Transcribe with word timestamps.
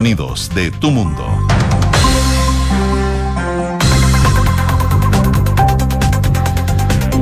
Unidos 0.00 0.48
de 0.54 0.70
tu 0.70 0.92
mundo. 0.92 1.26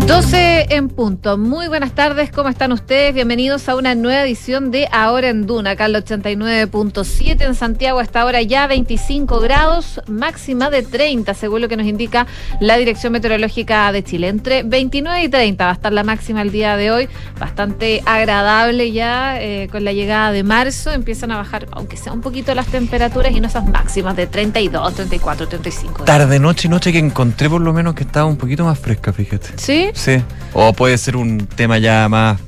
12 0.07 0.67
en 0.71 0.89
punto. 0.89 1.37
Muy 1.37 1.67
buenas 1.67 1.93
tardes, 1.93 2.31
¿cómo 2.31 2.49
están 2.49 2.71
ustedes? 2.71 3.13
Bienvenidos 3.13 3.69
a 3.69 3.75
una 3.75 3.97
nueva 3.97 4.23
edición 4.23 4.71
de 4.71 4.89
Ahora 4.93 5.31
en 5.31 5.47
Duna, 5.47 5.71
acá 5.71 5.87
al 5.87 5.97
89.7 5.97 7.45
en 7.45 7.57
Santiago, 7.57 7.99
hasta 7.99 8.21
ahora 8.21 8.41
ya 8.41 8.69
25 8.69 9.41
grados, 9.41 10.01
máxima 10.07 10.71
de 10.71 10.85
30, 10.85 11.35
según 11.35 11.61
lo 11.61 11.69
que 11.69 11.77
nos 11.77 11.87
indica 11.87 12.29
la 12.61 12.77
Dirección 12.77 13.15
Meteorológica 13.15 13.91
de 13.91 14.05
Chile. 14.05 14.29
Entre 14.29 14.63
29 14.63 15.25
y 15.25 15.29
30 15.29 15.65
va 15.65 15.71
a 15.71 15.75
estar 15.75 15.93
la 15.93 16.05
máxima 16.05 16.41
el 16.41 16.53
día 16.53 16.77
de 16.77 16.93
hoy, 16.93 17.09
bastante 17.41 18.01
agradable 18.07 18.93
ya 18.93 19.43
eh, 19.43 19.69
con 19.73 19.85
la 19.85 19.93
llegada 19.93 20.31
de 20.31 20.45
marzo, 20.45 20.93
empiezan 20.93 21.33
a 21.33 21.37
bajar, 21.37 21.67
aunque 21.73 21.97
sea 21.97 22.13
un 22.13 22.21
poquito 22.21 22.55
las 22.55 22.69
temperaturas 22.69 23.33
y 23.33 23.41
no 23.41 23.49
esas 23.49 23.67
máximas 23.69 24.15
de 24.15 24.29
32, 24.29 24.95
34, 24.95 25.49
35. 25.49 26.05
Tarde, 26.05 26.39
noche 26.39 26.69
y 26.69 26.71
noche 26.71 26.93
que 26.93 26.99
encontré 27.01 27.51
por 27.51 27.61
lo 27.61 27.73
menos 27.73 27.95
que 27.95 28.05
estaba 28.05 28.27
un 28.27 28.37
poquito 28.37 28.65
más 28.65 28.79
fresca, 28.79 29.13
fíjate. 29.13 29.49
¿Sí? 29.57 29.91
Sí. 29.97 30.23
O 30.53 30.73
puede 30.73 30.97
ser 30.99 31.17
un 31.17 31.47
tema 31.47 31.79
ya 31.79 32.09
más 32.09 32.39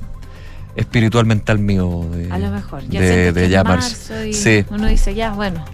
espiritual 0.76 1.26
mental 1.26 1.58
mío. 1.58 2.06
De, 2.12 2.30
A 2.30 2.38
lo 2.38 2.50
mejor. 2.50 2.82
Ya 2.88 3.00
de, 3.00 3.32
de 3.32 3.48
ya 3.48 3.64
marzo 3.64 4.24
y 4.24 4.32
Sí. 4.34 4.64
Uno 4.70 4.86
dice, 4.86 5.14
ya, 5.14 5.32
bueno, 5.32 5.64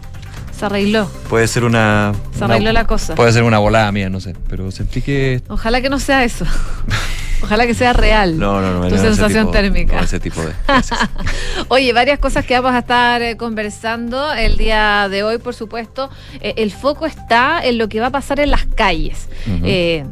se 0.57 0.65
arregló. 0.67 1.07
Puede 1.29 1.47
ser 1.49 1.65
una. 1.65 2.13
Se 2.33 2.45
una- 2.45 2.55
arregló 2.55 2.73
la 2.73 2.87
cosa. 2.87 3.15
Puede 3.15 3.33
ser 3.33 3.43
una 3.43 3.59
volada 3.59 3.91
mía, 3.93 4.09
no 4.09 4.21
sé. 4.21 4.35
Pero 4.49 4.71
sentí 4.71 5.03
que. 5.03 5.43
Ojalá 5.49 5.81
que 5.83 5.91
no 5.91 5.99
sea 5.99 6.25
eso. 6.25 6.47
Ojalá 7.43 7.67
que 7.67 7.75
sea 7.75 7.93
real. 7.93 8.39
No, 8.39 8.63
no, 8.63 8.81
no. 8.81 8.89
Tu 8.89 8.95
no, 8.95 9.03
sensación 9.03 9.47
tipo- 9.47 9.51
térmica. 9.51 9.97
no, 9.97 10.03
ese 10.05 10.19
tipo 10.21 10.41
de. 10.41 10.53
Oye, 11.69 11.93
varias 11.93 12.19
cosas 12.19 12.47
que 12.47 12.55
vamos 12.55 12.73
a 12.75 12.79
estar 12.79 13.21
eh, 13.21 13.37
conversando 13.37 14.33
el 14.33 14.57
día 14.57 15.09
de 15.11 15.23
hoy, 15.25 15.37
por 15.39 15.55
supuesto. 15.55 16.09
Eh, 16.41 16.55
el 16.57 16.71
foco 16.73 17.05
está 17.05 17.61
en 17.63 17.77
lo 17.77 17.89
que 17.89 18.01
va 18.01 18.07
a 18.07 18.11
pasar 18.11 18.41
en 18.41 18.51
las 18.51 18.65
calles. 18.65 19.29
Eh, 19.63 20.05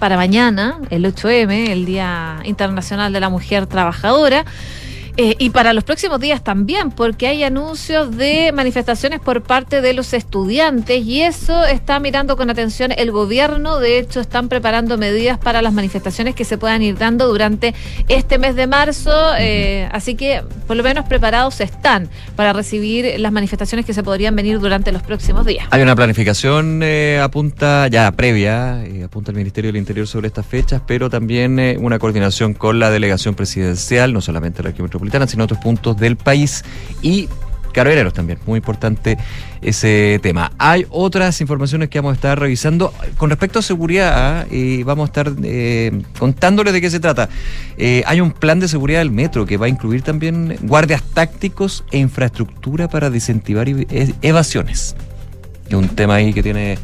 para 0.00 0.16
mañana, 0.16 0.78
el 0.88 1.04
8M, 1.04 1.68
el 1.68 1.84
Día 1.84 2.38
Internacional 2.44 3.12
de 3.12 3.20
la 3.20 3.28
Mujer 3.28 3.66
Trabajadora. 3.66 4.46
Eh, 5.16 5.34
y 5.38 5.50
para 5.50 5.72
los 5.72 5.84
próximos 5.84 6.20
días 6.20 6.42
también, 6.42 6.90
porque 6.90 7.26
hay 7.26 7.42
anuncios 7.44 8.16
de 8.16 8.52
manifestaciones 8.52 9.20
por 9.20 9.42
parte 9.42 9.80
de 9.80 9.92
los 9.92 10.12
estudiantes 10.12 11.04
y 11.04 11.22
eso 11.22 11.64
está 11.64 12.00
mirando 12.00 12.36
con 12.36 12.50
atención 12.50 12.92
el 12.96 13.10
gobierno. 13.10 13.78
De 13.78 13.98
hecho, 13.98 14.20
están 14.20 14.48
preparando 14.48 14.98
medidas 14.98 15.38
para 15.38 15.62
las 15.62 15.72
manifestaciones 15.72 16.34
que 16.34 16.44
se 16.44 16.58
puedan 16.58 16.82
ir 16.82 16.96
dando 16.96 17.28
durante 17.28 17.74
este 18.08 18.38
mes 18.38 18.56
de 18.56 18.66
marzo. 18.66 19.12
eh, 19.38 19.88
así 19.92 20.14
que, 20.14 20.42
por 20.66 20.76
lo 20.76 20.82
menos, 20.82 21.06
preparados 21.06 21.60
están 21.60 22.08
para 22.36 22.52
recibir 22.52 23.18
las 23.18 23.32
manifestaciones 23.32 23.86
que 23.86 23.94
se 23.94 24.02
podrían 24.02 24.34
venir 24.36 24.58
durante 24.58 24.92
los 24.92 25.02
próximos 25.02 25.46
días. 25.46 25.66
Hay 25.70 25.82
una 25.82 25.96
planificación, 25.96 26.80
eh, 26.82 27.20
apunta 27.22 27.88
ya 27.88 28.10
previa, 28.12 28.84
eh, 28.84 29.04
apunta 29.04 29.30
el 29.30 29.36
Ministerio 29.36 29.68
del 29.68 29.76
Interior 29.76 30.06
sobre 30.06 30.28
estas 30.28 30.46
fechas, 30.46 30.82
pero 30.86 31.10
también 31.10 31.58
eh, 31.58 31.76
una 31.78 31.98
coordinación 31.98 32.54
con 32.54 32.78
la 32.78 32.90
delegación 32.90 33.34
presidencial, 33.34 34.12
no 34.12 34.20
solamente 34.20 34.62
la 34.62 34.70
región 34.70 34.88
metropolitana, 35.00 35.26
sino 35.26 35.44
otros 35.44 35.60
puntos 35.60 35.96
del 35.96 36.16
país 36.16 36.64
y 37.02 37.28
carabineros 37.72 38.12
también. 38.12 38.38
Muy 38.46 38.58
importante 38.58 39.16
ese 39.62 40.18
tema. 40.22 40.52
Hay 40.58 40.86
otras 40.90 41.40
informaciones 41.40 41.88
que 41.88 42.00
vamos 42.00 42.12
a 42.12 42.14
estar 42.14 42.38
revisando. 42.38 42.92
Con 43.16 43.30
respecto 43.30 43.60
a 43.60 43.62
seguridad, 43.62 44.46
eh, 44.50 44.82
vamos 44.84 45.04
a 45.04 45.10
estar 45.10 45.32
eh, 45.42 46.02
contándoles 46.18 46.72
de 46.72 46.80
qué 46.80 46.90
se 46.90 47.00
trata. 47.00 47.28
Eh, 47.78 48.02
hay 48.06 48.20
un 48.20 48.32
plan 48.32 48.60
de 48.60 48.68
seguridad 48.68 48.98
del 48.98 49.12
metro 49.12 49.46
que 49.46 49.56
va 49.56 49.66
a 49.66 49.68
incluir 49.68 50.02
también 50.02 50.56
guardias 50.62 51.02
tácticos 51.14 51.84
e 51.92 51.98
infraestructura 51.98 52.88
para 52.88 53.08
desincentivar 53.08 53.68
e- 53.68 54.14
evasiones 54.22 54.96
es 55.70 55.76
un 55.76 55.88
tema 55.88 56.16
ahí 56.16 56.32
que 56.32 56.42
tiene 56.42 56.78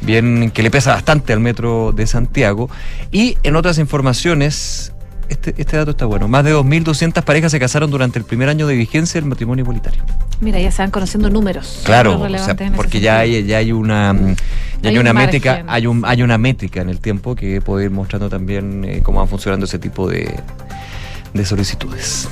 bien, 0.00 0.50
que 0.50 0.62
le 0.62 0.70
pesa 0.70 0.94
bastante 0.94 1.32
al 1.32 1.40
metro 1.40 1.92
de 1.92 2.06
Santiago. 2.06 2.68
Y 3.10 3.36
en 3.42 3.56
otras 3.56 3.78
informaciones, 3.78 4.92
este, 5.28 5.54
este 5.56 5.76
dato 5.76 5.92
está 5.92 6.06
bueno, 6.06 6.28
más 6.28 6.44
de 6.44 6.54
2.200 6.54 7.22
parejas 7.22 7.50
se 7.52 7.58
casaron 7.60 7.90
durante 7.90 8.18
el 8.18 8.24
primer 8.24 8.48
año 8.48 8.66
de 8.66 8.74
vigencia 8.74 9.20
del 9.20 9.28
matrimonio 9.28 9.62
igualitario. 9.62 10.02
Mira, 10.40 10.58
ya 10.60 10.70
se 10.70 10.82
van 10.82 10.90
conociendo 10.90 11.30
números. 11.30 11.80
Claro, 11.84 12.20
o 12.20 12.38
sea, 12.38 12.56
porque 12.76 13.00
ya 13.00 13.20
hay, 13.20 13.44
ya 13.44 13.58
hay 13.58 13.72
una... 13.72 14.12
mm, 14.12 14.36
Ya 14.82 14.88
Hay 14.88 14.94
hay, 14.94 14.96
un 14.96 15.00
una 15.02 15.12
margen. 15.12 15.26
métrica, 15.28 15.64
hay 15.68 15.86
un, 15.86 16.02
hay 16.04 16.22
una 16.22 16.38
métrica 16.38 16.80
en 16.80 16.88
el 16.88 16.98
tiempo 17.00 17.36
que 17.36 17.60
puede 17.60 17.84
ir 17.84 17.90
mostrando 17.90 18.28
también 18.28 18.84
eh, 18.84 19.00
cómo 19.02 19.20
van 19.20 19.28
funcionando 19.28 19.66
ese 19.66 19.78
tipo 19.78 20.08
de, 20.08 20.34
de 21.32 21.44
solicitudes. 21.44 22.28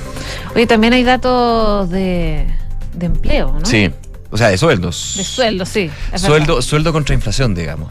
Oye, 0.55 0.67
también 0.67 0.91
hay 0.93 1.03
datos 1.03 1.89
de, 1.89 2.45
de 2.93 3.05
empleo, 3.05 3.55
¿no? 3.59 3.65
Sí, 3.65 3.89
o 4.29 4.37
sea, 4.37 4.49
de 4.49 4.57
sueldos. 4.57 5.13
De 5.17 5.23
sueldo, 5.23 5.65
sí. 5.65 5.89
Sueldo, 6.15 6.61
sueldo 6.61 6.91
contra 6.91 7.15
inflación, 7.15 7.55
digamos. 7.55 7.89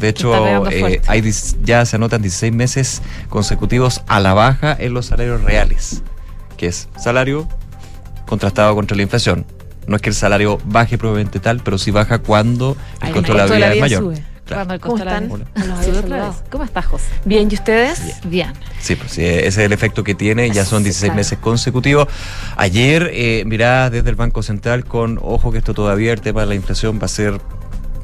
De 0.00 0.08
hecho, 0.08 0.68
eh, 0.70 1.00
hay 1.06 1.32
ya 1.62 1.84
se 1.84 1.96
anotan 1.96 2.22
16 2.22 2.52
meses 2.52 3.02
consecutivos 3.28 4.02
a 4.06 4.20
la 4.20 4.34
baja 4.34 4.76
en 4.78 4.94
los 4.94 5.06
salarios 5.06 5.42
reales, 5.42 6.02
que 6.56 6.66
es 6.66 6.88
salario 6.98 7.48
contrastado 8.26 8.74
contra 8.74 8.96
la 8.96 9.02
inflación. 9.02 9.46
No 9.86 9.96
es 9.96 10.02
que 10.02 10.10
el 10.10 10.14
salario 10.14 10.58
baje 10.64 10.96
probablemente 10.98 11.40
tal, 11.40 11.60
pero 11.60 11.76
sí 11.78 11.90
baja 11.90 12.18
cuando 12.18 12.76
el 13.00 13.08
Ay, 13.08 13.12
costo 13.12 13.32
de 13.32 13.38
la 13.38 13.46
vida 13.46 13.74
es 13.74 13.80
mayor. 13.80 14.14
Cuando 14.48 14.74
el 14.74 14.80
¿Cómo 14.80 14.98
están? 14.98 15.28
Sube 15.28 16.02
vez. 16.02 16.42
¿Cómo 16.50 16.64
estás, 16.64 16.86
José? 16.86 17.04
Bien, 17.24 17.48
¿y 17.50 17.54
ustedes? 17.54 18.00
Bien. 18.24 18.52
Sí, 18.80 18.96
pues 18.96 19.12
sí, 19.12 19.24
ese 19.24 19.46
es 19.46 19.58
el 19.58 19.72
efecto 19.72 20.04
que 20.04 20.14
tiene, 20.14 20.50
ya 20.50 20.64
son 20.64 20.78
Sí, 20.78 20.84
16 20.84 21.00
claro. 21.10 21.16
meses 21.16 21.38
consecutivos. 21.38 22.08
Ayer, 22.56 23.10
eh, 23.12 23.44
mirá 23.46 23.88
desde 23.88 24.10
el 24.10 24.16
Banco 24.16 24.42
Central 24.42 24.84
con 24.84 25.18
ojo 25.22 25.52
que 25.52 25.58
esto 25.58 25.74
todavía 25.74 26.12
el 26.12 26.20
tema 26.20 26.40
de 26.42 26.48
la 26.48 26.54
inflación 26.54 26.98
va 27.00 27.06
a 27.06 27.08
ser 27.08 27.40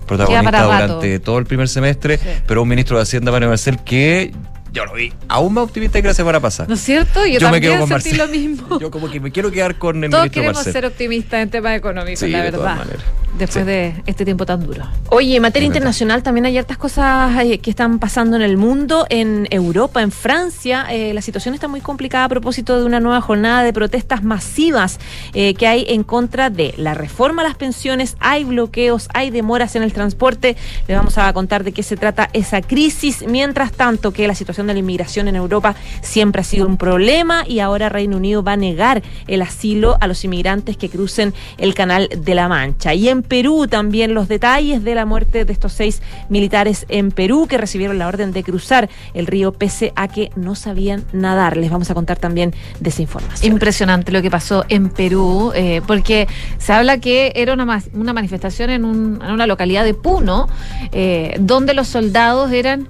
protagonista 0.08 0.62
durante 0.64 1.20
todo 1.20 1.38
el 1.38 1.44
primer 1.46 1.68
semestre, 1.68 2.18
Sí. 2.18 2.24
pero 2.46 2.62
un 2.62 2.68
ministro 2.68 2.96
de 2.96 3.02
Hacienda, 3.04 3.30
Manuel 3.30 3.50
Marcel, 3.50 3.78
que 3.84 4.32
yo 4.72 4.84
lo 4.84 4.92
vi 4.94 5.12
aún 5.28 5.54
más 5.54 5.64
optimista 5.64 6.00
que 6.02 6.08
la 6.08 6.14
semana 6.14 6.40
pasada. 6.40 6.68
¿No 6.68 6.74
es 6.74 6.80
cierto? 6.80 7.24
Yo, 7.24 7.38
Yo 7.38 7.48
me 7.48 7.52
también 7.58 7.62
quedo 7.62 7.86
con 7.86 7.88
sentí 8.00 8.18
Marcel. 8.18 8.18
lo 8.18 8.28
mismo. 8.50 8.78
Yo 8.80 8.90
como 8.90 9.10
que 9.10 9.18
me 9.20 9.30
quiero 9.32 9.50
quedar 9.50 9.76
con 9.78 10.02
el 10.04 10.10
Todos 10.10 10.24
ministro 10.24 10.40
queremos 10.42 10.56
Marcel. 10.56 10.72
ser 10.72 10.84
optimistas 10.86 11.42
en 11.42 11.50
temas 11.50 11.76
económicos, 11.76 12.20
Sí, 12.20 12.28
la 12.28 12.42
de 12.42 12.52
todas 12.52 12.76
verdad. 12.76 12.84
maneras. 12.84 13.04
Después 13.38 13.64
Sí. 13.64 13.70
de 13.70 13.94
este 14.06 14.24
tiempo 14.24 14.44
tan 14.44 14.64
duro. 14.66 14.84
Oye, 15.10 15.36
en 15.36 15.42
materia 15.42 15.66
internacional 15.66 16.22
también 16.22 16.46
hay 16.46 16.58
hartas 16.58 16.76
cosas 16.76 17.38
eh, 17.42 17.58
que 17.58 17.70
están 17.70 17.98
pasando 17.98 18.36
en 18.36 18.42
el 18.42 18.56
mundo. 18.56 19.06
En 19.10 19.46
Europa, 19.50 20.02
en 20.02 20.10
Francia, 20.10 20.86
eh, 20.90 21.14
la 21.14 21.22
situación 21.22 21.54
está 21.54 21.68
muy 21.68 21.80
complicada 21.80 22.24
a 22.24 22.28
propósito 22.28 22.78
de 22.78 22.84
una 22.84 23.00
nueva 23.00 23.20
jornada 23.20 23.62
de 23.62 23.72
protestas 23.72 24.22
masivas 24.22 24.98
eh, 25.34 25.54
que 25.54 25.66
hay 25.66 25.86
en 25.88 26.02
contra 26.02 26.50
de 26.50 26.74
la 26.76 26.94
reforma 26.94 27.42
a 27.42 27.44
las 27.44 27.56
pensiones. 27.56 28.16
Hay 28.20 28.44
bloqueos, 28.44 29.08
hay 29.14 29.30
demoras 29.30 29.76
en 29.76 29.82
el 29.82 29.92
transporte. 29.92 30.56
Les 30.86 30.96
vamos 30.96 31.16
a 31.18 31.32
contar 31.32 31.64
de 31.64 31.72
qué 31.72 31.82
se 31.82 31.96
trata 31.96 32.28
esa 32.32 32.60
crisis. 32.60 33.24
Mientras 33.26 33.72
tanto, 33.72 34.12
que 34.12 34.26
la 34.26 34.34
situación 34.34 34.66
de 34.66 34.74
la 34.74 34.80
inmigración 34.80 35.28
en 35.28 35.36
Europa 35.36 35.74
siempre 36.02 36.40
ha 36.40 36.44
sido 36.44 36.66
un 36.66 36.76
problema 36.76 37.44
y 37.46 37.60
ahora 37.60 37.88
Reino 37.88 38.16
Unido 38.16 38.42
va 38.42 38.52
a 38.52 38.56
negar 38.56 39.02
el 39.26 39.42
asilo 39.42 39.96
a 40.00 40.06
los 40.06 40.24
inmigrantes 40.24 40.76
que 40.76 40.88
crucen 40.88 41.34
el 41.58 41.74
Canal 41.74 42.08
de 42.16 42.34
la 42.34 42.48
Mancha. 42.48 42.94
Y 42.94 43.08
en 43.08 43.22
Perú 43.28 43.66
también 43.68 44.14
los 44.14 44.26
detalles 44.28 44.82
de 44.82 44.94
la 44.94 45.04
muerte 45.04 45.44
de 45.44 45.52
estos 45.52 45.72
seis 45.72 46.02
militares 46.28 46.86
en 46.88 47.10
Perú 47.12 47.46
que 47.48 47.58
recibieron 47.58 47.98
la 47.98 48.08
orden 48.08 48.32
de 48.32 48.42
cruzar 48.42 48.88
el 49.14 49.26
río 49.26 49.52
pese 49.52 49.92
a 49.96 50.08
que 50.08 50.30
no 50.34 50.54
sabían 50.54 51.04
nadar. 51.12 51.56
Les 51.56 51.70
vamos 51.70 51.90
a 51.90 51.94
contar 51.94 52.18
también 52.18 52.54
de 52.80 52.88
esa 52.90 53.02
información. 53.02 53.52
Impresionante 53.52 54.10
lo 54.12 54.22
que 54.22 54.30
pasó 54.30 54.64
en 54.68 54.88
Perú, 54.88 55.52
eh, 55.54 55.82
porque 55.86 56.26
se 56.58 56.72
habla 56.72 56.98
que 56.98 57.32
era 57.36 57.52
una, 57.52 57.82
una 57.92 58.12
manifestación 58.12 58.70
en, 58.70 58.84
un- 58.84 59.22
una 59.22 59.46
localidad 59.46 59.84
de 59.84 59.94
Puno, 59.94 60.48
eh, 60.92 61.36
donde 61.38 61.74
los 61.74 61.88
soldados 61.88 62.50
eran 62.52 62.88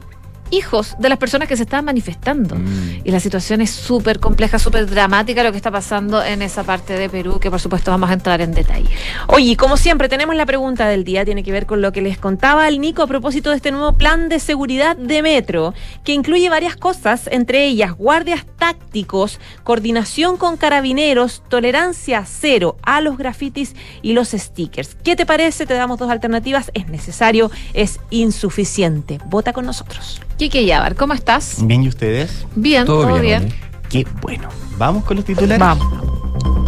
hijos 0.51 0.97
de 0.99 1.09
las 1.09 1.19
personas 1.19 1.49
que 1.49 1.57
se 1.57 1.63
estaban 1.63 1.85
manifestando. 1.85 2.57
Mm. 2.57 3.01
Y 3.05 3.11
la 3.11 3.21
situación 3.21 3.61
es 3.61 3.71
súper 3.71 4.21
compleja, 4.21 4.59
súper 4.59 4.89
dramática 4.89 5.43
lo 5.43 5.51
que 5.51 5.57
está 5.57 5.71
pasando 5.71 6.23
en 6.23 6.43
esa 6.43 6.65
parte 6.65 6.95
de 6.95 7.09
Perú, 7.09 7.39
que 7.41 7.51
por 7.51 7.61
supuesto 7.61 7.91
vamos 7.91 8.11
a 8.11 8.13
entrar 8.13 8.41
en 8.41 8.53
detalle. 8.53 8.89
Oye, 9.29 9.53
y 9.53 9.57
como 9.57 9.77
siempre, 9.77 10.09
tenemos 10.09 10.35
la 10.35 10.47
pregunta 10.47 10.89
del 10.89 11.05
día, 11.05 11.25
tiene 11.25 11.43
que 11.43 11.53
ver 11.53 11.67
con 11.67 11.83
lo 11.83 11.93
que 11.93 12.03
les 12.03 12.19
contaba 12.19 12.69
el 12.69 12.81
Nico 12.81 13.03
a 13.03 13.07
propósito 13.07 13.51
de 13.51 13.57
este 13.57 13.73
nuevo 13.73 13.93
plan 13.93 14.29
de 14.29 14.41
seguridad 14.41 14.97
de 14.97 15.23
Metro, 15.23 15.75
que 16.05 16.13
incluye 16.13 16.49
varias 16.49 16.77
cosas, 16.77 17.29
entre 17.31 17.67
ellas 17.67 17.93
guardias 17.97 18.45
tácticos, 18.59 19.41
coordinación 19.65 20.37
con 20.37 20.57
carabineros, 20.57 21.43
tolerancia 21.49 22.25
cero 22.27 22.77
a 22.83 23.01
los 23.01 23.19
grafitis 23.19 23.75
y 24.03 24.13
los 24.13 24.31
stickers. 24.31 24.97
¿Qué 25.03 25.17
te 25.17 25.27
parece? 25.27 25.67
Te 25.67 25.75
damos 25.75 25.99
dos 25.99 26.11
alternativas. 26.11 26.71
¿Es 26.75 26.89
necesario? 26.89 27.51
¿Es 27.75 28.01
insuficiente? 28.11 29.19
Vota 29.27 29.53
con 29.53 29.67
nosotros. 29.67 30.21
Kike 30.39 30.65
Yabar, 30.65 30.95
¿cómo 30.95 31.15
estás? 31.15 31.57
Bien, 31.67 31.83
¿y 31.83 31.89
ustedes? 31.89 32.47
Bien, 32.55 32.85
todo, 32.87 33.03
Todo 33.09 33.21
bien. 33.21 33.49
bien. 33.49 33.55
Qué 33.91 34.07
bueno. 34.23 34.49
¿Vamos 34.79 35.05
con 35.05 35.17
los 35.17 35.25
titulares? 35.27 35.59
Vamos. 35.59 36.68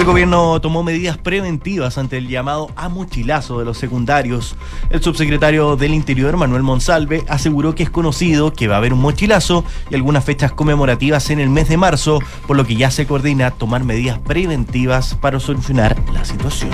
El 0.00 0.06
gobierno 0.06 0.58
tomó 0.62 0.82
medidas 0.82 1.18
preventivas 1.18 1.98
ante 1.98 2.16
el 2.16 2.26
llamado 2.26 2.70
a 2.74 2.88
mochilazo 2.88 3.58
de 3.58 3.66
los 3.66 3.76
secundarios. 3.76 4.56
El 4.88 5.02
subsecretario 5.02 5.76
del 5.76 5.92
Interior, 5.92 6.38
Manuel 6.38 6.62
Monsalve, 6.62 7.22
aseguró 7.28 7.74
que 7.74 7.82
es 7.82 7.90
conocido 7.90 8.50
que 8.54 8.66
va 8.66 8.76
a 8.76 8.78
haber 8.78 8.94
un 8.94 9.02
mochilazo 9.02 9.62
y 9.90 9.94
algunas 9.96 10.24
fechas 10.24 10.52
conmemorativas 10.52 11.28
en 11.28 11.38
el 11.38 11.50
mes 11.50 11.68
de 11.68 11.76
marzo, 11.76 12.20
por 12.46 12.56
lo 12.56 12.64
que 12.64 12.76
ya 12.76 12.90
se 12.90 13.06
coordina 13.06 13.50
tomar 13.50 13.84
medidas 13.84 14.18
preventivas 14.18 15.16
para 15.16 15.38
solucionar 15.38 15.94
la 16.14 16.24
situación. 16.24 16.70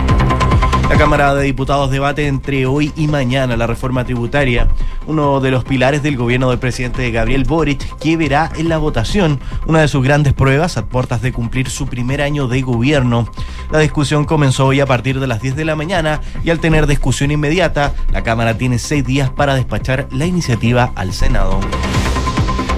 La 0.88 0.96
Cámara 0.96 1.34
de 1.34 1.42
Diputados 1.42 1.90
debate 1.90 2.28
entre 2.28 2.64
hoy 2.64 2.92
y 2.96 3.08
mañana 3.08 3.56
la 3.56 3.66
reforma 3.66 4.04
tributaria, 4.04 4.68
uno 5.06 5.40
de 5.40 5.50
los 5.50 5.64
pilares 5.64 6.02
del 6.02 6.16
gobierno 6.16 6.48
del 6.48 6.60
presidente 6.60 7.10
Gabriel 7.10 7.42
Boric, 7.44 7.98
que 7.98 8.16
verá 8.16 8.52
en 8.56 8.68
la 8.68 8.78
votación 8.78 9.40
una 9.66 9.80
de 9.80 9.88
sus 9.88 10.04
grandes 10.04 10.32
pruebas 10.32 10.76
a 10.76 10.86
puertas 10.86 11.22
de 11.22 11.32
cumplir 11.32 11.70
su 11.70 11.86
primer 11.86 12.22
año 12.22 12.46
de 12.46 12.62
gobierno. 12.62 13.28
La 13.72 13.80
discusión 13.80 14.24
comenzó 14.24 14.66
hoy 14.66 14.78
a 14.78 14.86
partir 14.86 15.18
de 15.18 15.26
las 15.26 15.42
10 15.42 15.56
de 15.56 15.64
la 15.64 15.74
mañana 15.74 16.20
y 16.44 16.50
al 16.50 16.60
tener 16.60 16.86
discusión 16.86 17.32
inmediata, 17.32 17.92
la 18.12 18.22
Cámara 18.22 18.56
tiene 18.56 18.78
seis 18.78 19.04
días 19.04 19.28
para 19.28 19.56
despachar 19.56 20.06
la 20.12 20.24
iniciativa 20.24 20.92
al 20.94 21.12
Senado. 21.12 21.60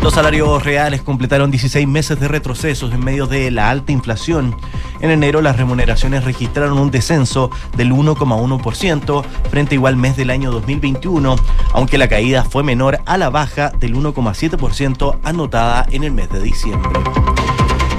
Los 0.02 0.14
salarios 0.14 0.64
reales 0.64 1.02
completaron 1.02 1.50
16 1.50 1.86
meses 1.86 2.20
de 2.20 2.28
retrocesos 2.28 2.92
en 2.92 3.04
medio 3.04 3.26
de 3.26 3.50
la 3.50 3.68
alta 3.68 3.92
inflación. 3.92 4.56
En 5.00 5.10
enero 5.10 5.42
las 5.42 5.56
remuneraciones 5.56 6.24
registraron 6.24 6.78
un 6.78 6.90
descenso 6.90 7.50
del 7.76 7.92
1,1% 7.92 9.24
frente 9.50 9.74
a 9.74 9.76
igual 9.76 9.96
mes 9.96 10.16
del 10.16 10.30
año 10.30 10.50
2021, 10.50 11.36
aunque 11.72 11.98
la 11.98 12.08
caída 12.08 12.44
fue 12.44 12.62
menor 12.62 13.00
a 13.06 13.18
la 13.18 13.28
baja 13.28 13.70
del 13.70 13.94
1,7% 13.94 15.18
anotada 15.24 15.86
en 15.90 16.04
el 16.04 16.12
mes 16.12 16.30
de 16.30 16.42
diciembre. 16.42 16.90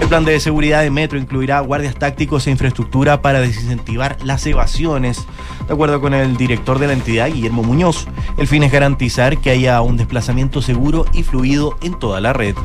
El 0.01 0.07
plan 0.07 0.25
de 0.25 0.40
seguridad 0.40 0.81
de 0.81 0.90
Metro 0.90 1.19
incluirá 1.19 1.60
guardias 1.60 1.96
tácticos 1.96 2.48
e 2.48 2.51
infraestructura 2.51 3.22
para 3.22 3.42
desincentivar 3.42 4.18
las 4.24 4.46
evasiones. 4.48 5.25
De 5.68 5.74
acuerdo 5.74 6.01
con 6.01 6.13
el 6.13 6.36
director 6.36 6.80
de 6.80 6.88
la 6.88 6.94
entidad, 6.94 7.31
Guillermo 7.31 7.63
Muñoz, 7.63 8.07
el 8.38 8.48
fin 8.48 8.63
es 8.63 8.72
garantizar 8.72 9.38
que 9.38 9.51
haya 9.51 9.81
un 9.81 9.98
desplazamiento 9.98 10.62
seguro 10.62 11.06
y 11.13 11.24
fluido 11.24 11.78
en 11.81 12.00
toda 12.00 12.22
la 12.22 12.34
red. 12.34 12.56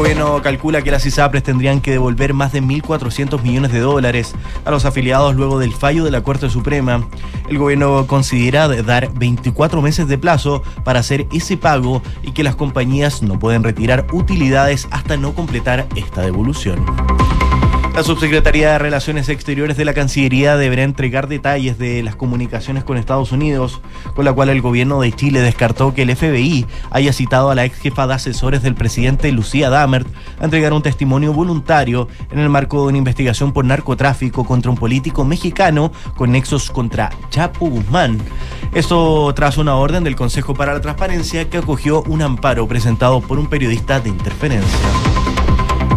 El 0.00 0.04
gobierno 0.14 0.40
calcula 0.40 0.80
que 0.80 0.90
las 0.90 1.04
ISAPRES 1.04 1.42
tendrían 1.42 1.82
que 1.82 1.90
devolver 1.90 2.32
más 2.32 2.52
de 2.52 2.62
1.400 2.62 3.42
millones 3.42 3.70
de 3.70 3.80
dólares 3.80 4.34
a 4.64 4.70
los 4.70 4.86
afiliados 4.86 5.36
luego 5.36 5.58
del 5.58 5.74
fallo 5.74 6.04
de 6.04 6.10
la 6.10 6.22
Corte 6.22 6.48
Suprema. 6.48 7.06
El 7.50 7.58
gobierno 7.58 8.06
considera 8.06 8.66
dar 8.66 9.12
24 9.12 9.82
meses 9.82 10.08
de 10.08 10.16
plazo 10.16 10.62
para 10.84 11.00
hacer 11.00 11.26
ese 11.32 11.58
pago 11.58 12.00
y 12.22 12.32
que 12.32 12.42
las 12.42 12.56
compañías 12.56 13.22
no 13.22 13.38
pueden 13.38 13.62
retirar 13.62 14.06
utilidades 14.10 14.88
hasta 14.90 15.18
no 15.18 15.34
completar 15.34 15.86
esta 15.94 16.22
devolución. 16.22 16.82
La 17.94 18.04
Subsecretaría 18.04 18.72
de 18.72 18.78
Relaciones 18.78 19.28
Exteriores 19.28 19.76
de 19.76 19.84
la 19.84 19.92
Cancillería 19.92 20.56
deberá 20.56 20.84
entregar 20.84 21.26
detalles 21.28 21.76
de 21.76 22.02
las 22.02 22.14
comunicaciones 22.16 22.84
con 22.84 22.96
Estados 22.96 23.32
Unidos, 23.32 23.80
con 24.14 24.24
la 24.24 24.32
cual 24.32 24.48
el 24.48 24.62
gobierno 24.62 25.00
de 25.00 25.12
Chile 25.12 25.40
descartó 25.40 25.92
que 25.92 26.02
el 26.02 26.16
FBI 26.16 26.66
haya 26.90 27.12
citado 27.12 27.50
a 27.50 27.54
la 27.54 27.64
ex 27.64 27.78
jefa 27.78 28.06
de 28.06 28.14
asesores 28.14 28.62
del 28.62 28.74
presidente 28.74 29.30
Lucía 29.32 29.70
Damert 29.70 30.06
a 30.38 30.44
entregar 30.44 30.72
un 30.72 30.82
testimonio 30.82 31.32
voluntario 31.32 32.08
en 32.30 32.38
el 32.38 32.48
marco 32.48 32.82
de 32.82 32.88
una 32.88 32.98
investigación 32.98 33.52
por 33.52 33.64
narcotráfico 33.64 34.44
contra 34.44 34.70
un 34.70 34.78
político 34.78 35.24
mexicano 35.24 35.92
con 36.16 36.30
nexos 36.30 36.70
contra 36.70 37.10
Chapo 37.28 37.66
Guzmán. 37.66 38.18
Esto 38.72 39.32
tras 39.34 39.58
una 39.58 39.74
orden 39.74 40.04
del 40.04 40.16
Consejo 40.16 40.54
para 40.54 40.72
la 40.72 40.80
Transparencia 40.80 41.50
que 41.50 41.58
acogió 41.58 42.02
un 42.02 42.22
amparo 42.22 42.66
presentado 42.68 43.20
por 43.20 43.38
un 43.38 43.48
periodista 43.48 44.00
de 44.00 44.10
interferencia. 44.10 44.78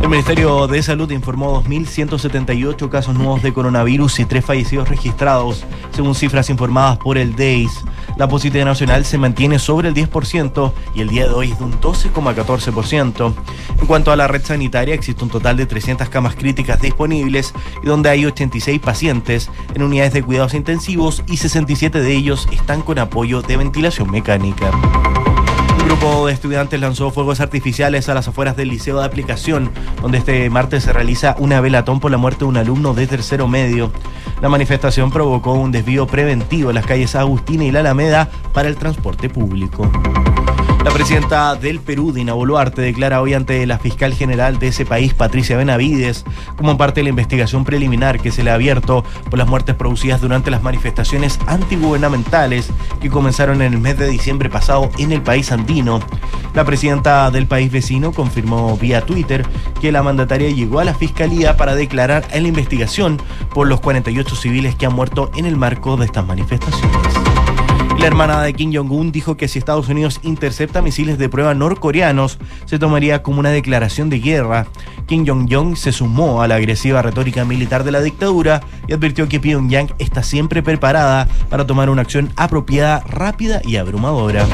El 0.04 0.10
Ministerio 0.10 0.68
de 0.68 0.84
Salud 0.84 1.10
informó 1.12 1.64
2.178 1.64 2.90
casos 2.90 3.16
nuevos 3.16 3.42
de 3.42 3.54
coronavirus 3.54 4.20
y 4.20 4.26
tres 4.26 4.44
fallecidos 4.44 4.90
registrados, 4.90 5.64
según 5.92 6.14
cifras 6.14 6.50
informadas 6.50 6.98
por 6.98 7.18
el 7.18 7.38
DEIS. 7.38 7.86
La 8.18 8.28
positividad 8.28 8.66
nacional 8.66 9.06
se 9.06 9.18
mantiene 9.18 9.60
sobre 9.60 9.88
el 9.88 9.96
10% 9.96 10.74
y 10.94 11.00
el 11.00 11.08
día 11.08 11.26
de 11.26 11.34
hoy 11.34 11.52
es 11.52 11.58
de 11.58 11.64
un 11.64 11.80
12,14%. 11.80 13.34
En 13.80 13.88
cuanto 13.88 14.12
a 14.12 14.18
la 14.18 14.28
red 14.28 14.44
sanitaria, 14.44 14.94
existe 14.94 15.24
un 15.24 15.30
total 15.30 15.56
de 15.56 15.68
300 15.68 16.10
camas 16.10 16.36
críticas 16.36 16.82
disponibles 16.82 17.54
y 17.82 17.86
donde 17.86 18.10
hay 18.10 18.26
86 18.26 18.82
pacientes 18.82 19.50
en 19.74 19.84
unidades 19.84 20.12
de 20.12 20.22
cuidados 20.22 20.54
intensivos 20.54 21.24
y 21.28 21.38
67 21.38 22.02
de 22.02 22.12
ellos 22.12 22.50
están 22.52 22.82
con 22.82 23.00
apoyo 23.00 23.42
de 23.42 23.56
ventilación 23.56 24.12
mecánica. 24.12 24.70
Grupo 25.94 26.26
de 26.26 26.34
estudiantes 26.34 26.80
lanzó 26.80 27.12
fuegos 27.12 27.40
artificiales 27.40 28.10
a 28.10 28.16
las 28.16 28.28
afueras 28.28 28.58
del 28.58 28.70
Liceo 28.70 29.00
de 29.00 29.06
Aplicación, 29.06 29.70
donde 30.02 30.18
este 30.18 30.50
martes 30.50 30.86
se 30.86 30.92
realiza 30.92 31.36
una 31.38 31.62
velatón 31.62 32.00
por 32.00 32.10
la 32.10 32.18
muerte 32.18 32.40
de 32.40 32.46
un 32.46 32.58
alumno 32.58 32.96
de 32.96 33.06
tercero 33.06 33.48
medio. 33.48 33.92
La 34.42 34.50
manifestación 34.50 35.12
provocó 35.12 35.54
un 35.54 35.72
desvío 35.72 36.08
preventivo 36.08 36.72
en 36.72 36.76
las 36.78 36.88
calles 36.88 37.14
Agustina 37.16 37.66
y 37.66 37.72
La 37.72 37.82
Alameda 37.82 38.28
para 38.54 38.70
el 38.70 38.76
transporte 38.76 39.30
público. 39.30 39.88
La 40.84 40.92
presidenta 40.92 41.56
del 41.56 41.80
Perú, 41.80 42.12
Dina 42.12 42.34
Boluarte, 42.34 42.82
declara 42.82 43.22
hoy 43.22 43.34
ante 43.34 43.66
la 43.66 43.80
fiscal 43.80 44.14
general 44.14 44.60
de 44.60 44.68
ese 44.68 44.86
país, 44.86 45.14
Patricia 45.14 45.56
Benavides, 45.56 46.26
como 46.58 46.78
parte 46.78 47.00
de 47.00 47.06
la 47.06 47.10
investigación 47.10 47.64
preliminar 47.64 48.20
que 48.20 48.32
se 48.32 48.44
le 48.44 48.52
ha 48.52 48.56
abierto 48.56 49.06
por 49.30 49.40
las 49.40 49.48
muertes 49.48 49.76
producidas 49.76 50.20
durante 50.20 50.52
las 50.52 50.62
manifestaciones 50.62 51.40
antigubernamentales 51.48 52.70
que 53.02 53.10
comenzaron 53.10 53.62
en 53.62 53.74
el 53.74 53.80
mes 53.80 53.98
de 53.98 54.10
diciembre 54.10 54.50
pasado 54.50 54.90
en 54.98 55.14
el 55.14 55.22
país 55.22 55.54
andino. 55.54 56.02
La 56.54 56.66
presidenta 56.66 57.32
del 57.32 57.48
país 57.48 57.72
vecino 57.72 58.12
confirmó 58.12 58.78
vía 58.78 59.06
Twitter 59.06 59.46
que 59.80 59.94
la 59.94 60.04
mandataria 60.04 60.50
llegó 60.50 60.82
a 60.82 60.84
la 60.84 60.94
fiscalía 60.94 61.56
para 61.56 61.76
declarar 61.76 62.28
en 62.32 62.44
la 62.44 62.50
investigación 62.50 63.22
por 63.54 63.68
los 63.68 63.80
48 63.80 64.36
civiles 64.36 64.76
que 64.76 64.86
han 64.86 64.94
muerto 64.94 65.32
en 65.38 65.46
el 65.46 65.56
marco 65.56 65.96
de 65.96 66.06
estas 66.06 66.28
manifestaciones. 66.28 67.33
La 68.04 68.08
hermana 68.08 68.42
de 68.42 68.54
Kim 68.54 68.74
Jong-un 68.76 69.14
dijo 69.14 69.38
que 69.38 69.48
si 69.48 69.60
Estados 69.60 69.88
Unidos 69.88 70.20
intercepta 70.24 70.82
misiles 70.82 71.18
de 71.18 71.30
prueba 71.30 71.54
norcoreanos, 71.54 72.38
se 72.66 72.78
tomaría 72.78 73.24
como 73.24 73.40
una 73.40 73.50
declaración 73.50 74.10
de 74.10 74.20
guerra. 74.20 74.68
Kim 75.08 75.26
Jong-un 75.26 75.78
se 75.78 75.94
sumó 75.94 76.42
a 76.42 76.50
la 76.50 76.56
agresiva 76.56 77.02
retórica 77.02 77.46
militar 77.46 77.86
de 77.86 77.94
la 77.94 78.02
dictadura 78.02 78.60
y 78.90 78.94
advirtió 78.94 79.30
que 79.30 79.40
Pyongyang 79.40 79.96
está 80.00 80.22
siempre 80.22 80.62
preparada 80.62 81.30
para 81.50 81.66
tomar 81.66 81.90
una 81.90 82.02
acción 82.02 82.30
apropiada, 82.36 83.00
rápida 83.08 83.62
y 83.64 83.78
abrumadora. 83.78 84.46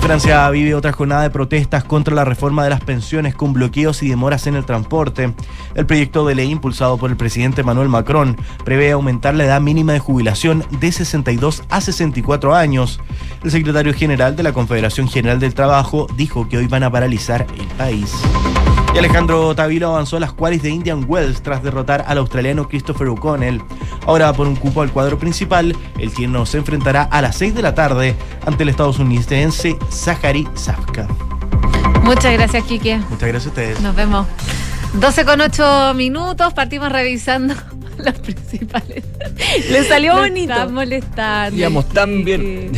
Francia 0.00 0.48
vive 0.50 0.74
otra 0.74 0.92
jornada 0.92 1.22
de 1.22 1.30
protestas 1.30 1.82
contra 1.82 2.14
la 2.14 2.24
reforma 2.24 2.64
de 2.64 2.70
las 2.70 2.80
pensiones 2.80 3.34
con 3.34 3.52
bloqueos 3.52 4.02
y 4.02 4.08
demoras 4.08 4.46
en 4.46 4.54
el 4.54 4.64
transporte. 4.64 5.32
El 5.74 5.86
proyecto 5.86 6.26
de 6.26 6.34
ley 6.34 6.50
impulsado 6.50 6.98
por 6.98 7.10
el 7.10 7.16
presidente 7.16 7.62
Manuel 7.62 7.88
Macron 7.88 8.36
prevé 8.64 8.92
aumentar 8.92 9.34
la 9.34 9.44
edad 9.44 9.60
mínima 9.60 9.92
de 9.92 9.98
jubilación 9.98 10.64
de 10.80 10.92
62 10.92 11.62
a 11.68 11.80
64 11.80 12.54
años. 12.54 13.00
El 13.42 13.50
secretario 13.50 13.94
general 13.94 14.36
de 14.36 14.42
la 14.42 14.52
Confederación 14.52 15.08
General 15.08 15.40
del 15.40 15.54
Trabajo 15.54 16.06
dijo 16.16 16.48
que 16.48 16.58
hoy 16.58 16.66
van 16.66 16.82
a 16.82 16.90
paralizar 16.90 17.46
el 17.58 17.66
país. 17.76 18.12
Y 18.98 19.00
Alejandro 19.00 19.54
Tavilo 19.54 19.90
avanzó 19.90 20.16
a 20.16 20.20
las 20.20 20.32
cuales 20.32 20.60
de 20.60 20.70
Indian 20.70 21.04
Wells 21.06 21.40
tras 21.40 21.62
derrotar 21.62 22.04
al 22.08 22.18
australiano 22.18 22.68
Christopher 22.68 23.06
O'Connell. 23.06 23.62
Ahora 24.04 24.32
por 24.32 24.48
un 24.48 24.56
cupo 24.56 24.82
al 24.82 24.90
cuadro 24.90 25.20
principal, 25.20 25.76
el 26.00 26.12
tierno 26.12 26.44
se 26.44 26.58
enfrentará 26.58 27.04
a 27.04 27.22
las 27.22 27.36
6 27.36 27.54
de 27.54 27.62
la 27.62 27.76
tarde 27.76 28.16
ante 28.44 28.64
el 28.64 28.70
estadounidense 28.70 29.78
Zachary 29.88 30.48
Safka. 30.54 31.06
Muchas 32.02 32.32
gracias, 32.32 32.64
Kike. 32.64 32.98
Muchas 33.08 33.28
gracias 33.28 33.46
a 33.46 33.48
ustedes. 33.50 33.80
Nos 33.82 33.94
vemos. 33.94 34.26
12 34.94 35.24
con 35.24 35.42
8 35.42 35.94
minutos, 35.94 36.52
partimos 36.52 36.90
revisando 36.90 37.54
los 37.98 38.14
principales. 38.14 39.04
Le 39.70 39.84
salió 39.84 40.14
Lo 40.14 40.22
bonito. 40.22 40.54
Está 40.54 40.66
molestando. 40.66 41.56
Íbamos 41.56 41.88
tan 41.90 42.24
bien. 42.24 42.72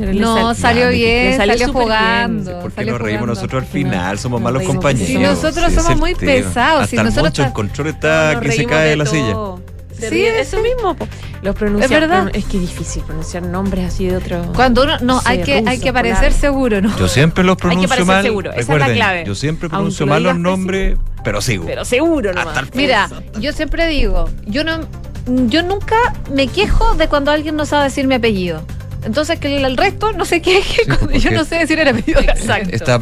Pero 0.00 0.12
No, 0.14 0.54
sal- 0.54 0.56
salió 0.56 0.88
bien, 0.90 1.36
salió 1.36 1.58
salió, 1.58 1.72
jugando. 1.72 2.60
¿Por 2.60 2.70
qué 2.70 2.76
salió 2.76 2.92
nos 2.92 3.00
reímos 3.02 3.20
jugando. 3.20 3.34
nosotros 3.34 3.62
al 3.62 3.68
final? 3.68 4.18
Somos 4.18 4.40
malos 4.40 4.62
compañeros. 4.62 5.06
Si 5.08 5.18
nosotros 5.18 5.72
somos 5.72 5.98
muy 5.98 6.14
tema. 6.14 6.32
pesados, 6.32 6.88
si 6.90 6.96
Hasta 6.96 7.00
el 7.02 7.06
nosotros 7.06 7.24
Moncho, 7.24 7.44
el 7.44 7.52
control 7.52 7.86
está 7.88 8.40
que 8.40 8.52
se 8.52 8.64
cae 8.66 8.88
de 8.90 8.96
la 8.96 9.06
silla. 9.06 9.32
todo. 9.32 9.60
Sí, 9.98 10.22
eso 10.24 10.60
mismo. 10.62 10.96
Los 11.42 11.54
pronunciar, 11.54 11.92
Es 11.92 12.00
verdad. 12.08 12.30
Es 12.32 12.46
que 12.46 12.56
es 12.56 12.62
difícil 12.62 13.02
pronunciar 13.02 13.42
nombres 13.42 13.92
así 13.92 14.06
de 14.06 14.16
otro. 14.16 14.42
Cuando 14.54 14.84
uno, 14.84 14.96
no, 15.02 15.18
Sí, 15.20 15.26
hay 15.28 15.42
que, 15.42 15.62
hay 15.66 15.78
que 15.78 15.92
parecer 15.92 16.32
seguro, 16.32 16.80
¿no? 16.80 16.96
Yo 16.96 17.06
siempre 17.06 17.44
los 17.44 17.56
que 17.58 17.62
pronuncio 17.62 17.88
parecer 17.88 18.06
mal. 18.06 18.22
seguro, 18.24 18.50
esa 18.52 18.72
es 18.72 18.78
la 18.78 18.92
clave. 18.94 19.24
yo 19.26 19.34
siempre 19.34 19.68
pronuncio 19.68 20.06
mal 20.06 20.22
los 20.22 20.38
nombres, 20.38 20.96
pero 21.22 21.42
sigo. 21.42 21.66
Pero 21.66 21.84
seguro 21.84 22.32
nomás. 22.32 22.46
Hasta 22.56 22.60
el 22.60 22.68
Mira, 22.74 23.10
yo 23.38 23.52
siempre 23.52 23.86
digo, 23.88 24.30
yo 24.46 24.64
no, 24.64 24.80
yo 25.26 25.62
nunca 25.62 25.96
me 26.32 26.46
quejo 26.48 26.94
de 26.94 27.08
cuando 27.08 27.30
alguien 27.30 27.56
no 27.56 27.66
sabe 27.66 27.84
decir 27.84 28.06
mi 28.06 28.14
apellido. 28.14 28.62
Entonces 29.04 29.38
que 29.38 29.56
el, 29.56 29.76
resto 29.76 30.12
no 30.12 30.24
se 30.24 30.42
queje 30.42 30.82
cuando 30.84 31.06
porque- 31.06 31.20
yo 31.20 31.30
no 31.30 31.44
sé 31.44 31.56
decir 31.56 31.78
el 31.78 31.88
apellido. 31.88 32.20
Exacto. 32.20 32.68
Está. 32.72 32.98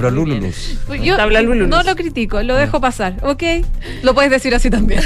Pues 0.87 1.03
Yo 1.03 1.17
Lululus. 1.29 1.69
no 1.69 1.83
lo 1.83 1.97
critico, 1.97 2.43
lo 2.43 2.55
dejo 2.57 2.81
pasar, 2.81 3.15
¿ok? 3.23 3.43
Lo 4.03 4.15
puedes 4.15 4.31
decir 4.31 4.55
así 4.55 4.71
también. 4.71 5.01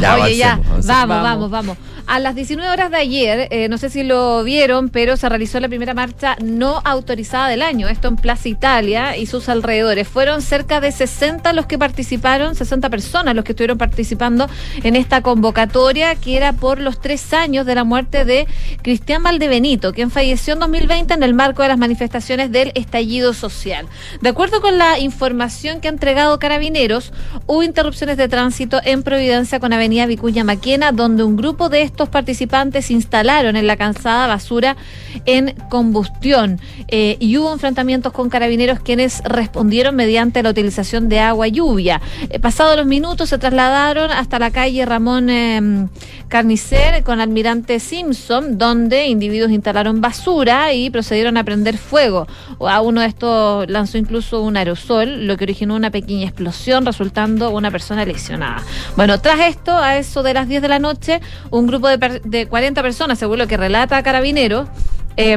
Ya, 0.00 0.16
Oye, 0.16 0.36
ya, 0.36 0.52
avancemos, 0.52 0.88
avancemos. 0.88 1.08
vamos, 1.08 1.22
Vamos. 1.22 1.50
vamos, 1.50 1.50
vamos. 1.50 1.78
A 2.08 2.20
las 2.20 2.36
19 2.36 2.70
horas 2.70 2.92
de 2.92 2.98
ayer, 2.98 3.48
eh, 3.50 3.68
no 3.68 3.78
sé 3.78 3.90
si 3.90 4.04
lo 4.04 4.44
vieron, 4.44 4.90
pero 4.90 5.16
se 5.16 5.28
realizó 5.28 5.58
la 5.58 5.68
primera 5.68 5.92
marcha 5.92 6.36
no 6.40 6.80
autorizada 6.84 7.48
del 7.48 7.62
año, 7.62 7.88
esto 7.88 8.06
en 8.06 8.14
Plaza 8.14 8.48
Italia 8.48 9.16
y 9.16 9.26
sus 9.26 9.48
alrededores. 9.48 10.06
Fueron 10.06 10.40
cerca 10.40 10.80
de 10.80 10.92
60 10.92 11.52
los 11.52 11.66
que 11.66 11.78
participaron, 11.78 12.54
60 12.54 12.90
personas 12.90 13.34
los 13.34 13.44
que 13.44 13.52
estuvieron 13.52 13.76
participando 13.76 14.48
en 14.84 14.94
esta 14.94 15.20
convocatoria, 15.20 16.14
que 16.14 16.36
era 16.36 16.52
por 16.52 16.78
los 16.78 17.00
tres 17.00 17.32
años 17.32 17.66
de 17.66 17.74
la 17.74 17.82
muerte 17.82 18.24
de 18.24 18.46
Cristian 18.82 19.24
Valdebenito, 19.24 19.92
quien 19.92 20.12
falleció 20.12 20.54
en 20.54 20.60
2020 20.60 21.12
en 21.12 21.24
el 21.24 21.34
marco 21.34 21.62
de 21.62 21.68
las 21.68 21.78
manifestaciones 21.78 22.52
del 22.52 22.70
estallido 22.76 23.34
social. 23.34 23.88
De 24.20 24.28
acuerdo 24.28 24.60
con 24.60 24.78
la 24.78 25.00
información 25.00 25.80
que 25.80 25.88
ha 25.88 25.90
entregado 25.90 26.38
Carabineros, 26.38 27.12
hubo 27.46 27.64
interrupciones 27.64 28.16
de 28.16 28.28
tránsito 28.28 28.80
en 28.84 29.02
Providencia 29.02 29.58
con 29.58 29.72
Avenida 29.72 30.06
Vicuña 30.06 30.44
Maquena, 30.44 30.92
donde 30.92 31.24
un 31.24 31.36
grupo 31.36 31.68
de 31.68 31.95
estos 31.96 32.10
participantes 32.10 32.90
instalaron 32.90 33.56
en 33.56 33.66
la 33.66 33.78
calzada 33.78 34.26
basura 34.26 34.76
en 35.24 35.54
combustión 35.70 36.60
eh, 36.88 37.16
y 37.20 37.38
hubo 37.38 37.50
enfrentamientos 37.50 38.12
con 38.12 38.28
carabineros 38.28 38.80
quienes 38.80 39.22
respondieron 39.24 39.96
mediante 39.96 40.42
la 40.42 40.50
utilización 40.50 41.08
de 41.08 41.20
agua 41.20 41.48
y 41.48 41.52
lluvia. 41.52 42.02
Eh, 42.28 42.38
pasados 42.38 42.76
los 42.76 42.84
minutos 42.84 43.30
se 43.30 43.38
trasladaron 43.38 44.10
hasta 44.10 44.38
la 44.38 44.50
calle 44.50 44.84
Ramón 44.84 45.30
eh, 45.30 45.88
Carnicer 46.28 47.02
con 47.02 47.20
Almirante 47.20 47.80
Simpson, 47.80 48.58
donde 48.58 49.06
individuos 49.06 49.50
instalaron 49.50 50.02
basura 50.02 50.74
y 50.74 50.90
procedieron 50.90 51.38
a 51.38 51.44
prender 51.44 51.78
fuego. 51.78 52.26
A 52.60 52.82
uno 52.82 53.00
de 53.00 53.06
estos 53.06 53.70
lanzó 53.70 53.96
incluso 53.96 54.42
un 54.42 54.58
aerosol, 54.58 55.26
lo 55.26 55.38
que 55.38 55.44
originó 55.44 55.76
una 55.76 55.90
pequeña 55.90 56.26
explosión, 56.26 56.84
resultando 56.84 57.50
una 57.52 57.70
persona 57.70 58.04
lesionada. 58.04 58.62
Bueno, 58.96 59.18
tras 59.18 59.40
esto, 59.40 59.72
a 59.72 59.96
eso 59.96 60.22
de 60.22 60.34
las 60.34 60.46
10 60.46 60.60
de 60.60 60.68
la 60.68 60.78
noche, 60.78 61.20
un 61.50 61.66
grupo 61.66 61.85
de, 61.88 62.20
de 62.24 62.46
40 62.46 62.82
personas, 62.82 63.18
según 63.18 63.38
lo 63.38 63.46
que 63.46 63.56
relata 63.56 64.02
Carabineros, 64.02 64.68
eh, 65.16 65.36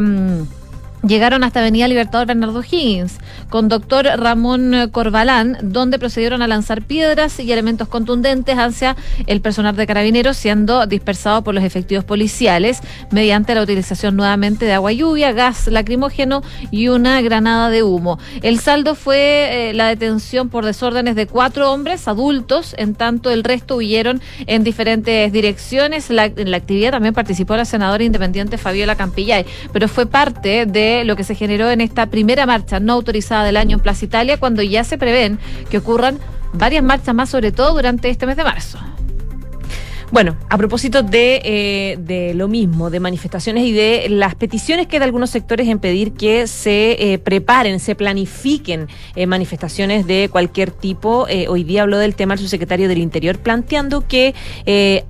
llegaron 1.04 1.44
hasta 1.44 1.60
Avenida 1.60 1.88
Libertador 1.88 2.28
Bernardo 2.28 2.62
Higgins 2.62 3.18
con 3.50 3.68
doctor 3.68 4.06
Ramón 4.06 4.90
Corbalán, 4.92 5.58
donde 5.62 6.00
procedieron 6.00 6.42
a 6.42 6.48
lanzar 6.48 6.82
piedras 6.82 7.40
y 7.40 7.52
elementos 7.52 7.88
contundentes 7.88 8.58
hacia 8.58 8.96
el 9.28 9.42
personal 9.42 9.76
de 9.76 9.88
carabineros, 9.88 10.38
siendo 10.38 10.86
dispersado 10.86 11.44
por 11.44 11.56
los 11.56 11.64
efectivos 11.64 12.04
policiales 12.04 12.82
mediante 13.12 13.56
la 13.56 13.64
utilización 13.64 14.16
nuevamente 14.16 14.66
de 14.66 14.74
agua 14.74 14.92
lluvia, 14.92 15.32
gas 15.32 15.68
lacrimógeno 15.68 16.44
y 16.72 16.90
una 16.90 17.22
granada 17.22 17.70
de 17.70 17.84
humo. 17.84 18.20
El 18.42 18.60
saldo 18.60 18.96
fue 18.96 19.70
eh, 19.70 19.74
la 19.74 19.88
detención 19.88 20.50
por 20.50 20.66
desórdenes 20.66 21.16
de 21.16 21.28
cuatro 21.28 21.72
hombres 21.72 22.08
adultos, 22.08 22.76
en 22.78 22.96
tanto 22.96 23.32
el 23.32 23.44
resto 23.44 23.78
huyeron 23.78 24.22
en 24.48 24.64
diferentes 24.64 25.32
direcciones. 25.32 26.10
La, 26.10 26.26
en 26.26 26.52
la 26.52 26.58
actividad 26.58 26.92
también 26.92 27.14
participó 27.14 27.56
la 27.56 27.66
senadora 27.66 28.04
independiente 28.04 28.58
Fabiola 28.58 28.96
Campillay, 28.96 29.46
pero 29.72 29.88
fue 29.88 30.06
parte 30.06 30.66
de 30.66 30.89
lo 31.06 31.16
que 31.16 31.24
se 31.24 31.36
generó 31.36 31.70
en 31.70 31.82
esta 31.82 32.08
primera 32.08 32.46
marcha 32.46 32.80
no 32.80 32.94
autorizada 32.94 33.44
del 33.44 33.58
año 33.58 33.78
en 33.78 33.84
Plaza 33.84 34.06
Italia, 34.06 34.40
cuando 34.40 34.62
ya 34.62 34.84
se 34.84 34.98
prevén 34.98 35.40
que 35.70 35.78
ocurran 35.78 36.20
varias 36.54 36.84
marchas 36.84 37.16
más, 37.16 37.30
sobre 37.30 37.52
todo 37.52 37.74
durante 37.74 38.10
este 38.10 38.26
mes 38.26 38.38
de 38.38 38.44
marzo. 38.44 38.80
Bueno, 40.12 40.36
a 40.50 40.58
propósito 40.58 41.04
de, 41.04 41.40
eh, 41.44 41.98
de, 42.00 42.34
lo 42.34 42.48
mismo, 42.48 42.90
de 42.90 43.00
manifestaciones 43.00 43.64
y 43.66 43.74
de 43.74 44.08
las 44.10 44.34
peticiones 44.34 44.88
que 44.88 44.98
de 44.98 45.06
algunos 45.06 45.30
sectores 45.30 45.68
en 45.68 45.78
pedir 45.78 46.14
que 46.14 46.48
se 46.48 47.14
eh, 47.14 47.20
preparen, 47.20 47.80
se 47.80 47.94
planifiquen 47.94 48.88
eh, 49.16 49.28
manifestaciones 49.28 50.08
de 50.08 50.28
cualquier 50.32 50.72
tipo. 50.72 51.28
Hoy 51.48 51.64
día 51.64 51.84
habló 51.84 52.00
del 52.00 52.16
tema 52.16 52.34
el 52.34 52.40
subsecretario 52.40 52.88
del 52.88 52.98
Interior 52.98 53.38
planteando 53.38 54.08
que 54.08 54.34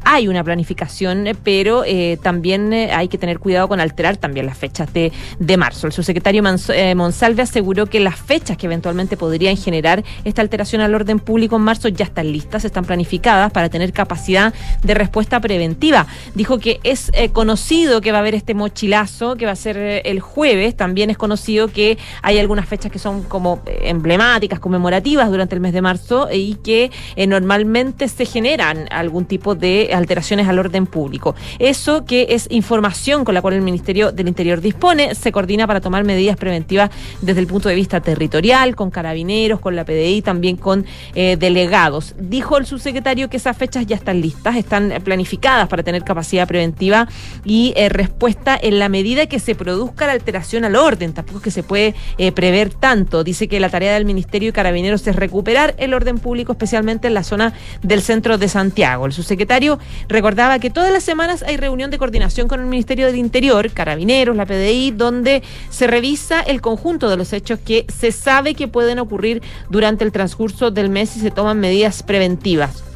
hay 0.03 0.27
una 0.27 0.43
planificación, 0.43 1.29
pero 1.43 1.83
también 2.21 2.73
hay 2.73 3.07
que 3.07 3.17
tener 3.17 3.39
cuidado 3.39 3.67
con 3.67 3.79
alterar 3.79 4.17
también 4.17 4.45
las 4.45 4.57
fechas 4.57 4.91
de, 4.93 5.11
de 5.39 5.57
marzo. 5.57 5.87
El 5.87 5.93
subsecretario 5.93 6.43
Monsalve 6.43 7.41
aseguró 7.41 7.85
que 7.85 7.99
las 7.99 8.17
fechas 8.17 8.57
que 8.57 8.65
eventualmente 8.65 9.17
podrían 9.17 9.55
generar 9.55 10.03
esta 10.25 10.41
alteración 10.41 10.81
al 10.81 10.93
orden 10.93 11.19
público 11.19 11.55
en 11.55 11.61
marzo 11.61 11.87
ya 11.87 12.05
están 12.05 12.31
listas, 12.31 12.65
están 12.65 12.85
planificadas 12.85 13.51
para 13.51 13.69
tener 13.69 13.93
capacidad 13.93 14.53
de 14.89 14.95
respuesta 14.95 15.39
preventiva. 15.39 16.07
Dijo 16.33 16.57
que 16.57 16.79
es 16.83 17.11
eh, 17.13 17.29
conocido 17.29 18.01
que 18.01 18.11
va 18.11 18.17
a 18.17 18.21
haber 18.21 18.33
este 18.33 18.55
mochilazo 18.55 19.35
que 19.35 19.45
va 19.45 19.51
a 19.51 19.55
ser 19.55 19.77
eh, 19.77 20.01
el 20.05 20.19
jueves. 20.19 20.75
También 20.75 21.11
es 21.11 21.17
conocido 21.17 21.67
que 21.67 21.99
hay 22.23 22.39
algunas 22.39 22.67
fechas 22.67 22.91
que 22.91 22.97
son 22.97 23.21
como 23.21 23.61
eh, 23.67 23.81
emblemáticas, 23.83 24.59
conmemorativas 24.59 25.29
durante 25.29 25.53
el 25.53 25.61
mes 25.61 25.73
de 25.73 25.83
marzo 25.83 26.27
y 26.33 26.55
que 26.55 26.89
normalmente 27.27 28.07
se 28.07 28.25
generan 28.25 28.87
algún 28.89 29.25
tipo 29.25 29.53
de 29.53 29.91
alteraciones 29.93 30.47
al 30.47 30.57
orden 30.57 30.87
público. 30.87 31.35
Eso 31.59 32.05
que 32.05 32.27
es 32.31 32.47
información 32.49 33.23
con 33.25 33.35
la 33.35 33.43
cual 33.43 33.53
el 33.53 33.61
Ministerio 33.61 34.11
del 34.11 34.27
Interior 34.27 34.59
dispone, 34.59 35.13
se 35.13 35.31
coordina 35.31 35.67
para 35.67 35.81
tomar 35.81 36.03
medidas 36.03 36.37
preventivas 36.37 36.89
desde 37.21 37.41
el 37.41 37.47
punto 37.47 37.69
de 37.69 37.75
vista 37.75 38.01
territorial, 38.01 38.75
con 38.75 38.89
carabineros, 38.89 39.59
con 39.59 39.75
la 39.75 39.85
PDI, 39.85 40.23
también 40.23 40.55
con 40.57 40.85
delegados. 41.13 42.15
Dijo 42.17 42.57
el 42.57 42.65
subsecretario 42.65 43.29
que 43.29 43.37
esas 43.37 43.55
fechas 43.55 43.85
ya 43.85 43.95
están 43.95 44.21
listas, 44.21 44.55
están 44.55 44.78
planificadas 45.03 45.67
para 45.67 45.83
tener 45.83 46.03
capacidad 46.03 46.47
preventiva 46.47 47.07
y 47.45 47.73
eh, 47.75 47.89
respuesta 47.89 48.57
en 48.61 48.79
la 48.79 48.89
medida 48.89 49.27
que 49.27 49.39
se 49.39 49.55
produzca 49.55 50.07
la 50.07 50.13
alteración 50.13 50.65
al 50.65 50.75
orden. 50.75 51.13
Tampoco 51.13 51.39
es 51.39 51.43
que 51.43 51.51
se 51.51 51.63
puede 51.63 51.95
eh, 52.17 52.31
prever 52.31 52.73
tanto. 52.73 53.23
Dice 53.23 53.47
que 53.47 53.59
la 53.59 53.69
tarea 53.69 53.93
del 53.93 54.05
Ministerio 54.05 54.49
y 54.49 54.51
Carabineros 54.51 55.05
es 55.07 55.15
recuperar 55.15 55.75
el 55.77 55.93
orden 55.93 56.19
público, 56.19 56.51
especialmente 56.53 57.07
en 57.07 57.13
la 57.13 57.23
zona 57.23 57.53
del 57.81 58.01
centro 58.01 58.37
de 58.37 58.47
Santiago. 58.47 59.05
El 59.05 59.13
subsecretario 59.13 59.79
recordaba 60.07 60.59
que 60.59 60.69
todas 60.69 60.91
las 60.91 61.03
semanas 61.03 61.43
hay 61.43 61.57
reunión 61.57 61.91
de 61.91 61.97
coordinación 61.97 62.47
con 62.47 62.59
el 62.59 62.65
Ministerio 62.65 63.05
del 63.05 63.17
Interior, 63.17 63.69
Carabineros, 63.71 64.35
la 64.35 64.45
PDI, 64.45 64.91
donde 64.91 65.43
se 65.69 65.87
revisa 65.87 66.41
el 66.41 66.61
conjunto 66.61 67.09
de 67.09 67.17
los 67.17 67.33
hechos 67.33 67.59
que 67.59 67.85
se 67.87 68.11
sabe 68.11 68.55
que 68.55 68.67
pueden 68.67 68.99
ocurrir 68.99 69.41
durante 69.69 70.03
el 70.03 70.11
transcurso 70.11 70.71
del 70.71 70.89
mes 70.89 71.15
y 71.15 71.19
se 71.19 71.31
toman 71.31 71.59
medidas 71.59 72.03
preventivas. 72.03 72.88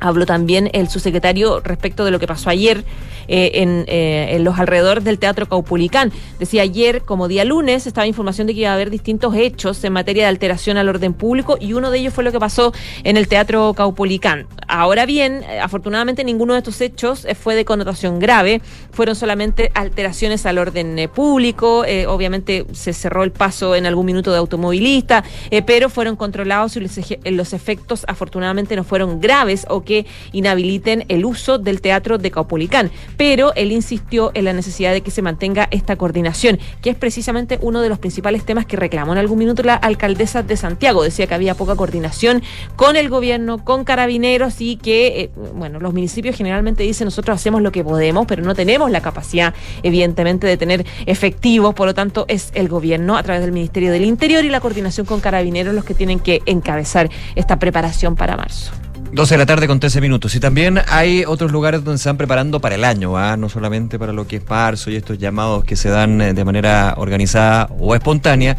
Habló 0.00 0.26
también 0.26 0.70
el 0.72 0.88
subsecretario 0.88 1.60
respecto 1.60 2.04
de 2.04 2.10
lo 2.10 2.18
que 2.18 2.26
pasó 2.26 2.50
ayer 2.50 2.84
eh, 3.28 3.62
en, 3.62 3.84
eh, 3.86 4.34
en, 4.34 4.42
los 4.42 4.58
alrededores 4.58 5.04
del 5.04 5.20
Teatro 5.20 5.46
Caupolicán. 5.46 6.10
Decía 6.40 6.62
ayer, 6.62 7.02
como 7.02 7.28
día 7.28 7.44
lunes, 7.44 7.86
estaba 7.86 8.06
información 8.08 8.48
de 8.48 8.54
que 8.54 8.60
iba 8.62 8.70
a 8.70 8.74
haber 8.74 8.90
distintos 8.90 9.36
hechos 9.36 9.84
en 9.84 9.92
materia 9.92 10.24
de 10.24 10.28
alteración 10.28 10.78
al 10.78 10.88
orden 10.88 11.12
público 11.12 11.56
y 11.60 11.74
uno 11.74 11.92
de 11.92 11.98
ellos 11.98 12.12
fue 12.12 12.24
lo 12.24 12.32
que 12.32 12.40
pasó 12.40 12.72
en 13.04 13.16
el 13.16 13.28
Teatro 13.28 13.72
Caupolicán. 13.74 14.48
Ahora 14.66 15.06
bien, 15.06 15.44
eh, 15.44 15.60
afortunadamente 15.60 16.24
ninguno 16.24 16.54
de 16.54 16.58
estos 16.58 16.80
hechos 16.80 17.24
fue 17.40 17.54
de 17.54 17.64
connotación 17.64 18.18
grave, 18.18 18.62
fueron 18.90 19.14
solamente 19.14 19.70
alteraciones 19.74 20.44
al 20.44 20.58
orden 20.58 21.08
público, 21.14 21.84
obviamente 22.08 22.66
se 22.72 22.92
cerró 22.92 23.22
el 23.22 23.30
paso 23.30 23.76
en 23.76 23.86
algún 23.86 24.06
minuto 24.06 24.32
de 24.32 24.38
automovilista, 24.38 25.22
pero 25.66 25.88
fueron 25.88 26.16
controlados 26.16 26.76
y 26.76 26.80
los, 26.80 26.98
los 27.24 27.52
efectos 27.52 28.04
afortunadamente 28.08 28.74
no 28.74 28.82
fueron 28.82 29.20
graves 29.20 29.66
o 29.68 29.82
inhabiliten 30.32 31.04
el 31.08 31.24
uso 31.24 31.58
del 31.58 31.80
Teatro 31.80 32.18
de 32.18 32.30
Caupolicán 32.30 32.90
pero 33.16 33.52
él 33.54 33.72
insistió 33.72 34.30
en 34.34 34.44
la 34.44 34.52
necesidad 34.52 34.92
de 34.92 35.02
que 35.02 35.10
se 35.10 35.22
mantenga 35.22 35.68
esta 35.70 35.96
coordinación, 35.96 36.58
que 36.82 36.90
es 36.90 36.96
precisamente 36.96 37.58
uno 37.62 37.80
de 37.80 37.88
los 37.88 37.98
principales 37.98 38.44
temas 38.44 38.66
que 38.66 38.76
reclamó 38.76 39.12
en 39.12 39.18
algún 39.18 39.38
minuto 39.38 39.62
la 39.62 39.74
alcaldesa 39.74 40.42
de 40.42 40.56
Santiago. 40.56 41.02
Decía 41.02 41.26
que 41.26 41.34
había 41.34 41.54
poca 41.54 41.76
coordinación 41.76 42.42
con 42.76 42.96
el 42.96 43.08
gobierno, 43.08 43.64
con 43.64 43.84
carabineros 43.84 44.60
y 44.60 44.76
que, 44.76 45.20
eh, 45.20 45.30
bueno, 45.54 45.80
los 45.80 45.92
municipios 45.92 46.36
generalmente 46.36 46.82
dicen 46.82 47.06
nosotros 47.06 47.34
hacemos 47.34 47.62
lo 47.62 47.72
que 47.72 47.84
podemos, 47.84 48.26
pero 48.26 48.42
no 48.42 48.54
tenemos 48.54 48.90
la 48.90 49.00
capacidad, 49.00 49.54
evidentemente, 49.82 50.46
de 50.46 50.56
tener 50.56 50.86
efectivos, 51.06 51.74
por 51.74 51.86
lo 51.86 51.94
tanto 51.94 52.24
es 52.28 52.50
el 52.54 52.68
gobierno 52.68 53.16
a 53.16 53.22
través 53.22 53.42
del 53.42 53.52
Ministerio 53.52 53.92
del 53.92 54.04
Interior 54.04 54.44
y 54.44 54.48
la 54.48 54.60
coordinación 54.60 55.06
con 55.06 55.20
carabineros 55.20 55.74
los 55.74 55.84
que 55.84 55.94
tienen 55.94 56.20
que 56.20 56.42
encabezar 56.46 57.10
esta 57.34 57.58
preparación 57.58 58.16
para 58.16 58.36
marzo. 58.36 58.72
12 59.12 59.34
de 59.34 59.38
la 59.38 59.46
tarde 59.46 59.66
con 59.66 59.80
13 59.80 60.00
minutos. 60.00 60.34
Y 60.36 60.40
también 60.40 60.80
hay 60.88 61.24
otros 61.26 61.50
lugares 61.50 61.82
donde 61.82 61.98
se 61.98 62.02
están 62.02 62.16
preparando 62.16 62.60
para 62.60 62.76
el 62.76 62.84
año, 62.84 63.16
¿ah? 63.16 63.36
no 63.36 63.48
solamente 63.48 63.98
para 63.98 64.12
lo 64.12 64.26
que 64.26 64.36
es 64.36 64.48
marzo 64.48 64.90
y 64.90 64.96
estos 64.96 65.18
llamados 65.18 65.64
que 65.64 65.74
se 65.74 65.88
dan 65.88 66.20
eh, 66.20 66.32
de 66.32 66.44
manera 66.44 66.94
organizada 66.96 67.68
o 67.78 67.94
espontánea, 67.94 68.56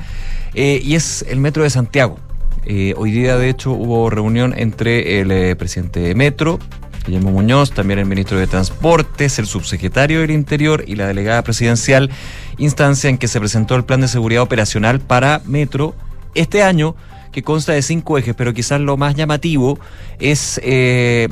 eh, 0.53 0.81
y 0.84 0.96
es 0.96 1.25
el 1.29 1.39
Metro 1.39 1.63
de 1.63 1.70
Santiago. 1.70 2.20
Eh, 2.65 2.93
hoy 2.98 3.12
día, 3.12 3.38
de 3.38 3.50
hecho, 3.50 3.72
hubo 3.72 4.10
reunión 4.10 4.53
entre 4.58 5.22
el 5.22 5.55
presidente 5.55 6.01
de 6.01 6.15
Metro, 6.15 6.60
Guillermo 7.05 7.31
Muñoz, 7.31 7.72
también 7.72 8.00
el 8.00 8.05
ministro 8.05 8.38
de 8.38 8.46
Transportes, 8.46 9.39
el 9.39 9.48
subsecretario 9.48 10.20
del 10.20 10.31
Interior 10.31 10.84
y 10.86 10.96
la 10.96 11.08
delegada 11.08 11.41
presidencial, 11.43 12.12
instancia 12.58 13.10
en 13.10 13.17
que 13.17 13.27
se 13.27 13.39
presentó 13.39 13.75
el 13.75 13.86
plan 13.86 14.01
de 14.01 14.08
seguridad 14.08 14.43
operacional 14.43 15.00
para 15.00 15.41
Metro 15.46 15.96
este 16.36 16.62
año 16.62 16.96
que 17.32 17.44
consta 17.44 17.74
de 17.74 17.82
cinco 17.82 18.18
ejes, 18.18 18.36
pero 18.36 18.54
quizás 18.54 18.82
lo 18.82 18.98
más 18.98 19.16
llamativo 19.16 19.80
es, 20.20 20.60
eh, 20.64 21.30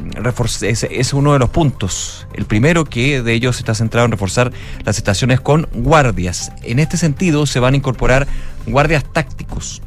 es, 0.62 0.84
es, 0.84 1.13
uno 1.13 1.34
de 1.34 1.39
los 1.39 1.50
puntos. 1.50 2.27
El 2.34 2.46
primero 2.46 2.86
que 2.86 3.22
de 3.22 3.34
ellos 3.34 3.60
está 3.60 3.75
centrado 3.75 4.06
en 4.06 4.12
reforzar 4.12 4.51
las 4.84 4.98
estaciones 4.98 5.41
con 5.41 5.68
guardias. 5.74 6.51
En 6.63 6.79
este 6.79 6.98
sentido 6.98 7.46
se 7.46 7.60
van 7.60 7.74
a 7.74 7.77
incorporar 7.77 8.27
guardias 8.65 9.03
tácticos. 9.12 9.82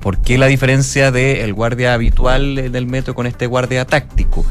¿Por 0.00 0.18
qué 0.18 0.38
la 0.38 0.46
diferencia 0.46 1.10
del 1.10 1.52
guardia 1.54 1.94
habitual 1.94 2.70
del 2.70 2.86
metro 2.86 3.14
con 3.14 3.26
este 3.26 3.46
guardia 3.46 3.84
táctico? 3.84 4.44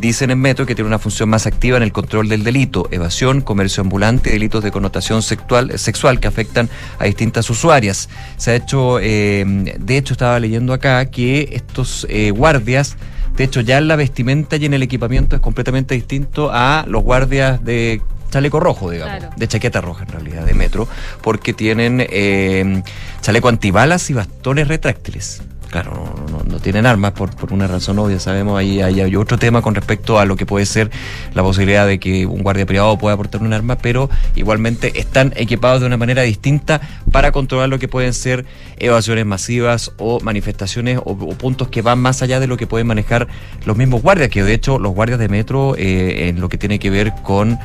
Dicen 0.00 0.30
en 0.30 0.38
Metro 0.40 0.66
que 0.66 0.74
tiene 0.74 0.88
una 0.88 0.98
función 0.98 1.28
más 1.28 1.46
activa 1.46 1.76
en 1.76 1.82
el 1.82 1.92
control 1.92 2.28
del 2.28 2.44
delito, 2.44 2.88
evasión, 2.90 3.40
comercio 3.40 3.82
ambulante 3.82 4.30
y 4.30 4.32
delitos 4.32 4.62
de 4.62 4.70
connotación 4.70 5.22
sexual, 5.22 5.78
sexual 5.78 6.20
que 6.20 6.28
afectan 6.28 6.68
a 6.98 7.04
distintas 7.04 7.48
usuarias. 7.50 8.08
Se 8.36 8.50
ha 8.52 8.54
hecho, 8.54 8.98
eh, 9.00 9.44
de 9.78 9.96
hecho 9.96 10.14
estaba 10.14 10.38
leyendo 10.40 10.72
acá 10.72 11.04
que 11.06 11.48
estos 11.52 12.06
eh, 12.10 12.30
guardias, 12.30 12.96
de 13.36 13.44
hecho 13.44 13.60
ya 13.60 13.78
en 13.78 13.88
la 13.88 13.96
vestimenta 13.96 14.56
y 14.56 14.66
en 14.66 14.74
el 14.74 14.82
equipamiento 14.82 15.36
es 15.36 15.42
completamente 15.42 15.94
distinto 15.94 16.50
a 16.52 16.84
los 16.88 17.02
guardias 17.02 17.64
de 17.64 18.00
chaleco 18.30 18.60
rojo, 18.60 18.90
digamos, 18.90 19.18
Claro. 19.18 19.34
de 19.36 19.48
chaqueta 19.48 19.80
roja 19.80 20.04
en 20.04 20.10
realidad, 20.10 20.44
de 20.44 20.54
metro, 20.54 20.88
porque 21.22 21.52
tienen 21.52 22.04
eh, 22.08 22.82
chaleco 23.20 23.48
antibalas 23.48 24.10
y 24.10 24.14
bastones 24.14 24.68
retráctiles. 24.68 25.42
Claro, 25.70 26.14
no, 26.30 26.42
no- 26.44 26.58
tienen 26.60 26.86
armas 26.86 27.12
por, 27.12 27.34
por 27.36 27.52
una 27.52 27.66
razón 27.66 27.98
obvia, 27.98 28.18
sabemos, 28.18 28.58
ahí, 28.58 28.80
hay 28.80 29.14
otro 29.16 29.36
tema 29.38 29.62
con 29.62 29.74
respecto 29.74 30.18
a 30.18 30.24
lo 30.24 30.34
que 30.36 30.46
puede 30.46 30.64
ser 30.64 30.90
la 31.34 31.42
posibilidad 31.42 31.86
de 31.86 31.98
que 32.00 32.24
un 32.24 32.42
guardia 32.42 32.64
privado 32.66 32.96
pueda 32.98 33.16
portar 33.16 33.42
un 33.42 33.52
arma, 33.52 33.76
pero 33.76 34.08
igualmente 34.36 34.98
están 34.98 35.32
equipados 35.36 35.80
de 35.80 35.86
una 35.86 35.96
manera 35.96 36.22
distinta 36.22 36.80
para 37.12 37.30
controlar 37.30 37.68
lo 37.68 37.78
que 37.78 37.88
pueden 37.88 38.14
ser 38.14 38.46
evasiones 38.78 39.26
masivas 39.26 39.92
o 39.98 40.18
manifestaciones 40.20 40.98
o, 40.98 41.10
o 41.12 41.28
puntos 41.36 41.68
que 41.68 41.82
van 41.82 41.98
más 41.98 42.22
allá 42.22 42.40
de 42.40 42.46
lo 42.46 42.56
que 42.56 42.66
pueden 42.66 42.86
manejar 42.86 43.26
los 43.64 43.76
mismos 43.76 44.02
guardias, 44.02 44.28
que 44.30 44.42
de 44.42 44.54
hecho 44.54 44.78
los 44.78 44.94
guardias 44.94 45.18
de 45.18 45.28
metro 45.28 45.74
eh, 45.76 46.28
en 46.28 46.40
lo 46.40 46.48
que 46.48 46.58
tiene 46.58 46.78
que 46.78 46.90
ver 46.90 47.12
con 47.22 47.58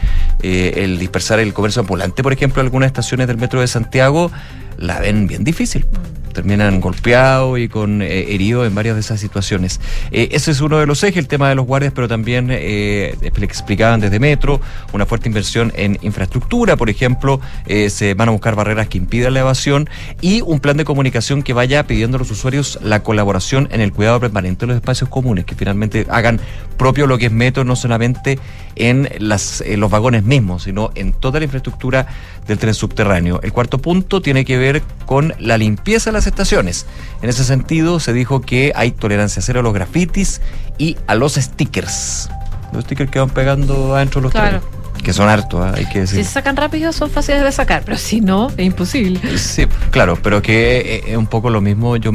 eh, 0.44 0.74
el 0.78 1.00
dispersar 1.00 1.40
el 1.40 1.54
comercio 1.54 1.82
ambulante, 1.82 2.24
por 2.24 2.34
ejemplo, 2.34 2.62
algunas 2.62 2.88
estaciones 2.88 3.28
del 3.28 3.38
metro 3.38 3.62
de 3.62 3.68
Santiago 3.68 4.32
la 4.78 5.00
ven 5.00 5.28
bien 5.28 5.44
difícil. 5.44 5.86
Terminan 6.34 6.80
golpeados 6.80 7.60
y 7.60 7.68
con 7.68 8.02
eh, 8.02 8.34
heridos 8.34 8.66
en 8.66 8.74
varias 8.74 8.96
de 8.96 9.02
esas 9.02 9.20
situaciones. 9.20 9.80
Eh, 10.12 10.30
ese 10.32 10.52
es 10.52 10.62
uno 10.62 10.78
de 10.78 10.86
los 10.86 11.04
ejes, 11.04 11.18
el 11.18 11.28
tema 11.28 11.50
de 11.50 11.56
los 11.56 11.66
guardias, 11.66 11.94
pero 11.94 12.08
también 12.08 12.48
eh, 12.52 13.16
expli- 13.22 13.44
explicaban 13.44 14.00
desde 14.00 14.20
Metro 14.20 14.62
una 14.94 15.06
fuerte 15.06 15.28
inversión 15.28 15.72
en 15.76 15.98
infraestructura, 16.02 16.78
por 16.78 16.90
ejemplo, 16.90 17.42
eh, 17.68 17.90
se 17.90 18.14
van 18.14 18.30
a 18.30 18.32
buscar 18.32 18.56
barreras 18.56 18.88
que 18.88 18.98
impidan 18.98 19.34
la 19.34 19.42
evasión 19.42 19.90
y 20.22 20.42
un 20.42 20.60
plan 20.60 20.78
de 20.78 20.86
comunicación 20.86 21.44
que 21.44 21.54
vaya 21.54 21.86
pidiendo 21.86 22.18
a 22.18 22.20
los 22.20 22.32
usuarios 22.32 22.80
la 22.82 23.04
colaboración 23.04 23.68
en 23.72 23.82
el 23.82 23.92
cuidado 23.92 24.20
permanente 24.20 24.62
de 24.62 24.68
los 24.68 24.76
espacios 24.78 25.10
comunes, 25.10 25.46
que 25.46 25.56
finalmente 25.56 26.08
hagan 26.10 26.40
propio 26.78 27.08
lo 27.08 27.18
que 27.18 27.28
es 27.28 27.32
Metro, 27.32 27.64
no 27.64 27.76
solamente 27.76 28.40
en, 28.76 29.10
en 29.12 29.80
los 29.80 29.92
vagones 29.92 30.24
mismos, 30.24 30.64
sino 30.64 30.92
en 30.96 31.14
toda 31.14 31.40
la 31.40 31.46
infraestructura 31.46 32.08
del 32.48 32.58
tren 32.58 32.74
subterráneo. 32.74 33.40
El 33.44 33.54
cuarto 33.54 33.78
punto 33.78 34.22
tiene 34.22 34.46
que 34.46 34.58
ver 34.58 34.82
con 35.06 35.34
la 35.40 35.58
limpieza 35.58 36.10
de 36.10 36.14
las 36.22 36.28
estaciones. 36.28 36.86
En 37.22 37.30
ese 37.30 37.44
sentido, 37.44 38.00
se 38.00 38.14
dijo 38.14 38.42
que 38.42 38.72
hay 38.76 38.92
tolerancia 38.92 39.42
cero 39.42 39.60
a 39.62 39.64
los 39.64 39.74
grafitis 39.74 40.40
y 40.78 40.98
a 41.08 41.16
los 41.16 41.34
stickers. 41.34 42.30
Los 42.72 42.84
stickers 42.86 43.10
que 43.12 43.20
van 43.20 43.30
pegando 43.32 43.96
adentro 43.96 44.22
de 44.22 44.24
los 44.26 44.32
Claro. 44.32 44.62
trenes, 44.62 45.04
que 45.04 45.14
son 45.14 45.28
hartos, 45.30 45.60
¿ah? 45.66 45.74
hay 45.76 45.86
que 45.86 45.94
Si 46.08 46.16
decir. 46.18 46.26
se 46.26 46.32
sacan 46.32 46.56
rápido 46.56 46.94
son 46.94 47.10
fáciles 47.10 47.44
de 47.44 47.52
sacar, 47.52 47.82
pero 47.84 47.98
si 47.98 48.22
no, 48.22 48.50
es 48.56 48.66
imposible. 48.66 49.20
Sí, 49.38 49.66
claro, 49.90 50.18
pero 50.22 50.42
que 50.44 50.78
eh, 50.78 51.04
es 51.08 51.18
un 51.18 51.26
poco 51.28 51.50
lo 51.50 51.60
mismo. 51.60 51.96
Yo 51.98 52.12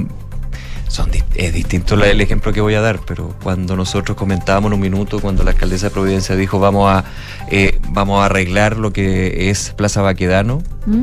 son 0.88 1.10
es 1.34 1.52
distinto 1.52 1.96
el 1.96 2.20
ejemplo 2.20 2.52
que 2.52 2.60
voy 2.60 2.75
a 2.75 2.80
dar, 2.80 3.00
pero 3.04 3.34
cuando 3.42 3.75
nosotros 3.75 4.16
comentábamos 4.16 4.68
en 4.68 4.75
un 4.75 4.80
minuto, 4.80 5.18
cuando 5.20 5.42
la 5.42 5.50
alcaldesa 5.50 5.86
de 5.86 5.90
Providencia 5.90 6.36
dijo 6.36 6.60
vamos 6.60 6.88
a 6.90 7.04
eh, 7.50 7.80
vamos 7.90 8.22
a 8.22 8.26
arreglar 8.26 8.76
lo 8.76 8.92
que 8.92 9.50
es 9.50 9.70
Plaza 9.76 10.00
Baquedano, 10.02 10.62
¿Mm? 10.86 11.02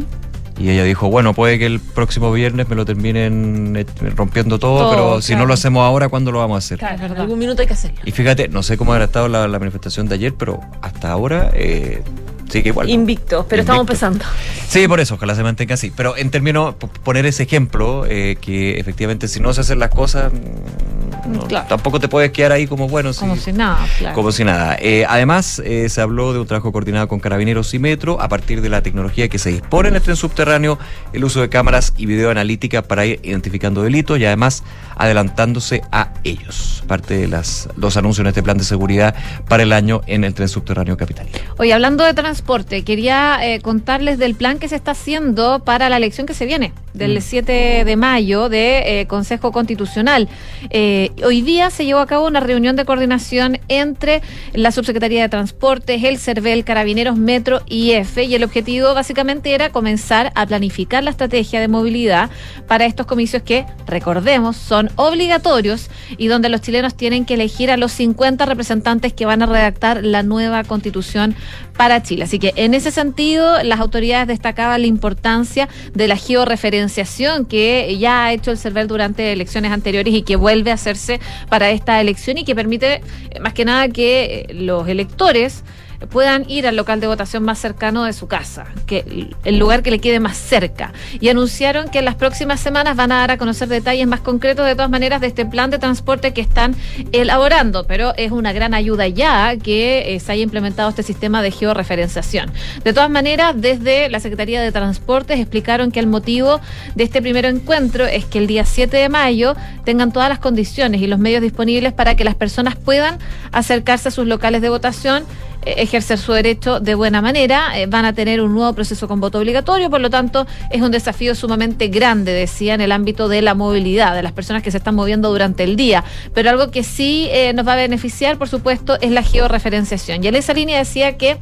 Y 0.60 0.70
ella 0.70 0.84
dijo, 0.84 1.10
bueno, 1.10 1.34
puede 1.34 1.58
que 1.58 1.66
el 1.66 1.80
próximo 1.80 2.32
viernes 2.32 2.70
me 2.70 2.76
lo 2.76 2.86
terminen 2.86 3.76
eh, 3.76 3.86
rompiendo 4.16 4.60
todo, 4.60 4.80
Todo, 4.80 4.90
pero 4.92 5.22
si 5.22 5.36
no 5.36 5.46
lo 5.46 5.54
hacemos 5.54 5.82
ahora, 5.84 6.10
¿cuándo 6.10 6.32
lo 6.32 6.40
vamos 6.40 6.56
a 6.56 6.58
hacer? 6.60 6.78
Claro, 6.80 7.00
verdad. 7.02 7.22
algún 7.22 7.40
minuto 7.40 7.62
hay 7.62 7.68
que 7.68 7.74
hacerlo. 7.74 8.00
Y 8.06 8.12
fíjate, 8.12 8.48
no 8.50 8.62
sé 8.64 8.78
cómo 8.78 8.94
habrá 8.94 9.06
estado 9.06 9.28
la, 9.28 9.48
la 9.48 9.60
manifestación 9.60 10.08
de 10.08 10.16
ayer, 10.16 10.34
pero 10.38 10.60
hasta 10.82 11.12
ahora 11.12 11.50
eh, 11.54 12.04
sigue 12.50 12.70
igual. 12.70 12.90
Invicto, 12.90 13.46
pero 13.48 13.62
estamos 13.62 13.82
empezando. 13.82 14.24
Sí, 14.68 14.88
por 14.88 15.00
eso, 15.00 15.16
ojalá 15.16 15.36
se 15.36 15.44
mantenga 15.44 15.76
así. 15.76 15.92
Pero 15.96 16.18
en 16.18 16.32
términos, 16.32 16.76
poner 17.04 17.26
ese 17.26 17.44
ejemplo, 17.44 18.06
eh, 18.08 18.38
que 18.42 18.80
efectivamente 18.80 19.28
si 19.28 19.40
no 19.40 19.54
se 19.54 19.62
hacen 19.62 19.80
las 19.80 19.90
cosas, 19.90 20.32
mm, 20.34 21.32
no, 21.34 21.48
Claro. 21.48 21.68
tampoco 21.70 22.00
te 22.00 22.08
puedes 22.08 22.32
quedar 22.32 22.52
ahí 22.52 22.68
como 22.68 22.88
bueno. 22.88 23.12
Como 23.14 23.36
sí. 23.36 23.42
si 23.42 23.54
nada, 23.54 23.80
claro. 23.98 24.16
Como 24.16 24.32
si 24.32 24.44
nada. 24.44 24.76
Eh, 24.80 25.06
además, 25.08 25.62
eh, 25.64 25.88
se 25.90 26.02
habló 26.02 26.34
de 26.34 26.40
un 26.40 26.48
trabajo 26.48 26.72
coordinado 26.72 27.08
con 27.08 27.20
carabineros 27.20 27.74
y 27.74 27.80
metro 27.80 28.20
a 28.22 28.28
partir 28.28 28.62
de 28.62 28.70
la 28.70 28.82
tecnología 28.82 29.30
que 29.30 29.40
se 29.40 29.52
dispone 29.52 29.90
en 29.90 29.96
el 29.96 30.02
tren 30.02 30.16
subterráneo, 30.16 30.78
el 31.14 31.24
uso 31.24 31.40
de 31.42 31.50
cámaras 31.50 31.94
y 31.98 32.06
videoanalítica 32.08 32.82
para 32.82 33.06
ir 33.06 33.20
identificando 33.24 33.84
delitos 33.84 34.20
y 34.20 34.26
además 34.26 34.64
adelantándose 34.96 35.82
a 35.92 36.10
ellos. 36.24 36.84
Parte 36.88 37.16
de 37.18 37.28
las, 37.28 37.70
los 37.78 37.96
anuncios 37.98 38.22
en 38.24 38.28
este 38.28 38.44
plan 38.44 38.58
de 38.58 38.64
seguridad 38.64 39.16
para 39.48 39.64
el 39.64 39.72
año 39.74 40.02
en 40.08 40.24
el 40.24 40.34
tren 40.34 40.50
subterráneo 40.50 40.98
capitalino. 40.98 41.38
Oye, 41.58 41.74
hablando 41.74 42.04
de 42.04 42.14
transporte, 42.34 42.84
quería 42.84 43.38
eh, 43.44 43.62
contarles 43.62 44.18
del 44.18 44.34
plan 44.34 44.58
que 44.58 44.68
se 44.68 44.76
está 44.76 44.92
haciendo 44.92 45.64
para 45.64 45.88
la 45.88 45.98
elección 45.98 46.26
que 46.26 46.34
se 46.34 46.48
viene, 46.48 46.74
del 46.96 47.20
Mm. 47.20 47.22
7 47.22 47.86
de 47.86 47.96
mayo 47.96 48.50
de 48.50 49.02
eh, 49.02 49.06
Consejo 49.06 49.52
Constitucional. 49.52 50.28
Eh, 50.72 51.12
hoy 51.24 51.44
día 51.44 51.70
se 51.70 51.86
llevó 51.86 52.00
a 52.00 52.08
cabo 52.08 52.26
una 52.26 52.40
reunión 52.40 52.76
de 52.76 52.86
coordinación 52.86 53.60
entre 53.68 54.24
la 54.54 54.72
Subsecretaría 54.72 55.22
de 55.22 55.30
Transportes, 55.30 56.04
el 56.04 56.18
CERVEL, 56.18 56.64
Carabineros, 56.64 57.18
Metro 57.18 57.62
y 57.68 57.92
EFE, 57.92 58.24
y 58.24 58.34
el 58.34 58.44
objetivo 58.44 58.96
básicamente 58.96 59.54
era 59.54 59.70
comenzar 59.70 60.32
a 60.34 60.48
planificar 60.48 61.04
la 61.04 61.12
estrategia 61.12 61.60
de 61.60 61.68
movilidad 61.68 62.32
para 62.68 62.86
estos 62.86 63.06
comicios 63.06 63.44
que, 63.44 63.68
recordemos, 63.86 64.58
son 64.58 64.90
obligatorios 64.96 65.92
y 66.18 66.30
donde 66.30 66.50
los 66.50 66.62
chilenos 66.62 66.96
tienen 66.96 67.26
que 67.26 67.36
elegir 67.36 67.70
a 67.70 67.78
los 67.78 67.92
50 67.92 68.44
representantes 68.48 69.14
que 69.14 69.28
van 69.28 69.44
a 69.44 69.46
redactar 69.46 70.04
la 70.04 70.24
nueva 70.24 70.64
constitución 70.64 71.36
para 71.78 72.02
Chile. 72.02 72.23
Así 72.24 72.40
que 72.40 72.54
en 72.56 72.74
ese 72.74 72.92
sentido, 72.92 73.62
las 73.64 73.80
autoridades 73.80 74.28
destacaban 74.28 74.82
la 74.82 74.88
importancia 74.88 75.70
de 75.94 76.08
la 76.08 76.16
georreferenciación 76.16 77.46
que 77.46 77.98
ya 78.00 78.26
ha 78.26 78.34
hecho 78.34 78.52
el 78.52 78.58
CERVEL 78.58 78.88
durante 78.88 79.32
elecciones 79.32 79.72
anteriores 79.72 80.14
y 80.14 80.24
que 80.24 80.36
vuelve 80.36 80.72
a 80.72 80.76
hacerse 80.76 81.20
para 81.50 81.70
esta 81.72 82.00
elección 82.02 82.38
y 82.38 82.44
que 82.44 82.56
permite, 82.56 83.02
eh, 83.30 83.40
más 83.40 83.54
que 83.54 83.66
nada, 83.66 83.88
que 83.90 84.46
eh, 84.50 84.54
los 84.54 84.88
electores 84.88 85.64
puedan 86.10 86.50
ir 86.50 86.68
al 86.68 86.76
local 86.76 87.00
de 87.00 87.08
votación 87.08 87.44
más 87.44 87.60
cercano 87.60 88.04
de 88.04 88.14
su 88.14 88.28
casa, 88.28 88.66
que 88.86 89.30
el 89.44 89.60
lugar 89.60 89.84
que 89.84 89.92
le 89.92 90.00
quede 90.00 90.20
más 90.20 90.38
cerca. 90.38 90.94
Y 91.20 91.30
anunciaron 91.30 91.90
que 91.90 92.00
en 92.00 92.06
las 92.06 92.16
próximas 92.16 92.60
semanas 92.60 92.96
van 92.96 93.12
a 93.12 93.20
dar 93.20 93.32
a 93.32 93.38
conocer 93.38 93.68
detalles 93.68 94.08
más 94.08 94.20
concretos 94.22 94.66
de 94.66 94.76
todas 94.76 94.90
maneras 94.90 95.22
de 95.22 95.28
este 95.28 95.46
plan 95.46 95.70
de 95.70 95.80
transporte 95.80 96.34
que 96.34 96.42
están 96.42 96.76
elaborando, 97.12 97.86
pero 97.86 98.14
es 98.18 98.32
una 98.32 98.54
gran 98.54 98.74
ayuda 98.74 99.08
ya 99.08 99.56
que 99.58 100.16
eh, 100.16 100.20
se 100.20 100.32
haya 100.32 100.44
implementado 100.44 100.90
este 100.90 101.04
sistema 101.04 101.42
de 101.42 101.52
georreferenciación. 101.52 102.52
De 102.84 102.94
todas 102.94 103.10
maneras, 103.10 103.56
desde 103.58 104.10
la 104.10 104.20
Secretaría 104.20 104.62
de 104.62 104.72
Transportes 104.72 105.40
explicaron 105.40 105.92
que 105.92 106.00
el 106.00 106.08
motivo 106.08 106.60
de 106.96 107.04
este 107.04 107.22
primer 107.22 107.46
encuentro 107.46 108.06
es 108.06 108.26
que 108.26 108.40
el 108.40 108.48
día 108.48 108.66
7 108.66 108.96
de 108.98 109.10
mayo 109.10 109.56
tengan 109.84 110.12
todas 110.12 110.30
las 110.30 110.40
condiciones 110.40 111.02
y 111.02 111.08
los 111.08 111.20
medios 111.20 111.42
disponibles 111.42 111.94
para 111.94 112.16
que 112.16 112.24
las 112.24 112.36
personas 112.36 112.76
puedan 112.76 113.20
acercarse 113.52 114.10
a 114.10 114.12
sus 114.12 114.28
locales 114.28 114.62
de 114.62 114.70
votación 114.70 115.24
ejercer 115.66 116.18
su 116.18 116.34
derecho 116.34 116.80
de 116.80 116.96
buena 116.96 117.22
manera. 117.22 117.80
Eh, 117.80 117.88
van 117.88 118.06
a 118.06 118.14
tener 118.14 118.42
un 118.42 118.54
nuevo 118.54 118.74
proceso 118.74 119.08
con 119.08 119.20
voto 119.20 119.40
obligatorio, 119.40 119.90
por 119.90 120.02
lo 120.02 120.10
tanto 120.10 120.46
es 120.70 120.82
un 120.82 120.92
desafío 120.92 121.36
sumamente 121.36 121.88
grande, 121.88 122.32
decía, 122.32 122.74
en 122.74 122.82
el 122.82 122.92
ámbito 122.92 123.28
de 123.28 123.42
la 123.42 123.54
movilidad, 123.54 124.16
de 124.16 124.24
las 124.24 124.32
personas 124.32 124.64
que 124.64 124.72
se 124.72 124.78
están 124.78 124.96
moviendo 124.96 125.30
durante 125.30 125.64
el 125.64 125.76
día. 125.76 126.04
Pero 126.34 126.50
algo 126.50 126.72
que 126.72 126.84
sí 126.84 127.28
eh, 127.32 127.54
nos 127.54 127.68
va 127.68 127.74
a 127.74 127.78
beneficiar, 127.78 128.38
por 128.38 128.50
supuesto, 128.50 128.98
es 129.02 129.12
la 129.12 129.24
georreferenciación. 129.24 130.24
Y 130.24 130.28
en 130.28 130.36
esa 130.36 130.54
línea 130.54 130.78
decía 130.78 131.18
que 131.18 131.38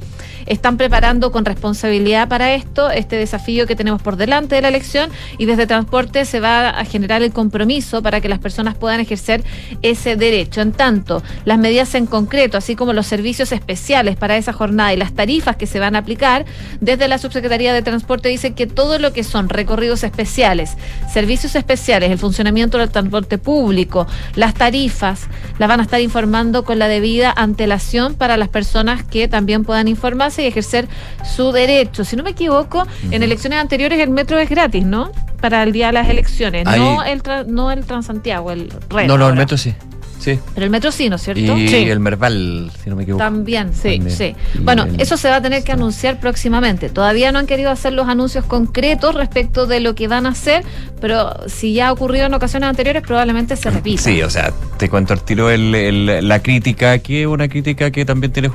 están 0.46 0.78
preparando 0.78 1.32
con 1.32 1.46
responsabilidad 1.46 2.28
para 2.28 2.54
esto, 2.54 2.90
este 2.90 3.16
desafío 3.16 3.68
que 3.68 3.76
tenemos 3.76 4.02
por 4.02 4.16
delante 4.16 4.56
de 4.56 4.62
la 4.62 4.70
elección, 4.70 5.10
y 5.38 5.46
desde 5.46 5.68
transporte 5.68 6.26
se 6.26 6.40
va 6.40 6.70
a 6.70 6.86
generar 6.86 7.22
el 7.22 7.32
compromiso 7.32 8.02
para 8.02 8.22
que 8.22 8.30
las 8.30 8.40
personas 8.40 8.76
puedan 8.76 9.00
ejercer 9.00 9.44
ese 9.82 10.16
derecho. 10.16 10.62
En 10.62 10.72
tanto, 10.72 11.22
las 11.46 11.60
medidas 11.60 11.94
en 11.96 12.06
concreto, 12.06 12.58
así 12.58 12.76
como 12.76 12.94
los 12.94 13.08
servicios 13.08 13.52
especiales 13.52 14.11
para 14.18 14.38
esa 14.38 14.54
jornada 14.54 14.94
y 14.94 14.98
las 14.98 15.14
tarifas 15.14 15.56
que 15.56 15.66
se 15.68 15.80
van 15.80 15.96
a 15.96 16.00
aplicar, 16.00 16.46
desde 16.80 17.08
la 17.08 17.18
Subsecretaría 17.18 17.74
de 17.74 17.82
Transporte 17.82 18.30
dicen 18.30 18.54
que 18.54 18.68
todo 18.68 19.00
lo 19.00 19.14
que 19.14 19.24
son 19.24 19.50
recorridos 19.50 20.04
especiales, 20.04 20.78
servicios 21.12 21.56
especiales, 21.56 22.12
el 22.12 22.18
funcionamiento 22.18 22.78
del 22.78 22.90
transporte 22.90 23.38
público, 23.38 24.08
las 24.36 24.54
tarifas, 24.54 25.28
las 25.60 25.70
van 25.70 25.80
a 25.80 25.84
estar 25.84 26.02
informando 26.02 26.64
con 26.64 26.80
la 26.80 26.88
debida 26.88 27.34
antelación 27.36 28.16
para 28.16 28.38
las 28.38 28.50
personas 28.50 29.04
que 29.04 29.28
también 29.28 29.64
puedan 29.64 29.88
informarse 29.88 30.44
y 30.44 30.48
ejercer 30.48 30.88
su 31.36 31.52
derecho. 31.52 32.04
Si 32.04 32.16
no 32.16 32.24
me 32.24 32.32
equivoco, 32.32 32.88
en 33.12 33.24
elecciones 33.24 33.60
anteriores 33.60 34.00
el 34.00 34.10
metro 34.10 34.40
es 34.40 34.50
gratis, 34.50 34.86
¿no? 34.86 35.12
Para 35.42 35.64
el 35.64 35.72
día 35.72 35.88
de 35.88 35.94
las 35.94 36.08
elecciones, 36.10 36.68
Ahí- 36.68 36.80
no 36.80 37.04
el 37.04 37.22
no 37.48 37.72
el 37.72 37.84
Transantiago, 37.86 38.52
el 38.52 38.72
REN 38.90 39.08
no, 39.08 39.18
no, 39.18 39.28
el 39.30 39.36
metro 39.36 39.58
sí. 39.58 39.74
Sí. 40.22 40.40
Pero 40.54 40.66
el 40.66 40.70
metro 40.70 40.92
sí, 40.92 41.10
¿no 41.10 41.16
es 41.16 41.24
cierto? 41.24 41.58
Y 41.58 41.68
sí. 41.68 41.76
el 41.90 42.00
Merval, 42.00 42.72
si 42.84 42.90
no 42.92 42.96
me 42.96 43.04
equivoco. 43.04 43.24
También, 43.24 43.74
sí, 43.74 43.98
También. 43.98 44.10
sí. 44.18 44.36
Bueno, 44.60 44.84
el- 44.84 45.02
eso 45.02 45.18
se 45.18 45.30
va 45.30 45.38
a 45.38 45.42
tener 45.42 45.64
que 45.64 45.72
anunciar 45.72 46.20
próximamente. 46.20 46.90
Todavía 46.90 47.32
no 47.32 47.40
han 47.40 47.48
querido 47.48 47.72
hacer 47.72 47.94
los 47.94 48.08
anuncios 48.08 48.46
concretos 48.46 49.16
respecto 49.16 49.66
de 49.66 49.80
lo 49.80 49.96
que 49.96 50.08
van 50.08 50.28
a 50.28 50.30
hacer, 50.30 50.64
pero 51.02 51.34
si 51.48 51.74
ya 51.74 51.88
ha 51.88 51.92
ocurrido 51.92 52.28
en 52.28 52.34
ocasiones 52.36 52.70
anteriores, 52.70 53.02
probablemente 53.02 53.56
se 53.56 53.72
repita. 53.72 54.02
Sí, 54.04 54.22
o 54.22 54.30
sea, 54.30 54.54
te 54.78 54.90
cuento 54.90 55.14
al 55.14 55.24
tiro 55.24 55.50
el- 55.50 55.74
el- 55.74 56.28
la 56.28 56.40
crítica, 56.44 57.00
que 57.00 57.22
es 57.22 57.28
una 57.28 57.48
crítica 57.48 57.90
que 57.90 58.06
también 58.06 58.32
tiene, 58.32 58.52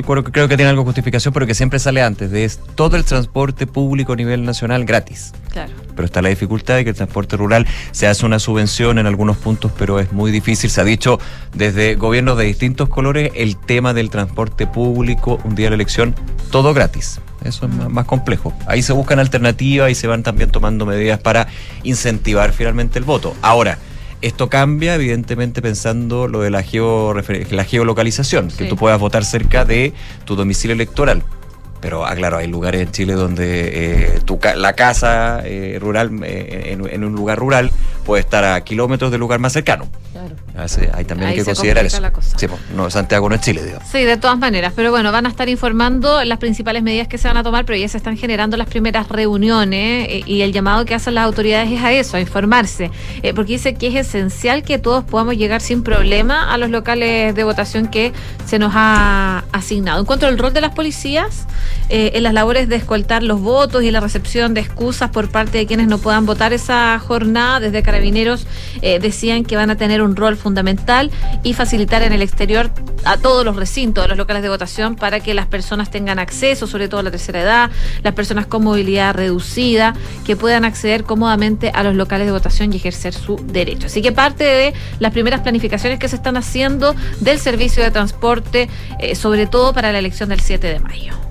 yo 0.00 0.06
creo, 0.06 0.24
que- 0.24 0.32
creo 0.32 0.48
que 0.48 0.56
tiene 0.56 0.70
algo 0.70 0.82
de 0.82 0.86
justificación, 0.86 1.32
pero 1.34 1.46
que 1.46 1.54
siempre 1.54 1.78
sale 1.78 2.02
antes, 2.02 2.30
de 2.30 2.44
es 2.44 2.60
todo 2.74 2.96
el 2.96 3.04
transporte 3.04 3.66
público 3.66 4.12
a 4.12 4.16
nivel 4.16 4.44
nacional 4.44 4.84
gratis. 4.84 5.32
Claro. 5.50 5.72
Pero 5.94 6.04
está 6.04 6.22
la 6.22 6.28
dificultad 6.28 6.76
de 6.76 6.84
que 6.84 6.90
el 6.90 6.96
transporte 6.96 7.36
rural 7.36 7.66
se 7.90 8.06
hace 8.06 8.24
una 8.24 8.38
subvención 8.38 8.98
en 8.98 9.06
algunos 9.06 9.36
puntos, 9.36 9.72
pero 9.78 10.00
es 10.00 10.12
muy 10.12 10.30
difícil. 10.30 10.70
Se 10.70 10.80
ha 10.80 10.84
dicho 10.84 11.18
desde 11.54 11.94
gobiernos 11.96 12.38
de 12.38 12.44
distintos 12.44 12.88
colores 12.88 13.30
el 13.34 13.56
tema 13.56 13.92
del 13.94 14.10
transporte 14.10 14.66
público, 14.66 15.40
un 15.44 15.54
día 15.54 15.66
de 15.66 15.70
la 15.70 15.74
elección, 15.76 16.14
todo 16.50 16.72
gratis. 16.74 17.20
Eso 17.44 17.66
es 17.66 17.72
más 17.90 18.04
complejo. 18.04 18.52
Ahí 18.66 18.82
se 18.82 18.92
buscan 18.92 19.18
alternativas 19.18 19.90
y 19.90 19.94
se 19.94 20.06
van 20.06 20.22
también 20.22 20.50
tomando 20.50 20.84
medidas 20.84 21.18
para 21.20 21.46
incentivar 21.84 22.52
finalmente 22.52 22.98
el 22.98 23.04
voto. 23.04 23.34
Ahora, 23.40 23.78
esto 24.22 24.48
cambia, 24.48 24.94
evidentemente, 24.94 25.62
pensando 25.62 26.28
lo 26.28 26.40
de 26.40 26.50
la, 26.50 26.62
georrefer- 26.62 27.50
la 27.50 27.64
geolocalización, 27.64 28.48
que 28.48 28.66
tú 28.66 28.76
puedas 28.76 29.00
votar 29.00 29.24
cerca 29.24 29.64
de 29.64 29.92
tu 30.24 30.36
domicilio 30.36 30.74
electoral. 30.74 31.22
Pero, 31.80 32.04
ah, 32.04 32.14
claro, 32.14 32.36
hay 32.36 32.46
lugares 32.46 32.82
en 32.82 32.90
Chile 32.90 33.14
donde 33.14 34.14
eh, 34.16 34.20
tu 34.24 34.38
ca- 34.38 34.54
la 34.54 34.74
casa 34.74 35.40
eh, 35.44 35.78
rural, 35.80 36.10
eh, 36.24 36.72
en, 36.72 36.86
en 36.88 37.04
un 37.04 37.14
lugar 37.14 37.38
rural, 37.38 37.70
puede 38.04 38.20
estar 38.20 38.44
a 38.44 38.60
kilómetros 38.62 39.10
del 39.10 39.20
lugar 39.20 39.38
más 39.40 39.52
cercano. 39.54 39.88
Claro. 40.12 40.34
Así, 40.56 40.82
hay 40.92 41.04
también 41.04 41.28
Ahí 41.28 41.34
hay 41.34 41.40
que 41.40 41.44
considerar 41.46 41.86
eso. 41.86 42.00
la 42.00 42.12
cosa. 42.12 42.36
Sí, 42.38 42.46
no, 42.76 42.90
Santiago 42.90 43.28
no 43.28 43.34
es 43.36 43.40
Chile, 43.40 43.64
digo. 43.64 43.78
Sí, 43.90 44.02
de 44.04 44.16
todas 44.18 44.36
maneras, 44.38 44.72
pero 44.76 44.90
bueno, 44.90 45.10
van 45.12 45.24
a 45.24 45.28
estar 45.30 45.48
informando 45.48 46.22
las 46.24 46.38
principales 46.38 46.82
medidas 46.82 47.08
que 47.08 47.16
se 47.16 47.28
van 47.28 47.36
a 47.38 47.42
tomar, 47.42 47.64
pero 47.64 47.78
ya 47.78 47.88
se 47.88 47.96
están 47.96 48.16
generando 48.18 48.56
las 48.58 48.68
primeras 48.68 49.08
reuniones 49.08 50.08
eh, 50.08 50.22
y 50.26 50.42
el 50.42 50.52
llamado 50.52 50.84
que 50.84 50.94
hacen 50.94 51.14
las 51.14 51.24
autoridades 51.24 51.70
es 51.70 51.82
a 51.82 51.92
eso, 51.92 52.16
a 52.16 52.20
informarse, 52.20 52.90
eh, 53.22 53.32
porque 53.32 53.52
dice 53.54 53.74
que 53.74 53.86
es 53.86 53.94
esencial 53.94 54.62
que 54.64 54.78
todos 54.78 55.04
podamos 55.04 55.36
llegar 55.36 55.60
sin 55.62 55.82
problema 55.82 56.52
a 56.52 56.58
los 56.58 56.68
locales 56.68 57.34
de 57.34 57.44
votación 57.44 57.86
que 57.88 58.12
se 58.44 58.58
nos 58.58 58.72
ha 58.74 59.44
asignado. 59.52 60.00
En 60.00 60.04
cuanto 60.06 60.26
al 60.26 60.36
rol 60.36 60.52
de 60.52 60.60
las 60.60 60.74
policías, 60.74 61.46
eh, 61.88 62.12
en 62.14 62.22
las 62.22 62.32
labores 62.32 62.68
de 62.68 62.76
escoltar 62.76 63.22
los 63.22 63.40
votos 63.40 63.82
y 63.82 63.90
la 63.90 64.00
recepción 64.00 64.54
de 64.54 64.60
excusas 64.60 65.10
por 65.10 65.28
parte 65.28 65.58
de 65.58 65.66
quienes 65.66 65.88
no 65.88 65.98
puedan 65.98 66.26
votar 66.26 66.52
esa 66.52 66.98
jornada, 66.98 67.60
desde 67.60 67.82
carabineros 67.82 68.46
eh, 68.82 68.98
decían 68.98 69.44
que 69.44 69.56
van 69.56 69.70
a 69.70 69.76
tener 69.76 70.02
un 70.02 70.16
rol 70.16 70.36
fundamental 70.36 71.10
y 71.42 71.54
facilitar 71.54 72.02
en 72.02 72.12
el 72.12 72.22
exterior 72.22 72.70
a 73.04 73.16
todos 73.16 73.44
los 73.44 73.56
recintos 73.56 74.04
de 74.04 74.08
los 74.08 74.18
locales 74.18 74.42
de 74.42 74.48
votación 74.48 74.96
para 74.96 75.20
que 75.20 75.34
las 75.34 75.46
personas 75.46 75.90
tengan 75.90 76.18
acceso, 76.18 76.66
sobre 76.66 76.88
todo 76.88 77.02
la 77.02 77.10
tercera 77.10 77.40
edad, 77.40 77.70
las 78.02 78.14
personas 78.14 78.46
con 78.46 78.64
movilidad 78.64 79.14
reducida, 79.14 79.94
que 80.24 80.36
puedan 80.36 80.64
acceder 80.64 81.04
cómodamente 81.04 81.70
a 81.74 81.82
los 81.82 81.94
locales 81.94 82.26
de 82.26 82.32
votación 82.32 82.72
y 82.72 82.76
ejercer 82.76 83.14
su 83.14 83.36
derecho. 83.36 83.86
Así 83.86 84.02
que 84.02 84.12
parte 84.12 84.44
de 84.44 84.74
las 84.98 85.12
primeras 85.12 85.40
planificaciones 85.40 85.98
que 85.98 86.08
se 86.08 86.16
están 86.16 86.36
haciendo 86.36 86.94
del 87.20 87.38
servicio 87.38 87.82
de 87.82 87.90
transporte, 87.90 88.68
eh, 88.98 89.14
sobre 89.14 89.46
todo 89.46 89.72
para 89.72 89.92
la 89.92 89.98
elección 89.98 90.28
del 90.28 90.40
7 90.40 90.66
de 90.66 90.80
mayo. 90.80 91.29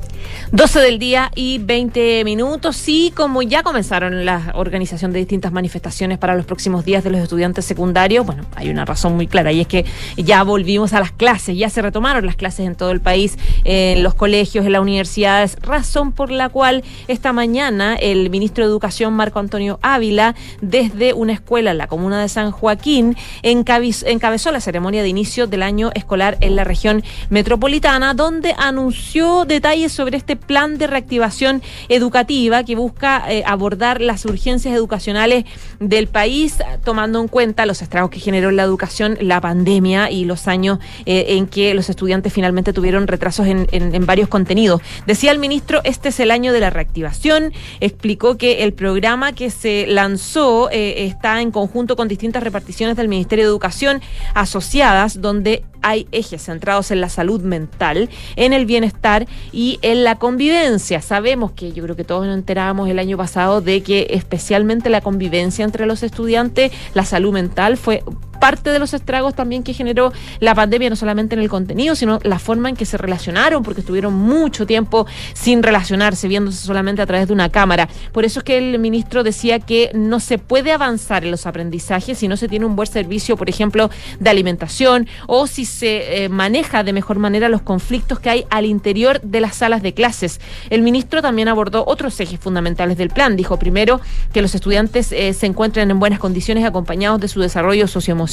12 0.52 0.80
del 0.80 0.98
día 0.98 1.30
y 1.36 1.60
20 1.60 2.24
minutos. 2.24 2.84
Y 2.88 3.12
como 3.12 3.44
ya 3.44 3.62
comenzaron 3.62 4.26
la 4.26 4.52
organización 4.56 5.14
de 5.14 5.20
distintas 5.20 5.52
manifestaciones 5.52 6.18
para 6.18 6.36
los 6.36 6.48
próximos 6.48 6.84
días 6.84 7.04
de 7.04 7.12
los 7.12 7.22
estudiantes 7.22 7.66
secundarios, 7.66 8.26
bueno, 8.26 8.46
hay 8.56 8.72
una 8.72 8.84
razón 8.84 9.16
muy 9.16 9.28
clara 9.28 9.52
y 9.52 9.62
es 9.62 9.68
que 9.68 9.86
ya 10.18 10.42
volvimos 10.42 10.94
a 10.94 11.00
las 11.02 11.12
clases, 11.12 11.56
ya 11.56 11.70
se 11.70 11.84
retomaron 11.84 12.26
las 12.26 12.36
clases 12.36 12.66
en 12.66 12.74
todo 12.74 12.90
el 12.90 13.00
país, 13.00 13.38
en 13.64 14.02
los 14.02 14.16
colegios, 14.16 14.66
en 14.66 14.72
las 14.72 14.82
universidades, 14.82 15.56
razón 15.62 16.14
por 16.14 16.32
la 16.32 16.50
cual 16.50 16.84
esta 17.08 17.32
mañana 17.32 17.96
el 17.96 18.32
ministro 18.32 18.64
de 18.64 18.72
Educación, 18.72 19.14
Marco 19.14 19.38
Antonio 19.38 19.78
Ávila, 19.84 20.34
desde 20.62 21.14
una 21.14 21.34
escuela 21.34 21.72
en 21.72 21.78
la 21.78 21.86
comuna 21.86 22.20
de 22.22 22.28
San 22.28 22.50
Joaquín, 22.50 23.16
encabezó 23.44 24.52
la 24.52 24.62
ceremonia 24.62 25.04
de 25.04 25.10
inicio 25.10 25.46
del 25.46 25.62
año 25.62 25.92
escolar 25.94 26.38
en 26.42 26.56
la 26.56 26.64
región 26.64 27.04
metropolitana, 27.30 28.16
donde 28.16 28.56
anunció 28.58 29.46
detalles 29.46 29.92
sobre 29.92 30.18
este 30.18 30.39
plan 30.40 30.78
de 30.78 30.88
reactivación 30.88 31.62
educativa 31.90 32.64
que 32.64 32.76
busca 32.76 33.24
eh, 33.32 33.44
abordar 33.46 34.02
las 34.02 34.26
urgencias 34.26 34.76
educacionales 34.76 35.46
del 35.80 36.08
país, 36.08 36.58
tomando 36.84 37.22
en 37.22 37.28
cuenta 37.28 37.66
los 37.66 37.82
estragos 37.82 38.10
que 38.10 38.20
generó 38.20 38.50
en 38.50 38.56
la 38.56 38.64
educación 38.64 39.18
la 39.22 39.42
pandemia 39.42 40.12
y 40.12 40.26
los 40.26 40.48
años 40.48 40.80
eh, 41.06 41.26
en 41.30 41.48
que 41.48 41.74
los 41.74 41.90
estudiantes 41.90 42.34
finalmente 42.34 42.74
tuvieron 42.74 43.08
retrasos 43.08 43.48
en 43.48 44.06
varios 44.06 44.30
contenidos. 44.30 44.82
Decía 45.06 45.32
el 45.32 45.40
ministro, 45.40 45.82
este 45.84 46.10
es 46.10 46.20
el 46.20 46.32
año 46.32 46.54
de 46.54 46.60
la 46.60 46.70
reactivación. 46.70 47.54
Explicó 47.80 48.38
que 48.38 48.64
el 48.64 48.74
programa 48.74 49.34
que 49.34 49.50
se 49.50 49.86
lanzó 49.88 50.70
eh, 50.72 51.06
está 51.06 51.42
en 51.42 51.52
conjunto 51.52 51.96
con 51.96 52.08
distintas 52.08 52.44
reparticiones 52.44 52.96
del 52.98 53.08
Ministerio 53.08 53.46
de 53.46 53.50
Educación 53.50 54.02
asociadas, 54.34 55.22
donde 55.22 55.64
hay 55.82 56.08
ejes 56.12 56.44
centrados 56.44 56.92
en 56.92 57.02
la 57.02 57.10
salud 57.10 57.42
mental, 57.42 58.10
en 58.36 58.54
el 58.54 58.66
bienestar 58.66 59.28
y 59.52 59.80
en 59.82 60.04
la 60.04 60.16
convivencia. 60.30 61.02
Sabemos 61.02 61.54
que 61.54 61.72
yo 61.72 61.82
creo 61.82 61.96
que 61.96 62.04
todos 62.04 62.28
nos 62.28 62.38
enterábamos 62.38 62.88
el 62.88 63.00
año 63.00 63.18
pasado 63.18 63.62
de 63.62 63.82
que 63.82 64.06
especialmente 64.12 64.88
la 64.92 65.02
convivencia 65.02 65.66
entre 65.66 65.88
los 65.88 66.04
estudiantes, 66.04 66.72
la 66.94 67.04
salud 67.04 67.34
mental 67.34 67.78
fue 67.78 68.04
parte 68.40 68.70
de 68.70 68.80
los 68.80 68.94
estragos 68.94 69.36
también 69.36 69.64
que 69.64 69.74
generó 69.74 70.12
la 70.40 70.56
pandemia, 70.56 70.90
no 70.90 70.96
solamente 70.96 71.36
en 71.36 71.42
el 71.42 71.50
contenido, 71.50 71.96
sino 71.96 72.20
la 72.24 72.40
forma 72.40 72.70
en 72.70 72.76
que 72.76 72.86
se 72.86 72.98
relacionaron, 72.98 73.64
porque 73.64 73.82
estuvieron 73.82 74.14
mucho 74.14 74.66
tiempo 74.66 75.06
sin 75.34 75.64
relacionarse, 75.64 76.28
viéndose 76.28 76.66
solamente 76.66 77.02
a 77.02 77.06
través 77.06 77.28
de 77.28 77.34
una 77.34 77.50
cámara. 77.50 77.90
Por 78.12 78.26
eso 78.26 78.40
es 78.40 78.44
que 78.44 78.58
el 78.58 78.80
ministro 78.80 79.24
decía 79.24 79.60
que 79.60 79.92
no 79.94 80.20
se 80.20 80.38
puede 80.38 80.72
avanzar 80.72 81.24
en 81.24 81.32
los 81.32 81.46
aprendizajes 81.46 82.18
si 82.18 82.28
no 82.28 82.38
se 82.38 82.48
tiene 82.48 82.66
un 82.66 82.76
buen 82.76 82.88
servicio, 82.88 83.38
por 83.38 83.50
ejemplo, 83.50 83.90
de 84.20 84.30
alimentación 84.30 85.08
o 85.28 85.48
si 85.48 85.66
se 85.66 86.24
eh, 86.24 86.30
maneja 86.30 86.84
de 86.84 86.94
mejor 86.94 87.20
manera 87.20 87.50
los 87.50 87.62
conflictos 87.62 88.20
que 88.20 88.30
hay 88.30 88.46
al 88.50 88.66
interior 88.66 89.22
de 89.22 89.42
las 89.42 89.56
salas 89.58 89.82
de 89.82 89.94
clases. 89.94 90.40
El 90.70 90.82
ministro 90.82 91.22
también 91.22 91.48
abordó 91.48 91.84
otros 91.86 92.20
ejes 92.20 92.40
fundamentales 92.40 92.98
del 92.98 93.10
plan. 93.10 93.36
Dijo 93.36 93.58
primero 93.58 94.00
que 94.34 94.42
los 94.42 94.56
estudiantes 94.56 95.12
eh, 95.12 95.34
se 95.34 95.46
encuentren 95.46 95.92
en 95.92 96.00
buenas 96.00 96.20
condiciones 96.20 96.66
acompañados 96.66 97.20
de 97.20 97.28
su 97.28 97.40
desarrollo 97.40 97.88
socioemocional, 97.88 98.29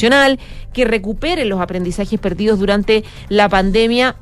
que 0.73 0.85
recuperen 0.85 1.49
los 1.49 1.61
aprendizajes 1.61 2.21
perdidos 2.21 2.59
durante 2.59 3.05
la 3.29 3.49
pandemia 3.49 4.17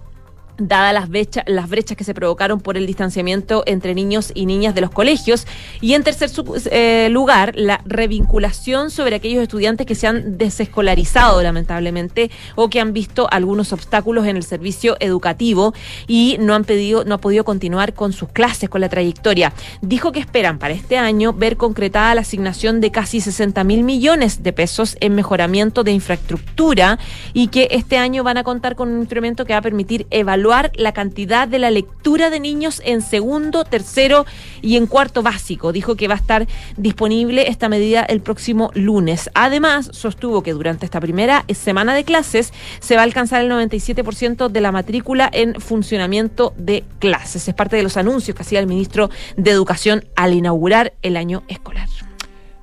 dadas 0.58 0.94
las, 0.94 1.08
brecha- 1.08 1.44
las 1.46 1.68
brechas 1.68 1.96
que 1.96 2.04
se 2.04 2.14
provocaron 2.14 2.60
por 2.60 2.76
el 2.76 2.86
distanciamiento 2.86 3.62
entre 3.66 3.94
niños 3.94 4.30
y 4.34 4.46
niñas 4.46 4.74
de 4.74 4.80
los 4.80 4.90
colegios. 4.90 5.46
Y 5.80 5.94
en 5.94 6.02
tercer 6.04 6.30
eh, 6.70 7.08
lugar, 7.10 7.52
la 7.56 7.80
revinculación 7.84 8.90
sobre 8.90 9.16
aquellos 9.16 9.42
estudiantes 9.42 9.86
que 9.86 9.94
se 9.94 10.06
han 10.06 10.38
desescolarizado 10.38 11.42
lamentablemente 11.42 12.30
o 12.54 12.68
que 12.70 12.80
han 12.80 12.92
visto 12.92 13.28
algunos 13.30 13.72
obstáculos 13.72 14.26
en 14.26 14.36
el 14.36 14.42
servicio 14.42 14.96
educativo 15.00 15.74
y 16.06 16.36
no 16.40 16.54
han 16.54 16.64
pedido, 16.64 17.04
no 17.04 17.16
ha 17.16 17.18
podido 17.18 17.44
continuar 17.44 17.94
con 17.94 18.12
sus 18.12 18.28
clases, 18.28 18.68
con 18.68 18.80
la 18.80 18.88
trayectoria. 18.88 19.52
Dijo 19.82 20.12
que 20.12 20.20
esperan 20.20 20.58
para 20.58 20.74
este 20.74 20.96
año 20.96 21.32
ver 21.32 21.56
concretada 21.56 22.14
la 22.14 22.20
asignación 22.20 22.80
de 22.80 22.90
casi 22.90 23.20
60 23.20 23.64
mil 23.64 23.82
millones 23.82 24.42
de 24.42 24.52
pesos 24.52 24.96
en 25.00 25.14
mejoramiento 25.14 25.82
de 25.84 25.92
infraestructura 25.92 26.98
y 27.32 27.48
que 27.48 27.68
este 27.70 27.96
año 27.96 28.22
van 28.22 28.36
a 28.36 28.44
contar 28.44 28.76
con 28.76 28.90
un 28.90 29.00
instrumento 29.00 29.44
que 29.44 29.52
va 29.52 29.58
a 29.58 29.62
permitir 29.62 30.06
evaluar 30.10 30.43
la 30.74 30.92
cantidad 30.92 31.48
de 31.48 31.58
la 31.58 31.70
lectura 31.70 32.30
de 32.30 32.38
niños 32.38 32.80
en 32.84 33.00
segundo, 33.00 33.64
tercero 33.64 34.26
y 34.62 34.76
en 34.76 34.86
cuarto 34.86 35.22
básico. 35.22 35.72
Dijo 35.72 35.96
que 35.96 36.08
va 36.08 36.14
a 36.14 36.18
estar 36.18 36.46
disponible 36.76 37.48
esta 37.48 37.68
medida 37.68 38.02
el 38.02 38.20
próximo 38.20 38.70
lunes. 38.74 39.30
Además, 39.34 39.90
sostuvo 39.92 40.42
que 40.42 40.52
durante 40.52 40.84
esta 40.84 41.00
primera 41.00 41.44
semana 41.54 41.94
de 41.94 42.04
clases 42.04 42.52
se 42.80 42.94
va 42.94 43.00
a 43.00 43.04
alcanzar 43.04 43.42
el 43.42 43.50
97% 43.50 44.48
de 44.48 44.60
la 44.60 44.72
matrícula 44.72 45.30
en 45.32 45.60
funcionamiento 45.60 46.52
de 46.56 46.84
clases. 46.98 47.48
Es 47.48 47.54
parte 47.54 47.76
de 47.76 47.82
los 47.82 47.96
anuncios 47.96 48.36
que 48.36 48.42
hacía 48.42 48.60
el 48.60 48.66
ministro 48.66 49.10
de 49.36 49.50
Educación 49.50 50.04
al 50.16 50.34
inaugurar 50.34 50.94
el 51.02 51.16
año 51.16 51.44
escolar. 51.48 51.88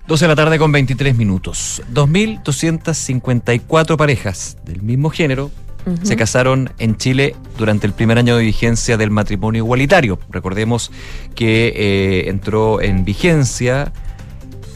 12 0.08 0.26
de 0.26 0.28
la 0.28 0.36
tarde 0.36 0.60
con 0.60 0.74
23 0.74 1.16
minutos. 1.16 1.82
2.254 1.94 3.96
parejas 3.96 4.58
del 4.66 4.82
mismo 4.82 5.10
género 5.10 5.52
se 6.04 6.16
casaron 6.16 6.72
en 6.80 6.98
Chile 6.98 7.36
durante 7.58 7.88
el 7.88 7.94
primer 7.94 8.18
año 8.18 8.38
de 8.38 8.44
vigencia 8.44 8.98
del 8.98 9.10
matrimonio 9.12 9.64
igualitario. 9.64 10.20
Recordemos 10.30 10.92
que 11.36 11.74
eh, 11.76 12.30
entró 12.30 12.82
en 12.82 13.04
vigencia 13.06 13.92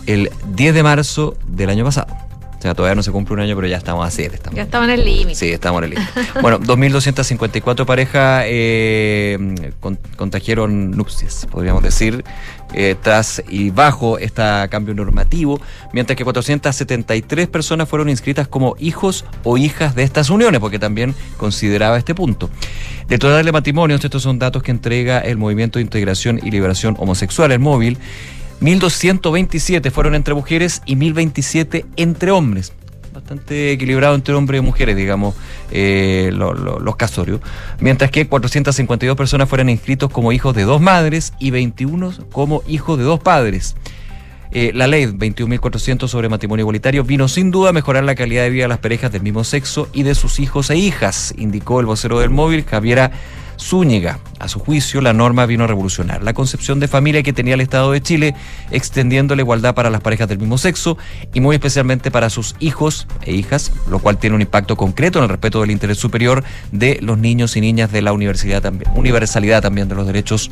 el 0.08 0.30
10 0.56 0.74
de 0.76 0.84
marzo 0.84 1.36
del 1.48 1.70
año 1.70 1.84
pasado. 1.86 2.08
sea, 2.62 2.74
todavía 2.74 2.96
no 2.96 3.04
se 3.04 3.12
cumple 3.12 3.34
un 3.36 3.40
año, 3.42 3.56
pero 3.56 3.68
ya 3.68 3.78
estamos 3.78 4.08
a 4.08 4.12
siete. 4.12 4.36
Estamos, 4.36 4.56
Ya 4.58 4.64
estaban 4.64 4.90
en 4.90 5.00
el 5.00 5.06
límite. 5.06 5.36
Sí, 5.36 5.50
estamos 5.52 5.80
en 5.80 5.84
el 5.86 5.90
límite. 5.92 6.12
bueno, 6.42 6.60
2.254 6.60 7.86
parejas 7.86 8.44
eh, 8.48 9.74
con- 9.80 10.00
contagiaron 10.16 10.92
nupcias, 10.92 11.48
podríamos 11.52 11.84
decir, 11.84 12.24
eh, 12.74 12.96
tras 13.02 13.44
y 13.48 13.70
bajo 13.70 14.18
este 14.18 14.42
cambio 14.70 14.94
normativo, 14.94 15.60
mientras 15.94 16.18
que 16.18 16.24
473 16.24 17.48
personas 17.48 17.88
fueron 17.88 18.10
inscritas 18.10 18.48
como 18.48 18.76
hijos 18.80 19.26
o 19.44 19.58
hijas 19.58 19.96
de 19.96 20.04
estas 20.04 20.30
uniones, 20.30 20.60
porque 20.60 20.80
también 20.80 21.16
consideraba 21.38 21.98
este 21.98 22.16
punto. 22.16 22.50
De 23.08 23.18
total 23.18 23.46
de 23.46 23.52
matrimonios, 23.52 24.04
estos 24.04 24.24
son 24.24 24.40
datos 24.40 24.64
que 24.64 24.72
entrega 24.72 25.20
el 25.20 25.38
Movimiento 25.38 25.80
de 25.80 25.84
Integración 25.84 26.40
y 26.44 26.52
Liberación 26.52 26.96
Homosexual, 27.00 27.52
el 27.52 27.60
móvil, 27.60 27.98
1.227 28.62 29.92
fueron 29.92 30.16
entre 30.16 30.34
mujeres 30.34 30.82
y 30.86 30.96
1.027 30.96 31.86
entre 31.98 32.32
hombres. 32.32 32.74
Bastante 33.16 33.72
equilibrado 33.72 34.14
entre 34.14 34.34
hombres 34.34 34.60
y 34.62 34.66
mujeres, 34.66 34.98
digamos, 34.98 35.36
eh, 35.72 36.32
lo- 36.34 36.54
lo- 36.54 36.80
los 36.80 36.98
casorios. 36.98 37.40
Mientras 37.80 38.12
que 38.12 38.28
452 38.28 39.16
personas 39.16 39.48
fueron 39.48 39.70
inscritos 39.70 40.12
como 40.12 40.34
hijos 40.34 40.54
de 40.54 40.64
dos 40.64 40.82
madres 40.82 41.32
y 41.40 41.50
21 41.50 42.12
como 42.34 42.62
hijos 42.68 42.98
de 42.98 43.06
dos 43.06 43.22
padres. 43.22 43.78
Eh, 44.58 44.72
la 44.74 44.88
ley 44.88 45.06
21.400 45.06 46.08
sobre 46.08 46.30
matrimonio 46.30 46.64
igualitario 46.64 47.04
vino 47.04 47.28
sin 47.28 47.52
duda 47.52 47.72
a 47.72 47.74
mejorar 47.74 48.06
la 48.06 48.16
calidad 48.16 48.44
de 48.44 48.52
vida 48.52 48.64
de 48.64 48.70
las 48.70 48.78
parejas 48.78 49.12
del 49.12 49.22
mismo 49.22 49.44
sexo 49.44 49.90
y 49.92 50.04
de 50.04 50.16
sus 50.16 50.40
hijos 50.40 50.70
e 50.70 50.78
hijas, 50.78 51.36
indicó 51.38 51.82
el 51.82 51.86
vocero 51.86 52.20
del 52.20 52.30
móvil, 52.30 52.64
Javiera 52.64 53.12
Zúñiga. 53.60 54.22
A 54.40 54.48
su 54.48 54.60
juicio, 54.60 55.02
la 55.02 55.12
norma 55.12 55.46
vino 55.46 55.66
a 55.66 55.68
revolucionar 55.68 56.24
la 56.24 56.34
concepción 56.34 56.80
de 56.80 56.88
familia 56.88 57.22
que 57.22 57.34
tenía 57.34 57.56
el 57.56 57.60
Estado 57.60 57.92
de 57.92 58.02
Chile, 58.02 58.34
extendiendo 58.72 59.36
la 59.36 59.42
igualdad 59.42 59.76
para 59.76 59.90
las 59.90 60.00
parejas 60.00 60.30
del 60.30 60.40
mismo 60.40 60.58
sexo 60.58 60.98
y 61.34 61.42
muy 61.42 61.58
especialmente 61.58 62.10
para 62.10 62.30
sus 62.30 62.56
hijos 62.62 63.08
e 63.24 63.34
hijas, 63.34 63.74
lo 63.90 64.00
cual 64.00 64.20
tiene 64.20 64.38
un 64.38 64.42
impacto 64.42 64.78
concreto 64.78 65.20
en 65.20 65.24
el 65.24 65.30
respeto 65.32 65.60
del 65.60 65.72
interés 65.72 65.98
superior 65.98 66.46
de 66.72 67.00
los 67.02 67.18
niños 67.18 67.58
y 67.58 67.62
niñas 67.62 67.92
de 67.92 68.02
la 68.02 68.14
universidad 68.14 68.62
también, 68.62 68.90
universalidad 68.96 69.62
también 69.62 69.90
de 69.90 69.96
los 69.96 70.08
derechos 70.08 70.50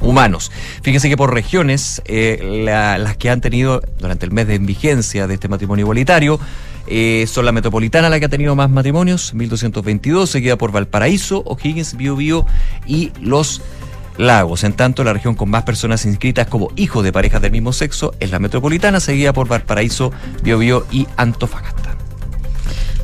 humanos. 0.00 0.50
Fíjense 0.82 1.08
que 1.08 1.16
por 1.16 1.32
regiones, 1.32 2.02
eh, 2.04 2.62
la- 2.64 2.98
las 2.98 3.16
que 3.16 3.30
han 3.30 3.40
tenido 3.40 3.82
durante 3.98 4.26
el 4.26 4.32
mes 4.32 4.46
de 4.46 4.58
vigencia 4.58 5.26
de 5.26 5.34
este 5.34 5.48
matrimonio 5.48 5.84
igualitario, 5.84 6.38
eh, 6.86 7.26
son 7.28 7.44
la 7.44 7.52
metropolitana 7.52 8.08
la 8.08 8.18
que 8.20 8.26
ha 8.26 8.28
tenido 8.28 8.54
más 8.54 8.70
matrimonios, 8.70 9.34
1222, 9.34 10.30
seguida 10.30 10.56
por 10.56 10.70
Valparaíso, 10.72 11.42
O'Higgins, 11.46 11.96
Biobío 11.96 12.46
y 12.86 13.10
Los 13.20 13.60
Lagos. 14.18 14.64
En 14.64 14.72
tanto, 14.72 15.04
la 15.04 15.12
región 15.12 15.34
con 15.34 15.50
más 15.50 15.64
personas 15.64 16.06
inscritas 16.06 16.46
como 16.46 16.70
hijos 16.76 17.04
de 17.04 17.12
parejas 17.12 17.42
del 17.42 17.52
mismo 17.52 17.72
sexo 17.72 18.14
es 18.20 18.30
la 18.30 18.38
metropolitana, 18.38 19.00
seguida 19.00 19.32
por 19.32 19.48
Valparaíso, 19.48 20.12
Biobío 20.42 20.86
y 20.90 21.06
Antofagasta. 21.16 21.85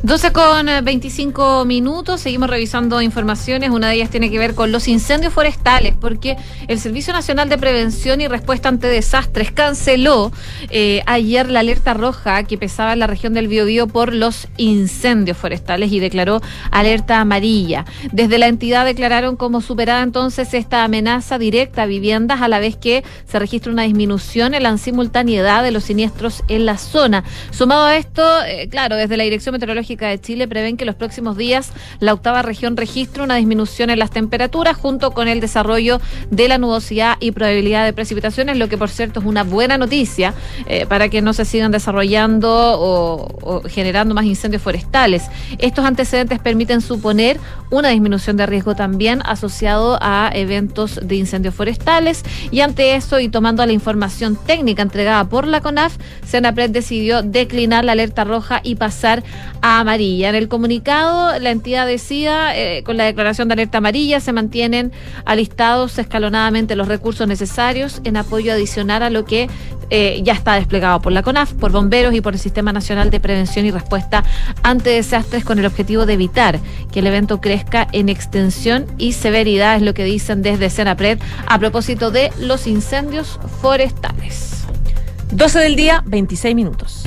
12 0.05 0.33
con 0.33 0.67
eh, 0.67 0.81
25 0.81 1.63
minutos, 1.63 2.19
seguimos 2.19 2.49
revisando 2.49 3.01
informaciones, 3.01 3.69
una 3.69 3.87
de 3.87 3.95
ellas 3.95 4.09
tiene 4.09 4.29
que 4.29 4.37
ver 4.37 4.53
con 4.53 4.69
los 4.73 4.89
incendios 4.89 5.31
forestales, 5.31 5.95
porque 5.97 6.35
el 6.67 6.77
Servicio 6.77 7.13
Nacional 7.13 7.47
de 7.47 7.57
Prevención 7.57 8.19
y 8.19 8.27
Respuesta 8.27 8.67
ante 8.67 8.87
Desastres 8.87 9.53
canceló 9.53 10.33
eh, 10.69 11.03
ayer 11.05 11.49
la 11.49 11.61
alerta 11.61 11.93
roja 11.93 12.43
que 12.43 12.57
pesaba 12.57 12.91
en 12.91 12.99
la 12.99 13.07
región 13.07 13.33
del 13.33 13.47
Biobío 13.47 13.87
por 13.87 14.13
los 14.13 14.49
incendios 14.57 15.37
forestales 15.37 15.89
y 15.93 16.01
declaró 16.01 16.41
alerta 16.69 17.21
amarilla. 17.21 17.85
Desde 18.11 18.37
la 18.39 18.47
entidad 18.47 18.83
declararon 18.83 19.37
como 19.37 19.61
superada 19.61 20.03
entonces 20.03 20.53
esta 20.53 20.83
amenaza 20.83 21.37
directa 21.37 21.83
a 21.83 21.85
viviendas 21.85 22.41
a 22.41 22.49
la 22.49 22.59
vez 22.59 22.75
que 22.75 23.05
se 23.25 23.39
registra 23.39 23.71
una 23.71 23.83
disminución 23.83 24.53
en 24.53 24.63
la 24.63 24.77
simultaneidad 24.77 25.63
de 25.63 25.71
los 25.71 25.85
siniestros 25.85 26.43
en 26.49 26.65
la 26.65 26.77
zona. 26.77 27.23
Sumado 27.51 27.85
a 27.85 27.95
esto, 27.95 28.43
eh, 28.43 28.67
claro, 28.69 28.97
desde 28.97 29.15
la 29.15 29.23
Dirección 29.23 29.53
Meteorológica 29.53 29.92
de 30.01 30.19
Chile 30.19 30.47
prevén 30.47 30.77
que 30.77 30.85
los 30.85 30.95
próximos 30.95 31.37
días 31.37 31.71
la 31.99 32.13
octava 32.13 32.41
región 32.41 32.75
registre 32.75 33.23
una 33.23 33.35
disminución 33.35 33.89
en 33.89 33.99
las 33.99 34.11
temperaturas 34.11 34.75
junto 34.75 35.11
con 35.11 35.27
el 35.27 35.39
desarrollo 35.39 36.01
de 36.29 36.47
la 36.47 36.57
nubosidad 36.57 37.17
y 37.19 37.31
probabilidad 37.31 37.85
de 37.85 37.93
precipitaciones, 37.93 38.57
lo 38.57 38.67
que 38.67 38.77
por 38.77 38.89
cierto 38.89 39.19
es 39.19 39.25
una 39.25 39.43
buena 39.43 39.77
noticia 39.77 40.33
eh, 40.65 40.85
para 40.85 41.09
que 41.09 41.21
no 41.21 41.33
se 41.33 41.45
sigan 41.45 41.71
desarrollando 41.71 42.49
o, 42.51 43.61
generando 43.67 44.13
más 44.13 44.25
incendios 44.25 44.61
forestales. 44.61 45.23
Estos 45.59 45.85
antecedentes 45.85 46.39
permiten 46.39 46.81
suponer 46.81 47.39
una 47.69 47.89
disminución 47.89 48.37
de 48.37 48.45
riesgo 48.45 48.75
también 48.75 49.21
asociado 49.25 49.97
a 50.01 50.31
eventos 50.33 50.99
de 51.01 51.15
incendios 51.15 51.55
forestales 51.55 52.23
y 52.51 52.61
ante 52.61 52.95
eso 52.95 53.19
y 53.19 53.29
tomando 53.29 53.65
la 53.65 53.71
información 53.71 54.37
técnica 54.45 54.81
entregada 54.81 55.25
por 55.25 55.47
la 55.47 55.61
CONAF, 55.61 55.97
Senapred 56.25 56.71
decidió 56.71 57.21
declinar 57.21 57.85
la 57.85 57.93
alerta 57.93 58.23
roja 58.23 58.61
y 58.63 58.75
pasar 58.75 59.23
a 59.61 59.82
amarilla. 59.83 60.29
En 60.29 60.35
el 60.35 60.47
comunicado, 60.47 61.39
la 61.39 61.51
entidad 61.51 61.87
decía, 61.87 62.57
eh, 62.57 62.83
con 62.83 62.97
la 62.97 63.05
declaración 63.05 63.47
de 63.47 63.53
alerta 63.53 63.77
amarilla, 63.77 64.19
se 64.19 64.33
mantienen 64.33 64.91
alistados 65.25 65.97
escalonadamente 65.99 66.75
los 66.75 66.87
recursos 66.87 67.27
necesarios 67.27 68.01
en 68.03 68.17
apoyo 68.17 68.51
adicional 68.51 69.03
a 69.03 69.09
lo 69.09 69.25
que 69.25 69.47
eh, 69.89 70.21
ya 70.23 70.33
está 70.33 70.55
desplegado 70.55 71.01
por 71.01 71.11
la 71.11 71.21
CONAF, 71.21 71.53
por 71.53 71.71
bomberos 71.71 72.13
y 72.15 72.21
por 72.21 72.33
el 72.33 72.39
Sistema 72.39 72.73
Nacional 72.73 73.11
de 73.11 73.19
Prevención 73.19 73.65
y 73.65 73.71
Respuesta 73.71 74.23
ante 74.63 74.89
Desastres 74.89 75.43
con 75.43 75.59
el 75.59 75.65
objetivo 75.65 76.05
de 76.05 76.13
evitar 76.13 76.59
que 76.91 76.99
el 76.99 77.07
evento 77.07 77.39
crezca 77.39 77.87
en 77.91 78.09
extensión 78.09 78.87
y 78.97 79.13
severidad, 79.13 79.75
es 79.75 79.81
lo 79.81 79.93
que 79.93 80.03
dicen 80.03 80.41
desde 80.41 80.69
Senapred 80.69 81.19
a 81.45 81.59
propósito 81.59 82.09
de 82.09 82.31
los 82.39 82.65
incendios 82.65 83.39
forestales. 83.61 84.65
12 85.31 85.59
del 85.59 85.75
día, 85.75 86.03
26 86.05 86.55
minutos. 86.55 87.03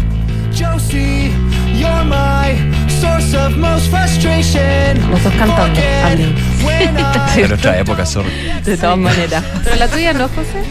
Josie, 0.56 1.30
you're 1.78 2.04
my 2.04 2.56
source 3.00 3.34
of 3.36 3.56
most 3.56 3.88
frustration. 3.90 5.10
Los 5.10 5.22
dos 5.22 5.32
cantando, 5.34 5.80
De 7.36 7.48
nuestra 7.48 7.78
época, 7.78 8.04
sorry. 8.06 8.30
De 8.64 8.76
todas 8.76 8.98
maneras. 8.98 9.42
¿Pero 9.64 9.76
la 9.76 9.88
tuya 9.88 10.12
no, 10.12 10.28
José? 10.28 10.62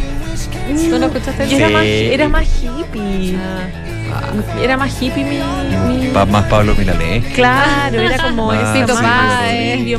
¿Tú 0.89 0.99
no 0.99 1.05
escuchaste 1.05 1.43
era, 1.55 1.67
Sí. 1.67 1.73
más, 1.73 1.83
era 1.85 2.29
más 2.29 2.47
hippie. 2.61 3.37
Era 4.61 4.77
más 4.77 5.01
hippie 5.01 5.23
mi. 5.23 5.37
mi- 5.37 6.07
Pa- 6.09 6.25
más 6.25 6.45
Pablo 6.45 6.73
Milanés. 6.75 7.23
Claro, 7.33 7.99
era 7.99 8.17
como 8.23 8.47
Más 8.47 8.69
ese 8.69 8.81
Fito 8.81 8.93
más 8.95 9.03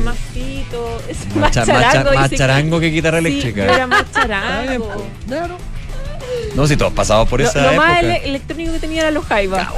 más 0.03 0.15
fito, 0.33 1.01
es 1.07 1.25
Más, 1.27 1.35
más 1.35 1.51
cha- 1.51 1.59
más 1.65 1.67
cha- 1.67 1.91
charango. 1.91 2.13
más 2.19 2.31
charango 2.31 2.79
que 2.79 2.87
guitarra 2.87 3.19
Sí, 3.19 3.27
eléctrica. 3.27 3.65
yo 3.67 3.73
era 3.73 3.87
más 3.87 4.11
charango. 4.11 5.07
No, 6.55 6.65
si 6.67 6.75
todos 6.77 6.93
pasamos 6.93 7.27
por 7.29 7.39
Lo, 7.41 7.47
esa 7.47 7.61
lo 7.61 7.69
época. 7.71 7.87
más 7.87 8.03
ele- 8.03 8.21
electrónico 8.25 8.73
que 8.73 8.79
tenía 8.79 9.01
era 9.03 9.11
los 9.11 9.25
Jaiba. 9.25 9.61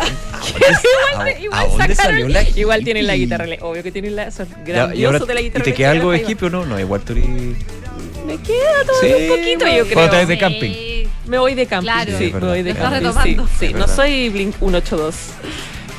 ¿A, 1.15 1.23
a- 1.23 2.49
Igual 2.55 2.83
tienen 2.83 3.07
la 3.07 3.15
guitarra, 3.15 3.45
obvio 3.61 3.83
que 3.83 3.91
tienen 3.91 4.15
la, 4.15 4.31
son 4.31 4.47
Ya, 4.49 4.55
grandiosos 4.65 4.97
y, 4.99 5.05
ahora, 5.05 5.19
de 5.19 5.33
la 5.33 5.41
guitarra 5.41 5.63
¿y 5.67 5.71
te 5.71 5.73
queda 5.73 5.91
algo 5.91 6.11
de 6.11 6.19
hippie 6.27 6.47
o 6.47 6.49
no? 6.49 6.65
No, 6.65 6.79
igual 6.79 7.01
tú 7.01 7.13
eres... 7.13 7.25
Me 8.25 8.37
queda 8.37 8.83
todo 8.85 8.99
Sí, 9.01 9.07
un 9.13 9.27
poquito, 9.37 9.65
yo 9.65 9.83
creo. 9.83 9.93
Cuando 9.93 10.11
te 10.11 10.17
ves 10.17 10.27
de 10.27 10.37
camping. 10.37 11.07
Me 11.25 11.37
voy 11.37 11.53
de 11.55 11.65
camping. 11.65 11.85
Claro. 11.85 12.17
sí, 12.17 12.25
Es 12.25 12.33
me 12.33 12.39
voy 12.39 12.63
de 12.63 12.69
Estás 12.71 12.83
camping. 12.91 13.07
retomando. 13.07 13.47
Sí, 13.47 13.53
sí, 13.59 13.65
Es 13.67 13.73
no 13.75 13.87
soy 13.87 14.29
Blink 14.29 14.55
182. 14.59 15.15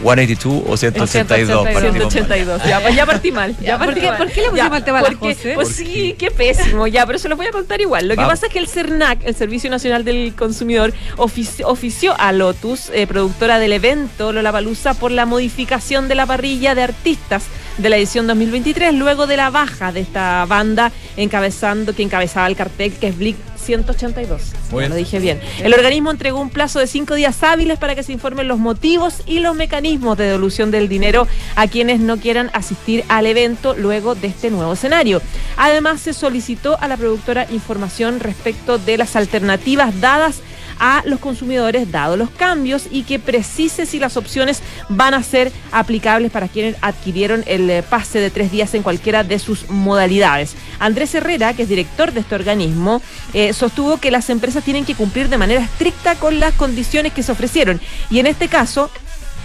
182 0.03 0.63
o 0.69 0.77
182. 0.77 1.65
partimos 1.73 1.93
mal. 2.03 2.11
182. 2.11 2.63
Ya, 2.67 2.81
pues 2.81 2.95
ya 2.97 3.07
partí 3.07 3.33
mal. 3.33 3.57
Ya, 3.61 3.67
Ya, 3.67 3.79
¿por 3.79 3.87
partí 3.87 4.01
qué- 4.01 4.07
mal. 4.09 4.17
por 4.19 4.31
qué 4.33 4.41
le 4.43 4.51
pusimos 4.51 4.77
el 4.79 4.85
tema 4.85 4.99
a 4.99 5.03
la 5.03 5.09
porque- 5.09 5.35
José? 5.35 5.53
Pues 5.55 5.69
¿Por 5.69 5.77
sí, 5.77 6.15
qué 6.19 6.31
pésimo. 6.31 6.87
Ya, 6.87 7.07
pero 7.07 7.19
se 7.19 7.29
lo 7.29 7.37
voy 7.37 7.47
a 7.47 7.51
contar 7.51 7.81
igual. 7.81 8.09
Lo 8.09 8.15
que 8.17 8.23
pasa 8.23 8.47
es 8.47 8.53
que 8.53 8.59
el 8.59 8.69
CERNAC, 8.69 9.21
el 9.25 9.35
Servicio 9.35 9.71
Nacional 9.71 10.05
del 10.05 10.35
Consumidor, 10.35 10.93
ofici- 11.17 11.63
ofició 11.65 12.15
a 12.19 12.33
Lotus, 12.33 12.91
eh, 12.93 13.07
productora 13.07 13.59
del 13.59 13.73
evento 13.73 14.33
Lollapalooza, 14.33 14.95
por 14.95 15.11
la 15.11 15.27
modificación 15.27 16.09
de 16.09 16.15
la 16.15 16.27
parrilla 16.27 16.75
de 16.75 16.83
artistas 16.83 17.45
de 17.79 17.89
la 17.89 17.97
edición 17.97 18.27
2023, 18.27 18.93
luego 18.95 19.27
de 19.27 19.37
la 19.37 19.51
baja 19.51 19.93
de 19.93 20.01
esta 20.01 20.45
banda 20.47 20.93
encabezando, 21.17 21.95
que 21.95 22.03
encabezaba 22.03 22.47
el 22.47 22.57
cartel, 22.57 22.93
que 22.93 23.09
es 23.09 23.17
Blink 23.17 23.37
182. 23.61 24.41
Muy 24.71 24.73
Ya 24.73 24.79
bien. 24.79 24.91
lo 24.91 24.97
dije 24.97 25.19
bien. 25.19 25.41
El 25.63 25.75
organismo 25.75 26.11
entregó 26.11 26.41
un 26.41 26.51
plazo 26.51 26.79
de 26.79 26.87
cinco 26.87 27.15
días 27.15 27.43
hábiles 27.43 27.79
para 27.79 27.95
que 27.95 28.03
se 28.03 28.13
informen 28.13 28.49
los 28.49 28.59
motivos 28.59 29.23
y 29.27 29.41
los 29.41 29.55
mecanismos 29.55 30.17
de 30.19 30.25
devolución 30.25 30.71
del 30.71 30.89
dinero 30.89 31.27
a 31.57 31.67
quienes 31.67 32.01
no 32.01 32.17
quieran 32.19 32.51
asistir 32.55 33.05
al 33.09 33.27
evento 33.27 33.75
luego 33.77 34.15
de 34.15 34.29
este 34.29 34.51
nuevo 34.51 34.73
escenario. 34.73 35.21
Además, 35.57 36.01
se 36.01 36.13
solicitó 36.13 36.79
a 36.81 36.89
la 36.89 36.97
productora 36.97 37.47
información 37.51 38.21
respecto 38.21 38.79
de 38.79 38.97
las 38.99 39.17
alternativas 39.17 40.01
dadas 40.01 40.41
a 40.81 41.03
los 41.05 41.21
consumidores 41.21 41.93
dado 41.93 42.17
los 42.17 42.31
cambios 42.31 42.89
y 42.91 43.05
que 43.05 43.21
precise 43.21 43.87
si 43.87 44.01
las 44.01 44.17
opciones 44.17 44.63
van 44.89 45.15
a 45.15 45.23
ser 45.23 45.53
aplicables 45.71 46.33
para 46.33 46.49
quienes 46.49 46.77
adquirieron 46.81 47.45
el 47.47 47.71
eh, 47.71 47.83
pase 47.83 48.19
de 48.19 48.31
tres 48.31 48.51
días 48.51 48.75
en 48.75 48.83
cualquiera 48.83 49.23
de 49.23 49.39
sus 49.39 49.69
modalidades. 49.71 50.57
Andrés 50.79 51.15
Herrera, 51.15 51.55
que 51.55 51.63
es 51.63 51.69
director 51.69 52.13
de 52.13 52.21
este 52.21 52.35
organismo, 52.35 53.03
eh, 53.35 53.53
sostuvo 53.53 53.99
que 53.99 54.11
las 54.11 54.31
empresas 54.31 54.65
tienen 54.65 54.85
que 54.85 54.95
cumplir 54.95 55.29
de 55.29 55.39
manera 55.39 55.61
estricta 55.61 56.15
con 56.17 56.41
las 56.41 56.55
condiciones 56.55 57.13
que 57.13 57.23
se 57.23 57.33
ofrecieron 57.33 57.81
y 58.11 58.19
en 58.19 58.27
este 58.27 58.49
caso 58.49 58.91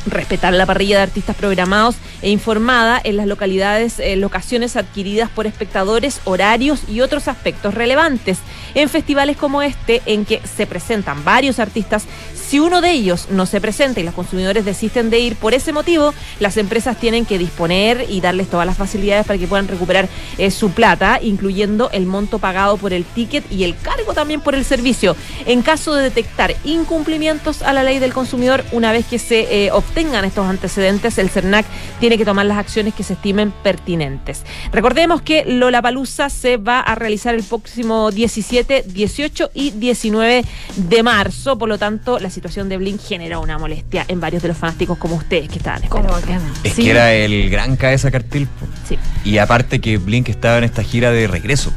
respetar 0.06 0.54
la 0.54 0.66
parrilla 0.66 0.98
de 0.98 1.04
artistas 1.04 1.36
programados 1.36 1.96
e 2.22 2.30
informada 2.30 3.00
en 3.04 3.18
las 3.18 3.28
localidades, 3.28 4.00
eh, 4.00 4.16
locaciones 4.16 4.76
adquiridas 4.76 5.30
por 5.30 5.48
espectadores, 5.48 6.22
horarios 6.26 6.82
y 6.90 7.02
otros 7.02 7.28
aspectos 7.28 7.74
relevantes. 7.74 8.40
En 8.74 8.90
festivales 8.90 9.38
como 9.38 9.62
este, 9.62 10.02
en 10.06 10.26
que 10.26 10.42
se 10.44 10.68
presentan 10.68 11.24
varios 11.24 11.60
artistas 11.60 12.06
Si 12.46 12.60
uno 12.60 12.80
de 12.80 12.92
ellos 12.92 13.28
no 13.32 13.48
se 13.48 13.60
presenta 13.60 14.00
y 14.00 14.04
los 14.04 14.14
consumidores 14.14 14.66
desisten 14.66 15.10
de 15.10 15.20
ir 15.20 15.36
por 15.36 15.56
ese 15.56 15.74
motivo, 15.74 16.14
las 16.40 16.58
empresas 16.58 16.96
tienen 17.00 17.26
que 17.26 17.40
disponer 17.40 18.06
y 18.08 18.22
darles 18.22 18.50
todas 18.50 18.68
las 18.68 18.78
facilidades 18.78 19.26
para 19.26 19.40
que 19.40 19.48
puedan 19.48 19.68
recuperar 19.68 20.08
eh, 20.38 20.52
su 20.52 20.70
plata, 20.70 21.20
incluyendo 21.22 21.90
el 21.92 22.06
monto 22.06 22.38
pagado 22.38 22.78
por 22.78 22.94
el 22.94 23.04
ticket 23.04 23.52
y 23.52 23.64
el 23.64 23.76
cargo 23.76 24.14
también 24.14 24.42
por 24.42 24.54
el 24.54 24.64
servicio. 24.64 25.16
En 25.48 25.64
caso 25.64 25.96
de 25.96 26.04
detectar 26.04 26.56
incumplimientos 26.64 27.64
a 27.64 27.74
la 27.74 27.82
ley 27.82 27.98
del 27.98 28.14
consumidor, 28.14 28.64
una 28.72 28.92
vez 28.92 29.08
que 29.08 29.18
se 29.18 29.66
eh, 29.66 29.72
obtengan 29.96 30.26
estos 30.26 30.46
antecedentes, 30.46 31.18
el 31.20 31.30
CERNAC 31.30 31.66
tiene 32.02 32.18
que 32.18 32.26
tomar 32.26 32.46
las 32.46 32.58
acciones 32.58 32.94
que 32.94 33.02
se 33.02 33.14
estimen 33.14 33.54
pertinentes. 33.64 34.44
Recordemos 34.74 35.22
que 35.22 35.46
Lollapalooza 35.48 36.30
se 36.30 36.58
va 36.58 36.82
a 36.82 36.96
realizar 36.96 37.34
el 37.34 37.44
próximo 37.44 38.12
17, 38.12 38.84
18 38.88 39.52
y 39.54 39.72
19 39.72 40.44
de 40.76 41.04
marzo, 41.04 41.58
por 41.58 41.70
lo 41.70 41.78
tanto, 41.78 42.20
la 42.20 42.30
situación 42.30 42.68
de 42.68 42.76
Blink 42.78 43.00
generó 43.00 43.40
una 43.40 43.58
molestia 43.58 44.04
en 44.10 44.20
varios 44.20 44.42
de 44.44 44.50
los 44.50 44.58
fanáticos 44.58 44.98
como 44.98 45.16
ustedes 45.16 45.48
que 45.48 45.60
estaban 45.60 45.82
esperando. 45.82 46.12
¿Cómo 46.14 46.26
que? 46.26 46.68
Es 46.68 46.74
Sí. 46.76 46.84
que 46.84 46.92
era 46.92 47.14
el 47.14 47.50
gran 47.50 47.78
cabeza 47.78 48.12
cartel. 48.12 48.48
po. 48.48 48.66
Sí. 48.90 48.98
Y 49.24 49.38
aparte 49.38 49.80
que 49.80 49.98
Blink 49.98 50.28
estaba 50.28 50.58
en 50.58 50.66
esta 50.66 50.84
gira 50.84 51.12
de 51.12 51.26
regreso. 51.28 51.72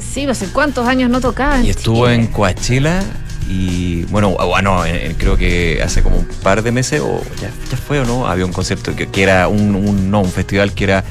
Sí, 0.00 0.24
no 0.24 0.34
sé 0.34 0.46
cuántos 0.54 0.86
años 0.88 1.10
no 1.10 1.20
tocaba. 1.20 1.60
Y 1.60 1.68
estuvo 1.68 2.06
Chile. 2.06 2.14
en 2.14 2.26
Coachella 2.28 3.02
y 3.48 4.04
bueno, 4.04 4.30
bueno, 4.32 4.84
eh, 4.84 5.14
creo 5.18 5.36
que 5.36 5.80
hace 5.82 6.02
como 6.02 6.18
un 6.18 6.26
par 6.42 6.62
de 6.62 6.70
meses 6.70 7.00
o 7.00 7.22
ya, 7.40 7.50
ya 7.70 7.76
fue 7.76 8.00
o 8.00 8.04
no, 8.04 8.28
había 8.28 8.44
un 8.44 8.52
concierto 8.52 8.94
que, 8.94 9.08
que 9.08 9.22
era 9.22 9.48
un, 9.48 9.74
un- 9.74 10.10
no, 10.10 10.20
un 10.20 10.30
festival 10.30 10.72
que 10.74 10.84
era 10.84 11.04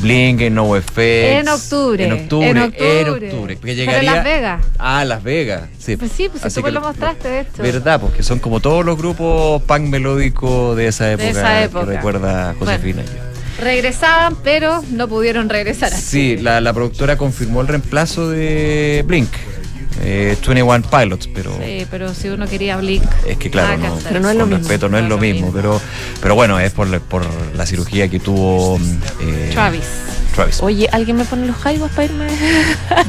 Blink 0.00 0.40
en 0.42 0.54
NoFX. 0.54 0.98
En 0.98 1.48
octubre. 1.48 2.04
En 2.04 2.12
octubre. 2.12 2.48
En 2.50 2.56
En 2.56 2.62
octubre. 2.62 3.10
octubre. 3.30 3.58
Pero 3.60 3.72
en 3.72 3.76
llegaría, 3.78 4.14
Las 4.14 4.24
Vegas. 4.24 4.64
Ah, 4.78 5.04
Las 5.04 5.22
Vegas. 5.22 5.62
Sí, 5.78 5.96
Pues 5.96 6.12
sí, 6.12 6.28
pues 6.30 6.52
tú 6.54 6.62
lo 6.70 6.80
mostraste 6.80 7.28
de 7.28 7.40
esto. 7.40 7.62
Verdad, 7.62 8.00
porque 8.00 8.22
son 8.22 8.38
como 8.38 8.60
todos 8.60 8.84
los 8.84 8.96
grupos 8.98 9.62
punk 9.62 9.82
melódico 9.88 10.74
de 10.74 10.88
esa 10.88 11.10
época, 11.12 11.28
esa 11.30 11.62
época. 11.64 11.86
que 11.86 11.92
recuerda 11.96 12.54
Josefina. 12.58 13.02
Regresaban, 13.60 14.36
pero 14.42 14.82
no 14.90 15.08
pudieron 15.08 15.48
regresar. 15.48 15.92
Sí, 15.92 16.36
la, 16.38 16.60
la 16.60 16.72
productora 16.72 17.16
confirmó 17.18 17.60
el 17.60 17.68
reemplazo 17.68 18.28
de 18.30 19.04
Blink, 19.06 19.28
eh, 20.02 20.36
21 20.44 20.82
Pilots, 20.82 21.28
pero 21.32 21.56
Sí, 21.64 21.86
pero 21.90 22.12
si 22.14 22.28
uno 22.28 22.46
quería 22.46 22.76
Blink. 22.76 23.04
es 23.26 23.36
que 23.38 23.50
claro, 23.50 23.76
no. 23.78 23.98
Pero 24.02 24.20
no 24.20 24.30
es 24.30 24.34
lo 24.36 24.40
con 24.42 24.48
mismo. 24.50 24.58
respeto, 24.68 24.88
no 24.88 24.98
es 24.98 25.04
lo 25.08 25.18
mismo, 25.18 25.50
pero, 25.52 25.80
pero 26.20 26.34
bueno, 26.34 26.58
es 26.58 26.72
por, 26.72 26.88
la- 26.88 26.98
por 27.00 27.24
la 27.54 27.64
cirugía 27.66 28.08
que 28.08 28.18
tuvo 28.20 28.78
eh, 29.20 29.50
Travis. 29.52 29.84
Travis. 30.34 30.60
Oye, 30.62 30.88
¿alguien 30.92 31.16
me 31.18 31.24
pone 31.24 31.46
los 31.46 31.56
jaivas 31.56 31.90
para 31.92 32.04
irme? 32.04 32.26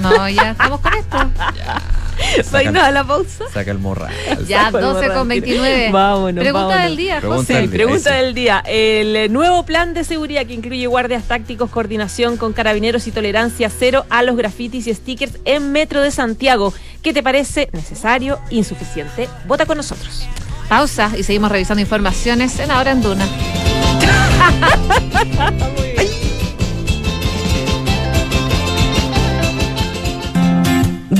No, 0.02 0.28
ya 0.30 0.52
estamos 0.52 0.80
con 0.82 0.94
esto. 0.94 1.18
irnos 2.64 2.84
a 2.84 2.92
la 2.92 3.04
pausa. 3.04 3.46
Saca 3.54 3.72
el 3.72 3.80
morral. 3.80 4.14
Ya, 4.48 4.66
Saco 4.66 4.78
el 4.80 4.84
12 4.86 5.00
con 5.00 5.08
morral. 5.08 5.28
29. 5.28 5.90
Vámonos, 5.92 6.44
Pregunta 6.44 6.68
vámonos. 6.68 6.84
del 6.84 6.98
día, 6.98 7.20
Pregunta 7.20 7.42
José. 7.42 7.54
del 7.54 7.64
Sí, 7.64 7.68
día, 7.70 7.78
pregunta 7.86 8.14
del 8.16 8.34
día. 8.34 8.64
El 8.66 9.16
eh, 9.16 9.30
nuevo 9.30 9.64
plan 9.66 9.94
de 9.94 10.04
seguridad 10.04 10.46
que 10.46 10.54
incluye 10.54 10.88
guardias 10.88 11.24
tácticos, 11.24 11.70
coordinación 11.70 12.38
con 12.38 12.54
carabineros 12.54 13.08
y 13.08 13.12
tolerancia 13.12 13.70
cero 13.70 14.06
a 14.10 14.24
los 14.24 14.36
grafitis 14.36 14.88
y 14.88 14.94
stickers 14.94 15.38
en 15.46 15.72
Metro 15.72 16.02
de 16.02 16.12
Santiago. 16.12 16.74
¿Qué 17.02 17.14
te 17.14 17.24
parece? 17.24 17.70
¿Necesario? 17.74 18.40
¿Insuficiente? 18.50 19.28
Vota 19.46 19.66
con 19.66 19.78
nosotros. 19.78 20.26
Pausa 20.70 21.12
y 21.18 21.24
seguimos 21.24 21.52
revisando 21.52 21.82
informaciones 21.82 22.58
en 22.60 22.72
Ahora 22.72 22.92
en 22.92 23.02
Duna. 23.02 23.26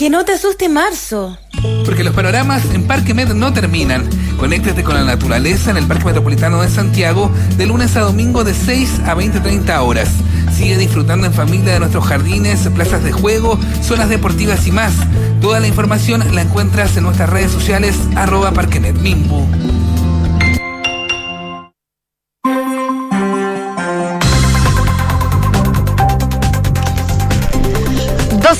Que 0.00 0.08
no 0.08 0.24
te 0.24 0.32
asuste 0.32 0.70
marzo. 0.70 1.36
Porque 1.84 2.04
los 2.04 2.14
panoramas 2.14 2.64
en 2.72 2.86
Parque 2.86 3.12
Med 3.12 3.34
no 3.34 3.52
terminan. 3.52 4.08
Conéctate 4.38 4.82
con 4.82 4.94
la 4.94 5.04
naturaleza 5.04 5.70
en 5.70 5.76
el 5.76 5.86
Parque 5.86 6.06
Metropolitano 6.06 6.62
de 6.62 6.70
Santiago 6.70 7.30
de 7.58 7.66
lunes 7.66 7.94
a 7.96 8.00
domingo 8.00 8.42
de 8.42 8.54
6 8.54 9.00
a 9.04 9.14
20-30 9.14 9.78
horas. 9.82 10.08
Sigue 10.56 10.78
disfrutando 10.78 11.26
en 11.26 11.34
familia 11.34 11.74
de 11.74 11.80
nuestros 11.80 12.06
jardines, 12.06 12.66
plazas 12.74 13.04
de 13.04 13.12
juego, 13.12 13.58
zonas 13.82 14.08
deportivas 14.08 14.66
y 14.66 14.72
más. 14.72 14.94
Toda 15.42 15.60
la 15.60 15.68
información 15.68 16.24
la 16.34 16.40
encuentras 16.40 16.96
en 16.96 17.02
nuestras 17.02 17.28
redes 17.28 17.50
sociales 17.50 17.94
arroba 18.16 18.52
parquemetmimbu. 18.52 19.79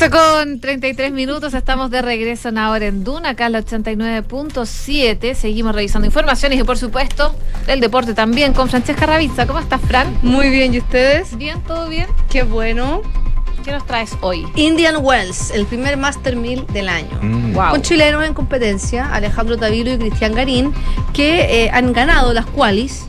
12 0.00 0.10
con 0.10 0.60
33 0.60 1.12
minutos, 1.12 1.52
estamos 1.52 1.90
de 1.90 2.00
regreso 2.00 2.48
en 2.48 2.56
ahora 2.56 2.86
en 2.86 3.04
Duna, 3.04 3.30
acá 3.30 3.44
en 3.44 3.52
la 3.52 3.60
89.7. 3.60 5.34
Seguimos 5.34 5.74
revisando 5.74 6.06
informaciones 6.06 6.58
y, 6.58 6.64
por 6.64 6.78
supuesto, 6.78 7.34
del 7.66 7.80
deporte 7.80 8.14
también 8.14 8.54
con 8.54 8.70
Francesca 8.70 9.04
Ravizza. 9.04 9.46
¿Cómo 9.46 9.58
estás, 9.58 9.78
Fran? 9.82 10.18
Muy 10.22 10.48
bien, 10.48 10.72
¿y 10.72 10.78
ustedes? 10.78 11.36
Bien, 11.36 11.60
todo 11.64 11.90
bien. 11.90 12.06
Qué 12.30 12.44
bueno. 12.44 13.02
¿Qué 13.62 13.72
nos 13.72 13.86
traes 13.86 14.16
hoy? 14.22 14.46
Indian 14.54 15.04
Wells, 15.04 15.50
el 15.50 15.66
primer 15.66 15.98
Master 15.98 16.34
1000 16.34 16.68
del 16.68 16.88
año. 16.88 17.18
Mm. 17.20 17.52
Wow. 17.52 17.70
Con 17.72 17.82
chilenos 17.82 18.24
en 18.24 18.32
competencia, 18.32 19.12
Alejandro 19.12 19.58
Tavilo 19.58 19.92
y 19.92 19.98
Cristian 19.98 20.32
Garín, 20.32 20.72
que 21.12 21.64
eh, 21.64 21.70
han 21.74 21.92
ganado 21.92 22.32
las 22.32 22.46
qualis 22.46 23.04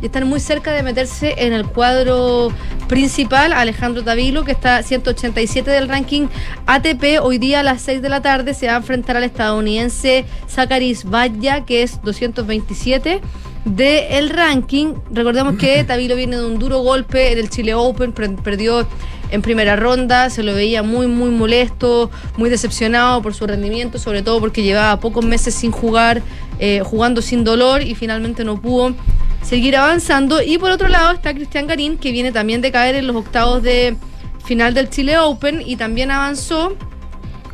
y 0.00 0.06
están 0.06 0.28
muy 0.28 0.38
cerca 0.38 0.70
de 0.70 0.84
meterse 0.84 1.34
en 1.38 1.52
el 1.52 1.66
cuadro 1.66 2.52
principal. 2.88 3.52
Alejandro 3.52 4.02
Tavilo, 4.02 4.44
que 4.44 4.52
está 4.52 4.82
187 4.82 5.70
del 5.70 5.88
ranking 5.88 6.26
ATP, 6.66 7.20
hoy 7.22 7.38
día 7.38 7.60
a 7.60 7.62
las 7.62 7.82
6 7.82 8.02
de 8.02 8.08
la 8.08 8.22
tarde 8.22 8.54
se 8.54 8.66
va 8.66 8.74
a 8.74 8.76
enfrentar 8.78 9.16
al 9.16 9.24
estadounidense 9.24 10.24
Zacharis 10.48 11.04
Valla, 11.04 11.64
que 11.64 11.82
es 11.82 12.00
227 12.02 13.20
del 13.64 14.30
ranking. 14.30 14.94
Recordemos 15.12 15.56
que 15.56 15.84
Tavilo 15.86 16.16
viene 16.16 16.36
de 16.36 16.46
un 16.46 16.58
duro 16.58 16.78
golpe 16.80 17.32
en 17.32 17.38
el 17.38 17.50
Chile 17.50 17.74
Open, 17.74 18.12
per- 18.12 18.34
perdió 18.36 18.86
en 19.30 19.42
primera 19.42 19.76
ronda, 19.76 20.30
se 20.30 20.42
lo 20.42 20.54
veía 20.54 20.82
muy, 20.82 21.06
muy 21.06 21.30
molesto, 21.30 22.10
muy 22.38 22.48
decepcionado 22.48 23.20
por 23.20 23.34
su 23.34 23.46
rendimiento, 23.46 23.98
sobre 23.98 24.22
todo 24.22 24.40
porque 24.40 24.62
llevaba 24.62 24.98
pocos 25.00 25.22
meses 25.22 25.54
sin 25.54 25.70
jugar, 25.70 26.22
eh, 26.58 26.80
jugando 26.82 27.20
sin 27.20 27.44
dolor 27.44 27.82
y 27.82 27.94
finalmente 27.94 28.42
no 28.42 28.58
pudo 28.58 28.94
seguir 29.42 29.76
avanzando. 29.76 30.42
Y 30.42 30.58
por 30.58 30.70
otro 30.70 30.88
lado 30.88 31.12
está 31.12 31.34
Cristian 31.34 31.66
Garín, 31.66 31.98
que 31.98 32.12
viene 32.12 32.32
también 32.32 32.60
de 32.60 32.72
caer 32.72 32.94
en 32.96 33.06
los 33.06 33.16
octavos 33.16 33.62
de 33.62 33.96
final 34.44 34.74
del 34.74 34.88
Chile 34.90 35.18
Open 35.18 35.62
y 35.64 35.76
también 35.76 36.10
avanzó. 36.10 36.76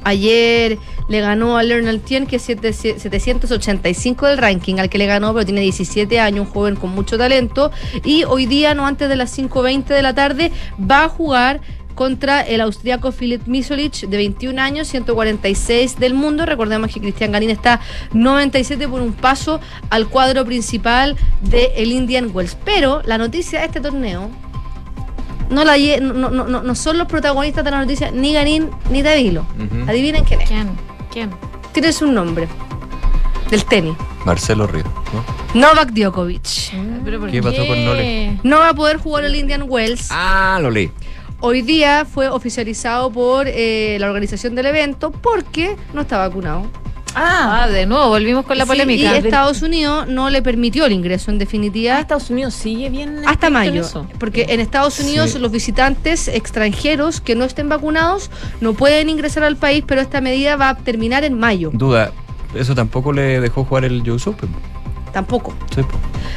Ayer 0.07 0.79
le 1.09 1.21
ganó 1.21 1.57
a 1.57 1.63
Lernal 1.63 2.01
Tien, 2.01 2.27
que 2.27 2.37
es 2.37 2.43
siete- 2.43 2.73
785 2.75 4.27
del 4.27 4.37
ranking, 4.39 4.77
al 4.77 4.91
que 4.91 4.99
le 4.99 5.07
ganó, 5.07 5.33
pero 5.33 5.47
tiene 5.47 5.63
17 5.63 6.21
años, 6.21 6.47
un 6.47 6.53
joven 6.53 6.77
con 6.77 6.91
mucho 6.91 7.17
talento. 7.17 7.71
Y 8.05 8.25
hoy 8.25 8.45
día, 8.47 8.75
no 8.75 8.87
antes 8.87 9.09
de 9.09 9.17
las 9.17 9.37
5.20 9.37 9.95
de 9.95 10.03
la 10.03 10.15
tarde, 10.15 10.53
va 10.79 11.05
a 11.05 11.09
jugar 11.09 11.61
contra 11.95 12.41
el 12.43 12.61
austriaco 12.61 13.13
Filip 13.13 13.47
Misolic, 13.47 14.01
de 14.09 14.17
21 14.17 14.61
años, 14.61 14.89
146 14.89 15.99
del 15.99 16.15
mundo. 16.15 16.47
Recordemos 16.47 16.93
que 16.93 17.01
Cristian 17.01 17.33
Garín 17.33 17.51
está 17.51 17.81
97 18.13 18.89
por 18.89 19.01
un 19.01 19.13
paso 19.13 19.61
al 19.91 20.09
cuadro 20.09 20.45
principal 20.45 21.17
del 21.43 21.93
Indian 21.93 22.31
Wells. 22.33 22.57
Pero 22.65 23.03
la 23.05 23.19
noticia 23.19 23.61
de 23.61 23.67
este 23.67 23.81
torneo 23.81 24.31
no, 25.51 25.65
la, 25.65 25.77
no, 26.01 26.31
no, 26.31 26.31
no, 26.31 26.63
no 26.63 26.75
son 26.75 26.99
los 26.99 27.07
protagonistas 27.07 27.65
de 27.65 27.71
la 27.71 27.81
noticia 27.81 28.11
ni 28.11 28.33
Garín 28.33 28.71
ni 28.91 29.03
Davilo. 29.03 29.47
Adivinen 29.87 30.25
quién 30.25 30.41
es. 30.41 30.49
¿Quién? 30.49 30.71
¿Quién? 31.13 31.31
Tienes 31.73 32.01
un 32.03 32.15
nombre. 32.15 32.49
Del 33.51 33.65
tenis. 33.65 33.95
Marcelo 34.25 34.67
Ríos, 34.67 34.87
¿no? 35.13 35.61
Novak 35.61 35.91
Djokovic. 35.91 36.73
¿Pero 37.05 37.21
por 37.21 37.31
¿Qué 37.31 37.43
pasó 37.43 37.67
con 37.67 37.85
Nole? 37.85 38.39
No 38.43 38.59
va 38.59 38.71
a 38.71 38.75
poder 38.75 38.97
jugar 38.97 39.25
el 39.25 39.37
Indian 39.37 39.65
Wells. 39.69 40.09
Ah, 40.11 40.59
lo 40.63 40.71
leí. 40.71 40.91
Hoy 41.47 41.61
día 41.61 42.07
fue 42.07 42.27
oficializado 42.31 43.11
por 43.11 43.47
eh, 43.47 43.99
la 44.01 44.07
organización 44.07 44.55
del 44.55 44.65
evento 44.65 45.11
porque 45.11 45.77
no 45.93 46.01
está 46.01 46.17
vacunado. 46.17 46.67
Ah, 47.15 47.69
de 47.71 47.85
nuevo, 47.85 48.09
volvimos 48.09 48.47
con 48.47 48.57
la 48.57 48.65
Sí, 48.65 48.69
polémica. 48.71 49.15
y 49.15 49.19
Estados 49.19 49.61
Unidos 49.61 50.09
no 50.09 50.31
le 50.31 50.41
permitió 50.41 50.87
el 50.87 50.93
ingreso 50.93 51.31
en 51.31 51.37
definitiva. 51.39 51.97
Ah, 51.97 52.01
Estados 52.01 52.31
Unidos 52.31 52.55
sigue 52.55 52.89
bien. 52.89 53.21
Hasta 53.27 53.51
mayo. 53.51 53.83
eso. 53.83 54.07
Porque 54.19 54.47
en 54.49 54.59
Estados 54.61 54.99
Unidos 55.01 55.33
Sí. 55.33 55.39
los 55.39 55.53
visitantes 55.53 56.29
extranjeros 56.29 57.21
que 57.21 57.35
no 57.35 57.45
estén 57.45 57.69
vacunados 57.69 58.31
no 58.63 58.73
pueden 58.73 59.11
ingresar 59.11 59.45
al 59.45 59.57
país, 59.57 59.85
pero 59.87 60.01
esta 60.01 60.23
medida 60.23 60.57
va 60.57 60.71
a 60.71 60.77
terminar 60.79 61.25
en 61.25 61.39
mayo. 61.39 61.69
Duda, 61.75 62.11
eso 62.55 62.75
tampoco 62.75 63.13
le 63.13 63.39
dejó 63.43 63.65
jugar 63.65 63.85
el 63.85 64.01
US 64.11 64.27
Open. 64.29 64.49
Tampoco. 65.15 65.55
Sí. 65.75 65.81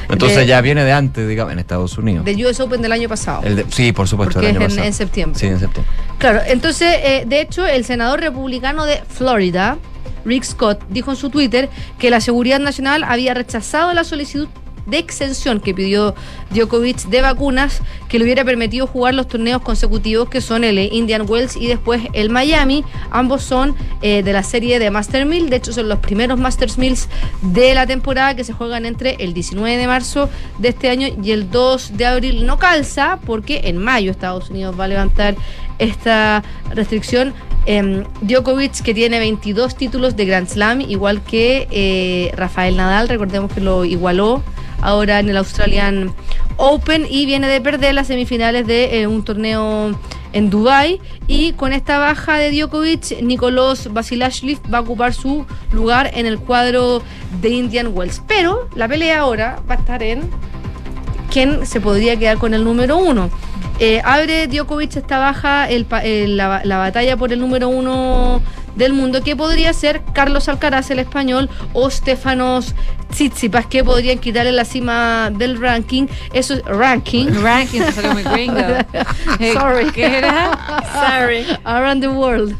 Entonces 0.10 0.38
De- 0.38 0.46
ya 0.46 0.62
viene 0.62 0.86
de 0.86 0.92
antes, 0.94 1.28
digamos, 1.28 1.52
en 1.52 1.60
Estados 1.60 1.98
Unidos. 1.98 2.24
Del 2.24 2.46
US 2.46 2.60
Open 2.62 2.82
del 2.82 2.92
año 2.94 3.10
pasado. 3.10 3.42
El 3.44 3.56
de- 3.58 3.66
sí, 3.70 3.92
por 3.92 4.08
supuesto, 4.08 4.36
porque 4.36 4.50
el 4.52 4.56
año 4.56 4.60
es 4.60 4.64
en, 4.66 4.70
pasado. 4.70 4.88
en 4.88 4.94
septiembre. 4.94 5.40
Sí, 5.40 5.48
en 5.48 5.60
septiembre. 5.60 5.92
Claro, 6.20 6.42
entonces, 6.48 6.96
eh, 7.04 7.24
de 7.28 7.42
hecho, 7.42 7.66
el 7.66 7.84
senador 7.84 8.22
republicano 8.22 8.86
de 8.86 9.02
Florida, 9.10 9.78
Rick 10.26 10.44
Scott, 10.44 10.80
dijo 10.90 11.12
en 11.12 11.18
su 11.18 11.30
Twitter 11.30 11.70
que 12.00 12.10
la 12.10 12.22
Seguridad 12.22 12.60
Nacional 12.60 13.04
había 13.04 13.34
rechazado 13.34 13.94
la 13.94 14.04
solicitud 14.04 14.48
de 14.88 14.98
exención 14.98 15.60
que 15.60 15.74
pidió 15.74 16.16
Djokovic 16.52 17.04
de 17.10 17.22
vacunas 17.22 17.82
que 18.10 18.18
le 18.18 18.26
hubiera 18.26 18.44
permitido 18.44 18.88
jugar 18.88 19.14
los 19.14 19.28
torneos 19.28 19.62
consecutivos 19.62 20.30
que 20.30 20.42
son 20.42 20.64
el 20.64 20.80
Indian 20.80 21.26
Wells 21.28 21.56
y 21.56 21.68
después 21.68 22.02
el 22.14 22.30
Miami. 22.30 22.84
Ambos 23.12 23.44
son 23.44 23.76
eh, 24.02 24.24
de 24.24 24.34
la 24.34 24.44
serie 24.44 24.80
de 24.80 24.90
Master 24.90 25.26
1000. 25.26 25.50
De 25.50 25.58
hecho, 25.58 25.74
son 25.74 25.90
los 25.90 26.00
primeros 26.00 26.40
Masters 26.40 26.78
1000 26.78 26.98
de 27.42 27.76
la 27.76 27.86
temporada 27.86 28.36
que 28.36 28.44
se 28.44 28.54
juegan 28.54 28.86
entre 28.86 29.16
el 29.20 29.34
19 29.34 29.78
de 29.78 29.88
marzo 29.88 30.30
de 30.58 30.70
este 30.70 30.90
año 30.90 31.08
y 31.22 31.32
el 31.32 31.52
2 31.52 31.98
de 31.98 32.06
abril. 32.06 32.46
No 32.46 32.58
calza 32.58 33.20
porque 33.26 33.62
en 33.66 33.78
mayo 33.78 34.12
Estados 34.12 34.50
Unidos 34.50 34.80
va 34.80 34.86
a 34.86 34.88
levantar 34.88 35.36
esta 35.80 36.44
restricción. 36.74 37.34
Em, 37.66 38.06
Djokovic, 38.22 38.82
que 38.82 38.94
tiene 38.94 39.20
22 39.20 39.76
títulos 39.76 40.16
de 40.16 40.26
Grand 40.26 40.48
Slam, 40.48 40.80
igual 40.80 41.22
que 41.22 41.68
eh, 41.70 42.32
Rafael 42.34 42.78
Nadal, 42.78 43.10
recordemos 43.10 43.52
que 43.52 43.60
lo 43.60 43.84
igualó 43.84 44.42
ahora 44.82 45.20
en 45.20 45.30
el 45.30 45.38
Australian 45.38 46.14
Open 46.58 47.06
y 47.10 47.26
viene 47.26 47.48
de 47.48 47.62
perder 47.62 47.94
las 47.94 48.08
semifinales 48.08 48.66
de 48.66 49.02
eh, 49.02 49.08
un 49.08 49.24
torneo 49.24 49.98
en 50.34 50.50
Dubai 50.50 51.00
y 51.28 51.54
con 51.54 51.74
esta 51.74 52.00
baja 52.00 52.38
de 52.38 52.52
Djokovic, 52.52 53.22
Nicolás 53.22 53.92
Basilashvili 53.92 54.60
va 54.72 54.80
a 54.80 54.82
ocupar 54.82 55.14
su 55.14 55.46
lugar 55.72 56.12
en 56.14 56.26
el 56.26 56.40
cuadro 56.40 57.02
de 57.42 57.50
Indian 57.50 57.92
Wells. 57.94 58.22
Pero 58.28 58.70
la 58.76 58.88
pelea 58.88 59.20
ahora 59.20 59.60
va 59.70 59.76
a 59.76 59.78
estar 59.78 60.04
en 60.04 60.30
quién 61.32 61.66
se 61.66 61.80
podría 61.80 62.18
quedar 62.18 62.38
con 62.38 62.54
el 62.54 62.64
número 62.64 62.98
uno. 62.98 63.30
Eh, 63.80 64.02
abre 64.04 64.48
Djokovic 64.48 64.96
esta 64.96 65.20
baja 65.20 65.70
eh, 65.70 66.28
la 66.28 66.78
batalla 66.78 67.16
por 67.16 67.32
el 67.32 67.40
número 67.40 67.70
uno 67.70 68.42
del 68.78 68.94
mundo, 68.94 69.22
que 69.24 69.36
podría 69.36 69.74
ser 69.74 70.02
Carlos 70.14 70.48
Alcaraz, 70.48 70.90
el 70.92 71.00
español, 71.00 71.50
o 71.74 71.90
Stefanos 71.90 72.74
Tsitsipas, 73.12 73.66
que 73.66 73.84
podrían 73.84 74.20
quitarle 74.20 74.52
la 74.52 74.66
cima 74.66 75.30
del 75.32 75.60
ranking. 75.60 76.08
Eso 76.34 76.54
es 76.54 76.64
ranking. 76.64 77.28
Ranking, 77.42 77.82
te 77.82 77.92
salió 77.92 78.14
muy 78.14 78.24
gringo. 78.24 78.58
Eh, 79.40 79.54
Sorry. 79.54 79.92
¿Qué 79.92 80.18
era? 80.20 80.52
Sorry. 80.94 81.46
Around 81.64 82.02
the 82.02 82.08
world. 82.08 82.56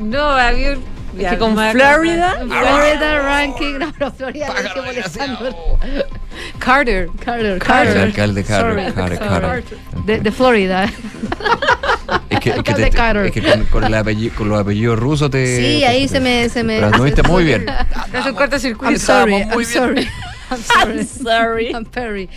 No, 0.00 0.30
había. 0.30 0.72
Es 1.18 1.30
que 1.30 1.38
con 1.38 1.54
Florida. 1.54 2.36
Florida 2.46 3.18
ranking. 3.22 3.78
No, 3.78 3.92
pero 3.92 4.10
Florida. 4.12 4.46
Carter. 6.58 7.08
Carter, 7.24 7.46
El 7.46 7.58
Carter. 7.58 7.98
alcalde 7.98 8.44
Carter. 8.44 8.94
Carter, 8.94 9.18
Carter. 9.18 9.64
De, 10.06 10.20
de 10.20 10.32
Florida. 10.32 10.86
Es 12.30 12.40
que, 12.40 12.48
es 12.50 12.54
que, 12.54 12.58
Alcalde 12.60 12.84
te- 12.84 12.96
Carter. 12.96 13.26
es 13.26 13.32
que 13.32 13.42
con, 13.42 13.64
con 13.66 13.84
el 13.84 13.94
apellido, 13.94 14.34
con 14.34 14.48
los 14.48 14.60
apellidos 14.60 14.98
rusos 14.98 15.30
te. 15.30 15.56
Sí, 15.56 15.84
ahí 15.84 16.08
se 16.08 16.20
me. 16.20 16.48
Se 16.48 16.62
me 16.64 16.76
Pero 16.76 16.86
anduviste 16.88 17.22
muy 17.22 17.44
bien. 17.44 17.66
Es 18.12 18.26
un 18.26 18.34
cortocircuito. 18.34 18.90
I'm 18.92 18.98
sorry, 19.00 19.32
muy 19.32 19.42
I'm 19.42 19.56
bien. 19.58 19.66
sorry. 19.72 20.08
I'm 20.50 20.62
sorry. 20.62 20.98
I'm 20.98 21.06
sorry. 21.06 21.68
I'm 21.72 21.84
Perry. 21.92 22.28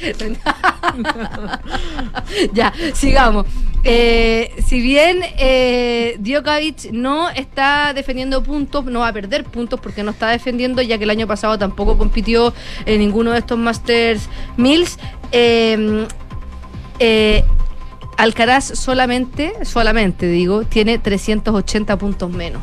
ya, 2.53 2.73
sigamos. 2.93 3.45
Eh, 3.83 4.51
si 4.65 4.81
bien 4.81 5.19
eh, 5.37 6.15
Djokovic 6.19 6.91
no 6.91 7.29
está 7.31 7.93
defendiendo 7.93 8.41
puntos, 8.43 8.85
no 8.85 8.99
va 9.01 9.09
a 9.09 9.13
perder 9.13 9.43
puntos 9.45 9.79
porque 9.79 10.03
no 10.03 10.11
está 10.11 10.29
defendiendo, 10.29 10.81
ya 10.81 10.97
que 10.97 11.03
el 11.05 11.09
año 11.09 11.27
pasado 11.27 11.57
tampoco 11.57 11.97
compitió 11.97 12.53
en 12.85 12.99
ninguno 12.99 13.31
de 13.31 13.39
estos 13.39 13.57
Masters 13.57 14.29
Mills. 14.57 14.97
Eh, 15.31 16.07
eh, 16.99 17.43
Alcaraz 18.17 18.65
solamente, 18.65 19.53
solamente 19.63 20.27
digo, 20.27 20.63
tiene 20.63 20.97
380 20.99 21.97
puntos 21.97 22.29
menos 22.29 22.61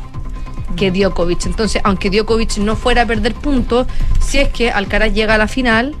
que 0.75 0.89
Djokovic. 0.91 1.45
Entonces, 1.45 1.81
aunque 1.83 2.09
Djokovic 2.09 2.57
no 2.57 2.75
fuera 2.75 3.01
a 3.01 3.05
perder 3.05 3.33
puntos, 3.35 3.87
si 4.21 4.39
es 4.39 4.49
que 4.49 4.71
Alcaraz 4.71 5.13
llega 5.13 5.35
a 5.35 5.37
la 5.37 5.47
final, 5.47 5.95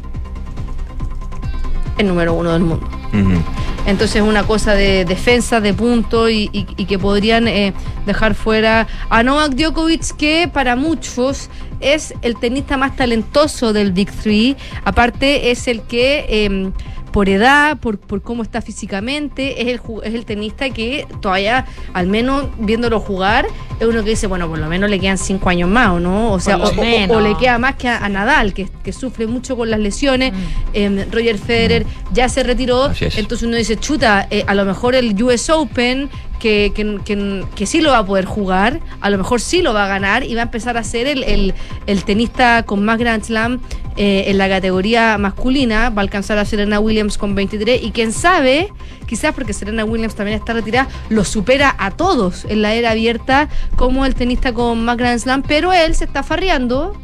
el 1.97 2.07
número 2.07 2.33
uno 2.33 2.53
del 2.53 2.63
mundo. 2.63 2.87
Ujú. 3.13 3.41
Entonces 3.87 4.17
es 4.17 4.21
una 4.21 4.43
cosa 4.43 4.73
de 4.75 5.05
defensa, 5.05 5.59
de 5.59 5.73
puntos 5.73 6.29
y, 6.29 6.49
y- 6.53 6.67
y 6.77 6.85
que 6.85 6.99
podrían 6.99 7.47
eh, 7.47 7.73
dejar 8.05 8.35
fuera 8.35 8.87
a 9.09 9.23
Novak 9.23 9.53
Djokovic, 9.55 10.15
que 10.17 10.49
para 10.51 10.75
muchos 10.75 11.49
es 11.79 12.13
el 12.21 12.37
tenista 12.37 12.77
más 12.77 12.95
talentoso 12.95 13.73
del 13.73 13.91
Big 13.91 14.11
Three. 14.11 14.55
Aparte 14.85 15.49
es 15.51 15.67
el 15.67 15.81
que 15.81 16.25
eh, 16.29 16.71
por 17.11 17.29
edad, 17.29 17.77
por, 17.79 17.97
por 17.97 18.21
cómo 18.21 18.43
está 18.43 18.61
físicamente, 18.61 19.61
es 19.61 19.67
el, 19.67 19.81
es 20.03 20.13
el 20.13 20.25
tenista 20.25 20.69
que 20.69 21.07
todavía, 21.21 21.65
al 21.93 22.07
menos 22.07 22.47
viéndolo 22.57 22.99
jugar, 22.99 23.45
es 23.79 23.87
uno 23.87 24.03
que 24.03 24.11
dice, 24.11 24.27
bueno, 24.27 24.47
por 24.47 24.59
lo 24.59 24.67
menos 24.67 24.89
le 24.89 24.99
quedan 24.99 25.17
cinco 25.17 25.49
años 25.49 25.69
más, 25.69 25.89
¿o 25.91 25.99
no? 25.99 26.31
O 26.31 26.39
sea, 26.39 26.57
o, 26.57 27.19
le 27.19 27.35
queda 27.37 27.57
más 27.59 27.75
que 27.75 27.87
a, 27.87 27.97
a 27.97 28.09
Nadal, 28.09 28.53
que, 28.53 28.69
que 28.83 28.93
sufre 28.93 29.27
mucho 29.27 29.57
con 29.57 29.69
las 29.69 29.79
lesiones. 29.79 30.33
Eh, 30.73 31.07
Roger 31.11 31.37
Federer 31.37 31.85
ya 32.13 32.29
se 32.29 32.43
retiró. 32.43 32.91
Entonces 32.99 33.43
uno 33.43 33.57
dice, 33.57 33.77
chuta, 33.77 34.27
eh, 34.29 34.43
a 34.47 34.55
lo 34.55 34.65
mejor 34.65 34.95
el 34.95 35.21
US 35.21 35.49
Open, 35.49 36.09
que, 36.41 36.71
que, 36.75 37.45
que- 37.55 37.65
sí 37.65 37.79
lo 37.81 37.91
va 37.91 37.99
a 37.99 38.05
poder 38.05 38.25
jugar, 38.25 38.79
a 38.99 39.09
lo 39.09 39.17
mejor 39.17 39.39
sí 39.39 39.61
lo 39.61 39.73
va 39.73 39.85
a 39.85 39.87
ganar 39.87 40.23
y 40.23 40.33
va 40.33 40.41
a 40.41 40.45
empezar 40.45 40.75
a 40.75 40.83
ser 40.83 41.07
el, 41.07 41.23
el- 41.23 41.53
el 41.87 42.03
tenista 42.03 42.63
con 42.63 42.83
más 42.83 42.97
Grand 42.97 43.23
Slam 43.23 43.59
eh, 43.95 44.23
en 44.27 44.37
la 44.37 44.49
categoría 44.49 45.17
masculina, 45.17 45.89
va 45.89 46.01
a 46.01 46.03
alcanzar 46.03 46.37
a 46.39 46.45
Serena 46.45 46.79
Williams 46.79 47.17
con 47.17 47.35
23 47.35 47.81
y 47.83 47.91
quién 47.91 48.11
sabe, 48.11 48.69
quizás 49.07 49.33
porque 49.35 49.53
Serena 49.53 49.85
Williams 49.85 50.15
también 50.15 50.37
está 50.39 50.53
retirada, 50.53 50.87
lo 51.09 51.23
supera 51.23 51.75
a 51.77 51.91
todos 51.91 52.45
en 52.45 52.61
la 52.61 52.73
era 52.73 52.91
abierta 52.91 53.47
como 53.75 54.05
el 54.05 54.15
tenista 54.15 54.53
con 54.53 54.83
más 54.83 54.97
Grand 54.97 55.19
Slam, 55.19 55.43
pero 55.43 55.71
él 55.73 55.93
se 55.95 56.05
está 56.05 56.23
farreando 56.23 56.99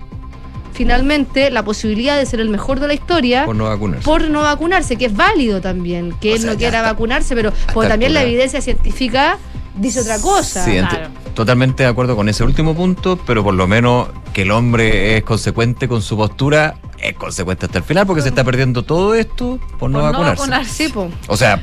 finalmente 0.78 1.50
la 1.50 1.64
posibilidad 1.64 2.16
de 2.18 2.26
ser 2.26 2.40
el 2.40 2.50
mejor 2.50 2.80
de 2.80 2.88
la 2.88 2.94
historia 2.94 3.46
Por 3.46 3.56
no 3.56 3.66
vacunarse. 3.66 4.06
por 4.06 4.30
no 4.30 4.42
vacunarse, 4.44 4.96
que 4.96 5.06
es 5.06 5.16
válido 5.16 5.60
también, 5.60 6.14
que 6.22 6.32
O 6.32 6.36
él 6.36 6.42
sea, 6.42 6.52
no 6.52 6.58
quiera 6.58 6.82
vacunarse, 6.82 7.36
pero 7.36 7.52
porque 7.74 7.90
también 7.90 8.14
la 8.14 8.24
evidencia 8.24 8.62
científica 8.62 9.38
dice 9.76 10.00
otra 10.02 10.20
cosa. 10.20 10.64
Sí, 10.64 10.72
ent- 10.72 11.10
totalmente 11.34 11.84
de 11.84 11.90
acuerdo 11.90 12.16
con 12.16 12.30
ese 12.30 12.44
último 12.44 12.76
punto, 12.76 13.18
pero 13.28 13.44
por 13.44 13.54
lo 13.54 13.68
menos 13.68 14.08
que 14.34 14.44
el 14.44 14.52
hombre 14.52 15.18
es 15.18 15.24
consecuente 15.24 15.88
con 15.88 16.02
su 16.02 16.16
postura, 16.16 16.76
es 17.00 17.14
consecuente 17.16 17.66
hasta 17.68 17.78
el 17.80 17.84
final, 17.84 18.06
porque 18.08 18.22
se 18.24 18.30
está 18.30 18.44
perdiendo 18.44 18.84
todo 18.84 19.14
esto 19.16 19.60
por 19.80 19.90
no 19.90 20.00
Por 20.00 20.08
no 20.08 20.12
vacunarse. 20.12 20.42
vacunarse. 20.42 20.88
Sí, 20.88 20.92
po. 20.94 21.10
O 21.28 21.38
sea, 21.38 21.62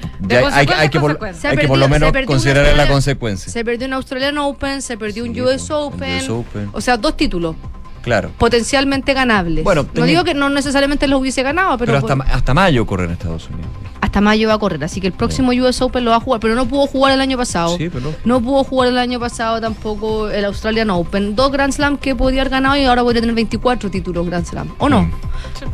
hay, 0.52 0.88
que 0.90 1.00
por, 1.00 1.18
hay 1.24 1.34
Se 1.34 1.48
que 1.50 1.66
por 1.68 1.76
perdió- 1.76 1.76
lo 1.76 1.88
menos 1.88 2.12
considerar 2.26 2.64
una- 2.74 2.84
la 2.84 2.88
consecuencia. 2.88 3.52
Se 3.52 3.64
perdió 3.64 3.86
un 3.88 3.94
Australian 3.94 4.38
Open, 4.38 4.80
se 4.82 4.96
perdió 4.96 5.24
un 5.24 5.30
US 5.40 5.70
Open, 5.70 6.18
US 6.18 6.28
Open. 6.30 6.70
o 6.72 6.80
sea, 6.80 6.96
dos 6.96 7.16
títulos 7.16 7.56
Claro. 8.04 8.30
potencialmente 8.38 9.14
ganables. 9.14 9.64
Bueno, 9.64 9.86
no 9.94 10.04
digo 10.04 10.22
que 10.24 10.34
no 10.34 10.48
necesariamente 10.50 11.08
los 11.08 11.20
hubiese 11.20 11.42
ganado, 11.42 11.76
pero, 11.78 11.92
Pero, 11.94 11.98
hasta, 12.06 12.16
por- 12.16 12.26
hasta 12.34 12.54
mayo 12.54 12.82
ocurre 12.82 13.06
en 13.06 13.10
Estados 13.12 13.48
Unidos. 13.48 13.66
hasta 14.00 14.20
mayo 14.20 14.46
va 14.48 14.54
a 14.54 14.58
correr, 14.58 14.84
así 14.84 15.00
que 15.00 15.06
el 15.08 15.12
próximo 15.14 15.50
US 15.52 15.80
Open 15.82 16.04
lo 16.04 16.10
va 16.12 16.18
a 16.18 16.20
jugar, 16.20 16.38
pero 16.40 16.54
no 16.54 16.66
pudo 16.66 16.86
jugar 16.86 17.12
el 17.12 17.20
año 17.20 17.36
pasado. 17.38 17.76
Sí, 17.76 17.88
pero 17.90 18.14
No 18.24 18.40
pudo 18.40 18.62
jugar 18.62 18.90
el 18.90 18.98
año 18.98 19.18
pasado 19.18 19.60
tampoco 19.60 20.28
el 20.28 20.44
Australian 20.44 20.90
Open. 20.90 21.34
Dos 21.34 21.50
Grand 21.50 21.72
Slam 21.72 21.96
que 21.96 22.14
podía 22.14 22.42
haber 22.42 22.50
ganado 22.52 22.76
y 22.76 22.84
ahora 22.84 23.02
podría 23.02 23.22
tener 23.22 23.34
24 23.34 23.90
títulos 23.90 24.26
Grand 24.26 24.44
Slam. 24.46 24.68
¿O 24.78 24.88
no? 24.88 25.10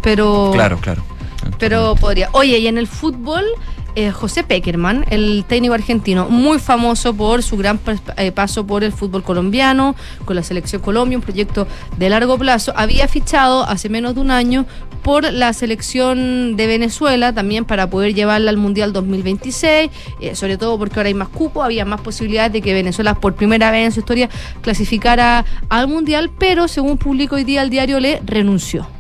Pero. 0.03 0.51
Mm. 0.51 0.53
Claro, 0.53 0.78
claro. 0.81 1.03
Pero 1.59 1.95
podría. 1.97 2.28
Oye, 2.33 2.59
y 2.59 2.66
en 2.68 2.78
el 2.78 2.87
fútbol, 2.87 3.45
eh, 3.95 4.11
José 4.11 4.45
Peckerman, 4.45 5.05
el 5.11 5.45
técnico 5.47 5.74
argentino, 5.74 6.28
muy 6.28 6.59
famoso 6.59 7.14
por 7.14 7.43
su 7.43 7.57
gran 7.57 7.80
eh, 8.16 8.32
paso 8.32 8.66
por 8.66 8.84
el 8.84 8.93
fútbol 8.93 9.22
colombiano, 9.22 9.95
con 10.24 10.36
la 10.36 10.43
selección 10.43 10.82
Colombia, 10.82 11.18
un 11.18 11.22
proyecto 11.22 11.66
de 11.97 12.09
largo 12.09 12.38
plazo, 12.38 12.72
había 12.76 13.09
fichado 13.09 13.64
hace 13.64 13.88
menos 13.88 14.14
de 14.14 14.20
un 14.20 14.30
año 14.30 14.66
por 15.03 15.32
la 15.32 15.53
selección 15.53 16.57
de 16.57 16.66
Venezuela 16.66 17.32
también 17.32 17.64
para 17.64 17.88
poder 17.88 18.14
llevarla 18.14 18.51
al 18.51 18.57
Mundial 18.57 18.93
2026, 18.93 19.91
eh, 20.20 20.34
sobre 20.34 20.59
todo 20.59 20.78
porque 20.78 20.99
ahora 20.99 21.09
hay 21.09 21.14
más 21.14 21.28
cupo, 21.28 21.62
había 21.62 21.84
más 21.84 22.01
posibilidades 22.01 22.53
de 22.53 22.62
que 22.62 22.74
Venezuela 22.74 23.14
por 23.14 23.34
primera 23.34 23.70
vez 23.70 23.86
en 23.86 23.93
su 23.93 24.01
historia 24.01 24.28
clasificara 24.61 25.45
al 25.68 25.88
Mundial, 25.88 26.30
pero 26.38 26.68
según 26.68 26.99
publicó 26.99 27.36
hoy 27.36 27.45
día 27.45 27.62
el 27.62 27.70
diario 27.70 28.01
Le, 28.01 28.20
renunció. 28.24 28.99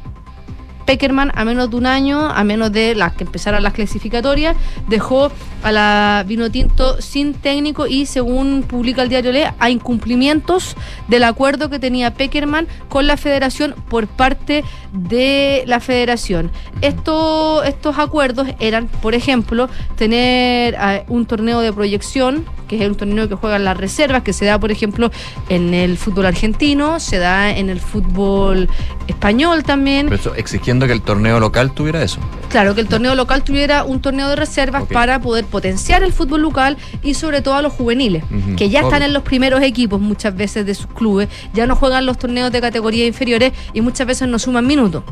Peckerman, 0.94 1.30
a 1.36 1.44
menos 1.44 1.70
de 1.70 1.76
un 1.76 1.86
año, 1.86 2.18
a 2.30 2.42
menos 2.42 2.72
de 2.72 2.96
las 2.96 3.12
que 3.12 3.22
empezaran 3.22 3.62
las 3.62 3.74
clasificatorias, 3.74 4.56
dejó 4.88 5.30
a 5.62 5.70
la 5.70 6.24
Vino 6.26 6.50
Tinto 6.50 7.00
sin 7.00 7.32
técnico 7.32 7.86
y, 7.86 8.06
según 8.06 8.64
publica 8.66 9.00
el 9.02 9.08
diario 9.08 9.30
Le, 9.30 9.52
a 9.60 9.70
incumplimientos 9.70 10.76
del 11.06 11.22
acuerdo 11.22 11.70
que 11.70 11.78
tenía 11.78 12.12
Peckerman 12.14 12.66
con 12.88 13.06
la 13.06 13.16
federación 13.16 13.76
por 13.88 14.08
parte 14.08 14.64
de 14.92 15.62
la 15.68 15.78
federación. 15.78 16.50
Esto- 16.80 17.62
estos 17.62 17.96
acuerdos 17.96 18.48
eran, 18.58 18.88
por 18.88 19.14
ejemplo, 19.14 19.68
tener 19.96 20.74
eh, 20.74 21.04
un 21.06 21.24
torneo 21.24 21.60
de 21.60 21.72
proyección, 21.72 22.44
que 22.70 22.84
es 22.84 22.88
un 22.88 22.94
torneo 22.94 23.28
que 23.28 23.34
juegan 23.34 23.64
las 23.64 23.76
reservas, 23.76 24.22
que 24.22 24.32
se 24.32 24.44
da, 24.44 24.60
por 24.60 24.70
ejemplo, 24.70 25.10
en 25.48 25.74
el 25.74 25.98
fútbol 25.98 26.26
argentino, 26.26 27.00
se 27.00 27.18
da 27.18 27.50
en 27.50 27.68
el 27.68 27.80
fútbol 27.80 28.68
español 29.08 29.64
también. 29.64 30.06
Pero 30.06 30.20
eso, 30.20 30.34
exigiendo 30.36 30.86
que 30.86 30.92
el 30.92 31.02
torneo 31.02 31.40
local 31.40 31.72
tuviera 31.72 32.00
eso. 32.00 32.20
Claro, 32.48 32.76
que 32.76 32.80
el 32.80 32.86
torneo 32.86 33.16
local 33.16 33.42
tuviera 33.42 33.82
un 33.82 34.00
torneo 34.00 34.28
de 34.28 34.36
reservas 34.36 34.84
para 34.84 35.20
poder 35.20 35.46
potenciar 35.46 36.04
el 36.04 36.12
fútbol 36.12 36.42
local 36.42 36.76
y 37.02 37.14
sobre 37.14 37.42
todo 37.42 37.54
a 37.54 37.62
los 37.62 37.72
juveniles, 37.72 38.22
que 38.56 38.70
ya 38.70 38.82
están 38.82 39.02
en 39.02 39.12
los 39.12 39.24
primeros 39.24 39.62
equipos 39.62 40.00
muchas 40.00 40.36
veces 40.36 40.64
de 40.64 40.76
sus 40.76 40.86
clubes, 40.86 41.28
ya 41.52 41.66
no 41.66 41.74
juegan 41.74 42.06
los 42.06 42.18
torneos 42.18 42.52
de 42.52 42.60
categorías 42.60 43.08
inferiores 43.08 43.52
y 43.74 43.80
muchas 43.80 44.06
veces 44.06 44.28
no 44.28 44.38
suman 44.38 44.64
minutos. 44.64 45.02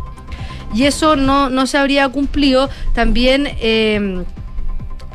Y 0.74 0.84
eso 0.84 1.16
no, 1.16 1.50
no 1.50 1.66
se 1.66 1.78
habría 1.78 2.08
cumplido. 2.08 2.68
También 2.92 3.48
eh, 3.60 4.22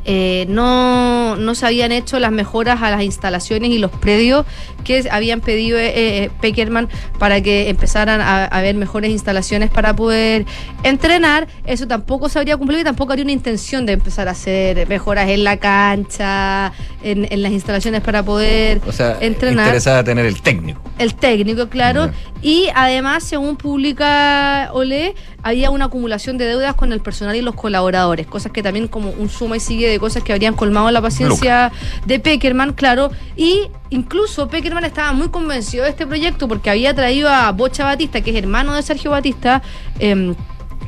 eh, 0.05 0.45
no, 0.49 1.35
no 1.37 1.55
se 1.55 1.65
habían 1.65 1.91
hecho 1.91 2.19
las 2.19 2.31
mejoras 2.31 2.81
a 2.81 2.91
las 2.91 3.03
instalaciones 3.03 3.69
y 3.71 3.77
los 3.77 3.91
predios 3.91 4.45
que 4.83 5.07
habían 5.09 5.39
pedido 5.39 5.79
eh, 5.79 5.93
eh, 6.25 6.29
Peckerman 6.41 6.89
para 7.19 7.39
que 7.41 7.69
empezaran 7.69 8.19
a, 8.19 8.43
a 8.43 8.45
haber 8.45 8.75
mejores 8.75 9.11
instalaciones 9.11 9.69
para 9.69 9.95
poder 9.95 10.45
entrenar. 10.83 11.47
Eso 11.65 11.87
tampoco 11.87 12.27
se 12.29 12.39
habría 12.39 12.57
cumplido 12.57 12.81
y 12.81 12.83
tampoco 12.83 13.13
habría 13.13 13.23
una 13.23 13.31
intención 13.31 13.85
de 13.85 13.93
empezar 13.93 14.27
a 14.27 14.31
hacer 14.31 14.87
mejoras 14.89 15.29
en 15.29 15.43
la 15.45 15.57
cancha, 15.57 16.73
en, 17.03 17.27
en 17.31 17.41
las 17.41 17.51
instalaciones 17.53 18.01
para 18.01 18.23
poder 18.23 18.81
O 18.87 18.91
sea, 18.91 19.17
entrenar. 19.21 19.67
interesada 19.67 20.03
tener 20.03 20.25
el 20.25 20.41
técnico. 20.41 20.81
El 20.99 21.15
técnico, 21.15 21.69
claro. 21.69 22.11
Y 22.41 22.67
además, 22.75 23.23
según 23.23 23.55
publica 23.55 24.69
Olé, 24.73 25.15
había 25.43 25.69
una 25.69 25.85
acumulación 25.85 26.37
de 26.37 26.45
deudas 26.45 26.73
con 26.75 26.93
el 26.93 27.01
personal 27.01 27.35
y 27.35 27.41
los 27.41 27.53
colaboradores, 27.53 28.25
cosas 28.25 28.51
que 28.51 28.63
también 28.63 28.87
como 28.87 29.09
un 29.11 29.29
suma 29.29 29.57
y 29.57 29.59
sigue 29.59 29.89
de 29.89 29.99
cosas 29.99 30.23
que 30.23 30.31
habrían 30.31 30.55
colmado 30.55 30.89
la 30.89 31.01
paciencia 31.01 31.71
de 32.05 32.19
Peckerman, 32.19 32.73
claro. 32.73 33.11
Y 33.35 33.69
incluso 33.89 34.47
Peckerman 34.47 34.85
estaba 34.85 35.11
muy 35.11 35.29
convencido 35.29 35.83
de 35.83 35.91
este 35.91 36.07
proyecto 36.07 36.47
porque 36.47 36.69
había 36.69 36.93
traído 36.93 37.29
a 37.29 37.51
Bocha 37.51 37.83
Batista, 37.83 38.21
que 38.21 38.31
es 38.31 38.37
hermano 38.37 38.73
de 38.73 38.81
Sergio 38.81 39.11
Batista, 39.11 39.61
em, 39.99 40.33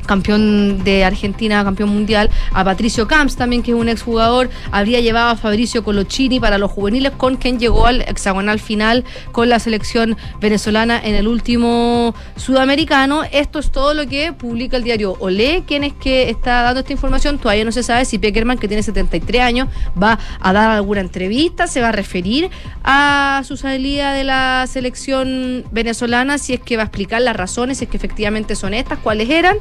campeón 0.06 0.82
de 0.84 1.04
Argentina, 1.04 1.62
campeón 1.64 1.90
mundial, 1.90 2.30
a 2.52 2.64
Patricio 2.64 3.06
Camps 3.06 3.36
también, 3.36 3.62
que 3.62 3.72
es 3.72 3.76
un 3.76 3.88
exjugador, 3.88 4.50
habría 4.70 5.00
llevado 5.00 5.30
a 5.30 5.36
Fabricio 5.36 5.84
Colochini 5.84 6.40
para 6.40 6.58
los 6.58 6.70
juveniles, 6.70 7.12
con 7.12 7.36
quien 7.36 7.58
llegó 7.58 7.86
al 7.86 8.02
hexagonal 8.02 8.58
final 8.60 9.04
con 9.32 9.48
la 9.48 9.58
selección 9.58 10.16
venezolana 10.40 11.00
en 11.02 11.14
el 11.14 11.28
último 11.28 12.14
sudamericano. 12.36 13.22
Esto 13.30 13.58
es 13.58 13.70
todo 13.70 13.94
lo 13.94 14.06
que 14.06 14.32
publica 14.32 14.76
el 14.76 14.84
diario 14.84 15.16
Olé, 15.18 15.64
quien 15.66 15.84
es 15.84 15.92
que 15.92 16.30
está 16.30 16.62
dando 16.62 16.80
esta 16.80 16.92
información. 16.92 17.38
Todavía 17.38 17.64
no 17.64 17.72
se 17.72 17.82
sabe 17.82 18.04
si 18.04 18.18
Peckerman, 18.18 18.58
que 18.58 18.68
tiene 18.68 18.82
73 18.82 19.42
años, 19.42 19.68
va 20.00 20.18
a 20.40 20.52
dar 20.52 20.70
alguna 20.70 21.00
entrevista, 21.00 21.66
se 21.66 21.80
va 21.80 21.88
a 21.88 21.92
referir 21.92 22.50
a 22.84 23.42
su 23.44 23.56
salida 23.56 24.12
de 24.12 24.24
la 24.24 24.66
selección 24.68 25.64
venezolana, 25.70 26.38
si 26.38 26.54
es 26.54 26.60
que 26.60 26.76
va 26.76 26.84
a 26.84 26.86
explicar 26.86 27.22
las 27.22 27.36
razones, 27.36 27.78
si 27.78 27.84
es 27.84 27.90
que 27.90 27.96
efectivamente 27.96 28.54
son 28.54 28.74
estas, 28.74 28.98
cuáles 28.98 29.30
eran 29.30 29.56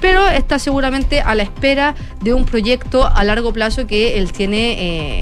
pero 0.00 0.26
está 0.28 0.58
seguramente 0.58 1.20
a 1.20 1.34
la 1.34 1.42
espera 1.42 1.94
de 2.20 2.34
un 2.34 2.44
proyecto 2.44 3.06
a 3.06 3.24
largo 3.24 3.52
plazo 3.52 3.86
que 3.86 4.18
él 4.18 4.32
tiene 4.32 4.72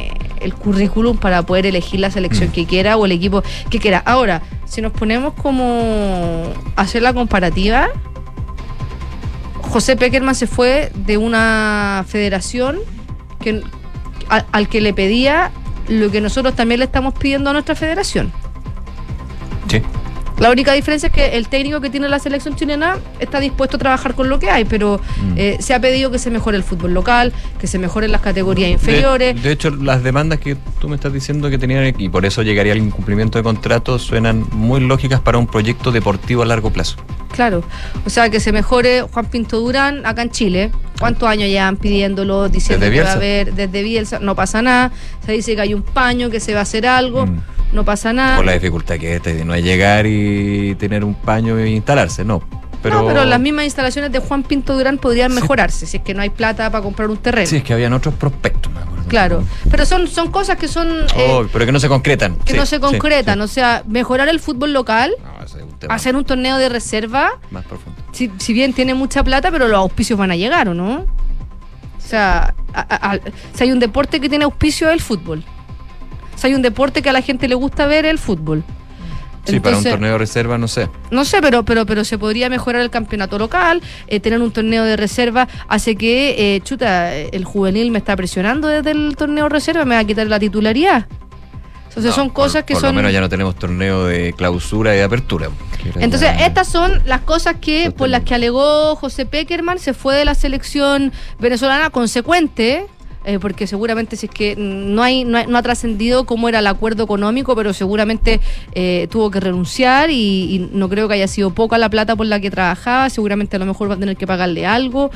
eh, 0.06 0.10
el 0.40 0.54
currículum 0.54 1.16
para 1.16 1.42
poder 1.42 1.66
elegir 1.66 2.00
la 2.00 2.10
selección 2.10 2.50
que 2.50 2.66
quiera 2.66 2.96
o 2.96 3.04
el 3.06 3.12
equipo 3.12 3.42
que 3.70 3.78
quiera. 3.78 4.02
Ahora, 4.04 4.42
si 4.66 4.80
nos 4.82 4.92
ponemos 4.92 5.32
como 5.34 6.52
a 6.76 6.82
hacer 6.82 7.02
la 7.02 7.12
comparativa, 7.14 7.88
José 9.62 9.96
Peckerman 9.96 10.34
se 10.34 10.46
fue 10.46 10.90
de 10.94 11.16
una 11.18 12.04
federación 12.08 12.78
que, 13.40 13.62
a- 14.28 14.44
al 14.52 14.68
que 14.68 14.80
le 14.80 14.92
pedía 14.94 15.50
lo 15.88 16.10
que 16.10 16.20
nosotros 16.20 16.54
también 16.54 16.80
le 16.80 16.86
estamos 16.86 17.14
pidiendo 17.14 17.50
a 17.50 17.52
nuestra 17.52 17.74
federación. 17.74 18.32
Sí. 19.68 19.82
La 20.38 20.50
única 20.50 20.72
diferencia 20.74 21.06
es 21.06 21.12
que 21.12 21.36
el 21.36 21.48
técnico 21.48 21.80
que 21.80 21.88
tiene 21.88 22.08
la 22.08 22.18
selección 22.18 22.56
chilena 22.56 22.98
está 23.20 23.40
dispuesto 23.40 23.76
a 23.76 23.80
trabajar 23.80 24.14
con 24.14 24.28
lo 24.28 24.38
que 24.38 24.50
hay, 24.50 24.66
pero 24.66 25.00
eh, 25.36 25.56
se 25.60 25.72
ha 25.72 25.80
pedido 25.80 26.10
que 26.10 26.18
se 26.18 26.30
mejore 26.30 26.58
el 26.58 26.62
fútbol 26.62 26.92
local, 26.92 27.32
que 27.58 27.66
se 27.66 27.78
mejoren 27.78 28.12
las 28.12 28.20
categorías 28.20 28.70
inferiores. 28.70 29.34
De, 29.34 29.40
de 29.40 29.52
hecho, 29.52 29.70
las 29.70 30.02
demandas 30.02 30.38
que 30.38 30.56
tú 30.78 30.88
me 30.88 30.96
estás 30.96 31.12
diciendo 31.12 31.48
que 31.48 31.56
tenían, 31.56 31.94
y 31.98 32.08
por 32.10 32.26
eso 32.26 32.42
llegaría 32.42 32.72
al 32.72 32.78
incumplimiento 32.78 33.38
de 33.38 33.44
contrato, 33.44 33.98
suenan 33.98 34.44
muy 34.52 34.80
lógicas 34.80 35.20
para 35.20 35.38
un 35.38 35.46
proyecto 35.46 35.90
deportivo 35.90 36.42
a 36.42 36.46
largo 36.46 36.70
plazo. 36.70 36.96
Claro, 37.32 37.64
o 38.04 38.10
sea, 38.10 38.30
que 38.30 38.40
se 38.40 38.52
mejore 38.52 39.02
Juan 39.02 39.26
Pinto 39.26 39.60
Durán 39.60 40.04
acá 40.06 40.22
en 40.22 40.30
Chile. 40.30 40.70
¿Cuántos 40.98 41.28
años 41.28 41.48
llevan 41.48 41.76
pidiéndolo, 41.76 42.48
diciendo 42.48 42.88
que 42.90 43.02
va 43.02 43.10
a 43.10 43.12
haber 43.14 43.54
desde 43.54 43.82
Bielsa? 43.82 44.18
No 44.18 44.34
pasa 44.34 44.62
nada. 44.62 44.92
Se 45.24 45.32
dice 45.32 45.54
que 45.54 45.60
hay 45.60 45.74
un 45.74 45.82
paño, 45.82 46.30
que 46.30 46.40
se 46.40 46.54
va 46.54 46.60
a 46.60 46.62
hacer 46.62 46.86
algo. 46.86 47.26
No 47.76 47.84
pasa 47.84 48.10
nada. 48.14 48.36
Con 48.38 48.46
la 48.46 48.52
dificultad 48.54 48.96
que 48.96 49.10
es 49.10 49.16
esta 49.16 49.30
de 49.34 49.44
no 49.44 49.54
es 49.54 49.62
llegar 49.62 50.06
y 50.06 50.74
tener 50.76 51.04
un 51.04 51.14
paño 51.14 51.58
e 51.58 51.68
instalarse, 51.68 52.24
no. 52.24 52.42
Pero, 52.82 53.02
No, 53.02 53.06
pero 53.06 53.24
las 53.26 53.38
mismas 53.38 53.66
instalaciones 53.66 54.10
de 54.12 54.18
Juan 54.18 54.42
Pinto 54.44 54.74
Durán 54.74 54.96
podrían 54.96 55.34
mejorarse 55.34 55.84
si 55.86 55.98
es 55.98 56.02
que 56.02 56.14
no 56.14 56.22
hay 56.22 56.30
plata 56.30 56.70
para 56.70 56.82
comprar 56.82 57.10
un 57.10 57.18
terreno. 57.18 57.46
Sí, 57.46 57.56
es 57.56 57.62
que 57.62 57.74
habían 57.74 57.92
otros 57.92 58.14
prospectos, 58.14 58.72
me 58.72 58.80
acuerdo. 58.80 59.04
Claro, 59.08 59.44
pero 59.70 59.84
son, 59.84 60.08
son 60.08 60.30
cosas 60.30 60.56
que 60.56 60.68
son 60.68 60.88
eh, 61.16 61.28
Oh, 61.30 61.44
pero 61.52 61.66
que 61.66 61.72
no 61.72 61.78
se 61.80 61.88
concretan. 61.88 62.36
que 62.44 62.52
Sí, 62.54 62.58
no 62.58 62.64
se 62.64 62.80
concretan. 62.80 63.36
sí. 63.38 63.44
O 63.44 63.48
sea, 63.48 63.82
mejorar 63.86 64.28
el 64.30 64.40
fútbol 64.40 64.72
local, 64.72 65.14
tema. 65.78 65.94
hacer 65.94 66.16
un 66.16 66.24
torneo 66.24 66.56
de 66.56 66.68
reserva, 66.70 67.30
Más 67.50 67.64
profundo. 67.66 68.00
si, 68.12 68.30
si 68.38 68.52
bien 68.54 68.72
tiene 68.72 68.94
mucha 68.94 69.22
plata, 69.22 69.50
pero 69.50 69.68
los 69.68 69.78
auspicios 69.78 70.18
van 70.18 70.30
a 70.30 70.36
llegar, 70.36 70.68
¿o 70.70 70.74
no? 70.74 71.00
O 71.02 72.08
sea, 72.08 72.54
a- 72.72 72.80
a- 72.80 73.12
a- 73.12 73.18
si 73.54 73.64
hay 73.64 73.72
un 73.72 73.80
deporte 73.80 74.18
que 74.20 74.28
tiene 74.30 74.44
auspicio 74.44 74.88
es 74.88 74.94
el 74.94 75.00
fútbol. 75.00 75.44
Hay 76.42 76.54
un 76.54 76.62
deporte 76.62 77.02
que 77.02 77.10
a 77.10 77.12
la 77.12 77.22
gente 77.22 77.48
le 77.48 77.54
gusta 77.54 77.86
ver, 77.86 78.04
el 78.06 78.18
fútbol. 78.18 78.62
Sí, 79.44 79.60
para 79.60 79.76
un 79.76 79.78
Entonces- 79.78 79.92
torneo 79.92 80.12
de 80.12 80.18
reserva, 80.18 80.58
no 80.58 80.66
sé. 80.66 80.88
No 81.12 81.24
sé, 81.24 81.40
pero, 81.40 81.64
pero, 81.64 81.86
pero 81.86 82.04
se 82.04 82.18
podría 82.18 82.48
mejorar 82.50 82.82
el 82.82 82.90
campeonato 82.90 83.38
local, 83.38 83.80
eh, 84.08 84.18
tener 84.18 84.40
un 84.40 84.50
torneo 84.50 84.82
de 84.84 84.96
reserva, 84.96 85.46
hace 85.68 85.94
que, 85.94 86.56
eh, 86.56 86.60
chuta, 86.62 87.14
el 87.14 87.44
juvenil 87.44 87.92
me 87.92 87.98
está 87.98 88.16
presionando 88.16 88.66
desde 88.66 88.90
el 88.90 89.14
torneo 89.16 89.44
de 89.44 89.50
reserva, 89.50 89.84
me 89.84 89.94
va 89.94 90.00
a 90.00 90.04
quitar 90.04 90.26
la 90.26 90.40
titularidad. 90.40 91.06
Entonces 91.88 92.10
No, 92.10 92.16
son 92.24 92.28
cosas 92.30 92.62
por, 92.62 92.66
que 92.66 92.74
por 92.74 92.80
son... 92.82 92.88
lo 92.90 92.96
menos 92.96 93.12
ya 93.12 93.20
no 93.20 93.28
tenemos 93.28 93.54
torneo 93.56 94.04
de 94.04 94.32
clausura 94.34 94.94
y 94.94 94.98
de 94.98 95.04
apertura. 95.04 95.48
Entonces, 95.94 96.28
estas 96.40 96.66
son 96.68 97.00
las 97.06 97.20
cosas 97.22 97.56
que 97.60 97.90
por 97.92 98.08
las 98.08 98.22
que 98.24 98.34
alegó 98.34 98.96
José 98.96 99.24
Peckerman, 99.24 99.78
se 99.78 99.94
fue 99.94 100.16
de 100.16 100.24
la 100.26 100.34
selección 100.34 101.12
venezolana 101.38 101.88
consecuente. 101.90 102.86
Eh, 103.26 103.38
porque 103.40 103.66
seguramente 103.66 104.16
si 104.16 104.26
es 104.26 104.32
que 104.32 104.54
no 104.56 105.02
hay 105.02 105.24
no, 105.24 105.38
ha 105.38 105.62
trascendido 105.62 106.24
cómo 106.24 106.48
era 106.48 106.60
el 106.60 106.66
acuerdo 106.66 107.04
económico, 107.04 107.54
pero 107.54 107.72
seguramente 107.72 108.40
eh, 108.72 109.08
tuvo 109.10 109.30
que 109.30 109.40
renunciar 109.40 110.10
y, 110.10 110.14
y 110.54 110.70
no 110.72 110.88
creo 110.88 111.08
que 111.08 111.14
haya 111.14 111.28
sido 111.28 111.50
poca 111.50 111.76
la 111.76 111.90
plata 111.90 112.16
por 112.16 112.26
la 112.26 112.40
que 112.40 112.50
trabajaba, 112.50 113.10
seguramente 113.10 113.56
a 113.56 113.58
lo 113.58 113.66
mejor 113.66 113.90
va 113.90 113.94
a 113.94 113.98
tener 113.98 114.16
que 114.16 114.26
pagarle 114.26 114.66
algo 114.66 115.10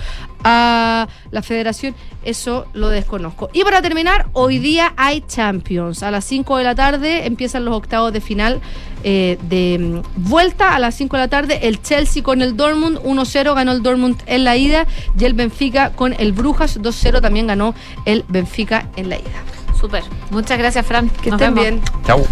a 0.44 1.08
la 1.30 1.42
federación, 1.42 1.94
eso 2.24 2.66
lo 2.72 2.88
desconozco. 2.88 3.50
Y 3.52 3.62
para 3.64 3.82
terminar, 3.82 4.26
hoy 4.32 4.58
día 4.58 4.92
hay 4.96 5.22
Champions, 5.26 6.02
a 6.02 6.11
las 6.11 6.24
5 6.24 6.56
de 6.56 6.64
la 6.64 6.74
tarde 6.74 7.26
empiezan 7.26 7.64
los 7.64 7.74
octavos 7.74 8.12
de 8.12 8.20
final 8.20 8.61
eh, 9.02 9.38
de 9.48 9.78
mm, 9.78 10.28
vuelta 10.28 10.74
a 10.74 10.78
las 10.78 10.94
5 10.94 11.16
de 11.16 11.22
la 11.22 11.28
tarde. 11.28 11.61
El 11.62 11.80
Chelsea 11.82 12.22
con 12.22 12.42
el 12.42 12.56
Dortmund 12.56 12.98
1-0 12.98 13.54
ganó 13.54 13.72
el 13.72 13.82
Dortmund 13.82 14.22
en 14.26 14.44
la 14.44 14.56
ida 14.56 14.86
y 15.18 15.24
el 15.24 15.34
Benfica 15.34 15.90
con 15.90 16.14
el 16.18 16.32
Brujas 16.32 16.80
2-0 16.80 17.20
también 17.20 17.46
ganó 17.46 17.74
el 18.05 18.24
Benfica 18.28 18.86
en 18.96 19.09
la 19.09 19.16
ida. 19.16 19.42
Súper. 19.78 20.03
Muchas 20.30 20.59
gracias, 20.59 20.84
Fran. 20.86 21.09
Que 21.09 21.30
Nos 21.30 21.40
estén 21.40 21.55
vemos. 21.55 21.80
bien. 21.82 22.05
Chau. 22.07 22.26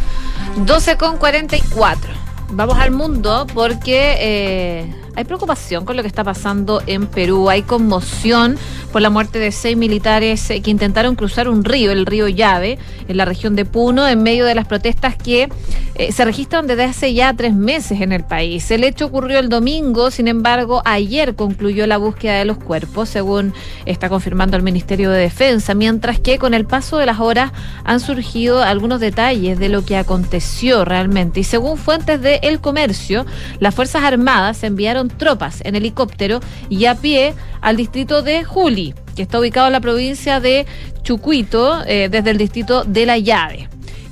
12 0.56 0.96
con 0.96 1.16
44. 1.16 2.12
Vamos 2.50 2.78
al 2.78 2.90
mundo 2.90 3.46
porque 3.52 4.16
eh, 4.18 4.94
hay 5.14 5.24
preocupación 5.24 5.84
con 5.84 5.96
lo 5.96 6.02
que 6.02 6.08
está 6.08 6.24
pasando 6.24 6.82
en 6.86 7.06
Perú. 7.06 7.50
Hay 7.50 7.62
conmoción 7.62 8.58
por 8.92 9.02
la 9.02 9.10
muerte 9.10 9.38
de 9.38 9.52
seis 9.52 9.76
militares 9.76 10.50
eh, 10.50 10.60
que 10.60 10.70
intentaron 10.70 11.14
cruzar 11.14 11.48
un 11.48 11.64
río, 11.64 11.92
el 11.92 12.06
río 12.06 12.28
Llave, 12.28 12.78
en 13.06 13.16
la 13.16 13.24
región 13.24 13.56
de 13.56 13.64
Puno, 13.64 14.06
en 14.06 14.22
medio 14.22 14.44
de 14.44 14.54
las 14.54 14.66
protestas 14.66 15.16
que 15.16 15.48
eh, 15.94 16.12
se 16.12 16.24
registran 16.24 16.66
desde 16.66 16.84
hace 16.84 17.14
ya 17.14 17.32
tres 17.34 17.54
meses 17.54 18.00
en 18.00 18.12
el 18.12 18.24
país. 18.24 18.70
El 18.70 18.84
hecho 18.84 19.06
ocurrió 19.06 19.38
el 19.38 19.48
domingo, 19.48 20.10
sin 20.10 20.28
embargo, 20.28 20.82
ayer 20.84 21.34
concluyó 21.34 21.86
la 21.86 21.98
búsqueda 21.98 22.38
de 22.38 22.44
los 22.44 22.58
cuerpos, 22.58 23.08
según 23.08 23.52
está 23.84 24.08
confirmando 24.08 24.56
el 24.56 24.62
Ministerio 24.62 25.10
de 25.10 25.20
Defensa, 25.20 25.74
mientras 25.74 26.20
que 26.20 26.38
con 26.38 26.54
el 26.54 26.64
paso 26.64 26.98
de 26.98 27.06
las 27.06 27.20
horas 27.20 27.52
han 27.84 28.00
surgido 28.00 28.62
algunos 28.62 29.00
detalles 29.00 29.58
de 29.58 29.68
lo 29.68 29.84
que 29.84 29.96
aconteció 29.96 30.84
realmente. 30.84 31.40
Y 31.40 31.44
según 31.44 31.78
fuentes 31.78 32.20
de 32.20 32.40
El 32.42 32.60
Comercio, 32.60 33.26
las 33.58 33.74
Fuerzas 33.74 34.04
Armadas 34.04 34.62
enviaron 34.62 35.08
tropas 35.08 35.60
en 35.64 35.74
helicóptero 35.74 36.40
y 36.68 36.86
a 36.86 36.94
pie 36.94 37.34
al 37.60 37.76
distrito 37.76 38.22
de 38.22 38.44
Que 39.14 39.22
está 39.22 39.40
ubicado 39.40 39.66
en 39.66 39.72
la 39.72 39.80
provincia 39.80 40.40
de 40.40 40.66
Chucuito, 41.02 41.82
eh, 41.86 42.08
desde 42.10 42.30
el 42.30 42.38
distrito 42.38 42.84
de 42.84 43.06
La 43.06 43.18
Llave. 43.18 43.68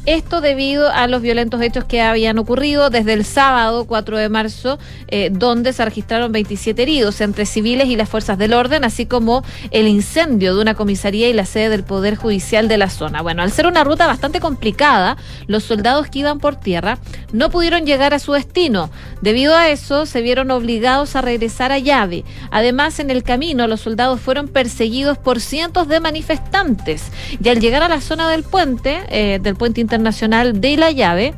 Esto 0.07 0.41
debido 0.41 0.89
a 0.89 1.09
los 1.09 1.21
violentos 1.21 1.61
hechos 1.61 1.85
que 1.85 2.01
habían 2.01 2.39
ocurrido 2.39 2.91
desde 2.91 3.13
el 3.13 3.25
sábado 3.25 3.87
4 3.87 4.19
de 4.19 4.29
marzo, 4.29 4.79
eh, 5.09 5.31
donde 5.33 5.73
se 5.73 5.85
registraron 5.85 6.31
27 6.31 6.81
heridos 6.81 7.21
entre 7.21 7.45
civiles 7.45 7.89
y 7.89 7.97
las 7.97 8.09
fuerzas 8.09 8.39
del 8.39 8.53
orden, 8.53 8.85
así 8.85 9.07
como 9.07 9.43
el 9.73 9.89
incendio 9.89 10.55
de 10.55 10.63
una 10.63 10.75
comisaría 10.75 11.29
y 11.29 11.33
la 11.33 11.45
sede 11.45 11.71
del 11.71 11.83
Poder 11.83 12.15
Judicial 12.15 12.69
de 12.69 12.79
la 12.79 12.89
zona. 12.89 13.21
Bueno, 13.21 13.43
al 13.43 13.51
ser 13.51 13.67
una 13.67 13.83
ruta 13.83 14.07
bastante 14.07 14.39
complicada, 14.39 15.17
los 15.49 15.65
soldados 15.65 16.07
que 16.07 16.21
iban 16.21 16.39
por 16.39 16.55
tierra 16.55 16.99
no 17.33 17.51
pudieron 17.51 17.85
llegar 17.85 18.15
a 18.15 18.21
su 18.21 18.33
destino. 18.33 18.91
Debido 19.23 19.57
a 19.57 19.71
eso, 19.71 20.07
se 20.07 20.23
vieron 20.23 20.53
obligados 20.53 21.17
a 21.17 21.21
regresar 21.21 21.73
a 21.73 21.81
llave. 21.81 22.25
Además, 22.53 23.01
en 23.01 23.11
el 23.11 23.25
camino, 23.25 23.67
los 23.67 23.81
soldados 23.81 24.21
fueron 24.21 24.47
perseguidos 24.47 25.19
por 25.19 25.41
cientos 25.41 25.89
de 25.89 25.99
manifestantes. 25.99 27.11
Y 27.43 27.49
al 27.49 27.59
llegar 27.59 27.83
a 27.83 27.89
la 27.89 28.01
zona 28.01 28.31
del 28.31 28.45
puente, 28.45 29.03
eh, 29.09 29.41
del 29.43 29.57
puente 29.57 29.81
internacional 29.81 29.96
de 30.03 30.77
la 30.77 30.91
llave, 30.91 31.35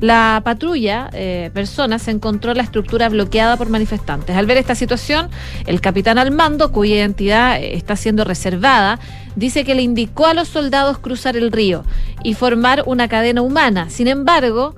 la 0.00 0.40
patrulla, 0.44 1.10
eh, 1.12 1.50
personas, 1.52 2.08
encontró 2.08 2.54
la 2.54 2.62
estructura 2.62 3.08
bloqueada 3.08 3.56
por 3.56 3.68
manifestantes. 3.68 4.36
Al 4.36 4.46
ver 4.46 4.56
esta 4.56 4.74
situación, 4.74 5.28
el 5.66 5.80
capitán 5.80 6.18
al 6.18 6.30
mando, 6.30 6.72
cuya 6.72 6.96
identidad 6.96 7.60
eh, 7.60 7.76
está 7.76 7.96
siendo 7.96 8.24
reservada, 8.24 8.98
dice 9.36 9.64
que 9.64 9.74
le 9.74 9.82
indicó 9.82 10.26
a 10.26 10.34
los 10.34 10.48
soldados 10.48 10.98
cruzar 10.98 11.36
el 11.36 11.52
río 11.52 11.84
y 12.22 12.34
formar 12.34 12.82
una 12.86 13.08
cadena 13.08 13.42
humana. 13.42 13.90
Sin 13.90 14.08
embargo, 14.08 14.74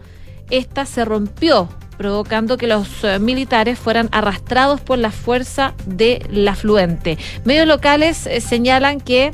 esta 0.50 0.86
se 0.86 1.04
rompió 1.04 1.68
provocando 2.02 2.56
que 2.56 2.66
los 2.66 3.04
eh, 3.04 3.20
militares 3.20 3.78
fueran 3.78 4.08
arrastrados 4.10 4.80
por 4.80 4.98
la 4.98 5.12
fuerza 5.12 5.74
del 5.86 6.48
afluente. 6.48 7.16
Medios 7.44 7.68
locales 7.68 8.26
eh, 8.26 8.40
señalan 8.40 9.00
que 9.00 9.30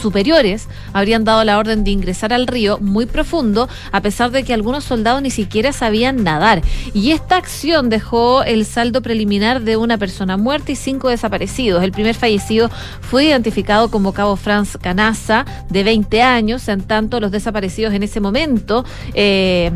superiores 0.00 0.68
habrían 0.92 1.24
dado 1.24 1.44
la 1.44 1.58
orden 1.58 1.84
de 1.84 1.90
ingresar 1.90 2.32
al 2.32 2.46
río 2.46 2.78
muy 2.80 3.06
profundo, 3.06 3.68
a 3.92 4.00
pesar 4.00 4.30
de 4.30 4.42
que 4.42 4.54
algunos 4.54 4.84
soldados 4.84 5.22
ni 5.22 5.30
siquiera 5.30 5.72
sabían 5.72 6.24
nadar. 6.24 6.62
Y 6.94 7.12
esta 7.12 7.36
acción 7.36 7.90
dejó 7.90 8.42
el 8.42 8.64
saldo 8.64 9.02
preliminar 9.02 9.62
de 9.62 9.76
una 9.76 9.98
persona 9.98 10.36
muerta 10.36 10.72
y 10.72 10.76
cinco 10.76 11.08
desaparecidos. 11.08 11.82
El 11.82 11.92
primer 11.92 12.14
fallecido 12.14 12.70
fue 13.00 13.26
identificado 13.26 13.90
como 13.90 14.12
Cabo 14.12 14.36
Franz 14.36 14.76
Canaza, 14.80 15.44
de 15.68 15.84
20 15.84 16.22
años, 16.22 16.68
en 16.68 16.82
tanto 16.82 17.20
los 17.20 17.30
desaparecidos 17.30 17.94
en 17.94 18.02
ese 18.02 18.20
momento... 18.20 18.84
eh, 19.14 19.70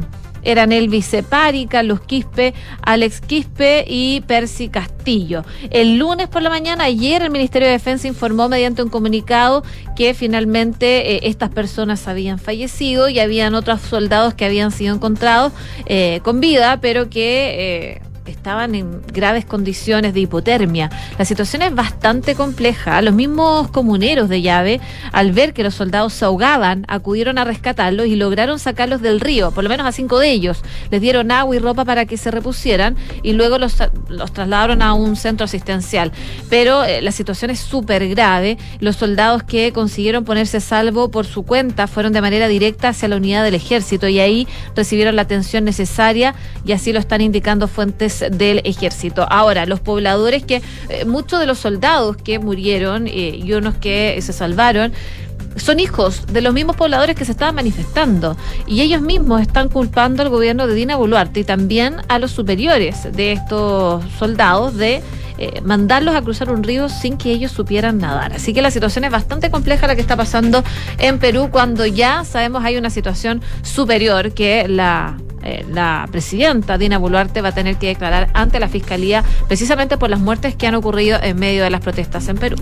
eran 0.44 0.72
Elvis 0.72 1.06
Separi, 1.06 1.66
Carlos 1.66 2.00
Quispe, 2.00 2.54
Alex 2.82 3.20
Quispe 3.20 3.84
y 3.86 4.20
Percy 4.22 4.68
Castillo. 4.68 5.44
El 5.70 5.98
lunes 5.98 6.28
por 6.28 6.42
la 6.42 6.50
mañana, 6.50 6.84
ayer, 6.84 7.22
el 7.22 7.30
Ministerio 7.30 7.66
de 7.66 7.72
Defensa 7.72 8.08
informó 8.08 8.48
mediante 8.48 8.82
un 8.82 8.88
comunicado 8.88 9.64
que 9.96 10.14
finalmente 10.14 11.14
eh, 11.14 11.20
estas 11.24 11.50
personas 11.50 12.06
habían 12.08 12.38
fallecido 12.38 13.08
y 13.08 13.20
habían 13.20 13.54
otros 13.54 13.80
soldados 13.80 14.34
que 14.34 14.44
habían 14.44 14.70
sido 14.70 14.94
encontrados 14.94 15.52
eh, 15.86 16.20
con 16.22 16.40
vida, 16.40 16.78
pero 16.80 17.08
que... 17.08 18.00
estaban 18.30 18.74
en 18.74 19.02
graves 19.06 19.44
condiciones 19.44 20.14
de 20.14 20.20
hipotermia. 20.20 20.90
La 21.18 21.24
situación 21.24 21.62
es 21.62 21.74
bastante 21.74 22.34
compleja. 22.34 23.02
Los 23.02 23.14
mismos 23.14 23.70
comuneros 23.70 24.28
de 24.28 24.42
llave, 24.42 24.80
al 25.12 25.32
ver 25.32 25.52
que 25.52 25.62
los 25.62 25.74
soldados 25.74 26.12
se 26.12 26.24
ahogaban, 26.24 26.84
acudieron 26.88 27.38
a 27.38 27.44
rescatarlos 27.44 28.06
y 28.06 28.16
lograron 28.16 28.58
sacarlos 28.58 29.02
del 29.02 29.20
río, 29.20 29.50
por 29.50 29.64
lo 29.64 29.70
menos 29.70 29.86
a 29.86 29.92
cinco 29.92 30.18
de 30.18 30.30
ellos. 30.30 30.62
Les 30.90 31.00
dieron 31.00 31.30
agua 31.30 31.56
y 31.56 31.58
ropa 31.58 31.84
para 31.84 32.06
que 32.06 32.16
se 32.16 32.30
repusieran 32.30 32.96
y 33.22 33.32
luego 33.32 33.58
los, 33.58 33.76
los 34.08 34.32
trasladaron 34.32 34.82
a 34.82 34.94
un 34.94 35.16
centro 35.16 35.44
asistencial. 35.44 36.12
Pero 36.48 36.84
eh, 36.84 37.02
la 37.02 37.12
situación 37.12 37.50
es 37.50 37.60
súper 37.60 38.08
grave. 38.08 38.58
Los 38.80 38.96
soldados 38.96 39.42
que 39.42 39.72
consiguieron 39.72 40.24
ponerse 40.24 40.58
a 40.58 40.60
salvo 40.60 41.10
por 41.10 41.26
su 41.26 41.44
cuenta 41.44 41.86
fueron 41.86 42.12
de 42.12 42.20
manera 42.20 42.48
directa 42.48 42.88
hacia 42.88 43.08
la 43.08 43.16
unidad 43.16 43.44
del 43.44 43.54
ejército 43.54 44.08
y 44.08 44.20
ahí 44.20 44.48
recibieron 44.74 45.16
la 45.16 45.22
atención 45.22 45.64
necesaria 45.64 46.34
y 46.64 46.72
así 46.72 46.92
lo 46.92 46.98
están 46.98 47.20
indicando 47.20 47.68
fuentes 47.68 48.13
del 48.20 48.60
ejército. 48.64 49.26
Ahora, 49.30 49.66
los 49.66 49.80
pobladores 49.80 50.44
que, 50.44 50.62
eh, 50.88 51.04
muchos 51.04 51.40
de 51.40 51.46
los 51.46 51.58
soldados 51.58 52.16
que 52.16 52.38
murieron 52.38 53.06
eh, 53.06 53.40
y 53.42 53.52
unos 53.52 53.74
que 53.76 54.18
se 54.20 54.32
salvaron, 54.32 54.92
son 55.56 55.78
hijos 55.78 56.26
de 56.32 56.40
los 56.40 56.52
mismos 56.52 56.76
pobladores 56.76 57.16
que 57.16 57.24
se 57.24 57.32
estaban 57.32 57.54
manifestando 57.54 58.36
y 58.66 58.80
ellos 58.80 59.00
mismos 59.00 59.40
están 59.40 59.68
culpando 59.68 60.22
al 60.22 60.28
gobierno 60.28 60.66
de 60.66 60.74
Dina 60.74 60.96
Boluarte 60.96 61.40
y 61.40 61.44
también 61.44 61.96
a 62.08 62.18
los 62.18 62.32
superiores 62.32 63.12
de 63.12 63.32
estos 63.32 64.04
soldados 64.18 64.76
de 64.76 65.02
eh, 65.36 65.60
mandarlos 65.62 66.14
a 66.14 66.22
cruzar 66.22 66.50
un 66.50 66.62
río 66.62 66.88
sin 66.88 67.16
que 67.16 67.32
ellos 67.32 67.50
supieran 67.50 67.98
nadar. 67.98 68.32
Así 68.32 68.52
que 68.52 68.62
la 68.62 68.70
situación 68.70 69.04
es 69.04 69.10
bastante 69.10 69.50
compleja 69.50 69.86
la 69.86 69.96
que 69.96 70.00
está 70.00 70.16
pasando 70.16 70.62
en 70.98 71.18
Perú 71.18 71.48
cuando 71.50 71.86
ya 71.86 72.24
sabemos 72.24 72.64
hay 72.64 72.76
una 72.76 72.90
situación 72.90 73.42
superior 73.62 74.32
que 74.32 74.68
la 74.68 75.16
eh, 75.44 75.64
la 75.70 76.08
presidenta 76.10 76.78
Dina 76.78 76.98
Boluarte 76.98 77.40
va 77.40 77.50
a 77.50 77.54
tener 77.54 77.76
que 77.76 77.88
declarar 77.88 78.30
ante 78.32 78.58
la 78.58 78.68
Fiscalía 78.68 79.22
precisamente 79.46 79.98
por 79.98 80.10
las 80.10 80.20
muertes 80.20 80.54
que 80.54 80.66
han 80.66 80.74
ocurrido 80.74 81.18
en 81.22 81.38
medio 81.38 81.64
de 81.64 81.70
las 81.70 81.80
protestas 81.80 82.28
en 82.28 82.36
Perú. 82.36 82.56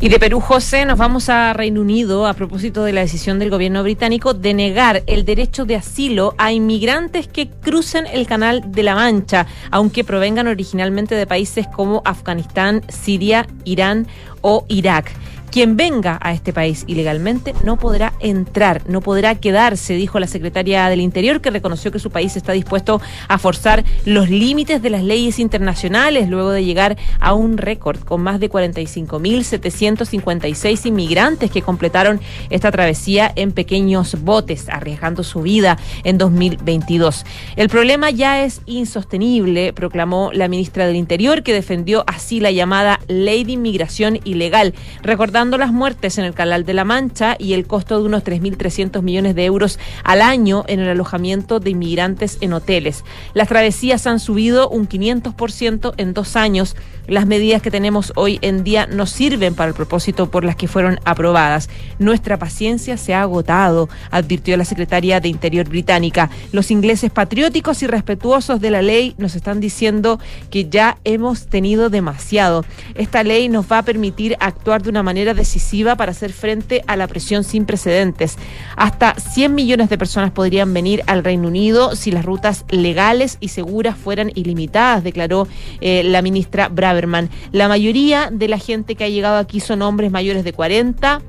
Y 0.00 0.08
de 0.08 0.18
Perú, 0.18 0.40
José, 0.40 0.86
nos 0.86 0.98
vamos 0.98 1.28
a 1.28 1.52
Reino 1.52 1.80
Unido 1.80 2.26
a 2.26 2.34
propósito 2.34 2.84
de 2.84 2.92
la 2.92 3.00
decisión 3.00 3.38
del 3.38 3.50
gobierno 3.50 3.82
británico 3.82 4.32
de 4.32 4.54
negar 4.54 5.02
el 5.06 5.24
derecho 5.24 5.64
de 5.64 5.76
asilo 5.76 6.34
a 6.38 6.52
inmigrantes 6.52 7.28
que 7.28 7.48
crucen 7.48 8.06
el 8.06 8.26
Canal 8.26 8.72
de 8.72 8.82
la 8.82 8.94
Mancha, 8.94 9.46
aunque 9.70 10.04
provengan 10.04 10.46
originalmente 10.46 11.14
de 11.14 11.26
países 11.26 11.66
como 11.66 12.02
Afganistán, 12.04 12.82
Siria, 12.88 13.46
Irán 13.64 14.06
o 14.40 14.64
Irak. 14.68 15.12
Quien 15.50 15.76
venga 15.76 16.18
a 16.22 16.32
este 16.32 16.52
país 16.52 16.84
ilegalmente 16.86 17.54
no 17.64 17.76
podrá 17.76 18.12
entrar, 18.20 18.88
no 18.88 19.00
podrá 19.00 19.34
quedarse, 19.34 19.94
dijo 19.94 20.20
la 20.20 20.28
secretaria 20.28 20.88
del 20.88 21.00
Interior, 21.00 21.40
que 21.40 21.50
reconoció 21.50 21.90
que 21.90 21.98
su 21.98 22.12
país 22.12 22.36
está 22.36 22.52
dispuesto 22.52 23.00
a 23.26 23.36
forzar 23.36 23.82
los 24.04 24.30
límites 24.30 24.80
de 24.80 24.90
las 24.90 25.02
leyes 25.02 25.40
internacionales 25.40 26.28
luego 26.28 26.52
de 26.52 26.64
llegar 26.64 26.96
a 27.18 27.34
un 27.34 27.58
récord 27.58 27.98
con 27.98 28.20
más 28.20 28.38
de 28.38 28.48
45.756 28.48 30.86
inmigrantes 30.86 31.50
que 31.50 31.62
completaron 31.62 32.20
esta 32.48 32.70
travesía 32.70 33.32
en 33.34 33.50
pequeños 33.50 34.22
botes, 34.22 34.68
arriesgando 34.68 35.24
su 35.24 35.42
vida 35.42 35.78
en 36.04 36.16
2022. 36.16 37.26
El 37.56 37.68
problema 37.68 38.10
ya 38.10 38.44
es 38.44 38.60
insostenible, 38.66 39.72
proclamó 39.72 40.30
la 40.32 40.46
ministra 40.46 40.86
del 40.86 40.94
Interior, 40.94 41.42
que 41.42 41.52
defendió 41.52 42.04
así 42.06 42.38
la 42.38 42.52
llamada 42.52 43.00
ley 43.08 43.42
de 43.42 43.50
inmigración 43.52 44.20
ilegal, 44.22 44.74
recordando 45.02 45.39
las 45.40 45.72
muertes 45.72 46.18
en 46.18 46.26
el 46.26 46.34
Canal 46.34 46.66
de 46.66 46.74
la 46.74 46.84
Mancha 46.84 47.34
y 47.38 47.54
el 47.54 47.66
costo 47.66 47.98
de 47.98 48.04
unos 48.04 48.24
3.300 48.24 49.00
millones 49.00 49.34
de 49.34 49.46
euros 49.46 49.78
al 50.04 50.20
año 50.20 50.64
en 50.68 50.80
el 50.80 50.88
alojamiento 50.90 51.60
de 51.60 51.70
inmigrantes 51.70 52.36
en 52.42 52.52
hoteles. 52.52 53.04
Las 53.32 53.48
travesías 53.48 54.06
han 54.06 54.20
subido 54.20 54.68
un 54.68 54.86
500% 54.86 55.94
en 55.96 56.12
dos 56.12 56.36
años. 56.36 56.76
Las 57.06 57.26
medidas 57.26 57.62
que 57.62 57.70
tenemos 57.70 58.12
hoy 58.16 58.38
en 58.42 58.62
día 58.64 58.86
no 58.86 59.06
sirven 59.06 59.54
para 59.54 59.70
el 59.70 59.74
propósito 59.74 60.30
por 60.30 60.44
las 60.44 60.56
que 60.56 60.68
fueron 60.68 61.00
aprobadas. 61.04 61.70
Nuestra 61.98 62.38
paciencia 62.38 62.98
se 62.98 63.14
ha 63.14 63.22
agotado, 63.22 63.88
advirtió 64.10 64.56
la 64.58 64.66
secretaria 64.66 65.20
de 65.20 65.28
Interior 65.28 65.68
británica. 65.68 66.28
Los 66.52 66.70
ingleses 66.70 67.10
patrióticos 67.10 67.82
y 67.82 67.86
respetuosos 67.86 68.60
de 68.60 68.70
la 68.70 68.82
ley 68.82 69.14
nos 69.16 69.34
están 69.34 69.58
diciendo 69.58 70.20
que 70.50 70.68
ya 70.68 70.98
hemos 71.04 71.46
tenido 71.46 71.88
demasiado. 71.88 72.64
Esta 72.94 73.24
ley 73.24 73.48
nos 73.48 73.72
va 73.72 73.78
a 73.78 73.82
permitir 73.82 74.36
actuar 74.38 74.82
de 74.82 74.90
una 74.90 75.02
manera 75.02 75.29
decisiva 75.34 75.96
para 75.96 76.12
hacer 76.12 76.32
frente 76.32 76.82
a 76.86 76.96
la 76.96 77.06
presión 77.06 77.44
sin 77.44 77.66
precedentes. 77.66 78.36
Hasta 78.76 79.14
100 79.14 79.54
millones 79.54 79.88
de 79.88 79.98
personas 79.98 80.30
podrían 80.30 80.72
venir 80.72 81.02
al 81.06 81.24
Reino 81.24 81.48
Unido 81.48 81.96
si 81.96 82.10
las 82.10 82.24
rutas 82.24 82.64
legales 82.70 83.36
y 83.40 83.48
seguras 83.48 83.96
fueran 83.96 84.32
ilimitadas, 84.34 85.04
declaró 85.04 85.46
eh, 85.80 86.02
la 86.04 86.22
ministra 86.22 86.68
Braverman. 86.68 87.30
La 87.52 87.68
mayoría 87.68 88.30
de 88.32 88.48
la 88.48 88.58
gente 88.58 88.94
que 88.94 89.04
ha 89.04 89.08
llegado 89.08 89.38
aquí 89.38 89.60
son 89.60 89.82
hombres 89.82 90.10
mayores 90.10 90.44
de 90.44 90.52
40 90.52 91.20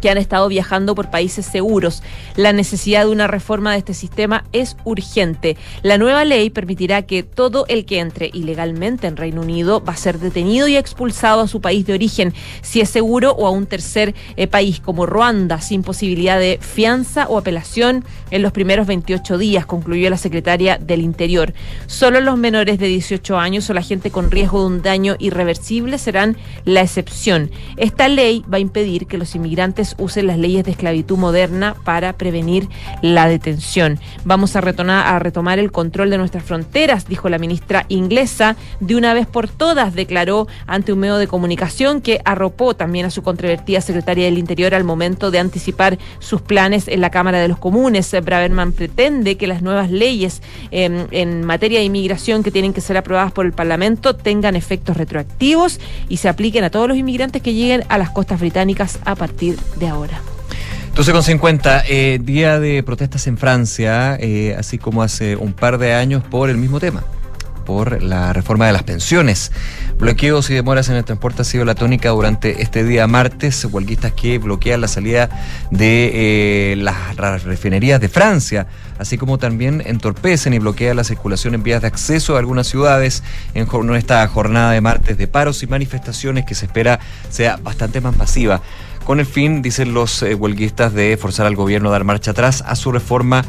que 0.00 0.10
han 0.10 0.18
estado 0.18 0.48
viajando 0.48 0.94
por 0.94 1.10
países 1.10 1.46
seguros. 1.46 2.02
La 2.36 2.52
necesidad 2.52 3.04
de 3.04 3.10
una 3.10 3.26
reforma 3.26 3.72
de 3.72 3.78
este 3.78 3.94
sistema 3.94 4.44
es 4.52 4.76
urgente. 4.84 5.56
La 5.82 5.98
nueva 5.98 6.24
ley 6.24 6.50
permitirá 6.50 7.02
que 7.02 7.22
todo 7.22 7.64
el 7.68 7.84
que 7.84 7.98
entre 8.00 8.30
ilegalmente 8.32 9.06
en 9.06 9.16
Reino 9.16 9.42
Unido 9.42 9.82
va 9.82 9.92
a 9.92 9.96
ser 9.96 10.18
detenido 10.18 10.68
y 10.68 10.76
expulsado 10.76 11.42
a 11.42 11.48
su 11.48 11.60
país 11.60 11.86
de 11.86 11.94
origen, 11.94 12.34
si 12.62 12.80
es 12.80 12.90
seguro, 12.90 13.32
o 13.32 13.46
a 13.46 13.50
un 13.50 13.66
tercer 13.66 14.14
eh, 14.36 14.46
país 14.46 14.80
como 14.80 15.06
Ruanda, 15.06 15.60
sin 15.60 15.82
posibilidad 15.82 16.38
de 16.38 16.58
fianza 16.60 17.26
o 17.28 17.38
apelación 17.38 18.04
en 18.30 18.42
los 18.42 18.52
primeros 18.52 18.86
28 18.86 19.38
días, 19.38 19.66
concluyó 19.66 20.10
la 20.10 20.16
secretaria 20.16 20.78
del 20.78 21.00
Interior. 21.00 21.54
Solo 21.86 22.20
los 22.20 22.36
menores 22.36 22.78
de 22.78 22.86
18 22.86 23.38
años 23.38 23.68
o 23.70 23.74
la 23.74 23.82
gente 23.82 24.10
con 24.10 24.30
riesgo 24.30 24.60
de 24.60 24.66
un 24.66 24.82
daño 24.82 25.16
irreversible 25.18 25.98
serán 25.98 26.36
la 26.64 26.82
excepción. 26.82 27.50
Esta 27.76 28.08
ley 28.08 28.44
va 28.52 28.56
a 28.56 28.60
impedir 28.60 29.06
que 29.06 29.18
los 29.18 29.34
inmigrantes 29.34 29.85
usen 29.98 30.26
las 30.26 30.38
leyes 30.38 30.64
de 30.64 30.72
esclavitud 30.72 31.16
moderna 31.16 31.76
para 31.84 32.14
prevenir 32.14 32.68
la 33.02 33.28
detención. 33.28 33.98
Vamos 34.24 34.56
a 34.56 34.60
retomar, 34.60 35.58
el 35.58 35.72
control 35.72 36.10
de 36.10 36.18
nuestras 36.18 36.44
fronteras, 36.44 37.06
dijo 37.06 37.28
la 37.28 37.38
ministra 37.38 37.86
inglesa, 37.88 38.56
de 38.80 38.96
una 38.96 39.14
vez 39.14 39.26
por 39.26 39.48
todas, 39.48 39.94
declaró 39.94 40.48
ante 40.66 40.92
un 40.92 40.98
medio 40.98 41.16
de 41.16 41.28
comunicación 41.28 42.00
que 42.00 42.20
arropó 42.24 42.74
también 42.74 43.06
a 43.06 43.10
su 43.10 43.22
controvertida 43.22 43.80
secretaria 43.80 44.24
del 44.24 44.38
Interior 44.38 44.74
al 44.74 44.84
momento 44.84 45.30
de 45.30 45.38
anticipar 45.38 45.98
sus 46.18 46.42
planes 46.42 46.88
en 46.88 47.00
la 47.00 47.10
Cámara 47.10 47.38
de 47.38 47.48
los 47.48 47.58
Comunes. 47.58 48.14
Braverman 48.24 48.72
pretende 48.72 49.36
que 49.36 49.46
las 49.46 49.62
nuevas 49.62 49.90
leyes 49.90 50.42
eh, 50.70 51.06
en 51.10 51.44
materia 51.44 51.78
de 51.78 51.84
inmigración 51.84 52.42
que 52.42 52.50
tienen 52.50 52.72
que 52.72 52.80
ser 52.80 52.96
aprobadas 52.96 53.32
por 53.32 53.46
el 53.46 53.52
Parlamento 53.52 54.16
tengan 54.16 54.56
efectos 54.56 54.96
retroactivos 54.96 55.80
y 56.08 56.18
se 56.18 56.28
apliquen 56.28 56.64
a 56.64 56.70
todos 56.70 56.88
los 56.88 56.96
inmigrantes 56.96 57.42
que 57.42 57.54
lleguen 57.54 57.84
a 57.88 57.98
las 57.98 58.10
costas 58.10 58.40
británicas 58.40 58.98
a 59.04 59.14
partir 59.14 59.56
de 59.76 59.88
ahora. 59.88 60.20
12 60.96 61.12
con 61.12 61.22
50, 61.22 61.84
eh, 61.88 62.18
día 62.22 62.58
de 62.58 62.82
protestas 62.82 63.26
en 63.26 63.36
Francia, 63.36 64.16
eh, 64.18 64.56
así 64.58 64.78
como 64.78 65.02
hace 65.02 65.36
un 65.36 65.52
par 65.52 65.76
de 65.76 65.92
años 65.92 66.24
por 66.24 66.48
el 66.48 66.56
mismo 66.56 66.80
tema, 66.80 67.04
por 67.66 68.02
la 68.02 68.32
reforma 68.32 68.66
de 68.66 68.72
las 68.72 68.82
pensiones. 68.82 69.52
Bloqueos 69.98 70.48
y 70.48 70.54
demoras 70.54 70.88
en 70.88 70.96
el 70.96 71.04
transporte 71.04 71.42
ha 71.42 71.44
sido 71.44 71.66
la 71.66 71.74
tónica 71.74 72.08
durante 72.08 72.62
este 72.62 72.82
día 72.82 73.06
martes. 73.06 73.66
Huelguistas 73.66 74.12
que 74.12 74.38
bloquean 74.38 74.80
la 74.80 74.88
salida 74.88 75.28
de 75.70 76.72
eh, 76.72 76.76
las, 76.76 77.14
las 77.18 77.42
refinerías 77.42 78.00
de 78.00 78.08
Francia, 78.08 78.66
así 78.98 79.18
como 79.18 79.36
también 79.36 79.82
entorpecen 79.84 80.54
y 80.54 80.58
bloquean 80.58 80.96
la 80.96 81.04
circulación 81.04 81.54
en 81.54 81.62
vías 81.62 81.82
de 81.82 81.88
acceso 81.88 82.36
a 82.36 82.38
algunas 82.38 82.68
ciudades 82.68 83.22
en 83.52 83.68
esta 83.96 84.26
jornada 84.28 84.72
de 84.72 84.80
martes 84.80 85.18
de 85.18 85.28
paros 85.28 85.62
y 85.62 85.66
manifestaciones 85.66 86.46
que 86.46 86.54
se 86.54 86.64
espera 86.64 87.00
sea 87.28 87.58
bastante 87.58 88.00
más 88.00 88.16
masiva 88.16 88.62
con 89.06 89.20
el 89.20 89.26
fin, 89.26 89.62
dicen 89.62 89.94
los 89.94 90.20
eh, 90.24 90.34
huelguistas, 90.34 90.92
de 90.92 91.16
forzar 91.16 91.46
al 91.46 91.54
gobierno 91.54 91.90
a 91.90 91.92
dar 91.92 92.02
marcha 92.02 92.32
atrás 92.32 92.64
a 92.66 92.74
su 92.74 92.90
reforma 92.90 93.44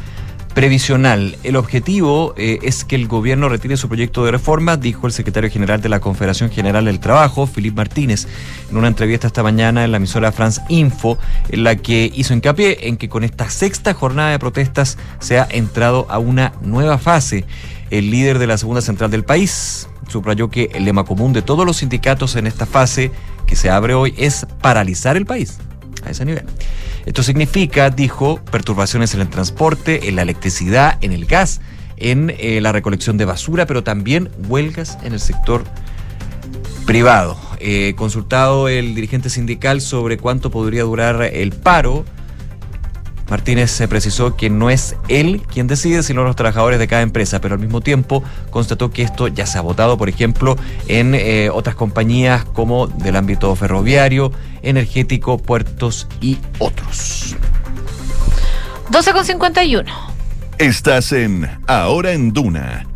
previsional. 0.54 1.36
El 1.42 1.56
objetivo 1.56 2.32
eh, 2.36 2.60
es 2.62 2.84
que 2.84 2.94
el 2.94 3.08
gobierno 3.08 3.48
retire 3.48 3.76
su 3.76 3.88
proyecto 3.88 4.24
de 4.24 4.30
reforma, 4.30 4.76
dijo 4.76 5.08
el 5.08 5.12
secretario 5.12 5.50
general 5.50 5.80
de 5.80 5.88
la 5.88 5.98
Confederación 5.98 6.50
General 6.50 6.84
del 6.84 7.00
Trabajo, 7.00 7.48
Filipe 7.48 7.76
Martínez, 7.76 8.28
en 8.70 8.76
una 8.76 8.86
entrevista 8.86 9.26
esta 9.26 9.42
mañana 9.42 9.84
en 9.84 9.90
la 9.90 9.96
emisora 9.96 10.30
France 10.30 10.60
Info, 10.68 11.18
en 11.48 11.64
la 11.64 11.74
que 11.74 12.10
hizo 12.14 12.34
hincapié 12.34 12.88
en 12.88 12.96
que 12.96 13.08
con 13.08 13.24
esta 13.24 13.50
sexta 13.50 13.94
jornada 13.94 14.30
de 14.30 14.38
protestas 14.38 14.96
se 15.18 15.40
ha 15.40 15.48
entrado 15.50 16.06
a 16.08 16.20
una 16.20 16.52
nueva 16.62 16.98
fase. 16.98 17.44
El 17.90 18.12
líder 18.12 18.38
de 18.38 18.46
la 18.46 18.58
segunda 18.58 18.80
central 18.80 19.10
del 19.10 19.24
país 19.24 19.88
subrayó 20.08 20.50
que 20.50 20.70
el 20.74 20.84
lema 20.84 21.04
común 21.04 21.32
de 21.32 21.42
todos 21.42 21.64
los 21.64 21.78
sindicatos 21.78 22.36
en 22.36 22.46
esta 22.46 22.66
fase 22.66 23.10
que 23.46 23.56
se 23.56 23.70
abre 23.70 23.94
hoy 23.94 24.14
es 24.18 24.46
paralizar 24.60 25.16
el 25.16 25.26
país 25.26 25.58
a 26.04 26.10
ese 26.10 26.24
nivel. 26.24 26.44
Esto 27.06 27.22
significa, 27.22 27.90
dijo, 27.90 28.40
perturbaciones 28.50 29.14
en 29.14 29.20
el 29.20 29.28
transporte, 29.28 30.08
en 30.08 30.16
la 30.16 30.22
electricidad, 30.22 30.98
en 31.00 31.12
el 31.12 31.24
gas, 31.24 31.60
en 31.96 32.34
eh, 32.38 32.60
la 32.60 32.72
recolección 32.72 33.16
de 33.16 33.24
basura, 33.24 33.66
pero 33.66 33.82
también 33.82 34.30
huelgas 34.48 34.98
en 35.02 35.12
el 35.12 35.20
sector 35.20 35.64
privado. 36.86 37.38
Eh, 37.60 37.94
consultado 37.96 38.68
el 38.68 38.94
dirigente 38.94 39.30
sindical 39.30 39.80
sobre 39.80 40.16
cuánto 40.16 40.50
podría 40.50 40.84
durar 40.84 41.22
el 41.22 41.52
paro, 41.52 42.04
Martínez 43.30 43.70
se 43.70 43.88
precisó 43.88 44.36
que 44.36 44.50
no 44.50 44.70
es 44.70 44.96
él 45.08 45.42
quien 45.52 45.66
decide, 45.66 46.02
sino 46.02 46.24
los 46.24 46.36
trabajadores 46.36 46.78
de 46.78 46.88
cada 46.88 47.02
empresa, 47.02 47.40
pero 47.40 47.54
al 47.54 47.60
mismo 47.60 47.80
tiempo 47.80 48.22
constató 48.50 48.90
que 48.90 49.02
esto 49.02 49.28
ya 49.28 49.46
se 49.46 49.58
ha 49.58 49.60
votado, 49.60 49.98
por 49.98 50.08
ejemplo, 50.08 50.56
en 50.86 51.14
eh, 51.14 51.50
otras 51.52 51.74
compañías 51.74 52.44
como 52.44 52.86
del 52.86 53.16
ámbito 53.16 53.54
ferroviario, 53.54 54.32
energético, 54.62 55.38
puertos 55.38 56.08
y 56.20 56.38
otros. 56.58 57.36
12 58.90 59.12
con 59.12 59.24
51. 59.24 59.90
Estás 60.58 61.12
en 61.12 61.48
Ahora 61.66 62.12
en 62.12 62.32
Duna. 62.32 62.86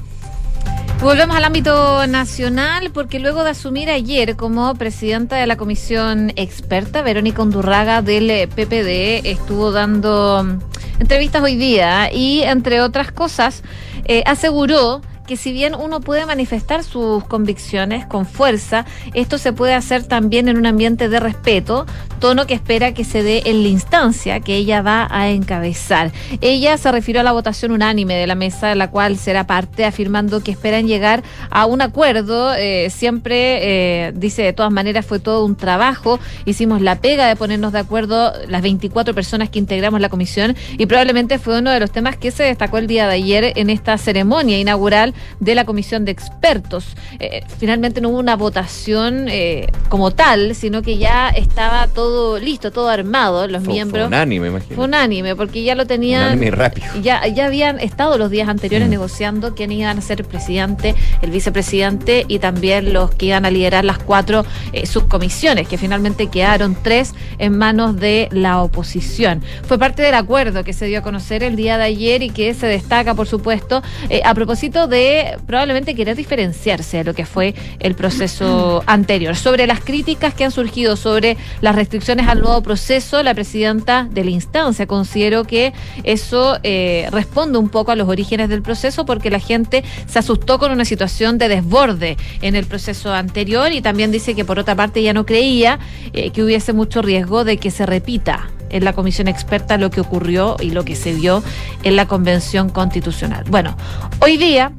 Volvemos 1.03 1.36
al 1.36 1.44
ámbito 1.44 2.07
nacional 2.07 2.92
porque 2.94 3.18
luego 3.18 3.42
de 3.42 3.50
asumir 3.50 3.90
ayer 3.90 4.36
como 4.36 4.72
presidenta 4.76 5.34
de 5.34 5.48
la 5.48 5.57
comisión 5.57 6.32
experta, 6.36 7.03
Verónica 7.03 7.42
Undurraga 7.42 8.03
del 8.03 8.48
PPD 8.48 9.26
estuvo 9.28 9.72
dando 9.72 10.44
mm, 10.44 11.00
entrevistas 11.00 11.42
hoy 11.42 11.57
día 11.57 12.12
y 12.12 12.42
entre 12.42 12.80
otras 12.80 13.11
cosas 13.11 13.64
eh, 14.05 14.22
aseguró 14.26 15.03
que 15.27 15.37
si 15.37 15.53
bien 15.53 15.75
uno 15.75 16.01
puede 16.01 16.27
manifestar 16.27 16.85
sus 16.85 17.25
convicciones 17.25 18.07
con 18.07 18.27
fuerza, 18.27 18.85
esto 19.14 19.39
se 19.39 19.53
puede 19.53 19.75
hacer 19.75 20.05
también 20.05 20.49
en 20.49 20.57
un 20.57 20.66
ambiente 20.66 21.09
de 21.09 21.20
respeto, 21.20 21.87
tono 22.18 22.47
que 22.47 22.55
espera 22.55 22.95
que 22.95 23.05
se 23.05 23.23
dé 23.23 23.43
en 23.47 23.62
la 23.62 23.68
instancia 23.68 24.41
que 24.41 24.57
ella 24.57 24.83
va 24.83 25.09
a 25.11 25.31
encabezar. 25.31 26.12
Ella 26.41 26.77
se 26.77 26.91
refirió 26.93 27.20
a 27.20 27.25
la 27.25 27.33
votación 27.33 27.73
unánime 27.73 28.14
de 28.14 28.27
la 28.27 28.35
mesa, 28.35 28.68
de 28.68 28.75
la 28.75 28.91
cual 28.91 29.16
será 29.16 29.47
parte, 29.47 29.85
afirmando 29.85 30.43
que 30.43 30.51
esperan 30.51 30.87
llegar 30.87 31.23
a 31.51 31.66
un 31.66 31.81
acuerdo. 31.81 32.55
Eh, 32.55 32.91
siempre, 32.91 34.07
eh, 34.07 34.12
dice, 34.14 34.43
de 34.43 34.53
todas 34.53 34.73
maneras 34.73 35.05
fue 35.07 35.18
todo 35.18 35.45
un 35.45 35.57
trabajo. 35.57 36.20
Hicimos 36.45 36.81
la 36.81 37.01
pega 37.01 37.27
de 37.27 37.37
ponernos 37.37 37.73
de 37.73 37.81
acuerdo 37.81 38.33
las 38.49 38.62
24 38.62 39.14
personas 39.14 39.51
que 39.51 39.59
integramos 39.59 40.01
la 40.01 40.09
comisión 40.09 40.57
y 40.79 40.87
probablemente 40.87 41.39
fue 41.39 41.59
uno 41.59 41.70
de 41.70 41.81
los 41.81 41.91
temas 41.91 42.16
que 42.16 42.31
se 42.31 42.45
destacó 42.45 42.79
el 42.79 42.87
día 42.87 43.07
de 43.07 43.14
ayer 43.14 43.53
en 43.57 43.70
esta 43.70 43.99
ceremonia 43.99 44.59
inaugural 44.59 45.12
de 45.41 45.55
la 45.55 45.65
comisión 45.65 46.05
de 46.05 46.13
expertos. 46.13 46.97
Eh, 47.19 47.43
finalmente 47.59 48.01
no 48.01 48.09
hubo 48.11 48.19
una 48.19 48.37
votación 48.37 49.27
eh, 49.29 49.69
como 49.89 50.11
tal, 50.11 50.55
sino 50.55 50.83
que 50.83 50.99
ya 50.99 51.29
estaba 51.31 51.87
todo 51.89 52.39
listo, 52.39 52.71
todo 52.71 52.89
armado, 52.89 53.47
los 53.49 53.65
Fue- 53.65 53.73
miembros. 53.75 54.03
Fue 54.03 54.09
unánime, 54.09 54.49
imagino. 54.49 54.77
Fue 54.77 54.85
unánime, 54.85 55.37
porque 55.37 55.63
ya 55.63 55.75
lo 55.75 55.87
tenían. 55.87 56.23
Unánime 56.25 56.47
y 56.47 56.51
rápido. 56.51 56.87
Ya, 57.03 57.27
ya 57.27 57.47
habían 57.47 57.79
estado 57.81 58.19
los 58.19 58.31
días 58.31 58.49
anteriores 58.49 58.89
Mm. 58.89 58.91
negociando 58.91 59.55
quién 59.55 59.73
iban 59.73 59.99
a 59.99 60.01
ser 60.03 60.21
el 60.21 60.27
presidente, 60.27 60.95
el 61.23 61.31
vicepresidente 61.31 62.25
y 62.29 62.39
también 62.39 62.93
los 62.93 63.11
que 63.15 63.27
iban 63.27 63.45
a 63.45 63.51
liderar 63.51 63.85
las 63.85 63.99
cuatro 63.99 64.45
eh, 64.73 64.87
subcomisiones, 64.87 65.69
que 65.69 65.79
finalmente 65.79 66.29
quedaron 66.29 66.77
tres 66.83 67.15
en 67.39 67.57
manos 67.57 67.97
de 67.97 68.29
la 68.33 68.61
oposición. 68.63 69.43
Fue 69.67 69.79
parte 69.79 70.03
del 70.03 70.15
acuerdo 70.15 70.65
que 70.65 70.73
se 70.73 70.87
dio 70.87 70.99
a 71.01 71.03
conocer 71.03 71.43
el 71.43 71.57
día 71.57 71.79
de 71.79 71.85
ayer 71.85 72.23
y 72.23 72.31
que 72.31 72.55
se 72.55 72.67
destaca, 72.67 73.15
por 73.15 73.27
supuesto, 73.27 73.83
eh, 74.09 74.23
a 74.25 74.35
propósito 74.35 74.87
de 74.87 75.01
probablemente 75.46 75.94
querer 75.94 76.16
diferenciarse 76.16 76.98
de 76.98 77.05
lo 77.05 77.14
que 77.14 77.26
fue 77.26 77.55
el 77.80 77.94
proceso 77.94 78.82
anterior. 78.86 79.36
Sobre 79.36 79.66
las 79.66 79.80
críticas 79.80 80.34
que 80.34 80.44
han 80.44 80.50
surgido 80.50 80.96
sobre 80.96 81.36
las 81.61 81.74
restricciones 81.74 82.28
al 82.28 82.40
nuevo 82.40 82.62
proceso, 82.62 83.22
la 83.22 83.34
presidenta 83.34 84.09
de 84.11 84.24
la 84.24 84.30
instancia 84.30 84.86
consideró 84.86 85.44
que 85.44 85.72
eso 86.05 86.59
eh, 86.62 87.09
responde 87.11 87.59
un 87.59 87.68
poco 87.68 87.92
a 87.92 87.96
los 87.96 88.09
orígenes 88.09 88.48
del 88.48 88.62
proceso 88.62 89.05
porque 89.05 89.30
la 89.30 89.40
gente 89.40 89.84
se 90.07 90.18
asustó 90.18 90.59
con 90.59 90.72
una 90.72 90.84
situación 90.84 91.38
de 91.38 91.48
desborde 91.48 92.16
en 92.40 92.57
el 92.57 92.66
proceso 92.66 93.12
anterior 93.12 93.72
y 93.72 93.80
también 93.80 94.11
dice 94.11 94.34
que 94.34 94.44
por 94.44 94.59
otra 94.59 94.74
parte 94.74 95.03
ya 95.03 95.12
no 95.12 95.26
creía 95.26 95.78
eh, 96.12 96.30
que 96.30 96.42
hubiese 96.42 96.72
mucho 96.72 97.03
riesgo 97.03 97.44
de 97.44 97.57
que 97.57 97.70
se 97.70 97.86
repita 97.86 98.48
en 98.70 98.84
la 98.84 98.92
comisión 98.94 99.28
experta 99.28 99.76
lo 99.76 99.90
que 99.90 100.00
ocurrió 100.00 100.57
y 100.61 100.70
lo 100.70 100.84
que 100.84 100.96
se 100.96 101.12
vio 101.12 101.42
en 101.82 101.96
la 101.96 102.07
convención 102.07 102.70
constitucional. 102.70 103.44
Bueno, 103.48 103.76
hoy 104.20 104.36
día 104.36 104.72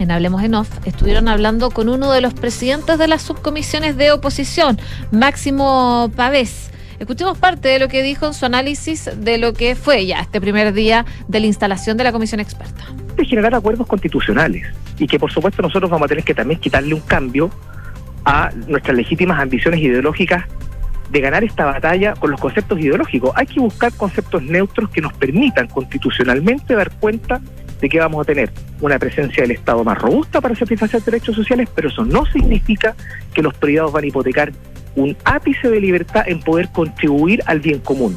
en 0.00 0.10
Hablemos 0.10 0.42
en 0.42 0.54
Off, 0.54 0.70
estuvieron 0.84 1.28
hablando 1.28 1.70
con 1.70 1.88
uno 1.88 2.10
de 2.12 2.20
los 2.20 2.34
presidentes 2.34 2.98
de 2.98 3.06
las 3.06 3.22
subcomisiones 3.22 3.96
de 3.96 4.12
oposición, 4.12 4.78
Máximo 5.10 6.10
Pavés. 6.16 6.70
Escuchemos 6.98 7.38
parte 7.38 7.68
de 7.68 7.78
lo 7.78 7.88
que 7.88 8.02
dijo 8.02 8.26
en 8.26 8.34
su 8.34 8.46
análisis 8.46 9.10
de 9.16 9.38
lo 9.38 9.52
que 9.52 9.74
fue 9.74 10.06
ya 10.06 10.20
este 10.20 10.40
primer 10.40 10.72
día 10.72 11.04
de 11.28 11.40
la 11.40 11.46
instalación 11.46 11.96
de 11.96 12.04
la 12.04 12.12
comisión 12.12 12.40
experta. 12.40 12.82
de 13.16 13.24
generar 13.24 13.54
acuerdos 13.54 13.86
constitucionales 13.86 14.66
y 14.98 15.06
que 15.06 15.18
por 15.18 15.30
supuesto 15.30 15.60
nosotros 15.62 15.90
vamos 15.90 16.06
a 16.06 16.08
tener 16.08 16.24
que 16.24 16.34
también 16.34 16.58
quitarle 16.60 16.94
un 16.94 17.00
cambio 17.00 17.50
a 18.24 18.50
nuestras 18.66 18.96
legítimas 18.96 19.40
ambiciones 19.40 19.80
ideológicas 19.80 20.44
de 21.10 21.20
ganar 21.20 21.44
esta 21.44 21.64
batalla 21.64 22.14
con 22.14 22.30
los 22.30 22.40
conceptos 22.40 22.78
ideológicos. 22.78 23.32
Hay 23.34 23.46
que 23.46 23.60
buscar 23.60 23.92
conceptos 23.92 24.42
neutros 24.42 24.88
que 24.90 25.00
nos 25.00 25.12
permitan 25.14 25.66
constitucionalmente 25.66 26.74
dar 26.74 26.90
cuenta 26.92 27.40
de 27.80 27.88
que 27.88 27.98
vamos 27.98 28.22
a 28.22 28.24
tener 28.24 28.50
una 28.80 28.98
presencia 28.98 29.42
del 29.42 29.52
Estado 29.52 29.84
más 29.84 29.98
robusta 29.98 30.40
para 30.40 30.54
satisfacer 30.54 31.02
derechos 31.02 31.36
sociales, 31.36 31.68
pero 31.74 31.88
eso 31.88 32.04
no 32.04 32.26
significa 32.26 32.94
que 33.32 33.42
los 33.42 33.54
privados 33.54 33.92
van 33.92 34.04
a 34.04 34.06
hipotecar 34.06 34.52
un 34.96 35.16
ápice 35.24 35.70
de 35.70 35.80
libertad 35.80 36.24
en 36.26 36.40
poder 36.40 36.70
contribuir 36.72 37.42
al 37.46 37.60
bien 37.60 37.78
común. 37.80 38.16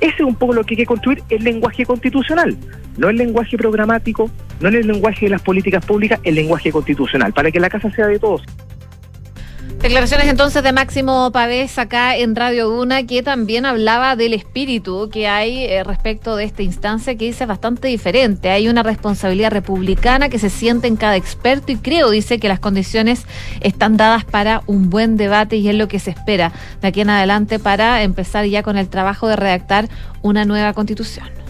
Ese 0.00 0.16
es 0.16 0.20
un 0.20 0.34
poco 0.34 0.52
lo 0.52 0.64
que 0.64 0.74
hay 0.74 0.78
que 0.78 0.86
construir 0.86 1.22
el 1.28 1.44
lenguaje 1.44 1.86
constitucional, 1.86 2.56
no 2.96 3.08
el 3.08 3.16
lenguaje 3.16 3.56
programático, 3.56 4.30
no 4.60 4.68
en 4.68 4.74
el 4.74 4.86
lenguaje 4.86 5.26
de 5.26 5.30
las 5.30 5.42
políticas 5.42 5.84
públicas, 5.84 6.20
el 6.24 6.34
lenguaje 6.34 6.72
constitucional, 6.72 7.32
para 7.32 7.50
que 7.50 7.60
la 7.60 7.70
casa 7.70 7.90
sea 7.90 8.06
de 8.06 8.18
todos. 8.18 8.42
Declaraciones 9.80 10.28
entonces 10.28 10.62
de 10.62 10.72
Máximo 10.72 11.30
Pavés 11.30 11.78
acá 11.78 12.16
en 12.16 12.34
Radio 12.34 12.68
Duna, 12.68 13.06
que 13.06 13.22
también 13.22 13.66
hablaba 13.66 14.16
del 14.16 14.32
espíritu 14.32 15.10
que 15.12 15.28
hay 15.28 15.64
eh, 15.64 15.84
respecto 15.84 16.36
de 16.36 16.44
esta 16.44 16.62
instancia, 16.62 17.14
que 17.16 17.26
dice 17.26 17.44
bastante 17.44 17.88
diferente. 17.88 18.48
Hay 18.48 18.68
una 18.68 18.82
responsabilidad 18.82 19.50
republicana 19.50 20.30
que 20.30 20.38
se 20.38 20.48
siente 20.48 20.88
en 20.88 20.96
cada 20.96 21.16
experto 21.16 21.70
y 21.70 21.76
creo, 21.76 22.08
dice, 22.08 22.38
que 22.38 22.48
las 22.48 22.60
condiciones 22.60 23.26
están 23.60 23.98
dadas 23.98 24.24
para 24.24 24.62
un 24.66 24.88
buen 24.88 25.18
debate 25.18 25.56
y 25.56 25.68
es 25.68 25.74
lo 25.74 25.86
que 25.86 25.98
se 25.98 26.10
espera 26.10 26.52
de 26.80 26.88
aquí 26.88 27.02
en 27.02 27.10
adelante 27.10 27.58
para 27.58 28.02
empezar 28.02 28.46
ya 28.46 28.62
con 28.62 28.78
el 28.78 28.88
trabajo 28.88 29.28
de 29.28 29.36
redactar 29.36 29.90
una 30.22 30.46
nueva 30.46 30.72
constitución. 30.72 31.43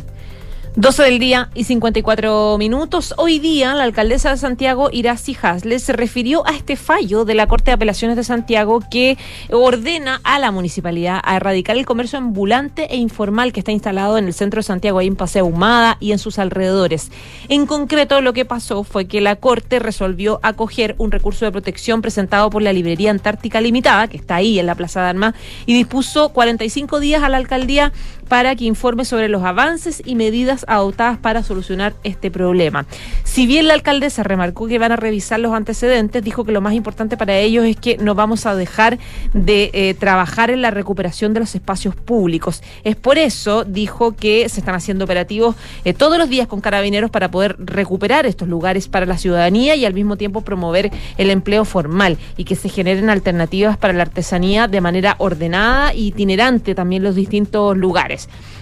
12 0.77 1.05
del 1.05 1.19
día 1.21 1.51
y 1.55 1.63
54 1.63 2.59
minutos. 2.59 3.15
Hoy 3.17 3.39
día, 3.39 3.77
la 3.77 3.85
alcaldesa 3.85 4.31
de 4.31 4.37
Santiago, 4.37 4.89
Iracy 4.91 5.37
Hasle, 5.41 5.79
se 5.79 5.93
refirió 5.93 6.45
a 6.49 6.51
este 6.51 6.75
fallo 6.75 7.25
de 7.25 7.35
la 7.35 7.47
Corte 7.47 7.67
de 7.71 7.75
Apelaciones 7.75 8.17
de 8.17 8.25
Santiago 8.25 8.83
que 8.91 9.17
ordena 9.53 10.21
a 10.25 10.41
la 10.41 10.51
municipalidad 10.51 11.21
a 11.23 11.37
erradicar 11.37 11.77
el 11.77 11.87
comercio 11.87 12.19
ambulante 12.19 12.93
e 12.93 12.97
informal 12.97 13.53
que 13.53 13.61
está 13.61 13.71
instalado 13.71 14.19
en 14.19 14.25
el 14.25 14.35
centro 14.35 14.59
de 14.59 14.65
Santiago, 14.65 14.99
ahí 14.99 15.07
en 15.07 15.15
Paseo 15.15 15.47
Humada 15.47 15.97
y 16.01 16.11
en 16.11 16.19
sus 16.19 16.41
alrededores. 16.41 17.13
En 17.49 17.67
concreto, 17.67 18.21
lo 18.21 18.33
que 18.33 18.45
pasó 18.45 18.83
fue 18.83 19.07
que 19.07 19.21
la 19.21 19.37
Corte 19.37 19.79
resolvió 19.79 20.41
acoger 20.43 20.97
un 20.99 21.13
recurso 21.13 21.45
de 21.45 21.53
protección 21.53 22.03
presentado 22.03 22.51
por 22.51 22.63
la 22.63 22.73
Librería 22.73 23.13
Antártica 23.13 23.61
Limitada, 23.61 24.09
que 24.09 24.17
está 24.17 24.35
ahí 24.35 24.59
en 24.59 24.67
la 24.67 24.75
Plaza 24.75 25.03
de 25.03 25.07
Armas, 25.07 25.35
y 25.67 25.75
dispuso 25.75 26.31
45 26.31 26.99
días 26.99 27.23
a 27.23 27.29
la 27.29 27.37
alcaldía 27.37 27.93
para 28.25 28.55
que 28.57 28.65
informe 28.65 29.05
sobre 29.05 29.29
los 29.29 29.43
avances 29.43 30.03
y 30.05 30.15
medidas 30.15 30.65
adoptadas 30.69 31.19
para 31.19 31.43
solucionar 31.43 31.95
este 32.05 32.31
problema. 32.31 32.87
Si 33.23 33.47
bien 33.47 33.69
la 33.69 33.75
alcaldesa 33.75 34.23
remarcó 34.23 34.67
que 34.67 34.79
van 34.79 34.93
a 34.93 34.97
revisar 34.97 35.41
los 35.41 35.53
antecedentes, 35.53 36.23
dijo 36.23 36.45
que 36.45 36.53
lo 36.53 36.61
más 36.61 36.75
importante 36.75 37.17
para 37.17 37.37
ellos 37.37 37.65
es 37.65 37.77
que 37.77 37.97
no 37.99 38.15
vamos 38.15 38.47
a 38.47 38.55
dejar 38.55 38.99
de 39.33 39.71
eh, 39.73 39.95
trabajar 39.95 40.51
en 40.51 40.63
la 40.63 40.71
recuperación 40.71 41.35
de 41.35 41.41
los 41.41 41.55
espacios 41.55 41.95
públicos. 41.95 42.63
Es 42.85 42.97
por 42.97 43.19
eso, 43.19 43.65
dijo 43.65 44.17
que 44.17 44.49
se 44.49 44.61
están 44.61 44.75
haciendo 44.75 45.05
operativos 45.05 45.57
eh, 45.85 45.95
todos 45.95 46.19
los 46.19 46.29
días 46.29 46.49
con 46.49 46.61
carabineros 46.61 47.11
para 47.11 47.31
poder 47.31 47.57
recuperar 47.59 48.27
estos 48.27 48.49
lugares 48.49 48.89
para 48.89 49.07
la 49.07 49.19
ciudadanía 49.19 49.77
y 49.77 49.85
al 49.85 49.95
mismo 49.95 50.17
tiempo 50.17 50.43
promover 50.43 50.91
el 51.19 51.31
empleo 51.31 51.65
formal 51.65 52.19
y 52.37 52.45
que 52.45 52.57
se 52.57 52.69
generen 52.69 53.11
alternativas 53.11 53.77
para 53.77 53.93
la 53.93 54.03
artesanía 54.03 54.69
de 54.69 54.81
manera 54.81 55.17
ordenada 55.19 55.91
e 55.91 55.99
itinerante 55.99 56.75
también 56.75 57.03
los 57.03 57.15
distintos 57.15 57.77
lugares. 57.77 58.14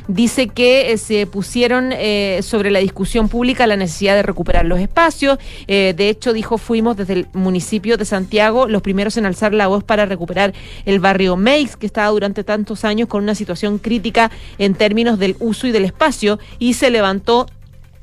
Dice 0.09 0.49
que 0.49 0.93
eh, 0.93 0.99
se 0.99 1.27
pusieron 1.27 1.93
eh, 1.93 2.41
sobre 2.43 2.71
la 2.71 2.81
discusión 2.81 3.29
pública 3.29 3.67
la 3.67 3.77
necesidad 3.77 4.15
de 4.15 4.23
recuperar 4.23 4.65
los 4.67 4.81
espacios. 4.81 5.39
Eh, 5.69 5.95
de 5.97 6.09
hecho, 6.09 6.33
dijo, 6.33 6.59
fuimos 6.59 6.97
desde 6.97 7.13
el 7.15 7.27
municipio 7.33 7.97
de 7.97 8.05
Santiago 8.05 8.67
los 8.67 8.83
primeros 8.83 9.17
en 9.17 9.27
alzar 9.27 9.55
la 9.55 9.67
voz 9.69 9.85
para 9.85 10.07
recuperar 10.07 10.53
el 10.85 11.01
barrio 11.01 11.37
Meix, 11.37 11.77
que 11.77 11.87
estaba 11.87 12.09
durante 12.09 12.45
tantos 12.45 12.85
años 12.85 13.09
con 13.09 13.23
una 13.23 13.35
situación 13.35 13.79
crítica 13.79 14.31
en 14.59 14.75
términos 14.75 15.19
del 15.19 15.37
uso 15.39 15.67
y 15.67 15.73
del 15.73 15.85
espacio, 15.85 16.39
y 16.59 16.75
se 16.75 16.91
levantó 16.91 17.47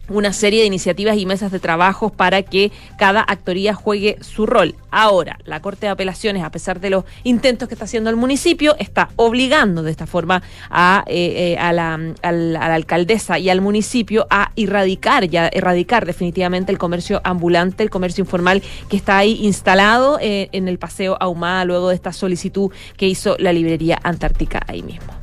una 0.10 0.34
serie 0.34 0.62
de 0.62 0.68
iniciativas 0.68 1.18
y 1.18 1.26
mesas 1.26 1.52
de 1.52 1.60
trabajo 1.60 2.10
para 2.10 2.44
que 2.44 2.72
cada 2.98 3.22
actoría 3.22 3.74
juegue 3.74 4.18
su 4.22 4.46
rol. 4.46 4.76
Ahora, 4.92 5.38
la 5.46 5.62
Corte 5.62 5.86
de 5.86 5.92
Apelaciones, 5.92 6.44
a 6.44 6.52
pesar 6.52 6.80
de 6.80 6.90
los 6.90 7.06
intentos 7.24 7.68
que 7.68 7.76
está 7.76 7.86
haciendo 7.86 8.10
el 8.10 8.16
municipio, 8.16 8.76
está 8.80 9.10
obligando 9.16 9.84
de 9.84 9.92
esta 9.92 10.08
forma 10.08 10.42
a, 10.70 11.04
eh, 11.08 11.58
eh, 11.60 11.74
la, 11.74 12.74
alcaldesa 12.74 13.40
y 13.40 13.50
al 13.50 13.62
municipio 13.62 14.28
a 14.30 14.52
erradicar, 14.56 15.28
ya 15.28 15.48
erradicar 15.48 16.06
definitivamente 16.06 16.72
el 16.72 16.78
comercio 16.78 17.22
ambulante, 17.24 17.84
el 17.84 17.90
comercio 17.90 18.24
informal 18.24 18.64
que 18.90 18.98
está 18.98 19.18
ahí 19.18 19.40
instalado 19.42 20.18
eh, 20.22 20.50
en 20.52 20.68
el 20.68 20.80
Paseo 20.80 21.18
Ahumada 21.20 21.66
luego 21.66 21.90
de 21.90 21.96
esta 21.96 22.14
solicitud 22.14 22.72
que 22.98 23.08
hizo 23.08 23.36
la 23.40 23.54
librería 23.54 24.00
Antártica 24.04 24.62
ahí 24.68 24.82
mismo. 24.82 25.14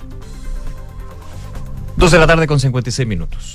12 1.97 2.17
de 2.17 2.21
la 2.21 2.27
tarde 2.27 2.47
con 2.47 2.61
56 2.61 3.09
minutos. 3.09 3.55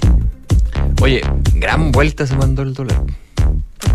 Oye, 1.02 1.22
gran 1.56 1.92
vuelta 1.92 2.26
se 2.28 2.36
mandó 2.36 2.62
el 2.62 2.74
dólar. 2.74 3.02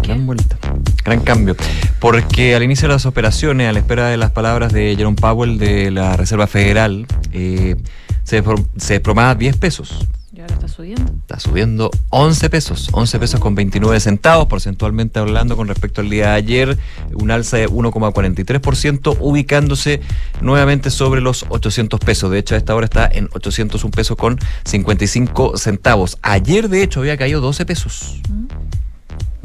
Gran 0.02 0.26
vuelta, 0.26 0.56
gran 1.04 1.20
cambio. 1.20 1.56
Porque 2.00 2.54
al 2.54 2.62
inicio 2.62 2.88
de 2.88 2.94
las 2.94 3.06
operaciones, 3.06 3.68
a 3.68 3.72
la 3.72 3.78
espera 3.78 4.08
de 4.08 4.16
las 4.16 4.30
palabras 4.32 4.72
de 4.72 4.94
Jerome 4.96 5.16
Powell 5.16 5.58
de 5.58 5.90
la 5.90 6.16
Reserva 6.16 6.46
Federal, 6.46 7.06
eh, 7.32 7.76
se, 8.24 8.42
despro- 8.42 8.66
se 8.76 8.94
desplomaba 8.94 9.34
10 9.34 9.56
pesos. 9.56 10.06
Está 10.52 10.68
subiendo. 10.68 11.12
Está 11.20 11.40
subiendo 11.40 11.90
11 12.10 12.50
pesos, 12.50 12.88
11 12.92 13.18
pesos 13.18 13.40
con 13.40 13.54
29 13.54 14.00
centavos, 14.00 14.46
porcentualmente 14.46 15.18
hablando 15.18 15.56
con 15.56 15.68
respecto 15.68 16.00
al 16.00 16.10
día 16.10 16.30
de 16.30 16.34
ayer, 16.34 16.78
un 17.14 17.30
alza 17.30 17.56
de 17.56 17.68
1,43%, 17.68 19.16
ubicándose 19.20 20.00
nuevamente 20.40 20.90
sobre 20.90 21.20
los 21.20 21.46
800 21.48 22.00
pesos. 22.00 22.30
De 22.30 22.38
hecho, 22.38 22.54
a 22.54 22.58
esta 22.58 22.74
hora 22.74 22.84
está 22.84 23.08
en 23.10 23.28
801 23.32 23.90
pesos 23.90 24.16
con 24.16 24.38
55 24.64 25.56
centavos. 25.58 26.18
Ayer, 26.22 26.68
de 26.68 26.82
hecho, 26.82 27.00
había 27.00 27.16
caído 27.16 27.40
12 27.40 27.66
pesos 27.66 28.20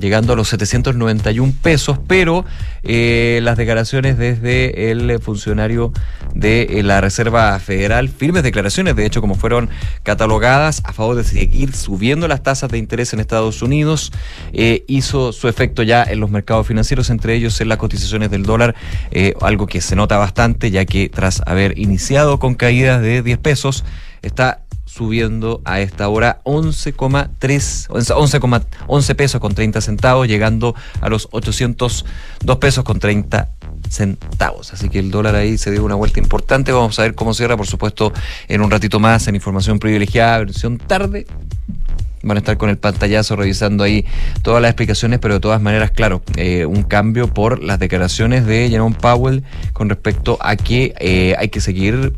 llegando 0.02 0.34
a 0.34 0.36
los 0.36 0.50
791 0.50 1.54
pesos, 1.62 2.00
pero 2.08 2.44
eh, 2.84 3.40
las 3.44 3.58
declaraciones 3.58 4.18
desde 4.18 4.92
el 4.92 5.20
funcionario 5.22 5.94
de 6.34 6.64
eh, 6.64 6.84
la 6.84 7.00
Reserva 7.00 7.58
Federal, 7.60 8.10
firmes 8.10 8.44
declaraciones, 8.44 8.96
de 8.96 9.06
hecho, 9.06 9.22
como 9.22 9.36
fueron 9.36 9.70
catalogadas 10.04 10.82
a 10.84 10.92
favor 10.92 11.16
de 11.16 11.24
seguir 11.24 11.74
subiendo 11.74 12.28
las 12.28 12.44
tasas 12.44 12.70
de 12.70 12.78
interés 12.78 13.14
en 13.14 13.20
Estados 13.20 13.62
Unidos, 13.62 14.12
eh, 14.52 14.84
hizo 14.88 15.32
su 15.32 15.48
efecto 15.48 15.84
ya 15.84 16.04
en 16.04 16.20
los 16.20 16.30
mercados 16.30 16.68
financieros, 16.68 17.10
entre 17.10 17.36
ellos 17.36 17.62
en 17.62 17.70
las 17.70 17.78
cotizaciones 17.78 18.32
del 18.32 18.44
dólar, 18.44 18.76
algo 19.42 19.68
que 19.68 19.82
se 19.82 19.96
nota 19.96 20.18
bastante, 20.18 20.72
ya 20.72 20.86
que 20.86 21.10
tras 21.10 21.42
haber 21.46 21.78
iniciado 21.78 22.40
con 22.40 22.56
caídas 22.56 23.02
de 23.02 23.22
10 23.22 23.38
pesos, 23.38 23.86
está 24.22 24.64
subiendo 24.92 25.62
a 25.64 25.80
esta 25.80 26.10
hora 26.10 26.42
11,3 26.44 27.86
11, 27.90 28.64
11 28.88 29.16
pesos 29.16 29.40
con 29.40 29.56
30 29.56 29.80
centavos, 29.80 30.28
llegando 30.28 30.76
a 31.00 31.08
los 31.08 31.30
802 31.32 32.58
pesos 32.58 32.84
con 32.84 33.00
30 33.00 33.50
centavos. 33.90 34.74
Así 34.74 34.90
que 34.90 35.00
el 35.00 35.10
dólar 35.10 35.36
ahí 35.36 35.58
se 35.58 35.72
dio 35.72 35.86
una 35.86 35.96
vuelta 35.96 36.20
importante. 36.20 36.74
Vamos 36.74 37.00
a 37.00 37.04
ver 37.04 37.16
cómo 37.16 37.34
cierra, 37.34 37.56
por 37.56 37.68
supuesto, 37.68 38.12
en 38.50 38.62
un 38.62 38.70
ratito 38.70 39.00
más 39.00 39.28
en 39.30 39.36
información 39.36 39.80
privilegiada, 39.80 40.40
versión 40.40 40.78
tarde. 40.78 41.26
Van 42.24 42.36
a 42.36 42.42
estar 42.42 42.58
con 42.58 42.70
el 42.70 42.78
pantallazo 42.78 43.38
revisando 43.38 43.86
ahí 43.86 44.06
todas 44.42 44.62
las 44.62 44.72
explicaciones, 44.72 45.20
pero 45.20 45.36
de 45.36 45.40
todas 45.40 45.62
maneras, 45.62 45.92
claro, 45.92 46.22
eh, 46.36 46.66
un 46.66 46.84
cambio 46.84 47.34
por 47.34 47.64
las 47.64 47.80
declaraciones 47.80 48.46
de 48.46 48.70
Jerome 48.70 48.96
Powell 49.00 49.44
con 49.72 49.88
respecto 49.88 50.38
a 50.42 50.58
que 50.58 50.94
eh, 51.00 51.34
hay 51.40 51.48
que 51.48 51.62
seguir 51.62 52.14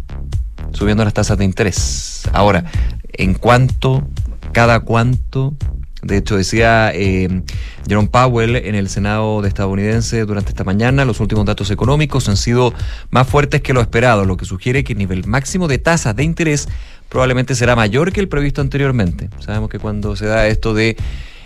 subiendo 0.71 1.03
las 1.03 1.13
tasas 1.13 1.37
de 1.37 1.45
interés. 1.45 2.23
Ahora, 2.33 2.65
¿en 3.13 3.33
cuánto, 3.33 4.07
cada 4.51 4.79
cuánto? 4.79 5.53
De 6.01 6.17
hecho, 6.17 6.35
decía 6.35 6.91
eh, 6.93 7.43
Jerome 7.87 8.09
Powell 8.09 8.57
en 8.57 8.75
el 8.75 8.89
Senado 8.89 9.41
de 9.41 9.47
estadounidense 9.47 10.25
durante 10.25 10.49
esta 10.49 10.65
mañana, 10.65 11.05
los 11.05 11.21
últimos 11.21 11.45
datos 11.45 11.71
económicos 11.71 12.27
han 12.27 12.35
sido 12.35 12.73
más 13.09 13.27
fuertes 13.27 13.61
que 13.61 13.73
lo 13.73 13.79
esperado, 13.79 14.25
lo 14.25 14.35
que 14.35 14.43
sugiere 14.43 14.83
que 14.83 14.93
el 14.93 14.99
nivel 14.99 15.25
máximo 15.25 15.69
de 15.69 15.77
tasas 15.77 16.15
de 16.15 16.23
interés 16.23 16.67
probablemente 17.07 17.55
será 17.55 17.75
mayor 17.75 18.11
que 18.11 18.19
el 18.19 18.27
previsto 18.27 18.59
anteriormente. 18.59 19.29
Sabemos 19.39 19.69
que 19.69 19.79
cuando 19.79 20.15
se 20.17 20.25
da 20.25 20.47
esto 20.47 20.73
de 20.73 20.97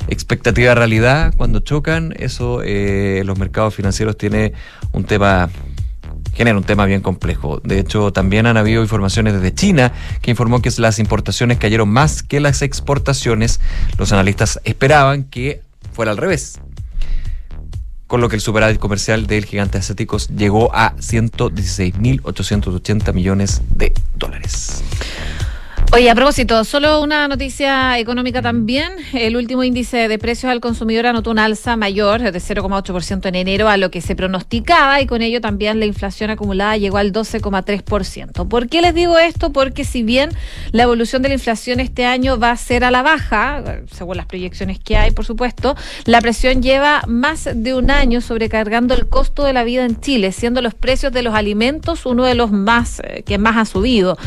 expectativa 0.08 0.74
realidad, 0.74 1.34
cuando 1.38 1.60
chocan, 1.60 2.14
eso 2.18 2.62
eh, 2.64 3.22
los 3.26 3.38
mercados 3.38 3.76
financieros 3.76 4.18
tiene 4.18 4.54
un 4.92 5.04
tema 5.04 5.50
genera 6.38 6.58
un 6.58 6.64
tema 6.64 6.86
bien 6.86 7.02
complejo. 7.02 7.60
De 7.64 7.80
hecho, 7.80 8.14
también 8.14 8.46
han 8.46 8.58
habido 8.58 8.84
informaciones 8.84 9.34
desde 9.34 9.56
China 9.56 9.92
que 10.22 10.30
informó 10.30 10.62
que 10.62 10.70
las 10.78 11.00
importaciones 11.00 11.58
cayeron 11.58 11.90
más 11.90 12.22
que 12.22 12.40
las 12.40 12.62
exportaciones. 12.62 13.60
Los 13.98 14.12
analistas 14.12 14.60
esperaban 14.64 15.24
que 15.24 15.64
fuera 15.94 16.12
al 16.12 16.18
revés. 16.18 16.60
Con 18.06 18.22
lo 18.22 18.30
que 18.30 18.36
el 18.36 18.42
superávit 18.42 18.78
comercial 18.78 19.26
del 19.26 19.46
gigante 19.46 19.80
asiáticos 19.80 20.28
llegó 20.30 20.70
a 20.76 20.96
116.880 20.98 23.14
millones 23.14 23.64
de 23.76 23.94
dólares. 24.16 24.84
Oye, 25.94 26.10
a 26.10 26.16
propósito, 26.16 26.66
solo 26.66 27.02
una 27.02 27.30
noticia 27.30 27.98
económica 27.98 28.42
también. 28.42 28.92
El 29.14 29.38
último 29.38 29.64
índice 29.64 30.10
de 30.10 30.20
precios 30.20 30.52
al 30.52 30.60
consumidor 30.60 31.08
anotó 31.08 31.32
un 31.32 31.40
alza 31.40 31.78
mayor 31.78 32.22
de 32.22 32.40
0,8% 32.40 33.26
en 33.26 33.36
enero 33.36 33.70
a 33.70 33.78
lo 33.78 33.90
que 33.90 34.02
se 34.02 34.14
pronosticaba 34.14 35.00
y 35.02 35.08
con 35.08 35.22
ello 35.22 35.40
también 35.40 35.80
la 35.80 35.86
inflación 35.86 36.30
acumulada 36.30 36.76
llegó 36.76 36.98
al 36.98 37.14
12,3%. 37.14 38.48
¿Por 38.50 38.68
qué 38.68 38.82
les 38.82 38.94
digo 38.94 39.18
esto? 39.18 39.54
Porque 39.54 39.86
si 39.86 40.04
bien 40.04 40.30
la 40.72 40.84
evolución 40.84 41.22
de 41.22 41.30
la 41.30 41.36
inflación 41.36 41.80
este 41.80 42.06
año 42.06 42.38
va 42.38 42.52
a 42.52 42.58
ser 42.58 42.84
a 42.84 42.92
la 42.92 43.02
baja, 43.02 43.64
según 43.90 44.18
las 44.18 44.26
proyecciones 44.26 44.80
que 44.80 44.98
hay, 44.98 45.12
por 45.12 45.26
supuesto, 45.26 45.78
la 46.04 46.20
presión 46.20 46.62
lleva 46.62 47.02
más 47.08 47.50
de 47.52 47.74
un 47.74 47.92
año 47.92 48.20
sobrecargando 48.20 48.94
el 48.94 49.08
costo 49.08 49.46
de 49.46 49.54
la 49.54 49.64
vida 49.64 49.86
en 49.86 50.00
Chile, 50.02 50.34
siendo 50.34 50.62
los 50.62 50.76
precios 50.76 51.14
de 51.14 51.24
los 51.24 51.34
alimentos 51.34 52.06
uno 52.06 52.26
de 52.26 52.36
los 52.36 52.52
más 52.52 53.00
eh, 53.00 53.24
que 53.26 53.38
más 53.38 53.56
ha 53.56 53.66
subido. 53.66 54.18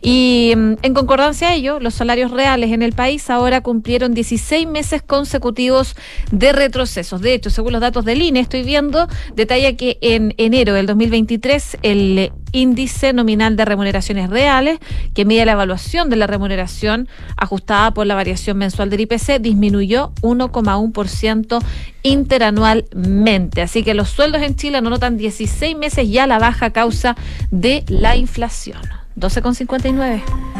Y 0.00 0.54
mm, 0.56 0.72
en 0.82 0.94
concordancia 1.10 1.48
a 1.48 1.54
ello, 1.54 1.80
los 1.80 1.94
salarios 1.94 2.30
reales 2.30 2.70
en 2.70 2.82
el 2.82 2.92
país 2.92 3.30
ahora 3.30 3.62
cumplieron 3.62 4.14
16 4.14 4.68
meses 4.68 5.02
consecutivos 5.02 5.96
de 6.30 6.52
retrocesos. 6.52 7.20
De 7.20 7.34
hecho, 7.34 7.50
según 7.50 7.72
los 7.72 7.80
datos 7.80 8.04
del 8.04 8.22
INE, 8.22 8.38
estoy 8.38 8.62
viendo, 8.62 9.08
detalla 9.34 9.76
que 9.76 9.98
en 10.02 10.34
enero 10.36 10.72
del 10.72 10.86
2023 10.86 11.78
el 11.82 12.30
índice 12.52 13.12
nominal 13.12 13.56
de 13.56 13.64
remuneraciones 13.64 14.30
reales, 14.30 14.78
que 15.12 15.24
mide 15.24 15.44
la 15.46 15.52
evaluación 15.52 16.10
de 16.10 16.14
la 16.14 16.28
remuneración 16.28 17.08
ajustada 17.36 17.92
por 17.92 18.06
la 18.06 18.14
variación 18.14 18.58
mensual 18.58 18.88
del 18.88 19.00
IPC, 19.00 19.40
disminuyó 19.40 20.12
1,1% 20.20 21.58
interanualmente. 22.04 23.62
Así 23.62 23.82
que 23.82 23.94
los 23.94 24.10
sueldos 24.10 24.42
en 24.42 24.54
Chile 24.54 24.80
no 24.80 24.90
notan 24.90 25.16
16 25.16 25.76
meses 25.76 26.08
ya 26.08 26.28
la 26.28 26.38
baja 26.38 26.70
causa 26.70 27.16
de 27.50 27.82
la 27.88 28.14
inflación. 28.14 28.78
12,59. 29.16 30.59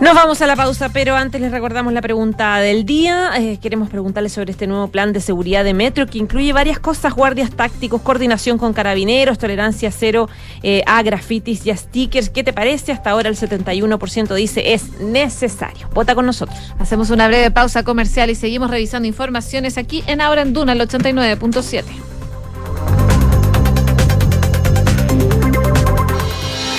Nos 0.00 0.14
vamos 0.14 0.40
a 0.40 0.46
la 0.46 0.56
pausa, 0.56 0.88
pero 0.88 1.14
antes 1.14 1.42
les 1.42 1.52
recordamos 1.52 1.92
la 1.92 2.00
pregunta 2.00 2.56
del 2.58 2.86
día. 2.86 3.32
Eh, 3.36 3.58
queremos 3.60 3.90
preguntarles 3.90 4.32
sobre 4.32 4.50
este 4.50 4.66
nuevo 4.66 4.88
plan 4.88 5.12
de 5.12 5.20
seguridad 5.20 5.62
de 5.62 5.74
Metro 5.74 6.06
que 6.06 6.16
incluye 6.16 6.54
varias 6.54 6.78
cosas, 6.78 7.12
guardias 7.12 7.50
tácticos, 7.50 8.00
coordinación 8.00 8.56
con 8.56 8.72
carabineros, 8.72 9.36
tolerancia 9.36 9.90
cero 9.90 10.30
eh, 10.62 10.82
a 10.86 11.02
grafitis 11.02 11.66
y 11.66 11.70
a 11.70 11.76
stickers. 11.76 12.30
¿Qué 12.30 12.42
te 12.42 12.54
parece? 12.54 12.92
Hasta 12.92 13.10
ahora 13.10 13.28
el 13.28 13.36
71% 13.36 14.34
dice 14.34 14.72
es 14.72 15.00
necesario. 15.00 15.90
Vota 15.92 16.14
con 16.14 16.24
nosotros. 16.24 16.58
Hacemos 16.78 17.10
una 17.10 17.28
breve 17.28 17.50
pausa 17.50 17.82
comercial 17.82 18.30
y 18.30 18.36
seguimos 18.36 18.70
revisando 18.70 19.06
informaciones 19.06 19.76
aquí 19.76 20.02
en 20.06 20.22
Ahora 20.22 20.40
en 20.40 20.54
Duna, 20.54 20.72
el 20.72 20.80
89.7. 20.80 22.19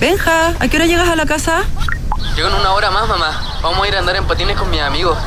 Benja, 0.00 0.54
¿a 0.58 0.68
qué 0.68 0.78
hora 0.78 0.86
llegas 0.86 1.10
a 1.10 1.14
la 1.14 1.26
casa? 1.26 1.60
Llego 2.34 2.48
en 2.48 2.54
una 2.54 2.72
hora 2.72 2.90
más, 2.90 3.06
mamá. 3.06 3.60
Vamos 3.62 3.84
a 3.84 3.88
ir 3.88 3.94
a 3.94 3.98
andar 3.98 4.16
en 4.16 4.24
patines 4.24 4.56
con 4.56 4.70
mis 4.70 4.80
amigos. 4.80 5.18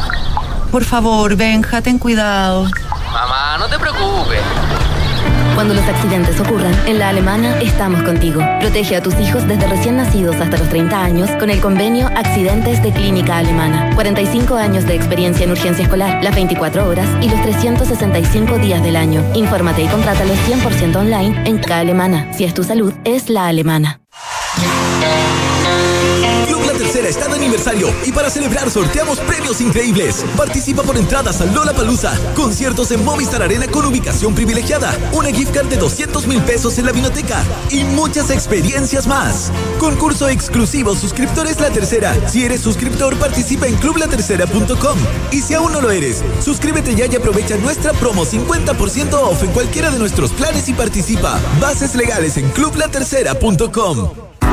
Por 0.71 0.84
favor, 0.84 1.36
Benja, 1.36 1.82
ten 1.84 1.99
cuidado. 1.99 2.67
Mamá, 3.11 3.59
no 3.59 3.67
te 3.67 3.78
preocupes. 3.78 4.41
Cuando 5.53 5.76
los 5.76 5.84
accidentes 5.88 6.39
ocurran, 6.39 6.74
en 6.88 6.97
la 6.97 7.09
alemana 7.09 7.61
estamos 7.61 8.01
contigo. 8.01 8.41
Protege 8.59 8.95
a 8.95 9.03
tus 9.03 9.13
hijos 9.19 9.47
desde 9.47 9.67
recién 9.67 9.97
nacidos 9.97 10.38
hasta 10.38 10.57
los 10.57 10.67
30 10.69 11.03
años 11.03 11.30
con 11.38 11.51
el 11.51 11.61
convenio 11.61 12.07
Accidentes 12.07 12.82
de 12.82 12.91
Clínica 12.91 13.38
Alemana. 13.38 13.91
45 13.93 14.55
años 14.55 14.88
de 14.88 14.95
experiencia 14.95 15.43
en 15.43 15.51
urgencia 15.51 15.84
escolar, 15.84 16.24
las 16.24 16.34
24 16.34 16.89
horas 16.89 17.07
y 17.21 17.30
los 17.30 17.39
365 17.43 18.57
días 18.57 18.82
del 18.82 18.95
año. 18.95 19.24
Infórmate 19.36 19.84
y 19.84 19.88
contrátalo 19.88 20.34
100% 20.34 20.95
online 20.95 21.47
en 21.47 21.59
K 21.59 21.78
Alemana. 21.78 22.34
Si 22.34 22.43
es 22.43 22.55
tu 22.55 22.63
salud, 22.63 22.91
es 23.03 23.30
la 23.30 23.45
alemana. 23.45 23.99
Club 26.47 26.61
La 26.67 26.73
Tercera 26.73 27.07
está 27.07 27.27
de 27.27 27.35
aniversario 27.35 27.93
y 28.05 28.11
para 28.11 28.29
celebrar 28.29 28.69
sorteamos 28.69 29.19
premios 29.19 29.61
increíbles. 29.61 30.23
Participa 30.37 30.83
por 30.83 30.97
entradas 30.97 31.41
a 31.41 31.45
Lola 31.45 31.73
Palusa, 31.73 32.13
conciertos 32.35 32.91
en 32.91 33.03
Movistar 33.03 33.41
Arena 33.41 33.67
con 33.67 33.85
ubicación 33.85 34.35
privilegiada, 34.35 34.95
una 35.13 35.29
gift 35.29 35.53
card 35.53 35.67
de 35.67 35.77
200 35.77 36.27
mil 36.27 36.41
pesos 36.41 36.77
en 36.77 36.85
la 36.85 36.91
biblioteca 36.91 37.43
y 37.71 37.83
muchas 37.83 38.29
experiencias 38.29 39.07
más. 39.07 39.51
Concurso 39.79 40.27
exclusivo 40.27 40.95
Suscriptores 40.95 41.59
La 41.59 41.71
Tercera. 41.71 42.15
Si 42.29 42.43
eres 42.43 42.61
suscriptor, 42.61 43.17
participa 43.17 43.67
en 43.67 43.75
clublatercera.com. 43.75 44.97
Y 45.31 45.41
si 45.41 45.55
aún 45.55 45.71
no 45.71 45.81
lo 45.81 45.89
eres, 45.89 46.23
suscríbete 46.43 46.95
ya 46.95 47.07
y 47.07 47.15
aprovecha 47.15 47.57
nuestra 47.57 47.93
promo 47.93 48.25
50% 48.25 49.13
off 49.13 49.43
en 49.43 49.51
cualquiera 49.51 49.89
de 49.89 49.97
nuestros 49.97 50.31
planes 50.31 50.69
y 50.69 50.73
participa. 50.73 51.39
Bases 51.59 51.95
legales 51.95 52.37
en 52.37 52.49
clublatercera.com. 52.51 54.22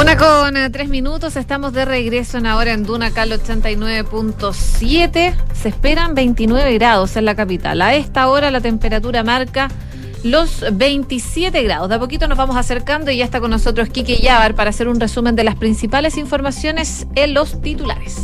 Una 0.00 0.16
con 0.16 0.56
eh, 0.56 0.70
tres 0.70 0.88
minutos, 0.88 1.36
estamos 1.36 1.72
de 1.72 1.84
regreso 1.84 2.38
en 2.38 2.46
ahora 2.46 2.72
en 2.72 2.84
Duna 2.84 3.10
Cal 3.10 3.32
89.7. 3.32 5.34
Se 5.52 5.68
esperan 5.68 6.14
29 6.14 6.74
grados 6.74 7.16
en 7.16 7.24
la 7.24 7.34
capital. 7.34 7.82
A 7.82 7.94
esta 7.94 8.28
hora 8.28 8.50
la 8.50 8.60
temperatura 8.60 9.24
marca 9.24 9.68
los 10.22 10.64
27 10.72 11.62
grados. 11.62 11.88
De 11.88 11.96
a 11.96 11.98
poquito 11.98 12.28
nos 12.28 12.38
vamos 12.38 12.56
acercando 12.56 13.10
y 13.10 13.18
ya 13.18 13.24
está 13.24 13.40
con 13.40 13.50
nosotros 13.50 13.88
Kike 13.88 14.18
Yavar 14.18 14.54
para 14.54 14.70
hacer 14.70 14.88
un 14.88 15.00
resumen 15.00 15.36
de 15.36 15.44
las 15.44 15.56
principales 15.56 16.16
informaciones 16.16 17.06
en 17.14 17.34
los 17.34 17.60
titulares. 17.60 18.16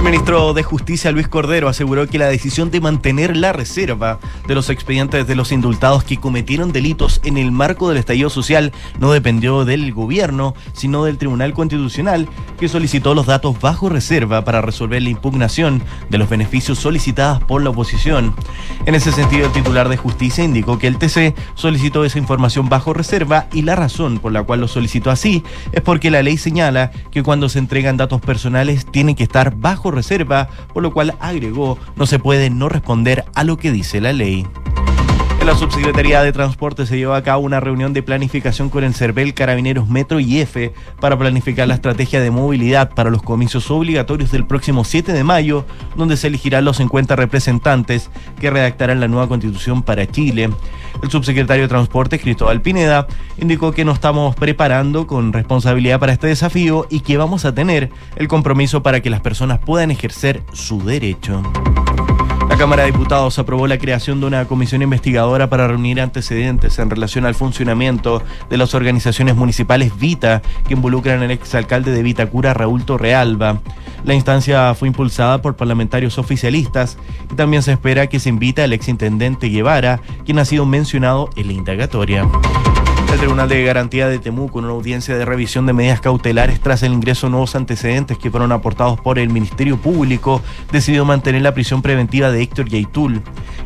El 0.00 0.06
ministro 0.06 0.54
de 0.54 0.62
Justicia, 0.62 1.12
Luis 1.12 1.28
Cordero, 1.28 1.68
aseguró 1.68 2.06
que 2.06 2.16
la 2.16 2.26
decisión 2.26 2.70
de 2.70 2.80
mantener 2.80 3.36
la 3.36 3.52
reserva 3.52 4.18
de 4.48 4.54
los 4.54 4.70
expedientes 4.70 5.26
de 5.26 5.34
los 5.36 5.52
indultados 5.52 6.04
que 6.04 6.16
cometieron 6.16 6.72
delitos 6.72 7.20
en 7.22 7.36
el 7.36 7.52
marco 7.52 7.86
del 7.86 7.98
estallido 7.98 8.30
social 8.30 8.72
no 8.98 9.12
dependió 9.12 9.66
del 9.66 9.92
gobierno, 9.92 10.54
sino 10.72 11.04
del 11.04 11.18
Tribunal 11.18 11.52
Constitucional, 11.52 12.28
que 12.58 12.70
solicitó 12.70 13.14
los 13.14 13.26
datos 13.26 13.60
bajo 13.60 13.90
reserva 13.90 14.42
para 14.42 14.62
resolver 14.62 15.02
la 15.02 15.10
impugnación 15.10 15.82
de 16.08 16.16
los 16.16 16.30
beneficios 16.30 16.78
solicitados 16.78 17.42
por 17.44 17.62
la 17.62 17.68
oposición. 17.68 18.34
En 18.86 18.94
ese 18.94 19.12
sentido, 19.12 19.46
el 19.48 19.52
titular 19.52 19.90
de 19.90 19.98
Justicia 19.98 20.42
indicó 20.42 20.78
que 20.78 20.86
el 20.86 20.96
TC 20.96 21.34
solicitó 21.54 22.06
esa 22.06 22.18
información 22.18 22.70
bajo 22.70 22.94
reserva 22.94 23.48
y 23.52 23.62
la 23.62 23.76
razón 23.76 24.18
por 24.18 24.32
la 24.32 24.44
cual 24.44 24.62
lo 24.62 24.68
solicitó 24.68 25.10
así 25.10 25.44
es 25.72 25.82
porque 25.82 26.10
la 26.10 26.22
ley 26.22 26.38
señala 26.38 26.90
que 27.10 27.22
cuando 27.22 27.50
se 27.50 27.58
entregan 27.58 27.98
datos 27.98 28.22
personales 28.22 28.86
tienen 28.90 29.14
que 29.14 29.24
estar 29.24 29.54
bajo 29.56 29.89
reserva, 29.90 30.48
por 30.72 30.82
lo 30.82 30.92
cual 30.92 31.14
agregó 31.20 31.78
no 31.96 32.06
se 32.06 32.18
puede 32.18 32.50
no 32.50 32.68
responder 32.68 33.24
a 33.34 33.44
lo 33.44 33.56
que 33.56 33.72
dice 33.72 34.00
la 34.00 34.12
ley. 34.12 34.46
En 35.40 35.46
la 35.46 35.56
Subsecretaría 35.56 36.22
de 36.22 36.32
Transporte 36.32 36.84
se 36.84 36.98
llevó 36.98 37.14
a 37.14 37.22
cabo 37.22 37.42
una 37.42 37.60
reunión 37.60 37.94
de 37.94 38.02
planificación 38.02 38.68
con 38.68 38.84
el 38.84 38.92
CERVEL, 38.92 39.32
Carabineros 39.32 39.88
Metro 39.88 40.20
y 40.20 40.38
EFE 40.38 40.74
para 41.00 41.18
planificar 41.18 41.66
la 41.66 41.76
estrategia 41.76 42.20
de 42.20 42.30
movilidad 42.30 42.90
para 42.90 43.08
los 43.08 43.22
comicios 43.22 43.70
obligatorios 43.70 44.30
del 44.32 44.46
próximo 44.46 44.84
7 44.84 45.14
de 45.14 45.24
mayo, 45.24 45.64
donde 45.96 46.18
se 46.18 46.26
elegirán 46.26 46.66
los 46.66 46.76
50 46.76 47.16
representantes 47.16 48.10
que 48.38 48.50
redactarán 48.50 49.00
la 49.00 49.08
nueva 49.08 49.28
constitución 49.28 49.82
para 49.82 50.06
Chile. 50.06 50.50
El 51.02 51.10
subsecretario 51.10 51.62
de 51.64 51.68
Transporte, 51.68 52.18
Cristóbal 52.18 52.60
Pineda, 52.60 53.06
indicó 53.38 53.72
que 53.72 53.84
nos 53.84 53.94
estamos 53.94 54.34
preparando 54.36 55.06
con 55.06 55.32
responsabilidad 55.32 56.00
para 56.00 56.12
este 56.12 56.26
desafío 56.26 56.86
y 56.90 57.00
que 57.00 57.16
vamos 57.16 57.44
a 57.44 57.54
tener 57.54 57.90
el 58.16 58.28
compromiso 58.28 58.82
para 58.82 59.00
que 59.00 59.10
las 59.10 59.20
personas 59.20 59.58
puedan 59.58 59.90
ejercer 59.90 60.42
su 60.52 60.84
derecho. 60.84 61.42
La 62.50 62.56
Cámara 62.56 62.82
de 62.82 62.90
Diputados 62.90 63.38
aprobó 63.38 63.68
la 63.68 63.78
creación 63.78 64.20
de 64.20 64.26
una 64.26 64.44
comisión 64.44 64.82
investigadora 64.82 65.48
para 65.48 65.68
reunir 65.68 66.00
antecedentes 66.00 66.80
en 66.80 66.90
relación 66.90 67.24
al 67.24 67.36
funcionamiento 67.36 68.22
de 68.50 68.56
las 68.56 68.74
organizaciones 68.74 69.36
municipales 69.36 69.96
Vita 69.98 70.42
que 70.66 70.74
involucran 70.74 71.22
al 71.22 71.30
exalcalde 71.30 71.92
de 71.92 72.02
Vitacura, 72.02 72.52
Raúl 72.52 72.84
Torrealba. 72.84 73.60
La 74.04 74.14
instancia 74.14 74.74
fue 74.74 74.88
impulsada 74.88 75.42
por 75.42 75.56
parlamentarios 75.56 76.18
oficialistas 76.18 76.96
y 77.30 77.34
también 77.34 77.62
se 77.62 77.72
espera 77.72 78.06
que 78.06 78.20
se 78.20 78.28
invite 78.28 78.62
al 78.62 78.72
exintendente 78.72 79.48
Guevara, 79.48 80.00
quien 80.24 80.38
ha 80.38 80.44
sido 80.44 80.66
mencionado 80.66 81.30
en 81.36 81.48
la 81.48 81.52
indagatoria. 81.52 82.26
El 83.12 83.18
Tribunal 83.18 83.48
de 83.48 83.64
Garantía 83.64 84.08
de 84.08 84.20
Temuco, 84.20 84.60
en 84.60 84.66
una 84.66 84.74
audiencia 84.74 85.18
de 85.18 85.24
revisión 85.24 85.66
de 85.66 85.72
medidas 85.72 86.00
cautelares 86.00 86.60
tras 86.60 86.84
el 86.84 86.92
ingreso 86.92 87.26
de 87.26 87.32
nuevos 87.32 87.56
antecedentes 87.56 88.16
que 88.16 88.30
fueron 88.30 88.52
aportados 88.52 89.00
por 89.00 89.18
el 89.18 89.30
Ministerio 89.30 89.76
Público, 89.78 90.40
decidió 90.70 91.04
mantener 91.04 91.42
la 91.42 91.52
prisión 91.52 91.82
preventiva 91.82 92.30
de 92.30 92.40
Héctor 92.40 92.68
Yaitul. 92.68 93.20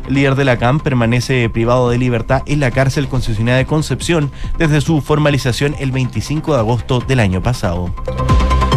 El 0.07 0.13
líder 0.15 0.33
de 0.35 0.45
la 0.45 0.57
CAM 0.57 0.79
permanece 0.79 1.47
privado 1.49 1.91
de 1.91 1.99
libertad 1.99 2.41
en 2.47 2.59
la 2.59 2.71
cárcel 2.71 3.07
concesionada 3.07 3.59
de 3.59 3.67
Concepción 3.67 4.31
desde 4.57 4.81
su 4.81 4.99
formalización 5.01 5.75
el 5.79 5.91
25 5.91 6.53
de 6.53 6.59
agosto 6.59 6.99
del 6.99 7.19
año 7.19 7.43
pasado. 7.43 7.93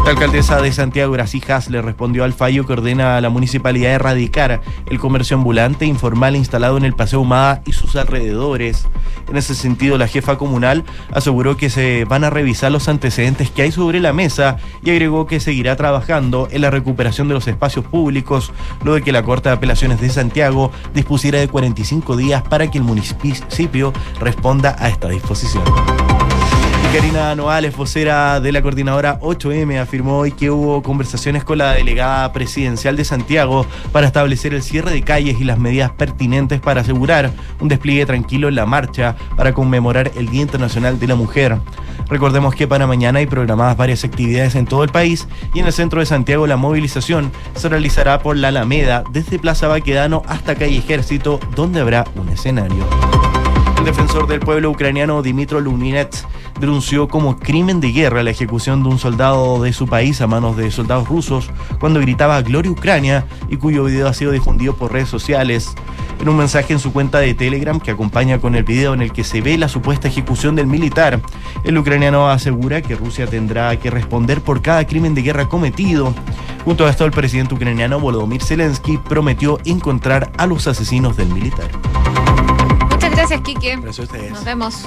La 0.09 0.13
alcaldesa 0.13 0.63
de 0.63 0.73
Santiago, 0.73 1.13
Grací 1.13 1.43
le 1.69 1.83
respondió 1.83 2.25
al 2.25 2.33
fallo 2.33 2.65
que 2.65 2.73
ordena 2.73 3.19
a 3.19 3.21
la 3.21 3.29
municipalidad 3.29 3.93
erradicar 3.93 4.63
el 4.87 4.99
comercio 4.99 5.37
ambulante 5.37 5.85
informal 5.85 6.35
instalado 6.35 6.79
en 6.79 6.87
el 6.87 6.95
Paseo 6.95 7.21
Humada 7.21 7.61
y 7.67 7.75
sus 7.75 7.95
alrededores. 7.95 8.89
En 9.29 9.37
ese 9.37 9.55
sentido, 9.55 9.99
la 9.99 10.09
jefa 10.09 10.39
comunal 10.39 10.85
aseguró 11.13 11.59
que 11.59 11.69
se 11.69 12.07
van 12.07 12.25
a 12.25 12.31
revisar 12.31 12.73
los 12.73 12.89
antecedentes 12.89 13.51
que 13.51 13.61
hay 13.61 13.71
sobre 13.71 14.01
la 14.01 14.15
mesa 14.15 14.57
y 14.83 14.93
agregó 14.93 15.27
que 15.27 15.41
seguirá 15.41 15.77
trabajando 15.77 16.49
en 16.51 16.63
la 16.63 16.71
recuperación 16.71 17.29
de 17.29 17.35
los 17.35 17.47
espacios 17.47 17.85
públicos, 17.85 18.51
luego 18.85 18.95
de 18.95 19.03
que 19.03 19.13
la 19.13 19.25
Corte 19.25 19.51
de 19.51 19.57
Apelaciones 19.57 20.01
de 20.01 20.09
Santiago 20.09 20.73
dispusiera 20.95 21.39
de 21.39 21.49
45 21.49 22.17
días 22.17 22.43
para 22.45 22.71
que 22.71 22.79
el 22.79 22.85
municipio 22.85 23.93
responda 24.19 24.75
a 24.79 24.89
esta 24.89 25.11
disposición. 25.11 25.65
Karina 26.93 27.35
Noales, 27.35 27.77
vocera 27.77 28.41
de 28.41 28.51
la 28.51 28.63
coordinadora 28.63 29.21
8M, 29.21 29.79
afirmó 29.79 30.19
hoy 30.19 30.33
que 30.33 30.51
hubo 30.51 30.83
conversaciones 30.83 31.45
con 31.45 31.59
la 31.59 31.73
delegada 31.73 32.33
presidencial 32.33 32.97
de 32.97 33.05
Santiago 33.05 33.67
para 33.93 34.07
establecer 34.07 34.55
el 34.55 34.63
cierre 34.63 34.91
de 34.91 35.03
calles 35.03 35.39
y 35.39 35.45
las 35.45 35.59
medidas 35.59 35.91
pertinentes 35.91 36.61
para 36.61 36.81
asegurar 36.81 37.31
un 37.61 37.69
despliegue 37.69 38.07
tranquilo 38.07 38.49
en 38.49 38.55
la 38.55 38.65
marcha 38.65 39.17
para 39.37 39.53
conmemorar 39.53 40.13
el 40.17 40.31
Día 40.31 40.43
Internacional 40.43 40.99
de 40.99 41.07
la 41.09 41.15
Mujer. 41.15 41.59
Recordemos 42.09 42.55
que 42.55 42.67
para 42.67 42.87
mañana 42.87 43.19
hay 43.19 43.27
programadas 43.27 43.77
varias 43.77 44.03
actividades 44.05 44.55
en 44.55 44.65
todo 44.65 44.83
el 44.83 44.91
país 44.91 45.29
y 45.53 45.61
en 45.61 45.67
el 45.67 45.75
centro 45.75 46.01
de 46.01 46.07
Santiago 46.07 46.47
la 46.47 46.57
movilización 46.57 47.31
se 47.55 47.69
realizará 47.69 48.21
por 48.21 48.37
la 48.37 48.49
Alameda 48.49 49.05
desde 49.13 49.39
Plaza 49.39 49.69
Baquedano 49.69 50.23
hasta 50.27 50.55
Calle 50.55 50.79
Ejército, 50.79 51.39
donde 51.55 51.81
habrá 51.81 52.07
un 52.17 52.31
escenario. 52.31 52.87
Defensor 53.89 54.27
del 54.27 54.41
pueblo 54.41 54.69
ucraniano 54.69 55.23
Dimitro 55.23 55.61
Luminets 55.61 56.27
denunció 56.61 57.09
como 57.09 57.39
crimen 57.39 57.81
de 57.81 57.91
guerra 57.91 58.23
la 58.23 58.29
ejecución 58.29 58.83
de 58.83 58.91
un 58.91 58.99
soldado 58.99 59.63
de 59.63 59.73
su 59.73 59.87
país 59.87 60.21
a 60.21 60.27
manos 60.27 60.59
de 60.59 60.71
soldados 60.71 61.09
rusos 61.09 61.49
cuando 61.81 61.99
gritaba 61.99 62.43
Gloria 62.43 62.71
Ucrania 62.71 63.25
y 63.49 63.57
cuyo 63.57 63.85
video 63.85 64.07
ha 64.07 64.13
sido 64.13 64.31
difundido 64.31 64.75
por 64.75 64.93
redes 64.93 65.09
sociales. 65.09 65.75
En 66.21 66.29
un 66.29 66.37
mensaje 66.37 66.75
en 66.75 66.81
su 66.81 66.93
cuenta 66.93 67.21
de 67.21 67.33
Telegram 67.33 67.81
que 67.81 67.91
acompaña 67.91 68.39
con 68.39 68.57
el 68.57 68.65
video 68.65 68.93
en 68.93 69.01
el 69.01 69.11
que 69.11 69.25
se 69.25 69.41
ve 69.41 69.57
la 69.57 69.71
supuesta 69.71 70.09
ejecución 70.09 70.55
del 70.55 70.67
militar, 70.67 71.19
el 71.65 71.79
ucraniano 71.79 72.29
asegura 72.29 72.83
que 72.83 72.95
Rusia 72.95 73.27
tendrá 73.27 73.75
que 73.79 73.89
responder 73.89 74.43
por 74.43 74.61
cada 74.61 74.87
crimen 74.87 75.15
de 75.15 75.23
guerra 75.23 75.49
cometido. 75.49 76.15
Junto 76.67 76.85
a 76.85 76.91
esto, 76.91 77.07
el 77.07 77.13
presidente 77.13 77.55
ucraniano 77.55 77.99
Volodymyr 78.01 78.43
Zelensky 78.43 78.99
prometió 78.99 79.59
encontrar 79.65 80.31
a 80.37 80.47
los 80.47 80.67
asesinos 80.67 81.17
del 81.17 81.29
militar. 81.29 81.71
Gracias, 83.41 83.59
Kike. 83.61 83.77
Gracias 83.77 83.99
a 83.99 84.03
ustedes. 84.03 84.33
Nos 84.33 84.45
vemos. 84.45 84.85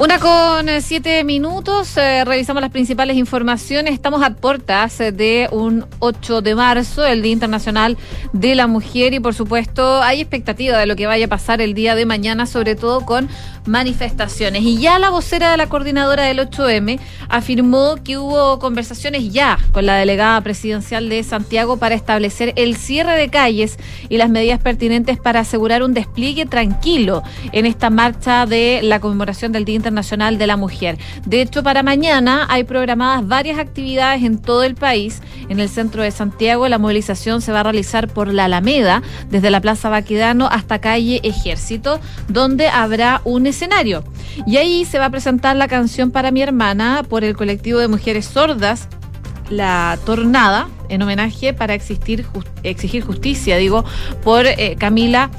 Una 0.00 0.20
con 0.20 0.68
eh, 0.68 0.80
siete 0.80 1.24
minutos, 1.24 1.96
eh, 1.96 2.24
revisamos 2.24 2.60
las 2.60 2.70
principales 2.70 3.16
informaciones. 3.16 3.94
Estamos 3.94 4.22
a 4.22 4.30
puertas 4.30 5.00
eh, 5.00 5.10
de 5.10 5.48
un 5.50 5.86
8 5.98 6.40
de 6.40 6.54
marzo, 6.54 7.04
el 7.04 7.20
Día 7.20 7.32
Internacional 7.32 7.98
de 8.32 8.54
la 8.54 8.68
Mujer, 8.68 9.12
y 9.12 9.18
por 9.18 9.34
supuesto 9.34 10.00
hay 10.00 10.20
expectativa 10.20 10.78
de 10.78 10.86
lo 10.86 10.94
que 10.94 11.08
vaya 11.08 11.24
a 11.24 11.28
pasar 11.28 11.60
el 11.60 11.74
día 11.74 11.96
de 11.96 12.06
mañana, 12.06 12.46
sobre 12.46 12.76
todo 12.76 13.04
con 13.04 13.28
manifestaciones. 13.66 14.62
Y 14.62 14.78
ya 14.78 15.00
la 15.00 15.10
vocera 15.10 15.50
de 15.50 15.56
la 15.56 15.68
coordinadora 15.68 16.22
del 16.22 16.38
8M 16.38 17.00
afirmó 17.28 17.96
que 18.04 18.18
hubo 18.18 18.60
conversaciones 18.60 19.32
ya 19.32 19.58
con 19.72 19.84
la 19.84 19.96
delegada 19.96 20.40
presidencial 20.42 21.08
de 21.08 21.24
Santiago 21.24 21.76
para 21.76 21.96
establecer 21.96 22.52
el 22.54 22.76
cierre 22.76 23.18
de 23.18 23.30
calles 23.30 23.80
y 24.08 24.16
las 24.16 24.30
medidas 24.30 24.60
pertinentes 24.60 25.18
para 25.18 25.40
asegurar 25.40 25.82
un 25.82 25.92
despliegue 25.92 26.46
tranquilo 26.46 27.24
en 27.50 27.66
esta 27.66 27.90
marcha 27.90 28.46
de 28.46 28.78
la 28.84 29.00
conmemoración 29.00 29.50
del 29.50 29.64
Día 29.64 29.74
Internacional 29.74 29.87
de 30.38 30.46
la 30.46 30.56
Mujer. 30.56 30.98
De 31.26 31.40
hecho, 31.40 31.62
para 31.62 31.82
mañana 31.82 32.46
hay 32.48 32.64
programadas 32.64 33.26
varias 33.26 33.58
actividades 33.58 34.22
en 34.22 34.38
todo 34.38 34.64
el 34.64 34.74
país. 34.74 35.22
En 35.48 35.60
el 35.60 35.68
centro 35.68 36.02
de 36.02 36.10
Santiago 36.10 36.68
la 36.68 36.78
movilización 36.78 37.40
se 37.40 37.52
va 37.52 37.60
a 37.60 37.62
realizar 37.64 38.08
por 38.08 38.32
la 38.32 38.46
Alameda, 38.46 39.02
desde 39.30 39.50
la 39.50 39.60
Plaza 39.60 39.88
Baquedano 39.88 40.48
hasta 40.50 40.80
calle 40.80 41.20
Ejército, 41.22 42.00
donde 42.28 42.68
habrá 42.68 43.20
un 43.24 43.46
escenario. 43.46 44.04
Y 44.46 44.56
ahí 44.56 44.84
se 44.84 44.98
va 44.98 45.06
a 45.06 45.10
presentar 45.10 45.56
la 45.56 45.68
canción 45.68 46.10
para 46.10 46.30
mi 46.30 46.42
hermana 46.42 47.04
por 47.08 47.24
el 47.24 47.36
colectivo 47.36 47.78
de 47.78 47.88
mujeres 47.88 48.26
sordas 48.26 48.88
la 49.50 49.98
tornada 50.04 50.68
en 50.88 51.02
homenaje 51.02 51.54
para 51.54 51.74
exigir 51.74 52.24
justicia, 53.02 53.56
digo, 53.56 53.84
por 54.22 54.46
eh, 54.46 54.76
Camila 54.78 55.30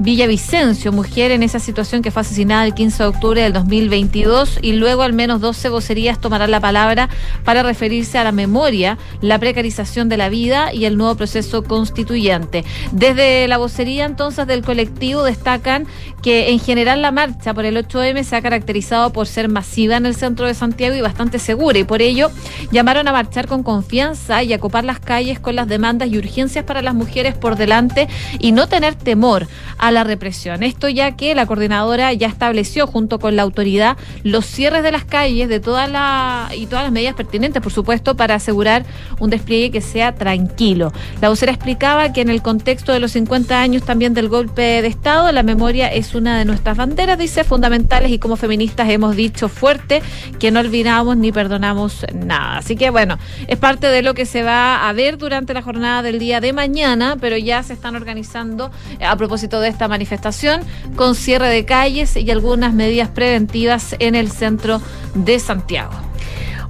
Villavicencio, 0.00 0.90
mujer 0.90 1.30
en 1.30 1.44
esa 1.44 1.60
situación 1.60 2.02
que 2.02 2.10
fue 2.10 2.22
asesinada 2.22 2.66
el 2.66 2.74
15 2.74 3.02
de 3.04 3.08
octubre 3.08 3.42
del 3.42 3.52
2022 3.52 4.58
y 4.60 4.72
luego 4.72 5.02
al 5.02 5.12
menos 5.12 5.40
12 5.40 5.68
vocerías 5.68 6.20
tomarán 6.20 6.50
la 6.50 6.58
palabra 6.60 7.08
para 7.44 7.62
referirse 7.62 8.18
a 8.18 8.24
la 8.24 8.32
memoria, 8.32 8.98
la 9.20 9.38
precarización 9.38 10.08
de 10.08 10.16
la 10.16 10.28
vida 10.28 10.72
y 10.72 10.86
el 10.86 10.96
nuevo 10.96 11.14
proceso 11.14 11.62
constituyente. 11.62 12.64
Desde 12.90 13.46
la 13.46 13.56
vocería 13.56 14.04
entonces 14.04 14.48
del 14.48 14.64
colectivo 14.64 15.22
destacan 15.22 15.86
que 16.22 16.50
en 16.50 16.58
general 16.58 17.00
la 17.00 17.12
marcha 17.12 17.54
por 17.54 17.64
el 17.64 17.76
8M 17.76 18.24
se 18.24 18.34
ha 18.34 18.42
caracterizado 18.42 19.12
por 19.12 19.28
ser 19.28 19.48
masiva 19.48 19.96
en 19.96 20.06
el 20.06 20.16
centro 20.16 20.46
de 20.46 20.54
Santiago 20.54 20.96
y 20.96 21.02
bastante 21.02 21.38
segura 21.38 21.78
y 21.78 21.84
por 21.84 22.02
ello 22.02 22.30
llamaron 22.72 23.06
a 23.06 23.12
marchar 23.12 23.46
con 23.46 23.62
confianza 23.62 24.42
y 24.42 24.52
a 24.52 24.58
copar 24.58 24.84
las 24.84 24.98
calles 24.98 25.38
con 25.38 25.54
las 25.54 25.68
demandas 25.68 26.08
y 26.08 26.18
urgencias 26.18 26.64
para 26.64 26.82
las 26.82 26.94
mujeres 26.94 27.34
por 27.34 27.56
delante 27.56 28.08
y 28.40 28.50
no 28.52 28.66
tener 28.66 28.96
temor 28.96 29.46
la 29.90 30.04
represión. 30.04 30.62
Esto 30.62 30.88
ya 30.88 31.16
que 31.16 31.34
la 31.34 31.46
coordinadora 31.46 32.12
ya 32.12 32.28
estableció 32.28 32.86
junto 32.86 33.18
con 33.18 33.36
la 33.36 33.42
autoridad 33.42 33.96
los 34.22 34.46
cierres 34.46 34.82
de 34.82 34.92
las 34.92 35.04
calles 35.04 35.48
de 35.48 35.60
todas 35.60 35.90
la, 35.90 36.50
y 36.56 36.66
todas 36.66 36.84
las 36.84 36.92
medidas 36.92 37.14
pertinentes, 37.14 37.62
por 37.62 37.72
supuesto, 37.72 38.16
para 38.16 38.36
asegurar 38.36 38.84
un 39.20 39.30
despliegue 39.30 39.70
que 39.70 39.80
sea 39.80 40.14
tranquilo. 40.14 40.92
La 41.20 41.28
vocera 41.28 41.52
explicaba 41.52 42.12
que 42.12 42.20
en 42.20 42.28
el 42.28 42.42
contexto 42.42 42.92
de 42.92 43.00
los 43.00 43.12
50 43.12 43.60
años 43.60 43.82
también 43.82 44.14
del 44.14 44.28
golpe 44.28 44.82
de 44.82 44.88
Estado, 44.88 45.30
la 45.32 45.42
memoria 45.42 45.88
es 45.88 46.14
una 46.14 46.38
de 46.38 46.44
nuestras 46.44 46.76
banderas, 46.76 47.18
dice, 47.18 47.44
fundamentales 47.44 48.10
y 48.10 48.18
como 48.18 48.36
feministas 48.36 48.88
hemos 48.88 49.16
dicho 49.16 49.48
fuerte 49.48 50.02
que 50.38 50.50
no 50.50 50.60
olvidamos 50.60 51.16
ni 51.16 51.32
perdonamos 51.32 52.06
nada. 52.14 52.58
Así 52.58 52.76
que 52.76 52.90
bueno, 52.90 53.18
es 53.46 53.58
parte 53.58 53.88
de 53.88 54.02
lo 54.02 54.14
que 54.14 54.26
se 54.26 54.42
va 54.42 54.88
a 54.88 54.92
ver 54.92 55.18
durante 55.18 55.54
la 55.54 55.62
jornada 55.62 56.02
del 56.02 56.18
día 56.18 56.40
de 56.40 56.52
mañana, 56.52 57.16
pero 57.20 57.36
ya 57.36 57.62
se 57.62 57.72
están 57.72 57.96
organizando 57.96 58.70
eh, 58.98 59.04
a 59.04 59.16
propósito 59.16 59.60
de 59.60 59.73
esta 59.74 59.88
manifestación 59.88 60.62
con 60.96 61.14
cierre 61.14 61.48
de 61.48 61.64
calles 61.64 62.16
y 62.16 62.30
algunas 62.30 62.72
medidas 62.72 63.08
preventivas 63.08 63.94
en 63.98 64.14
el 64.14 64.30
centro 64.30 64.80
de 65.14 65.38
Santiago. 65.38 66.13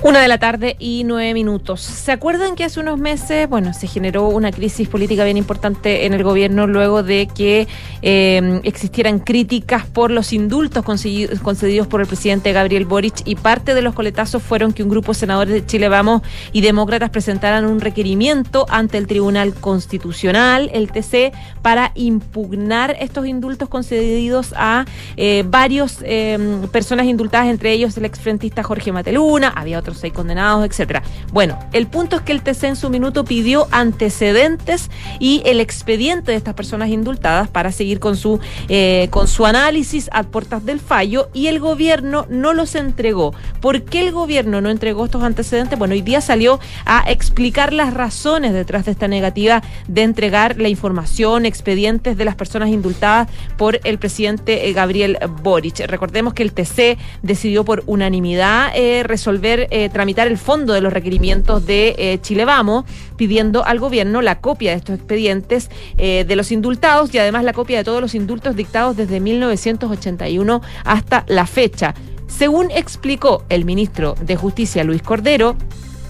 Una 0.03 0.21
de 0.21 0.29
la 0.29 0.39
tarde 0.39 0.77
y 0.79 1.05
nueve 1.05 1.33
minutos. 1.35 1.81
¿Se 1.81 2.13
acuerdan 2.13 2.57
que 2.57 2.65
hace 2.65 2.81
unos 2.81 2.99
meses, 2.99 3.49
bueno, 3.49 3.73
se 3.73 3.87
generó 3.87 4.29
una 4.29 4.51
crisis 4.53 4.89
política 4.89 5.25
bien 5.25 5.37
importante 5.37 6.05
en 6.05 6.13
el 6.13 6.23
gobierno 6.23 6.67
luego 6.67 7.03
de 7.03 7.27
que 7.27 7.69
eh, 8.03 8.61
existieran 8.65 9.19
críticas 9.19 9.87
por 9.87 10.11
los 10.11 10.33
indultos 10.33 10.85
concedidos 10.85 11.87
por 11.87 12.01
el 12.01 12.07
presidente 12.07 12.53
Gabriel 12.53 12.85
Boric 12.85 13.23
y 13.25 13.37
parte 13.37 13.75
de 13.75 13.83
los 13.83 13.95
coletazos 13.95 14.43
fueron 14.43 14.73
que 14.73 14.83
un 14.83 14.91
grupo 14.91 15.13
de 15.13 15.19
senadores 15.19 15.55
de 15.55 15.65
Chile 15.65 15.89
Vamos 15.89 16.23
y 16.53 16.61
demócratas 16.61 17.11
presentaran 17.11 17.65
un 17.65 17.81
requerimiento 17.81 18.67
ante 18.69 18.99
el 18.99 19.07
Tribunal 19.07 19.55
Constitucional, 19.55 20.71
el 20.75 20.91
TC, 20.91 21.33
para 21.63 21.93
impugnar 21.95 22.97
estos 23.01 23.27
indultos 23.27 23.69
concedidos 23.69 24.55
a 24.57 24.85
eh, 25.17 25.45
varios 25.47 25.99
eh, 26.03 26.67
personas 26.73 27.07
indultadas, 27.07 27.49
entre 27.49 27.73
ellos 27.73 27.97
el 27.97 28.05
exfrentista 28.05 28.63
Jorge 28.63 28.93
Mateluna, 28.93 29.49
había 29.49 29.79
otros 29.85 29.99
seis 29.99 30.13
condenados, 30.13 30.65
etcétera. 30.65 31.03
Bueno, 31.33 31.59
el 31.73 31.87
punto 31.87 32.17
es 32.17 32.23
que 32.23 32.33
el 32.33 32.43
TC 32.43 32.65
en 32.65 32.77
su 32.77 32.91
minuto 32.91 33.25
pidió 33.25 33.69
antecedentes 33.71 34.91
y 35.21 35.43
el 35.45 35.61
expediente 35.61 36.33
de 36.33 36.39
estas 36.39 36.55
personas 36.55 36.89
indultadas 36.89 37.49
para 37.49 37.71
seguir 37.71 38.01
con 38.01 38.17
su 38.17 38.41
eh, 38.69 39.09
con 39.11 39.29
su 39.29 39.45
análisis 39.45 40.09
a 40.13 40.23
puertas 40.23 40.65
del 40.65 40.81
fallo 40.81 41.29
y 41.35 41.49
el 41.49 41.61
gobierno 41.61 42.27
no 42.31 42.55
los 42.55 42.75
entregó. 42.75 43.35
¿Por 43.61 43.83
qué 43.83 44.01
el 44.01 44.13
gobierno 44.13 44.61
no 44.61 44.71
entregó 44.71 45.05
estos 45.05 45.23
antecedentes? 45.23 45.79
Bueno, 45.79 45.95
hoy 45.95 46.03
día 46.03 46.21
salió 46.21 46.59
a 46.87 47.05
explicar 47.11 47.73
las 47.73 47.93
razones 47.93 48.53
detrás 48.53 48.87
de 48.87 48.93
esta 48.93 49.09
negativa 49.09 49.63
de 49.87 50.03
entregar 50.03 50.59
la 50.59 50.69
información, 50.69 51.45
expedientes 51.45 52.17
de 52.17 52.25
las 52.25 52.37
personas 52.37 52.71
indultadas 52.71 53.29
por 53.59 53.81
el 53.85 53.99
presidente 53.99 54.69
eh, 54.69 54.73
Gabriel 54.73 55.19
Boric. 55.43 55.81
Recordemos 55.87 56.33
que 56.33 56.43
el 56.43 56.53
TC 56.53 56.99
decidió 57.23 57.65
por 57.65 57.83
unanimidad 57.87 58.73
eh, 58.75 59.03
resolver 59.03 59.69
eh, 59.77 59.89
tramitar 59.89 60.29
el 60.29 60.39
fondo 60.39 60.73
de 60.73 60.81
los 60.81 60.93
requerimientos 60.93 61.67
de 61.67 61.97
eh, 61.99 62.21
Chile 62.23 62.45
Vamos, 62.45 62.85
pidiendo 63.17 63.65
al 63.65 63.81
gobierno 63.81 64.23
la 64.23 64.41
copia 64.41 64.71
de 64.71 64.77
estos 64.77 64.95
expedientes 64.95 65.69
eh, 65.99 66.25
de 66.29 66.37
los 66.37 66.53
indultados 66.53 67.13
y 67.13 67.19
además 67.19 67.43
la 67.43 67.53
copia 67.53 67.79
de 67.79 67.83
todos 67.83 68.01
los 68.01 68.15
indultos 68.15 68.55
dictados 68.55 68.97
desde 68.97 69.19
1981 69.19 70.63
hasta 70.85 71.25
la 71.27 71.49
fecha. 71.49 71.93
Según 72.29 72.71
explicó 72.71 73.43
el 73.49 73.65
ministro 73.65 74.15
de 74.21 74.37
Justicia, 74.37 74.85
Luis 74.85 75.03
Cordero, 75.03 75.57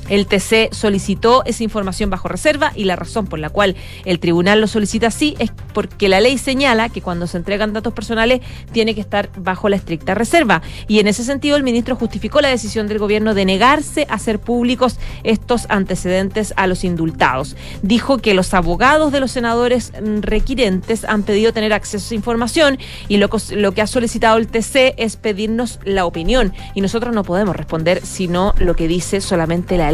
el 0.09 0.26
TC 0.26 0.72
solicitó 0.72 1.43
esa 1.44 1.62
información 1.62 2.10
bajo 2.10 2.28
reserva 2.28 2.72
y 2.74 2.85
la 2.85 2.97
razón 2.97 3.26
por 3.26 3.39
la 3.39 3.51
cual 3.51 3.76
el 4.05 4.18
tribunal 4.18 4.60
lo 4.60 4.66
solicita 4.66 5.09
así 5.09 5.35
es 5.39 5.51
porque 5.72 6.09
la 6.09 6.20
ley 6.20 6.39
señala 6.39 6.89
que 6.89 7.01
cuando 7.01 7.26
se 7.26 7.36
entregan 7.36 7.72
datos 7.72 7.93
personales 7.93 8.40
tiene 8.72 8.94
que 8.94 9.01
estar 9.01 9.31
bajo 9.36 9.68
la 9.68 9.76
estricta 9.76 10.14
reserva. 10.14 10.62
Y 10.89 10.98
en 10.98 11.09
ese 11.09 11.24
sentido 11.24 11.56
el 11.56 11.62
ministro 11.62 11.97
justificó 11.97 12.40
la 12.40 12.48
decisión 12.48 12.86
del 12.86 12.98
gobierno 12.98 13.35
de 13.35 13.44
negarse 13.44 14.06
a 14.09 14.14
hacer 14.14 14.39
públicos 14.39 14.98
estos 15.22 15.66
antecedentes 15.68 16.55
a 16.56 16.66
los 16.66 16.85
indultados. 16.85 17.56
Dijo 17.82 18.18
que 18.18 18.35
los 18.35 18.55
abogados 18.55 19.12
de 19.12 19.20
los 19.20 19.31
senadores 19.31 19.93
requirentes 20.20 21.05
han 21.05 21.22
pedido 21.22 21.52
tener 21.52 21.72
acceso 21.72 22.14
a 22.14 22.16
información 22.16 22.78
y 23.09 23.16
lo, 23.16 23.28
lo 23.52 23.72
que 23.72 23.82
ha 23.82 23.86
solicitado 23.86 24.36
el 24.36 24.48
TC 24.48 24.94
es 24.97 25.16
pedirnos 25.16 25.81
la 25.85 26.06
opinión. 26.06 26.52
Y 26.74 26.81
nosotros 26.81 27.14
no 27.14 27.24
podemos 27.24 27.56
responder 27.56 28.01
sino 28.05 28.55
lo 28.59 28.76
que 28.76 28.89
dice 28.89 29.20
solamente 29.20 29.76
la 29.76 29.93
ley. 29.93 29.93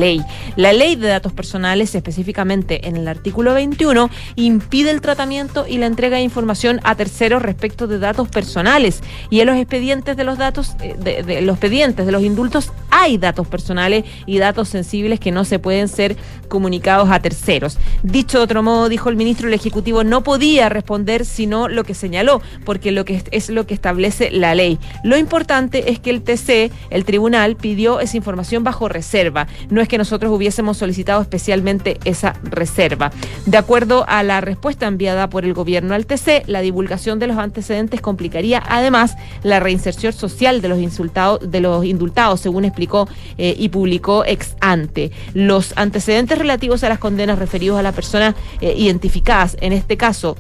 La 0.57 0.73
ley 0.73 0.97
de 0.97 1.09
datos 1.09 1.33
personales, 1.33 1.95
específicamente 1.95 2.89
en 2.89 2.97
el 2.97 3.07
artículo 3.07 3.55
21, 3.55 4.11
impide 4.37 4.91
el 4.91 5.01
tratamiento 5.01 5.67
y 5.67 5.79
la 5.79 5.87
entrega 5.87 6.17
de 6.17 6.23
información 6.23 6.81
a 6.85 6.95
terceros 6.95 7.43
respecto 7.43 7.87
de 7.87 7.99
datos 7.99 8.29
personales. 8.29 9.03
Y 9.29 9.41
en 9.41 9.47
los 9.47 9.57
expedientes 9.57 10.17
de 10.17 10.25
los 10.25 10.39
datos, 10.39 10.75
eh, 10.81 10.97
de, 10.99 11.43
los 11.43 11.57
expedientes 11.57 12.07
de 12.07 12.13
los 12.13 12.23
indultos, 12.23 12.73
hay 12.91 13.19
datos 13.19 13.47
personales 13.47 14.05
y 14.27 14.39
datos 14.39 14.69
sensibles 14.69 15.21
que 15.21 15.33
no 15.33 15.45
se 15.45 15.59
pueden 15.59 15.89
ser 15.89 16.17
comunicados 16.49 17.11
a 17.11 17.21
terceros. 17.21 17.79
Dicho 18.03 18.39
de 18.39 18.45
otro 18.45 18.63
modo, 18.63 18.89
dijo 18.89 19.09
el 19.09 19.17
ministro, 19.17 19.49
el 19.49 19.55
Ejecutivo 19.55 20.03
no 20.03 20.23
podía 20.23 20.69
responder 20.69 21.25
sino 21.25 21.69
lo 21.69 21.85
que 21.85 21.95
señaló, 21.95 22.43
porque 22.65 22.91
lo 22.91 23.05
que 23.05 23.23
es 23.31 23.51
lo 23.51 23.67
que 23.67 23.75
establece 23.75 24.31
la 24.31 24.55
ley. 24.55 24.79
Lo 25.05 25.17
importante 25.17 25.91
es 25.91 25.99
que 26.01 26.11
el 26.11 26.23
TC, 26.23 26.73
el 26.91 27.05
tribunal, 27.05 27.57
pidió 27.57 28.01
esa 28.01 28.17
información 28.17 28.65
bajo 28.65 28.89
reserva. 28.89 29.47
No 29.69 29.81
es 29.81 29.89
que 29.91 29.99
nosotros 29.99 30.33
hubiésemos 30.33 30.79
solicitado 30.79 31.21
especialmente 31.21 31.99
esa 32.05 32.35
reserva. 32.45 33.11
De 33.45 33.59
acuerdo 33.59 34.07
a 34.09 34.23
la 34.23 34.41
respuesta 34.41 34.87
enviada 34.87 35.29
por 35.29 35.45
el 35.45 35.53
gobierno 35.53 35.93
al 35.93 36.07
TC, 36.07 36.45
la 36.47 36.63
divulgación 36.63 37.19
de 37.19 37.27
los 37.27 37.37
antecedentes 37.37 38.01
complicaría 38.01 38.63
además 38.67 39.17
la 39.43 39.61
reinserción 39.61 40.15
social 40.15 40.63
de 40.63 40.69
los 40.69 40.79
insultados, 40.79 41.51
de 41.51 41.61
los 41.61 41.85
indultados, 41.85 42.41
según 42.41 42.65
explicó 42.65 43.09
eh, 43.37 43.55
y 43.59 43.69
publicó 43.69 44.25
ex 44.25 44.57
ante. 44.61 45.11
Los 45.35 45.75
antecedentes 45.77 46.39
relativos 46.39 46.85
a 46.85 46.89
las 46.89 46.99
condenas 46.99 47.39
referidos 47.39 47.79
a 47.79 47.83
las 47.83 47.95
personas 47.95 48.35
eh, 48.61 48.73
identificadas, 48.77 49.57
en 49.61 49.73
este 49.73 49.97
caso 49.97 50.37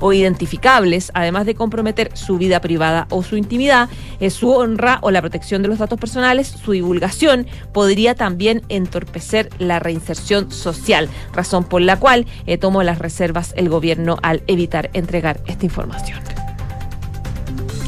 o 0.00 0.12
identificables, 0.12 1.10
además 1.14 1.46
de 1.46 1.54
comprometer 1.54 2.10
su 2.14 2.38
vida 2.38 2.60
privada 2.60 3.06
o 3.10 3.22
su 3.22 3.36
intimidad, 3.36 3.88
eh, 4.20 4.30
su 4.30 4.50
honra 4.50 4.98
o 5.02 5.10
la 5.10 5.20
protección 5.20 5.62
de 5.62 5.68
los 5.68 5.78
datos 5.78 5.98
personales, 5.98 6.48
su 6.48 6.72
divulgación 6.72 7.46
podría 7.72 8.14
también 8.14 8.62
entorpecer 8.68 9.50
la 9.58 9.78
reinserción 9.78 10.50
social, 10.50 11.08
razón 11.32 11.64
por 11.64 11.82
la 11.82 11.98
cual 11.98 12.26
eh, 12.46 12.58
tomó 12.58 12.82
las 12.82 12.98
reservas 12.98 13.52
el 13.56 13.68
gobierno 13.68 14.16
al 14.22 14.42
evitar 14.46 14.90
entregar 14.92 15.40
esta 15.46 15.64
información. 15.64 16.18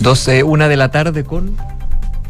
12, 0.00 0.44
una 0.44 0.68
de 0.68 0.76
la 0.76 0.90
tarde 0.90 1.24
con 1.24 1.56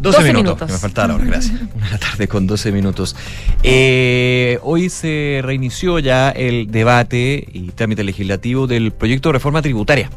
12, 0.00 0.18
12 0.18 0.32
minutos, 0.32 0.34
minutos. 0.34 0.66
que 0.66 0.72
me 0.72 0.78
faltaba 0.78 1.08
la 1.08 1.14
hora, 1.14 1.24
gracias. 1.24 1.60
Una 1.74 1.86
de 1.86 1.92
la 1.92 1.98
tarde 1.98 2.28
con 2.28 2.46
12 2.46 2.72
minutos. 2.72 3.16
Eh, 3.62 4.58
hoy 4.62 4.88
se 4.88 5.40
reinició 5.42 5.98
ya 5.98 6.30
el 6.30 6.70
debate 6.70 7.46
y 7.52 7.70
trámite 7.72 8.02
legislativo 8.02 8.66
del 8.66 8.92
proyecto 8.92 9.28
de 9.28 9.34
reforma 9.34 9.60
tributaria. 9.60 10.10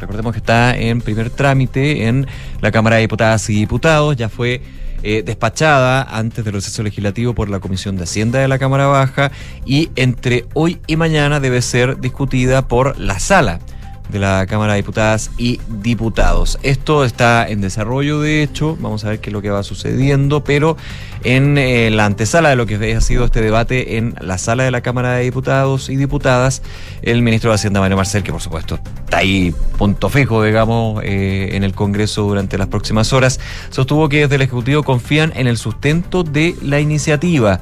Recordemos 0.00 0.32
que 0.32 0.38
está 0.38 0.76
en 0.76 1.00
primer 1.00 1.30
trámite 1.30 2.06
en 2.06 2.26
la 2.60 2.70
Cámara 2.70 2.96
de 2.96 3.02
Diputadas 3.02 3.48
y 3.50 3.54
Diputados, 3.54 4.16
ya 4.16 4.28
fue 4.28 4.60
eh, 5.02 5.22
despachada 5.22 6.02
antes 6.02 6.44
del 6.44 6.54
receso 6.54 6.82
legislativo 6.82 7.34
por 7.34 7.50
la 7.50 7.60
Comisión 7.60 7.96
de 7.96 8.04
Hacienda 8.04 8.38
de 8.38 8.48
la 8.48 8.58
Cámara 8.58 8.86
Baja 8.86 9.32
y 9.66 9.90
entre 9.96 10.46
hoy 10.54 10.80
y 10.86 10.96
mañana 10.96 11.40
debe 11.40 11.60
ser 11.60 12.00
discutida 12.00 12.68
por 12.68 12.98
la 12.98 13.18
sala 13.18 13.60
de 14.08 14.18
la 14.18 14.46
Cámara 14.46 14.74
de 14.74 14.78
Diputadas 14.78 15.30
y 15.38 15.60
Diputados. 15.68 16.58
Esto 16.62 17.04
está 17.04 17.48
en 17.48 17.60
desarrollo, 17.60 18.20
de 18.20 18.42
hecho, 18.42 18.76
vamos 18.80 19.04
a 19.04 19.10
ver 19.10 19.20
qué 19.20 19.30
es 19.30 19.32
lo 19.32 19.42
que 19.42 19.50
va 19.50 19.62
sucediendo, 19.62 20.44
pero 20.44 20.76
en 21.24 21.56
eh, 21.58 21.90
la 21.90 22.04
antesala 22.04 22.50
de 22.50 22.56
lo 22.56 22.66
que 22.66 22.94
ha 22.94 23.00
sido 23.00 23.24
este 23.24 23.40
debate 23.40 23.96
en 23.96 24.14
la 24.20 24.38
sala 24.38 24.64
de 24.64 24.70
la 24.70 24.82
Cámara 24.82 25.14
de 25.14 25.24
Diputados 25.24 25.88
y 25.88 25.96
Diputadas, 25.96 26.62
el 27.02 27.22
ministro 27.22 27.50
de 27.50 27.56
Hacienda, 27.56 27.80
Mario 27.80 27.96
Marcel, 27.96 28.22
que 28.22 28.32
por 28.32 28.42
supuesto 28.42 28.78
está 29.04 29.18
ahí 29.18 29.54
punto 29.78 30.08
fijo, 30.08 30.42
digamos, 30.42 31.02
eh, 31.02 31.50
en 31.52 31.64
el 31.64 31.74
Congreso 31.74 32.22
durante 32.22 32.58
las 32.58 32.68
próximas 32.68 33.12
horas, 33.12 33.40
sostuvo 33.70 34.08
que 34.08 34.20
desde 34.20 34.36
el 34.36 34.42
Ejecutivo 34.42 34.82
confían 34.82 35.32
en 35.34 35.46
el 35.46 35.56
sustento 35.56 36.24
de 36.24 36.54
la 36.62 36.80
iniciativa 36.80 37.60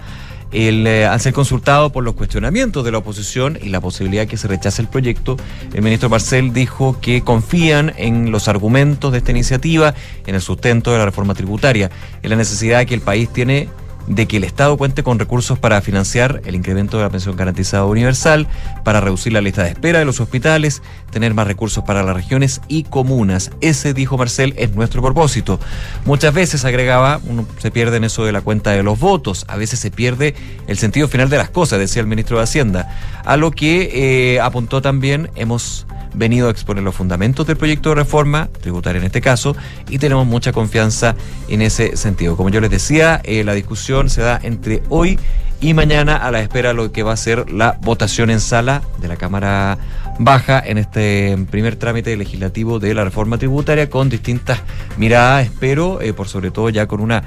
el, 0.52 0.86
eh, 0.86 1.06
al 1.06 1.20
ser 1.20 1.32
consultado 1.32 1.90
por 1.90 2.04
los 2.04 2.14
cuestionamientos 2.14 2.84
de 2.84 2.92
la 2.92 2.98
oposición 2.98 3.58
y 3.60 3.68
la 3.68 3.80
posibilidad 3.80 4.26
que 4.26 4.36
se 4.36 4.48
rechace 4.48 4.82
el 4.82 4.88
proyecto, 4.88 5.36
el 5.72 5.82
ministro 5.82 6.08
Marcel 6.08 6.52
dijo 6.52 7.00
que 7.00 7.22
confían 7.22 7.92
en 7.96 8.30
los 8.30 8.48
argumentos 8.48 9.12
de 9.12 9.18
esta 9.18 9.30
iniciativa, 9.30 9.94
en 10.26 10.34
el 10.34 10.40
sustento 10.40 10.92
de 10.92 10.98
la 10.98 11.04
reforma 11.04 11.34
tributaria, 11.34 11.90
en 12.22 12.30
la 12.30 12.36
necesidad 12.36 12.86
que 12.86 12.94
el 12.94 13.00
país 13.00 13.28
tiene 13.32 13.68
de 14.06 14.26
que 14.26 14.38
el 14.38 14.44
Estado 14.44 14.76
cuente 14.76 15.02
con 15.02 15.18
recursos 15.18 15.58
para 15.58 15.80
financiar 15.80 16.42
el 16.44 16.54
incremento 16.54 16.96
de 16.96 17.04
la 17.04 17.10
pensión 17.10 17.36
garantizada 17.36 17.84
universal, 17.84 18.48
para 18.84 19.00
reducir 19.00 19.32
la 19.32 19.40
lista 19.40 19.62
de 19.62 19.70
espera 19.70 19.98
de 19.98 20.04
los 20.04 20.20
hospitales, 20.20 20.82
tener 21.10 21.34
más 21.34 21.46
recursos 21.46 21.84
para 21.84 22.02
las 22.02 22.14
regiones 22.14 22.60
y 22.68 22.84
comunas. 22.84 23.50
Ese, 23.60 23.94
dijo 23.94 24.18
Marcel, 24.18 24.54
es 24.56 24.74
nuestro 24.74 25.02
propósito. 25.02 25.60
Muchas 26.04 26.34
veces, 26.34 26.64
agregaba, 26.64 27.20
uno 27.26 27.46
se 27.58 27.70
pierde 27.70 27.96
en 27.96 28.04
eso 28.04 28.24
de 28.24 28.32
la 28.32 28.40
cuenta 28.40 28.70
de 28.70 28.82
los 28.82 28.98
votos, 28.98 29.44
a 29.48 29.56
veces 29.56 29.78
se 29.78 29.90
pierde 29.90 30.34
el 30.66 30.78
sentido 30.78 31.08
final 31.08 31.28
de 31.28 31.38
las 31.38 31.50
cosas, 31.50 31.78
decía 31.78 32.00
el 32.00 32.08
ministro 32.08 32.38
de 32.38 32.44
Hacienda, 32.44 33.22
a 33.24 33.36
lo 33.36 33.50
que 33.50 34.34
eh, 34.34 34.40
apuntó 34.40 34.82
también, 34.82 35.30
hemos 35.36 35.86
venido 36.14 36.48
a 36.48 36.50
exponer 36.50 36.82
los 36.82 36.94
fundamentos 36.94 37.46
del 37.46 37.56
proyecto 37.56 37.90
de 37.90 37.96
reforma, 37.96 38.48
tributaria 38.60 38.98
en 38.98 39.06
este 39.06 39.20
caso, 39.20 39.56
y 39.88 39.98
tenemos 39.98 40.26
mucha 40.26 40.52
confianza 40.52 41.14
en 41.48 41.62
ese 41.62 41.96
sentido. 41.96 42.36
Como 42.36 42.50
yo 42.50 42.60
les 42.60 42.70
decía, 42.70 43.20
eh, 43.24 43.44
la 43.44 43.54
discusión 43.54 44.10
se 44.10 44.22
da 44.22 44.38
entre 44.42 44.82
hoy 44.88 45.18
y 45.60 45.74
mañana 45.74 46.16
a 46.16 46.30
la 46.32 46.40
espera 46.40 46.70
de 46.70 46.74
lo 46.74 46.90
que 46.90 47.04
va 47.04 47.12
a 47.12 47.16
ser 47.16 47.50
la 47.50 47.78
votación 47.80 48.30
en 48.30 48.40
sala 48.40 48.82
de 49.00 49.08
la 49.08 49.16
Cámara 49.16 49.78
Baja 50.18 50.62
en 50.64 50.76
este 50.76 51.38
primer 51.50 51.76
trámite 51.76 52.16
legislativo 52.16 52.78
de 52.80 52.94
la 52.94 53.04
reforma 53.04 53.38
tributaria 53.38 53.88
con 53.88 54.08
distintas 54.08 54.60
miradas, 54.96 55.46
espero, 55.46 56.00
eh, 56.00 56.12
por 56.12 56.28
sobre 56.28 56.50
todo 56.50 56.68
ya 56.68 56.86
con 56.86 57.00
una 57.00 57.22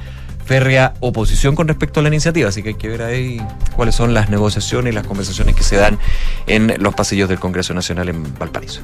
férrea 0.46 0.94
oposición 1.00 1.56
con 1.56 1.68
respecto 1.68 2.00
a 2.00 2.04
la 2.04 2.10
iniciativa, 2.10 2.50
así 2.50 2.62
que 2.62 2.70
hay 2.70 2.76
que 2.76 2.88
ver 2.88 3.02
ahí 3.02 3.42
cuáles 3.76 3.96
son 3.96 4.14
las 4.14 4.30
negociaciones 4.30 4.94
y 4.94 4.96
las 4.96 5.06
conversaciones 5.06 5.56
que 5.56 5.64
se 5.64 5.76
dan 5.76 6.00
en 6.48 6.76
los 6.80 6.94
pasillos 6.94 7.28
del 7.28 7.40
Congreso 7.40 7.74
Nacional 7.74 8.10
en 8.10 8.24
Valparaíso. 8.38 8.82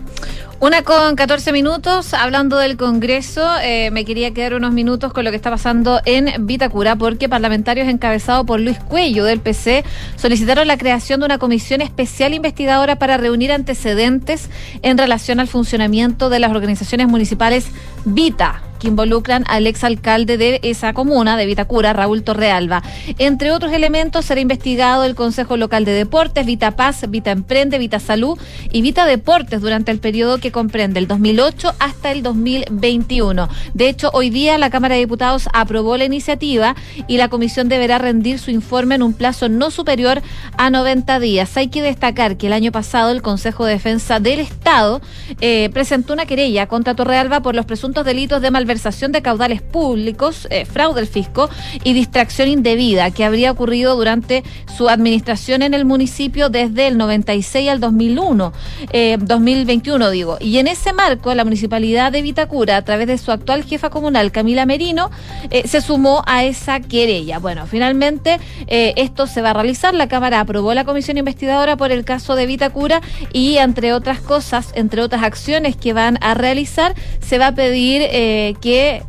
Una 0.60 0.84
con 0.84 1.16
14 1.16 1.52
minutos, 1.54 2.14
hablando 2.14 2.58
del 2.58 2.78
Congreso, 2.78 3.48
eh, 3.62 3.90
me 3.92 4.06
quería 4.06 4.32
quedar 4.34 4.56
unos 4.56 4.74
minutos 4.74 5.14
con 5.14 5.24
lo 5.24 5.30
que 5.30 5.36
está 5.36 5.50
pasando 5.50 6.02
en 6.06 6.46
Vitacura, 6.46 6.96
porque 6.96 7.30
parlamentarios 7.30 7.88
encabezados 7.88 8.46
por 8.46 8.60
Luis 8.60 8.78
Cuello 8.80 9.24
del 9.24 9.40
PC 9.40 9.84
solicitaron 10.18 10.68
la 10.68 10.78
creación 10.78 11.20
de 11.20 11.28
una 11.28 11.38
comisión 11.38 11.82
especial 11.82 12.34
investigadora 12.34 12.98
para 12.98 13.18
reunir 13.18 13.52
antecedentes 13.52 14.50
en 14.82 14.98
relación 14.98 15.40
al 15.40 15.48
funcionamiento 15.48 16.30
de 16.30 16.40
las 16.40 16.52
organizaciones 16.52 17.08
municipales 17.08 17.68
Vita 18.06 18.62
que 18.82 18.88
involucran 18.88 19.44
al 19.48 19.68
exalcalde 19.68 20.38
de 20.38 20.60
esa 20.64 20.94
comuna, 20.94 21.38
de 21.38 21.46
Vitacura, 21.46 21.94
Raúl 21.94 22.24
Torrealba. 22.24 22.82
Entre 23.20 23.52
otros 23.52 23.72
elementos, 23.74 24.26
será 24.26 24.42
investigado 24.42 25.04
el 25.04 25.14
Consejo 25.14 25.56
Local 25.56 25.86
de 25.86 25.92
Deportes, 25.92 26.48
Vita 26.48 26.72
Paz, 26.72 27.06
Vita 27.08 27.30
Emprende, 27.30 27.78
Vita 27.78 28.00
Salud 28.00 28.40
y 28.72 28.82
Vita 28.82 29.06
Deportes 29.06 29.62
durante 29.62 29.92
el 29.92 30.00
periodo 30.00 30.40
que 30.40 30.52
comprende 30.52 31.00
el 31.00 31.08
2008 31.08 31.76
hasta 31.78 32.12
el 32.12 32.24
2021. 32.24 33.50
De 33.76 33.88
hecho, 33.88 34.10
hoy 34.14 34.32
día 34.32 34.58
la 34.58 34.72
Cámara 34.72 34.96
de 34.96 35.02
Diputados 35.02 35.48
aprobó 35.54 35.96
la 35.98 36.06
iniciativa 36.06 36.76
y 37.08 37.18
la 37.18 37.30
comisión 37.30 37.70
deberá 37.70 38.00
rendir 38.00 38.40
su 38.40 38.50
informe 38.50 38.96
en 38.96 39.04
un 39.04 39.14
plazo 39.14 39.48
no 39.48 39.70
superior 39.70 40.24
a 40.58 40.72
90 40.72 41.20
días. 41.20 41.56
Hay 41.56 41.68
que 41.68 41.84
destacar 41.84 42.36
que 42.36 42.48
el 42.48 42.54
año 42.54 42.72
pasado 42.72 43.12
el 43.12 43.22
Consejo 43.22 43.66
de 43.66 43.74
Defensa 43.74 44.20
del 44.20 44.40
Estado 44.40 45.02
eh, 45.40 45.70
presentó 45.72 46.14
una 46.14 46.26
querella 46.26 46.66
contra 46.66 46.96
Torrealba 46.96 47.42
por 47.42 47.54
los 47.54 47.68
presuntos 47.68 48.06
delitos 48.06 48.42
de 48.42 48.50
malversación 48.50 48.71
de 49.12 49.22
caudales 49.22 49.62
públicos, 49.62 50.48
eh, 50.50 50.66
fraude 50.66 51.02
al 51.02 51.08
fisco 51.08 51.50
y 51.84 51.94
distracción 51.94 52.48
indebida 52.48 53.12
que 53.12 53.26
habría 53.26 53.52
ocurrido 53.52 53.96
durante 53.96 54.44
su 54.78 54.90
administración 54.90 55.62
en 55.62 55.74
el 55.74 55.86
municipio 55.86 56.50
desde 56.50 56.88
el 56.88 56.98
96 56.98 57.70
al 57.70 57.80
2001, 57.80 58.54
eh, 58.92 59.18
2021 59.20 60.10
digo. 60.10 60.38
Y 60.40 60.58
en 60.58 60.68
ese 60.68 60.94
marco, 60.94 61.34
la 61.36 61.44
municipalidad 61.44 62.12
de 62.12 62.22
Vitacura, 62.22 62.78
a 62.78 62.82
través 62.84 63.08
de 63.08 63.18
su 63.18 63.32
actual 63.32 63.64
jefa 63.64 63.90
comunal, 63.90 64.32
Camila 64.32 64.66
Merino, 64.66 65.12
eh, 65.50 65.68
se 65.68 65.82
sumó 65.82 66.24
a 66.26 66.44
esa 66.44 66.80
querella. 66.80 67.40
Bueno, 67.40 67.66
finalmente 67.68 68.40
eh, 68.68 68.94
esto 68.96 69.28
se 69.28 69.42
va 69.42 69.52
a 69.52 69.54
realizar. 69.54 69.94
La 69.94 70.08
Cámara 70.08 70.40
aprobó 70.40 70.74
la 70.74 70.86
comisión 70.86 71.18
investigadora 71.18 71.78
por 71.78 71.92
el 71.92 72.06
caso 72.06 72.36
de 72.36 72.46
Vitacura 72.46 73.02
y, 73.34 73.58
entre 73.58 73.94
otras 73.94 74.20
cosas, 74.20 74.72
entre 74.76 75.02
otras 75.02 75.24
acciones 75.24 75.76
que 75.76 75.94
van 75.94 76.18
a 76.22 76.34
realizar, 76.34 76.96
se 77.20 77.38
va 77.38 77.48
a 77.48 77.56
pedir 77.56 78.02
eh, 78.04 78.56
que 78.62 79.04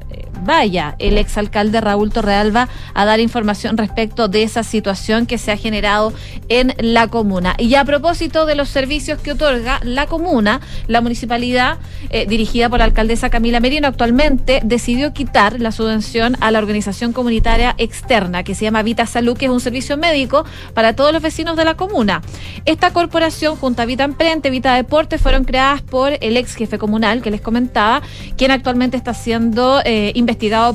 vaya 0.44 0.97
el 0.98 1.19
exalcalde 1.19 1.81
Raúl 1.81 2.12
Torrealba 2.12 2.69
a 2.94 3.05
dar 3.05 3.20
información 3.20 3.77
respecto 3.77 4.28
de 4.28 4.43
esa 4.43 4.62
situación 4.62 5.27
que 5.27 5.39
se 5.39 5.52
ha 5.52 5.56
generado 5.56 6.12
en 6.48 6.74
la 6.78 7.09
comuna. 7.09 7.55
Y 7.59 7.74
a 7.74 7.85
propósito 7.85 8.47
de 8.47 8.55
los 8.55 8.69
servicios 8.69 9.20
que 9.20 9.32
otorga 9.32 9.81
la 9.82 10.06
comuna, 10.06 10.60
la 10.86 11.01
municipalidad, 11.01 11.78
eh, 12.10 12.27
dirigida 12.27 12.69
por 12.69 12.78
la 12.78 12.85
alcaldesa 12.85 13.31
Camila 13.31 13.60
Merino, 13.60 13.89
actualmente 13.89 14.60
decidió 14.64 15.12
quitar 15.12 15.60
la 15.60 15.73
subvención 15.73 16.36
a 16.40 16.51
la 16.51 16.59
organización 16.59 17.12
comunitaria 17.12 17.74
externa 17.78 18.43
que 18.43 18.55
se 18.55 18.64
llama 18.64 18.82
Vita 18.82 19.06
Salud, 19.06 19.36
que 19.36 19.47
es 19.47 19.51
un 19.51 19.60
servicio 19.60 19.97
médico 19.97 20.44
para 20.74 20.94
todos 20.94 21.12
los 21.12 21.23
vecinos 21.23 21.56
de 21.56 21.64
la 21.64 21.74
comuna. 21.74 22.23
Esta 22.64 22.93
corporación, 22.93 23.56
junto 23.56 23.82
a 23.82 23.85
Vita 23.85 24.05
Emprende, 24.05 24.51
Vita 24.51 24.74
Deportes, 24.74 25.20
fueron 25.20 25.44
creadas 25.44 25.82
por 25.82 26.12
el 26.20 26.36
ex 26.36 26.55
jefe 26.55 26.78
comunal 26.78 27.23
que 27.23 27.31
les 27.31 27.40
comentaba, 27.40 28.02
quien 28.36 28.51
actualmente 28.51 28.97
está 28.97 29.14
siendo 29.14 29.81
eh, 29.85 30.12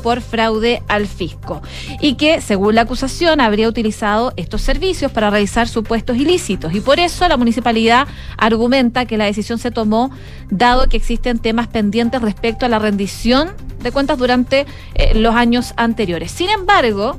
por 0.02 0.22
fraude 0.22 0.82
al 0.88 1.08
fisco 1.08 1.62
y 2.02 2.16
que, 2.16 2.42
según 2.42 2.76
la 2.76 2.82
acusación, 2.82 3.42
habría 3.42 3.68
utilizado 3.68 4.34
estos 4.38 4.62
servicios 4.62 5.12
para 5.12 5.30
realizar 5.30 5.68
supuestos 5.68 6.18
ilícitos. 6.18 6.74
Y 6.74 6.82
por 6.82 7.00
eso 7.00 7.28
la 7.28 7.38
municipalidad 7.38 8.08
argumenta 8.38 9.06
que 9.06 9.18
la 9.18 9.26
decisión 9.26 9.60
se 9.60 9.72
tomó 9.72 10.12
dado 10.50 10.88
que 10.88 10.98
existen 10.98 11.40
temas 11.40 11.68
pendientes 11.68 12.22
respecto 12.22 12.66
a 12.66 12.70
la 12.70 12.80
rendición 12.80 13.50
de 13.82 13.92
cuentas 13.92 14.18
durante 14.18 14.66
eh, 14.96 15.14
los 15.16 15.36
años 15.36 15.74
anteriores. 15.78 16.32
Sin 16.32 16.50
embargo, 16.50 17.18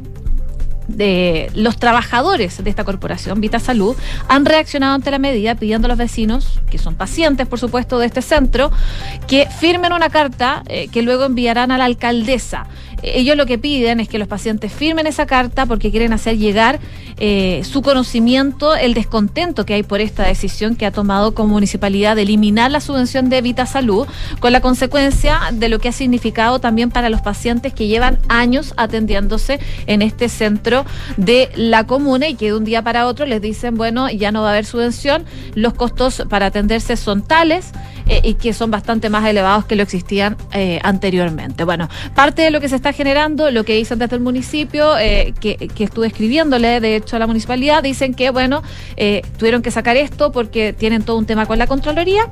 de 0.88 1.50
los 1.54 1.76
trabajadores 1.76 2.62
de 2.62 2.68
esta 2.68 2.84
corporación, 2.84 3.40
Vita 3.40 3.60
Salud, 3.60 3.96
han 4.28 4.44
reaccionado 4.44 4.94
ante 4.94 5.10
la 5.10 5.18
medida 5.18 5.54
pidiendo 5.54 5.86
a 5.86 5.90
los 5.90 5.98
vecinos, 5.98 6.60
que 6.70 6.78
son 6.78 6.96
pacientes, 6.96 7.46
por 7.46 7.60
supuesto, 7.60 7.98
de 7.98 8.06
este 8.06 8.22
centro, 8.22 8.72
que 9.26 9.46
firmen 9.60 9.92
una 9.92 10.08
carta 10.08 10.62
eh, 10.66 10.88
que 10.88 11.02
luego 11.02 11.24
enviarán 11.24 11.70
a 11.70 11.78
la 11.78 11.84
alcaldesa. 11.84 12.66
Ellos 13.02 13.36
lo 13.36 13.46
que 13.46 13.58
piden 13.58 14.00
es 14.00 14.08
que 14.08 14.18
los 14.18 14.28
pacientes 14.28 14.72
firmen 14.72 15.06
esa 15.06 15.26
carta 15.26 15.66
porque 15.66 15.90
quieren 15.90 16.12
hacer 16.12 16.36
llegar 16.38 16.80
eh, 17.18 17.62
su 17.64 17.82
conocimiento, 17.82 18.76
el 18.76 18.94
descontento 18.94 19.66
que 19.66 19.74
hay 19.74 19.82
por 19.82 20.00
esta 20.00 20.24
decisión 20.24 20.76
que 20.76 20.86
ha 20.86 20.92
tomado 20.92 21.34
como 21.34 21.54
municipalidad 21.54 22.16
de 22.16 22.22
eliminar 22.22 22.70
la 22.70 22.80
subvención 22.80 23.28
de 23.28 23.42
Vita 23.42 23.66
Salud, 23.66 24.06
con 24.40 24.52
la 24.52 24.60
consecuencia 24.60 25.40
de 25.52 25.68
lo 25.68 25.78
que 25.80 25.88
ha 25.88 25.92
significado 25.92 26.60
también 26.60 26.90
para 26.90 27.10
los 27.10 27.20
pacientes 27.20 27.72
que 27.72 27.88
llevan 27.88 28.18
años 28.28 28.74
atendiéndose 28.76 29.58
en 29.86 30.02
este 30.02 30.28
centro 30.28 30.84
de 31.16 31.50
la 31.56 31.84
comuna 31.84 32.28
y 32.28 32.34
que 32.34 32.46
de 32.46 32.54
un 32.54 32.64
día 32.64 32.82
para 32.82 33.06
otro 33.06 33.26
les 33.26 33.40
dicen, 33.40 33.76
bueno, 33.76 34.10
ya 34.10 34.32
no 34.32 34.42
va 34.42 34.48
a 34.48 34.52
haber 34.52 34.64
subvención, 34.64 35.24
los 35.54 35.74
costos 35.74 36.24
para 36.28 36.46
atenderse 36.46 36.96
son 36.96 37.22
tales 37.22 37.72
eh, 38.06 38.20
y 38.24 38.34
que 38.34 38.52
son 38.52 38.70
bastante 38.70 39.10
más 39.10 39.26
elevados 39.26 39.66
que 39.66 39.76
lo 39.76 39.82
existían 39.82 40.36
eh, 40.52 40.80
anteriormente. 40.82 41.64
Bueno, 41.64 41.88
parte 42.14 42.42
de 42.42 42.50
lo 42.50 42.60
que 42.60 42.68
se 42.68 42.76
está 42.76 42.87
generando, 42.92 43.50
lo 43.50 43.64
que 43.64 43.74
dicen 43.74 43.98
desde 43.98 44.16
el 44.16 44.22
municipio, 44.22 44.98
eh, 44.98 45.34
que, 45.40 45.56
que 45.56 45.84
estuve 45.84 46.06
escribiéndole 46.06 46.80
de 46.80 46.96
hecho 46.96 47.16
a 47.16 47.18
la 47.18 47.26
municipalidad, 47.26 47.82
dicen 47.82 48.14
que, 48.14 48.30
bueno, 48.30 48.62
eh, 48.96 49.22
tuvieron 49.38 49.62
que 49.62 49.70
sacar 49.70 49.96
esto 49.96 50.32
porque 50.32 50.72
tienen 50.72 51.02
todo 51.02 51.16
un 51.16 51.26
tema 51.26 51.46
con 51.46 51.58
la 51.58 51.66
Contraloría 51.66 52.28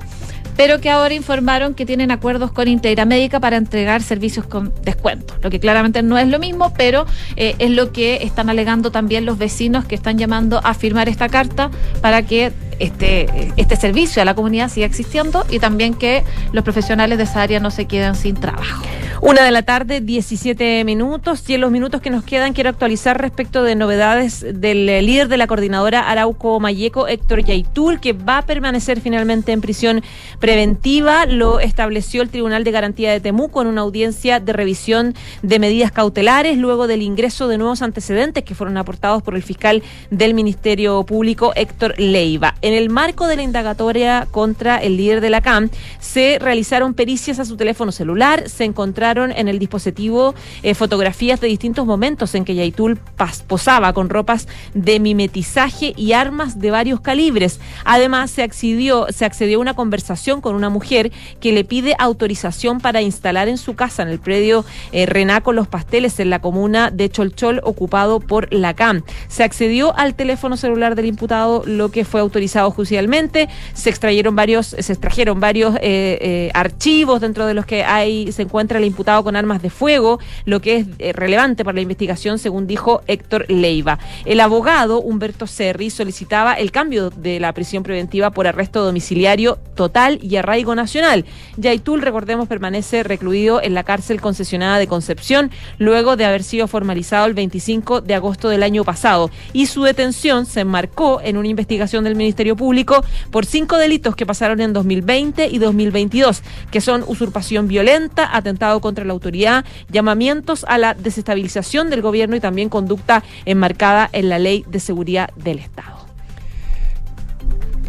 pero 0.56 0.80
que 0.80 0.90
ahora 0.90 1.14
informaron 1.14 1.74
que 1.74 1.86
tienen 1.86 2.10
acuerdos 2.10 2.50
con 2.50 2.66
Integra 2.66 3.04
Médica 3.04 3.40
para 3.40 3.56
entregar 3.56 4.02
servicios 4.02 4.46
con 4.46 4.72
descuento, 4.82 5.34
lo 5.42 5.50
que 5.50 5.60
claramente 5.60 6.02
no 6.02 6.18
es 6.18 6.28
lo 6.28 6.38
mismo, 6.38 6.72
pero 6.76 7.06
eh, 7.36 7.54
es 7.58 7.70
lo 7.70 7.92
que 7.92 8.22
están 8.22 8.48
alegando 8.48 8.90
también 8.90 9.26
los 9.26 9.38
vecinos 9.38 9.84
que 9.84 9.94
están 9.94 10.18
llamando 10.18 10.60
a 10.64 10.74
firmar 10.74 11.08
esta 11.08 11.28
carta 11.28 11.70
para 12.00 12.22
que 12.22 12.52
este, 12.78 13.52
este 13.56 13.76
servicio 13.76 14.22
a 14.22 14.24
la 14.24 14.34
comunidad 14.34 14.68
siga 14.68 14.86
existiendo 14.86 15.44
y 15.50 15.58
también 15.58 15.94
que 15.94 16.24
los 16.52 16.64
profesionales 16.64 17.18
de 17.18 17.24
esa 17.24 17.42
área 17.42 17.60
no 17.60 17.70
se 17.70 17.86
queden 17.86 18.14
sin 18.14 18.34
trabajo. 18.36 18.82
Una 19.22 19.42
de 19.42 19.50
la 19.50 19.62
tarde, 19.62 20.02
17 20.02 20.84
minutos. 20.84 21.48
Y 21.48 21.54
en 21.54 21.62
los 21.62 21.70
minutos 21.70 22.02
que 22.02 22.10
nos 22.10 22.22
quedan, 22.22 22.52
quiero 22.52 22.68
actualizar 22.68 23.18
respecto 23.18 23.62
de 23.62 23.74
novedades 23.74 24.44
del 24.60 24.88
eh, 24.88 25.00
líder 25.00 25.28
de 25.28 25.38
la 25.38 25.46
coordinadora 25.46 26.10
Arauco 26.10 26.60
Mayeco, 26.60 27.08
Héctor 27.08 27.42
Yaitul, 27.42 27.98
que 27.98 28.12
va 28.12 28.38
a 28.38 28.42
permanecer 28.42 29.00
finalmente 29.00 29.52
en 29.52 29.62
prisión 29.62 30.02
preventiva. 30.38 31.24
Lo 31.24 31.60
estableció 31.60 32.20
el 32.20 32.28
Tribunal 32.28 32.62
de 32.62 32.70
Garantía 32.72 33.10
de 33.10 33.20
Temuco 33.20 33.62
en 33.62 33.68
una 33.68 33.80
audiencia 33.80 34.38
de 34.38 34.52
revisión 34.52 35.14
de 35.42 35.58
medidas 35.58 35.92
cautelares 35.92 36.58
luego 36.58 36.86
del 36.86 37.00
ingreso 37.00 37.48
de 37.48 37.56
nuevos 37.56 37.80
antecedentes 37.80 38.44
que 38.44 38.54
fueron 38.54 38.76
aportados 38.76 39.22
por 39.22 39.34
el 39.34 39.42
fiscal 39.42 39.82
del 40.10 40.34
Ministerio 40.34 41.04
Público, 41.04 41.52
Héctor 41.56 41.94
Leiva. 41.98 42.54
En 42.66 42.72
el 42.72 42.90
marco 42.90 43.28
de 43.28 43.36
la 43.36 43.44
indagatoria 43.44 44.26
contra 44.28 44.78
el 44.78 44.96
líder 44.96 45.20
de 45.20 45.30
la 45.30 45.40
CAM, 45.40 45.70
se 46.00 46.40
realizaron 46.40 46.94
pericias 46.94 47.38
a 47.38 47.44
su 47.44 47.56
teléfono 47.56 47.92
celular, 47.92 48.48
se 48.48 48.64
encontraron 48.64 49.30
en 49.30 49.46
el 49.46 49.60
dispositivo 49.60 50.34
eh, 50.64 50.74
fotografías 50.74 51.40
de 51.40 51.46
distintos 51.46 51.86
momentos 51.86 52.34
en 52.34 52.44
que 52.44 52.56
Yaitul 52.56 52.98
posaba 53.46 53.92
con 53.92 54.10
ropas 54.10 54.48
de 54.74 54.98
mimetizaje 54.98 55.94
y 55.96 56.10
armas 56.10 56.58
de 56.58 56.72
varios 56.72 57.00
calibres. 57.00 57.60
Además, 57.84 58.32
se 58.32 58.42
accedió, 58.42 59.06
se 59.10 59.24
accedió 59.24 59.58
a 59.58 59.60
una 59.60 59.74
conversación 59.74 60.40
con 60.40 60.56
una 60.56 60.68
mujer 60.68 61.12
que 61.38 61.52
le 61.52 61.62
pide 61.62 61.94
autorización 62.00 62.80
para 62.80 63.00
instalar 63.00 63.46
en 63.46 63.58
su 63.58 63.76
casa, 63.76 64.02
en 64.02 64.08
el 64.08 64.18
predio 64.18 64.64
eh, 64.90 65.06
Renaco 65.06 65.52
Los 65.52 65.68
Pasteles, 65.68 66.18
en 66.18 66.30
la 66.30 66.40
comuna 66.40 66.90
de 66.90 67.10
Cholchol, 67.10 67.60
ocupado 67.62 68.18
por 68.18 68.52
la 68.52 68.74
CAM. 68.74 69.04
Se 69.28 69.44
accedió 69.44 69.96
al 69.96 70.16
teléfono 70.16 70.56
celular 70.56 70.96
del 70.96 71.06
imputado, 71.06 71.62
lo 71.64 71.92
que 71.92 72.04
fue 72.04 72.20
autorizado 72.20 72.55
judicialmente. 72.64 73.48
Se 73.74 73.90
extrayeron 73.90 74.34
varios, 74.36 74.68
se 74.68 74.92
extrajeron 74.92 75.40
varios 75.40 75.76
eh, 75.76 76.18
eh, 76.20 76.50
archivos 76.54 77.20
dentro 77.20 77.46
de 77.46 77.54
los 77.54 77.66
que 77.66 77.84
hay, 77.84 78.32
se 78.32 78.42
encuentra 78.42 78.78
el 78.78 78.84
imputado 78.84 79.22
con 79.24 79.36
armas 79.36 79.62
de 79.62 79.70
fuego, 79.70 80.18
lo 80.44 80.60
que 80.60 80.76
es 80.76 80.86
eh, 80.98 81.12
relevante 81.12 81.64
para 81.64 81.76
la 81.76 81.82
investigación, 81.82 82.38
según 82.38 82.66
dijo 82.66 83.02
Héctor 83.06 83.46
Leiva. 83.48 83.98
El 84.24 84.40
abogado 84.40 85.00
Humberto 85.00 85.46
Serri 85.46 85.90
solicitaba 85.90 86.54
el 86.54 86.70
cambio 86.70 87.10
de 87.10 87.40
la 87.40 87.52
prisión 87.52 87.82
preventiva 87.82 88.30
por 88.30 88.46
arresto 88.46 88.84
domiciliario 88.84 89.58
total 89.74 90.18
y 90.22 90.36
arraigo 90.36 90.74
nacional. 90.74 91.24
Yaitul, 91.56 92.02
recordemos, 92.02 92.48
permanece 92.48 93.02
recluido 93.02 93.62
en 93.62 93.74
la 93.74 93.84
cárcel 93.84 94.20
concesionada 94.20 94.78
de 94.78 94.86
Concepción 94.86 95.50
luego 95.78 96.16
de 96.16 96.24
haber 96.24 96.42
sido 96.42 96.68
formalizado 96.68 97.26
el 97.26 97.34
25 97.34 98.00
de 98.00 98.14
agosto 98.14 98.48
del 98.48 98.62
año 98.62 98.84
pasado 98.84 99.30
y 99.52 99.66
su 99.66 99.82
detención 99.82 100.46
se 100.46 100.60
enmarcó 100.60 101.20
en 101.22 101.36
una 101.36 101.48
investigación 101.48 102.04
del 102.04 102.16
Ministerio 102.16 102.45
Público 102.54 103.04
por 103.30 103.46
cinco 103.46 103.78
delitos 103.78 104.14
que 104.14 104.26
pasaron 104.26 104.60
en 104.60 104.72
2020 104.72 105.48
y 105.48 105.58
2022, 105.58 106.42
que 106.70 106.80
son 106.80 107.02
usurpación 107.06 107.66
violenta, 107.66 108.36
atentado 108.36 108.80
contra 108.80 109.04
la 109.04 109.14
autoridad, 109.14 109.64
llamamientos 109.88 110.64
a 110.68 110.78
la 110.78 110.94
desestabilización 110.94 111.90
del 111.90 112.02
gobierno 112.02 112.36
y 112.36 112.40
también 112.40 112.68
conducta 112.68 113.24
enmarcada 113.46 114.08
en 114.12 114.28
la 114.28 114.38
Ley 114.38 114.64
de 114.68 114.80
Seguridad 114.80 115.30
del 115.36 115.58
Estado. 115.58 116.05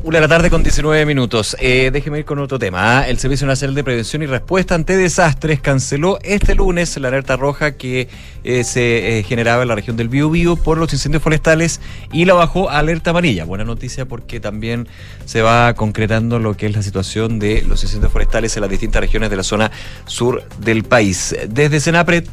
Una 0.08 0.22
la 0.22 0.30
tarde 0.30 0.50
con 0.50 0.64
19 0.64 1.06
minutos. 1.06 1.58
Eh, 1.60 1.90
déjeme 1.92 2.20
ir 2.20 2.24
con 2.24 2.40
otro 2.40 2.58
tema. 2.58 3.00
¿ah? 3.00 3.10
El 3.10 3.20
Servicio 3.20 3.46
Nacional 3.46 3.76
de 3.76 3.84
Prevención 3.84 4.24
y 4.24 4.26
Respuesta 4.26 4.74
ante 4.74 4.96
Desastres 4.96 5.60
canceló 5.60 6.18
este 6.24 6.56
lunes 6.56 6.96
la 6.96 7.10
alerta 7.10 7.36
roja 7.36 7.74
que 7.74 8.08
eh, 8.46 8.64
se 8.64 9.20
eh, 9.20 9.24
generaba 9.24 9.64
en 9.64 9.68
la 9.68 9.76
región 9.76 9.98
del 9.98 10.08
Biobío 10.08 10.56
por 10.56 10.78
los 10.78 10.94
incendios 10.94 11.22
forestales 11.22 11.82
y 12.14 12.24
la 12.24 12.36
bajó 12.36 12.70
a 12.70 12.78
alerta 12.80 13.10
amarilla. 13.10 13.44
Buena 13.44 13.66
noticia 13.66 14.06
porque 14.06 14.40
también 14.40 14.88
se 15.26 15.42
va 15.42 15.74
concretando 15.74 16.40
lo 16.40 16.56
que 16.56 16.68
es 16.68 16.74
la 16.74 16.84
situación 16.84 17.38
de 17.38 17.64
los 17.64 17.84
incendios 17.84 18.10
forestales 18.10 18.56
en 18.56 18.62
las 18.62 18.70
distintas 18.70 19.02
regiones 19.02 19.30
de 19.30 19.36
la 19.36 19.44
zona 19.44 19.72
sur 20.06 20.42
del 20.60 20.86
país. 20.86 21.36
Desde 21.50 21.82
Senapred 21.82 22.24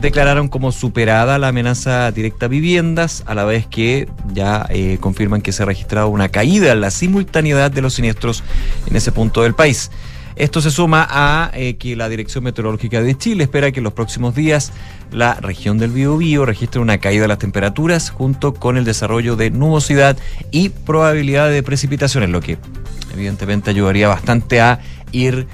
declararon 0.00 0.48
como 0.48 0.72
superada 0.72 1.38
la 1.38 1.48
amenaza 1.48 2.10
directa 2.10 2.46
a 2.46 2.48
viviendas, 2.48 3.22
a 3.26 3.34
la 3.34 3.44
vez 3.44 3.66
que 3.66 4.08
ya 4.32 4.66
eh, 4.70 4.98
confirman 5.00 5.42
que 5.42 5.52
se 5.52 5.62
ha 5.62 5.66
registrado 5.66 6.08
una 6.08 6.28
caída 6.28 6.72
en 6.72 6.80
la 6.80 6.90
simultaneidad 6.90 7.70
de 7.70 7.82
los 7.82 7.94
siniestros 7.94 8.42
en 8.86 8.96
ese 8.96 9.12
punto 9.12 9.42
del 9.42 9.54
país. 9.54 9.90
Esto 10.34 10.62
se 10.62 10.70
suma 10.70 11.06
a 11.10 11.50
eh, 11.54 11.76
que 11.76 11.94
la 11.94 12.08
Dirección 12.08 12.44
Meteorológica 12.44 13.02
de 13.02 13.16
Chile 13.16 13.44
espera 13.44 13.70
que 13.70 13.80
en 13.80 13.84
los 13.84 13.92
próximos 13.92 14.34
días 14.34 14.72
la 15.10 15.34
región 15.34 15.76
del 15.78 15.90
Biobío 15.90 16.46
registre 16.46 16.80
una 16.80 16.98
caída 16.98 17.22
de 17.22 17.28
las 17.28 17.38
temperaturas 17.38 18.10
junto 18.10 18.54
con 18.54 18.78
el 18.78 18.84
desarrollo 18.84 19.36
de 19.36 19.50
nubosidad 19.50 20.16
y 20.50 20.70
probabilidad 20.70 21.50
de 21.50 21.62
precipitaciones, 21.62 22.30
lo 22.30 22.40
que 22.40 22.56
evidentemente 23.12 23.70
ayudaría 23.70 24.08
bastante 24.08 24.60
a 24.60 24.80
ir 25.12 25.46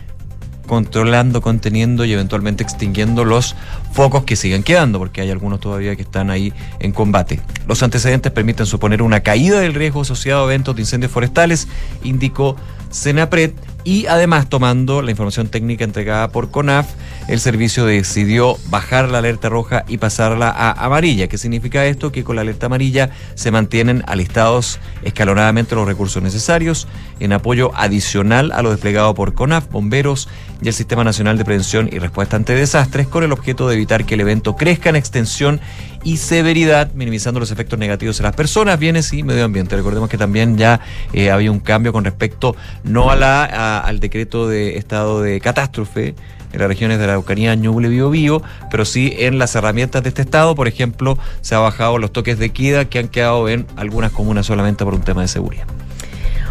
controlando, 0.69 1.40
conteniendo 1.40 2.05
y 2.05 2.12
eventualmente 2.12 2.62
extinguiendo 2.62 3.24
los 3.24 3.57
focos 3.93 4.23
que 4.23 4.36
siguen 4.36 4.62
quedando, 4.62 5.01
porque 5.01 5.20
hay 5.20 5.32
algunos 5.32 5.59
todavía 5.59 5.97
que 5.97 6.03
están 6.03 6.31
ahí 6.31 6.53
en 6.78 6.93
combate. 6.93 7.40
Los 7.66 7.82
antecedentes 7.82 8.31
permiten 8.31 8.66
suponer 8.66 9.03
una 9.03 9.20
caída 9.20 9.59
del 9.59 9.74
riesgo 9.74 10.03
asociado 10.03 10.43
a 10.43 10.45
eventos 10.45 10.77
de 10.77 10.82
incendios 10.82 11.11
forestales, 11.11 11.66
indicó 12.05 12.55
Senapred, 12.90 13.51
y 13.84 14.06
además 14.06 14.48
tomando 14.48 15.02
la 15.02 15.10
información 15.10 15.48
técnica 15.48 15.84
entregada 15.84 16.28
por 16.30 16.50
CONAF, 16.50 16.88
el 17.28 17.40
servicio 17.40 17.86
decidió 17.86 18.56
bajar 18.70 19.09
la 19.09 19.18
alerta 19.18 19.48
roja 19.48 19.84
y 19.88 19.98
pasarla 19.98 20.48
a 20.50 20.84
amarilla. 20.84 21.28
¿Qué 21.28 21.38
significa 21.38 21.84
esto? 21.86 22.10
Que 22.10 22.24
con 22.24 22.36
la 22.36 22.42
alerta 22.42 22.66
amarilla 22.66 23.10
se 23.34 23.50
mantienen 23.50 24.02
alistados 24.06 24.80
escalonadamente 25.02 25.74
los 25.74 25.86
recursos 25.86 26.22
necesarios 26.22 26.86
en 27.20 27.32
apoyo 27.32 27.70
adicional 27.74 28.52
a 28.52 28.62
lo 28.62 28.70
desplegado 28.70 29.14
por 29.14 29.34
CONAF, 29.34 29.70
bomberos 29.70 30.28
y 30.60 30.68
el 30.68 30.74
Sistema 30.74 31.05
Nacional 31.05 31.38
de 31.38 31.44
Prevención 31.44 31.88
y 31.92 31.98
Respuesta 31.98 32.36
ante 32.36 32.55
Desastres 32.55 33.06
con 33.06 33.24
el 33.24 33.32
objeto 33.32 33.68
de 33.68 33.74
evitar 33.74 34.05
que 34.05 34.14
el 34.14 34.20
evento 34.20 34.56
crezca 34.56 34.90
en 34.90 34.96
extensión 34.96 35.60
y 36.05 36.16
severidad, 36.16 36.92
minimizando 36.94 37.40
los 37.40 37.50
efectos 37.50 37.78
negativos 37.78 38.18
en 38.20 38.24
las 38.24 38.34
personas, 38.34 38.78
bienes 38.78 39.12
y 39.12 39.22
medio 39.22 39.44
ambiente. 39.44 39.76
Recordemos 39.76 40.09
que 40.09 40.16
también 40.16 40.56
ya 40.56 40.80
eh, 41.12 41.30
había 41.30 41.50
un 41.50 41.60
cambio 41.60 41.92
con 41.92 42.05
respecto 42.05 42.56
no 42.84 43.10
a 43.10 43.16
la 43.16 43.44
al 43.77 44.01
decreto 44.01 44.49
de 44.49 44.78
estado 44.78 45.20
de 45.20 45.40
catástrofe 45.40 46.15
en 46.53 46.61
las 46.61 46.69
regiones 46.69 46.99
de 46.99 47.07
la 47.07 47.12
Araucanía, 47.12 47.55
Ñuble, 47.55 47.89
Bio, 47.89 48.09
Bio, 48.09 48.43
pero 48.70 48.86
sí 48.86 49.15
en 49.19 49.39
las 49.39 49.55
herramientas 49.55 50.03
de 50.03 50.09
este 50.09 50.23
estado, 50.23 50.55
por 50.55 50.66
ejemplo, 50.66 51.19
se 51.43 51.55
ha 51.55 51.59
bajado 51.59 51.99
los 51.99 52.12
toques 52.12 52.39
de 52.39 52.51
queda 52.51 52.86
que 52.86 52.99
han 52.99 53.09
quedado 53.09 53.49
en 53.49 53.66
algunas 53.77 54.12
comunas 54.12 54.47
solamente 54.47 54.85
por 54.85 54.95
un 54.95 55.03
tema 55.03 55.20
de 55.20 55.28
seguridad. 55.28 55.66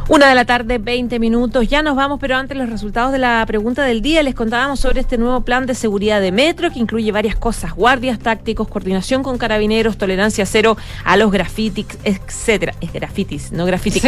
Una 0.10 0.30
de 0.30 0.36
la 0.36 0.46
tarde, 0.46 0.78
20 0.78 1.20
minutos. 1.20 1.68
Ya 1.68 1.82
nos 1.82 1.98
vamos, 1.98 2.18
pero 2.22 2.38
antes 2.38 2.58
los 2.58 2.70
resultados 2.70 3.12
de 3.12 3.18
la 3.18 3.44
pregunta 3.46 3.84
del 3.84 4.02
día. 4.02 4.24
Les 4.24 4.36
contábamos 4.36 4.80
sobre 4.80 5.02
este 5.02 5.18
nuevo 5.18 5.42
plan 5.42 5.66
de 5.66 5.76
seguridad 5.76 6.22
de 6.22 6.32
Metro 6.32 6.72
que 6.72 6.80
incluye 6.80 7.12
varias 7.12 7.36
cosas: 7.36 7.74
guardias 7.74 8.18
tácticos, 8.18 8.70
coordinación 8.70 9.22
con 9.22 9.38
carabineros, 9.38 9.98
tolerancia 9.98 10.46
cero 10.46 10.78
a 11.04 11.18
los 11.18 11.30
grafitis, 11.30 11.88
etcétera. 12.06 12.74
Es 12.80 12.94
grafitis, 12.94 13.52
no 13.52 13.66
grafitis. 13.66 14.04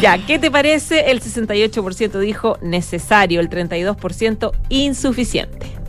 Ya, 0.00 0.24
¿qué 0.24 0.38
te 0.38 0.50
parece? 0.50 1.10
El 1.10 1.20
68% 1.20 2.18
dijo 2.20 2.58
necesario, 2.62 3.40
el 3.40 3.50
32% 3.50 4.52
insuficiente. 4.68 5.79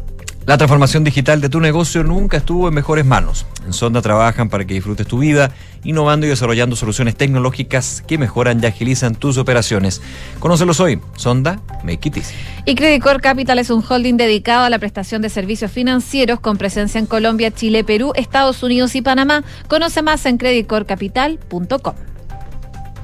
La 0.47 0.57
transformación 0.57 1.03
digital 1.03 1.39
de 1.39 1.49
tu 1.49 1.59
negocio 1.59 2.03
nunca 2.03 2.37
estuvo 2.37 2.67
en 2.67 2.73
mejores 2.73 3.05
manos. 3.05 3.45
En 3.63 3.73
Sonda 3.73 4.01
trabajan 4.01 4.49
para 4.49 4.65
que 4.65 4.73
disfrutes 4.73 5.05
tu 5.05 5.19
vida, 5.19 5.51
innovando 5.83 6.25
y 6.25 6.29
desarrollando 6.29 6.75
soluciones 6.75 7.15
tecnológicas 7.15 8.03
que 8.07 8.17
mejoran 8.17 8.59
y 8.61 8.65
agilizan 8.65 9.13
tus 9.13 9.37
operaciones. 9.37 10.01
Conócelos 10.39 10.79
hoy. 10.79 10.99
Sonda, 11.15 11.61
make 11.83 12.09
it 12.09 12.17
easy. 12.17 12.33
Y 12.65 12.73
Credit 12.73 13.03
Core 13.03 13.19
Capital 13.19 13.59
es 13.59 13.69
un 13.69 13.83
holding 13.87 14.17
dedicado 14.17 14.65
a 14.65 14.69
la 14.71 14.79
prestación 14.79 15.21
de 15.21 15.29
servicios 15.29 15.71
financieros 15.71 16.39
con 16.39 16.57
presencia 16.57 16.97
en 16.97 17.05
Colombia, 17.05 17.51
Chile, 17.51 17.83
Perú, 17.83 18.11
Estados 18.15 18.63
Unidos 18.63 18.95
y 18.95 19.03
Panamá. 19.03 19.43
Conoce 19.67 20.01
más 20.01 20.25
en 20.25 20.37
creditcorecapital.com. 20.37 22.10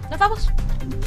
Nos 0.09 0.19
vamos. 0.19 0.49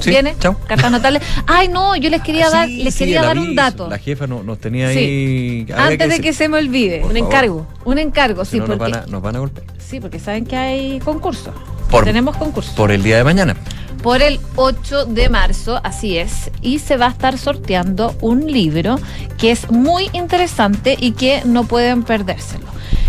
Sí, 0.00 0.10
¿Viene? 0.10 0.34
chao. 0.38 0.56
Cartas 0.66 0.90
notables. 0.90 1.22
Ay, 1.46 1.68
no, 1.68 1.96
yo 1.96 2.10
les 2.10 2.22
quería 2.22 2.46
Ah, 2.48 2.50
dar, 2.50 2.68
les 2.68 2.92
sí, 2.94 3.00
quería 3.00 3.22
dar 3.22 3.38
un 3.38 3.54
dato. 3.54 3.88
La 3.88 3.98
jefa 3.98 4.26
no- 4.26 4.42
nos 4.42 4.58
tenía 4.58 4.88
ahí. 4.88 5.66
Antes 5.74 6.08
de 6.08 6.20
que 6.20 6.32
se 6.32 6.48
me 6.48 6.58
olvide, 6.58 7.00
Por 7.00 7.10
un 7.10 7.16
favor. 7.16 7.28
encargo. 7.32 7.66
Un 7.84 7.98
encargo, 7.98 8.44
Si 8.44 8.52
sí, 8.52 8.58
no, 8.58 8.66
nos, 8.66 8.76
porque, 8.78 8.92
van 8.92 9.02
a, 9.02 9.06
nos 9.06 9.22
van 9.22 9.36
a 9.36 9.38
golpear. 9.38 9.66
sí, 9.78 10.00
porque 10.00 10.18
saben 10.18 10.44
que 10.44 10.56
hay 10.56 11.00
concurso. 11.00 11.52
Por- 11.90 12.04
Tenemos 12.04 12.36
concurso. 12.36 12.72
Por 12.74 12.90
el 12.92 13.02
día 13.02 13.16
de 13.16 13.24
mañana. 13.24 13.56
por 14.02 14.22
el 14.22 14.40
8 14.56 15.04
de 15.06 15.28
marzo, 15.28 15.78
así 15.84 16.16
es, 16.16 16.50
y 16.62 16.78
se 16.78 16.96
va 16.96 17.06
a 17.06 17.10
estar 17.10 17.36
sorteando 17.36 18.14
un 18.22 18.50
libro 18.50 18.98
que 19.36 19.50
es 19.50 19.70
muy 19.70 20.08
interesante 20.14 20.96
y 20.98 21.12
que 21.12 21.42
no 21.44 21.64
pueden 21.64 22.02
perdérselo. 22.02 22.64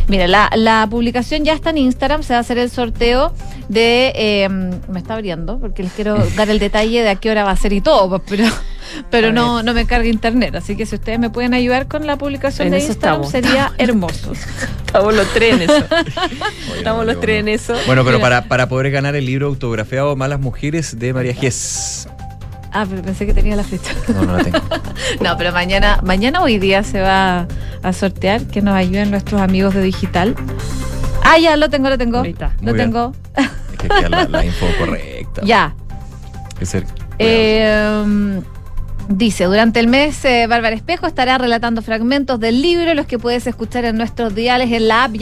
Mira, 0.10 0.28
la, 0.28 0.50
la 0.56 0.86
publicación 0.90 1.46
ya 1.46 1.54
está 1.54 1.70
en 1.70 1.78
Instagram, 1.78 2.24
se 2.24 2.34
va 2.34 2.40
a 2.40 2.42
hacer 2.42 2.58
el 2.58 2.70
sorteo 2.70 3.34
de... 3.70 4.12
eh, 4.16 4.50
me 4.50 5.00
está 5.00 5.14
abriendo, 5.14 5.60
porque 5.60 5.84
les 5.84 5.94
quiero 5.94 6.18
dar 6.36 6.50
el 6.50 6.60
detalle 6.60 7.02
de 7.04 7.10
a 7.10 7.16
qué 7.16 7.32
hora 7.32 7.46
va 7.46 7.52
a 7.52 7.56
ser 7.56 7.72
y 7.72 7.80
todo, 7.80 8.20
pero, 8.20 8.44
pero 9.10 9.32
no, 9.32 9.64
no 9.64 9.74
me 9.74 9.86
carga 9.86 10.08
internet. 10.08 10.56
Así 10.56 10.76
que 10.76 10.86
si 10.86 10.96
ustedes 10.96 11.20
me 11.20 11.30
pueden 11.30 11.54
ayudar 11.54 11.88
con 11.88 12.06
la 12.08 12.18
publicación 12.18 12.68
En 12.68 12.74
de 12.74 12.80
Instagram, 12.80 13.22
estamos. 13.24 13.32
sería 13.32 13.72
hermoso. 13.78 14.34
Estamos 14.86 15.14
los 15.16 15.28
tres 15.34 15.56
en 15.56 15.62
eso. 15.70 15.86
Estamos 16.78 17.06
los 17.06 17.20
tres 17.20 17.40
en 17.40 17.48
eso. 17.48 17.74
Bueno, 17.86 18.04
pero 18.06 18.20
para, 18.20 18.44
para 18.46 18.68
poder 18.70 18.92
ganar 18.92 19.16
el 19.16 19.26
libro 19.26 19.48
autografiado 19.48 20.16
Malas 20.16 20.40
Mujeres 20.40 20.98
de 21.00 21.14
María 21.14 21.34
Gies. 21.34 22.08
Ah, 22.74 22.86
pero 22.90 23.02
pensé 23.02 23.26
que 23.26 23.34
tenía 23.34 23.56
la 23.58 23.64
fecha. 23.66 23.92
No, 24.08 24.24
no 24.26 24.38
la 24.38 24.44
tengo. 24.44 24.60
No, 25.22 25.38
pero 25.38 25.52
mañana, 25.52 26.00
mañana 26.04 26.42
hoy 26.42 26.58
día 26.58 26.84
se 26.84 27.02
va 27.02 27.48
a 27.84 27.92
sortear, 27.94 28.46
que 28.48 28.62
nos 28.62 28.76
ayuden 28.76 29.12
nuestros 29.12 29.42
amigos 29.42 29.74
de 29.74 29.82
digital. 29.82 30.36
Ah, 31.24 31.38
ya, 31.38 31.58
lo 31.58 31.70
tengo, 31.70 31.90
lo 31.90 31.98
tengo. 31.98 32.20
Muy 32.20 32.34
Lo 32.34 32.74
bien. 32.74 32.78
tengo. 32.78 33.14
Hay 33.36 33.48
que 33.78 34.10
la, 34.10 34.26
la 34.26 34.46
info 34.46 34.66
correcta. 34.80 35.42
Ya. 35.44 35.74
Que 36.58 36.66
ser- 36.66 36.86
Eh, 37.20 38.42
dice, 39.18 39.46
durante 39.46 39.80
el 39.80 39.88
mes, 39.88 40.24
eh, 40.26 40.48
Bárbara 40.48 40.76
Espejo 40.76 41.08
estará 41.08 41.38
relatando 41.38 41.82
fragmentos 41.82 42.40
del 42.40 42.62
libro, 42.62 42.94
los 42.94 43.06
que 43.06 43.20
puedes 43.20 43.46
escuchar 43.48 43.86
en 43.86 43.98
nuestros 43.98 44.36
diales 44.36 44.72
en 44.72 44.88
la 44.88 45.06
app 45.06 45.16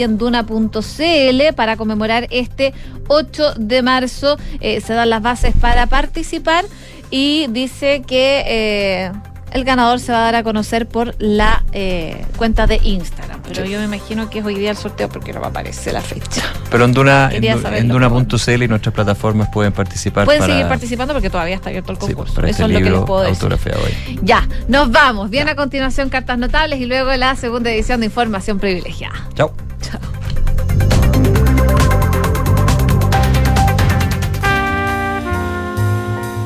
para 1.55 1.77
conmemorar 1.77 2.27
este 2.31 2.73
8 3.07 3.55
de 3.57 3.81
marzo. 3.81 4.37
Eh, 4.59 4.81
se 4.81 4.93
dan 4.93 5.09
las 5.09 5.21
bases 5.21 5.53
para 5.59 5.87
participar 5.87 6.65
y 7.11 7.47
dice 7.49 8.03
que 8.05 8.43
eh, 8.45 9.11
el 9.51 9.63
ganador 9.63 9.99
se 9.99 10.11
va 10.11 10.19
a 10.19 10.21
dar 10.23 10.35
a 10.35 10.43
conocer 10.43 10.87
por 10.87 11.15
la 11.19 11.63
eh, 11.71 12.25
cuenta 12.37 12.67
de 12.67 12.79
Instagram. 12.83 13.41
Pero 13.47 13.65
yo 13.65 13.79
me 13.79 13.85
imagino 13.85 14.29
que 14.29 14.39
es 14.39 14.45
hoy 14.45 14.55
día 14.55 14.71
el 14.71 14.77
sorteo 14.77 15.09
porque 15.09 15.33
no 15.33 15.39
me 15.41 15.47
aparece 15.47 15.91
la 15.91 16.01
fecha. 16.01 16.43
Pero 16.69 16.85
en 16.85 16.93
Duna, 16.93 17.25
en, 17.25 17.29
Quería 17.31 17.55
Du- 17.55 17.61
saberlo, 17.63 17.79
en 17.97 18.09
Duna.cl 18.09 18.63
y 18.63 18.67
nuestras 18.67 18.93
plataformas 18.93 19.49
pueden 19.49 19.73
participar 19.73 20.25
Pueden 20.25 20.41
para, 20.41 20.53
seguir 20.53 20.67
participando 20.67 21.13
porque 21.13 21.29
todavía 21.29 21.55
está 21.55 21.69
abierto 21.69 21.91
el 21.91 21.97
sí, 21.97 22.01
pues, 22.01 22.15
concurso. 22.15 22.35
para 22.35 22.49
Eso 22.49 22.63
este 22.63 22.63
es 22.63 22.69
lo 22.69 22.77
que 22.77 22.83
les 22.83 22.91
libro 22.91 23.05
puedo 23.05 23.21
decir. 23.23 23.73
hoy. 23.75 24.19
Ya, 24.21 24.47
nos 24.67 24.91
vamos. 24.91 25.29
Viene 25.29 25.51
a 25.51 25.55
continuación 25.55 26.09
Cartas 26.09 26.37
Notables 26.37 26.79
y 26.79 26.85
luego 26.85 27.11
la 27.15 27.35
segunda 27.35 27.71
edición 27.71 27.99
de 28.01 28.05
Información 28.07 28.59
Privilegiada. 28.59 29.15
Chao. 29.33 29.51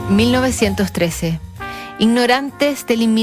1913. 0.10 1.40
Ignorantes 2.04 2.86
del 2.86 3.02
inminente 3.02 3.14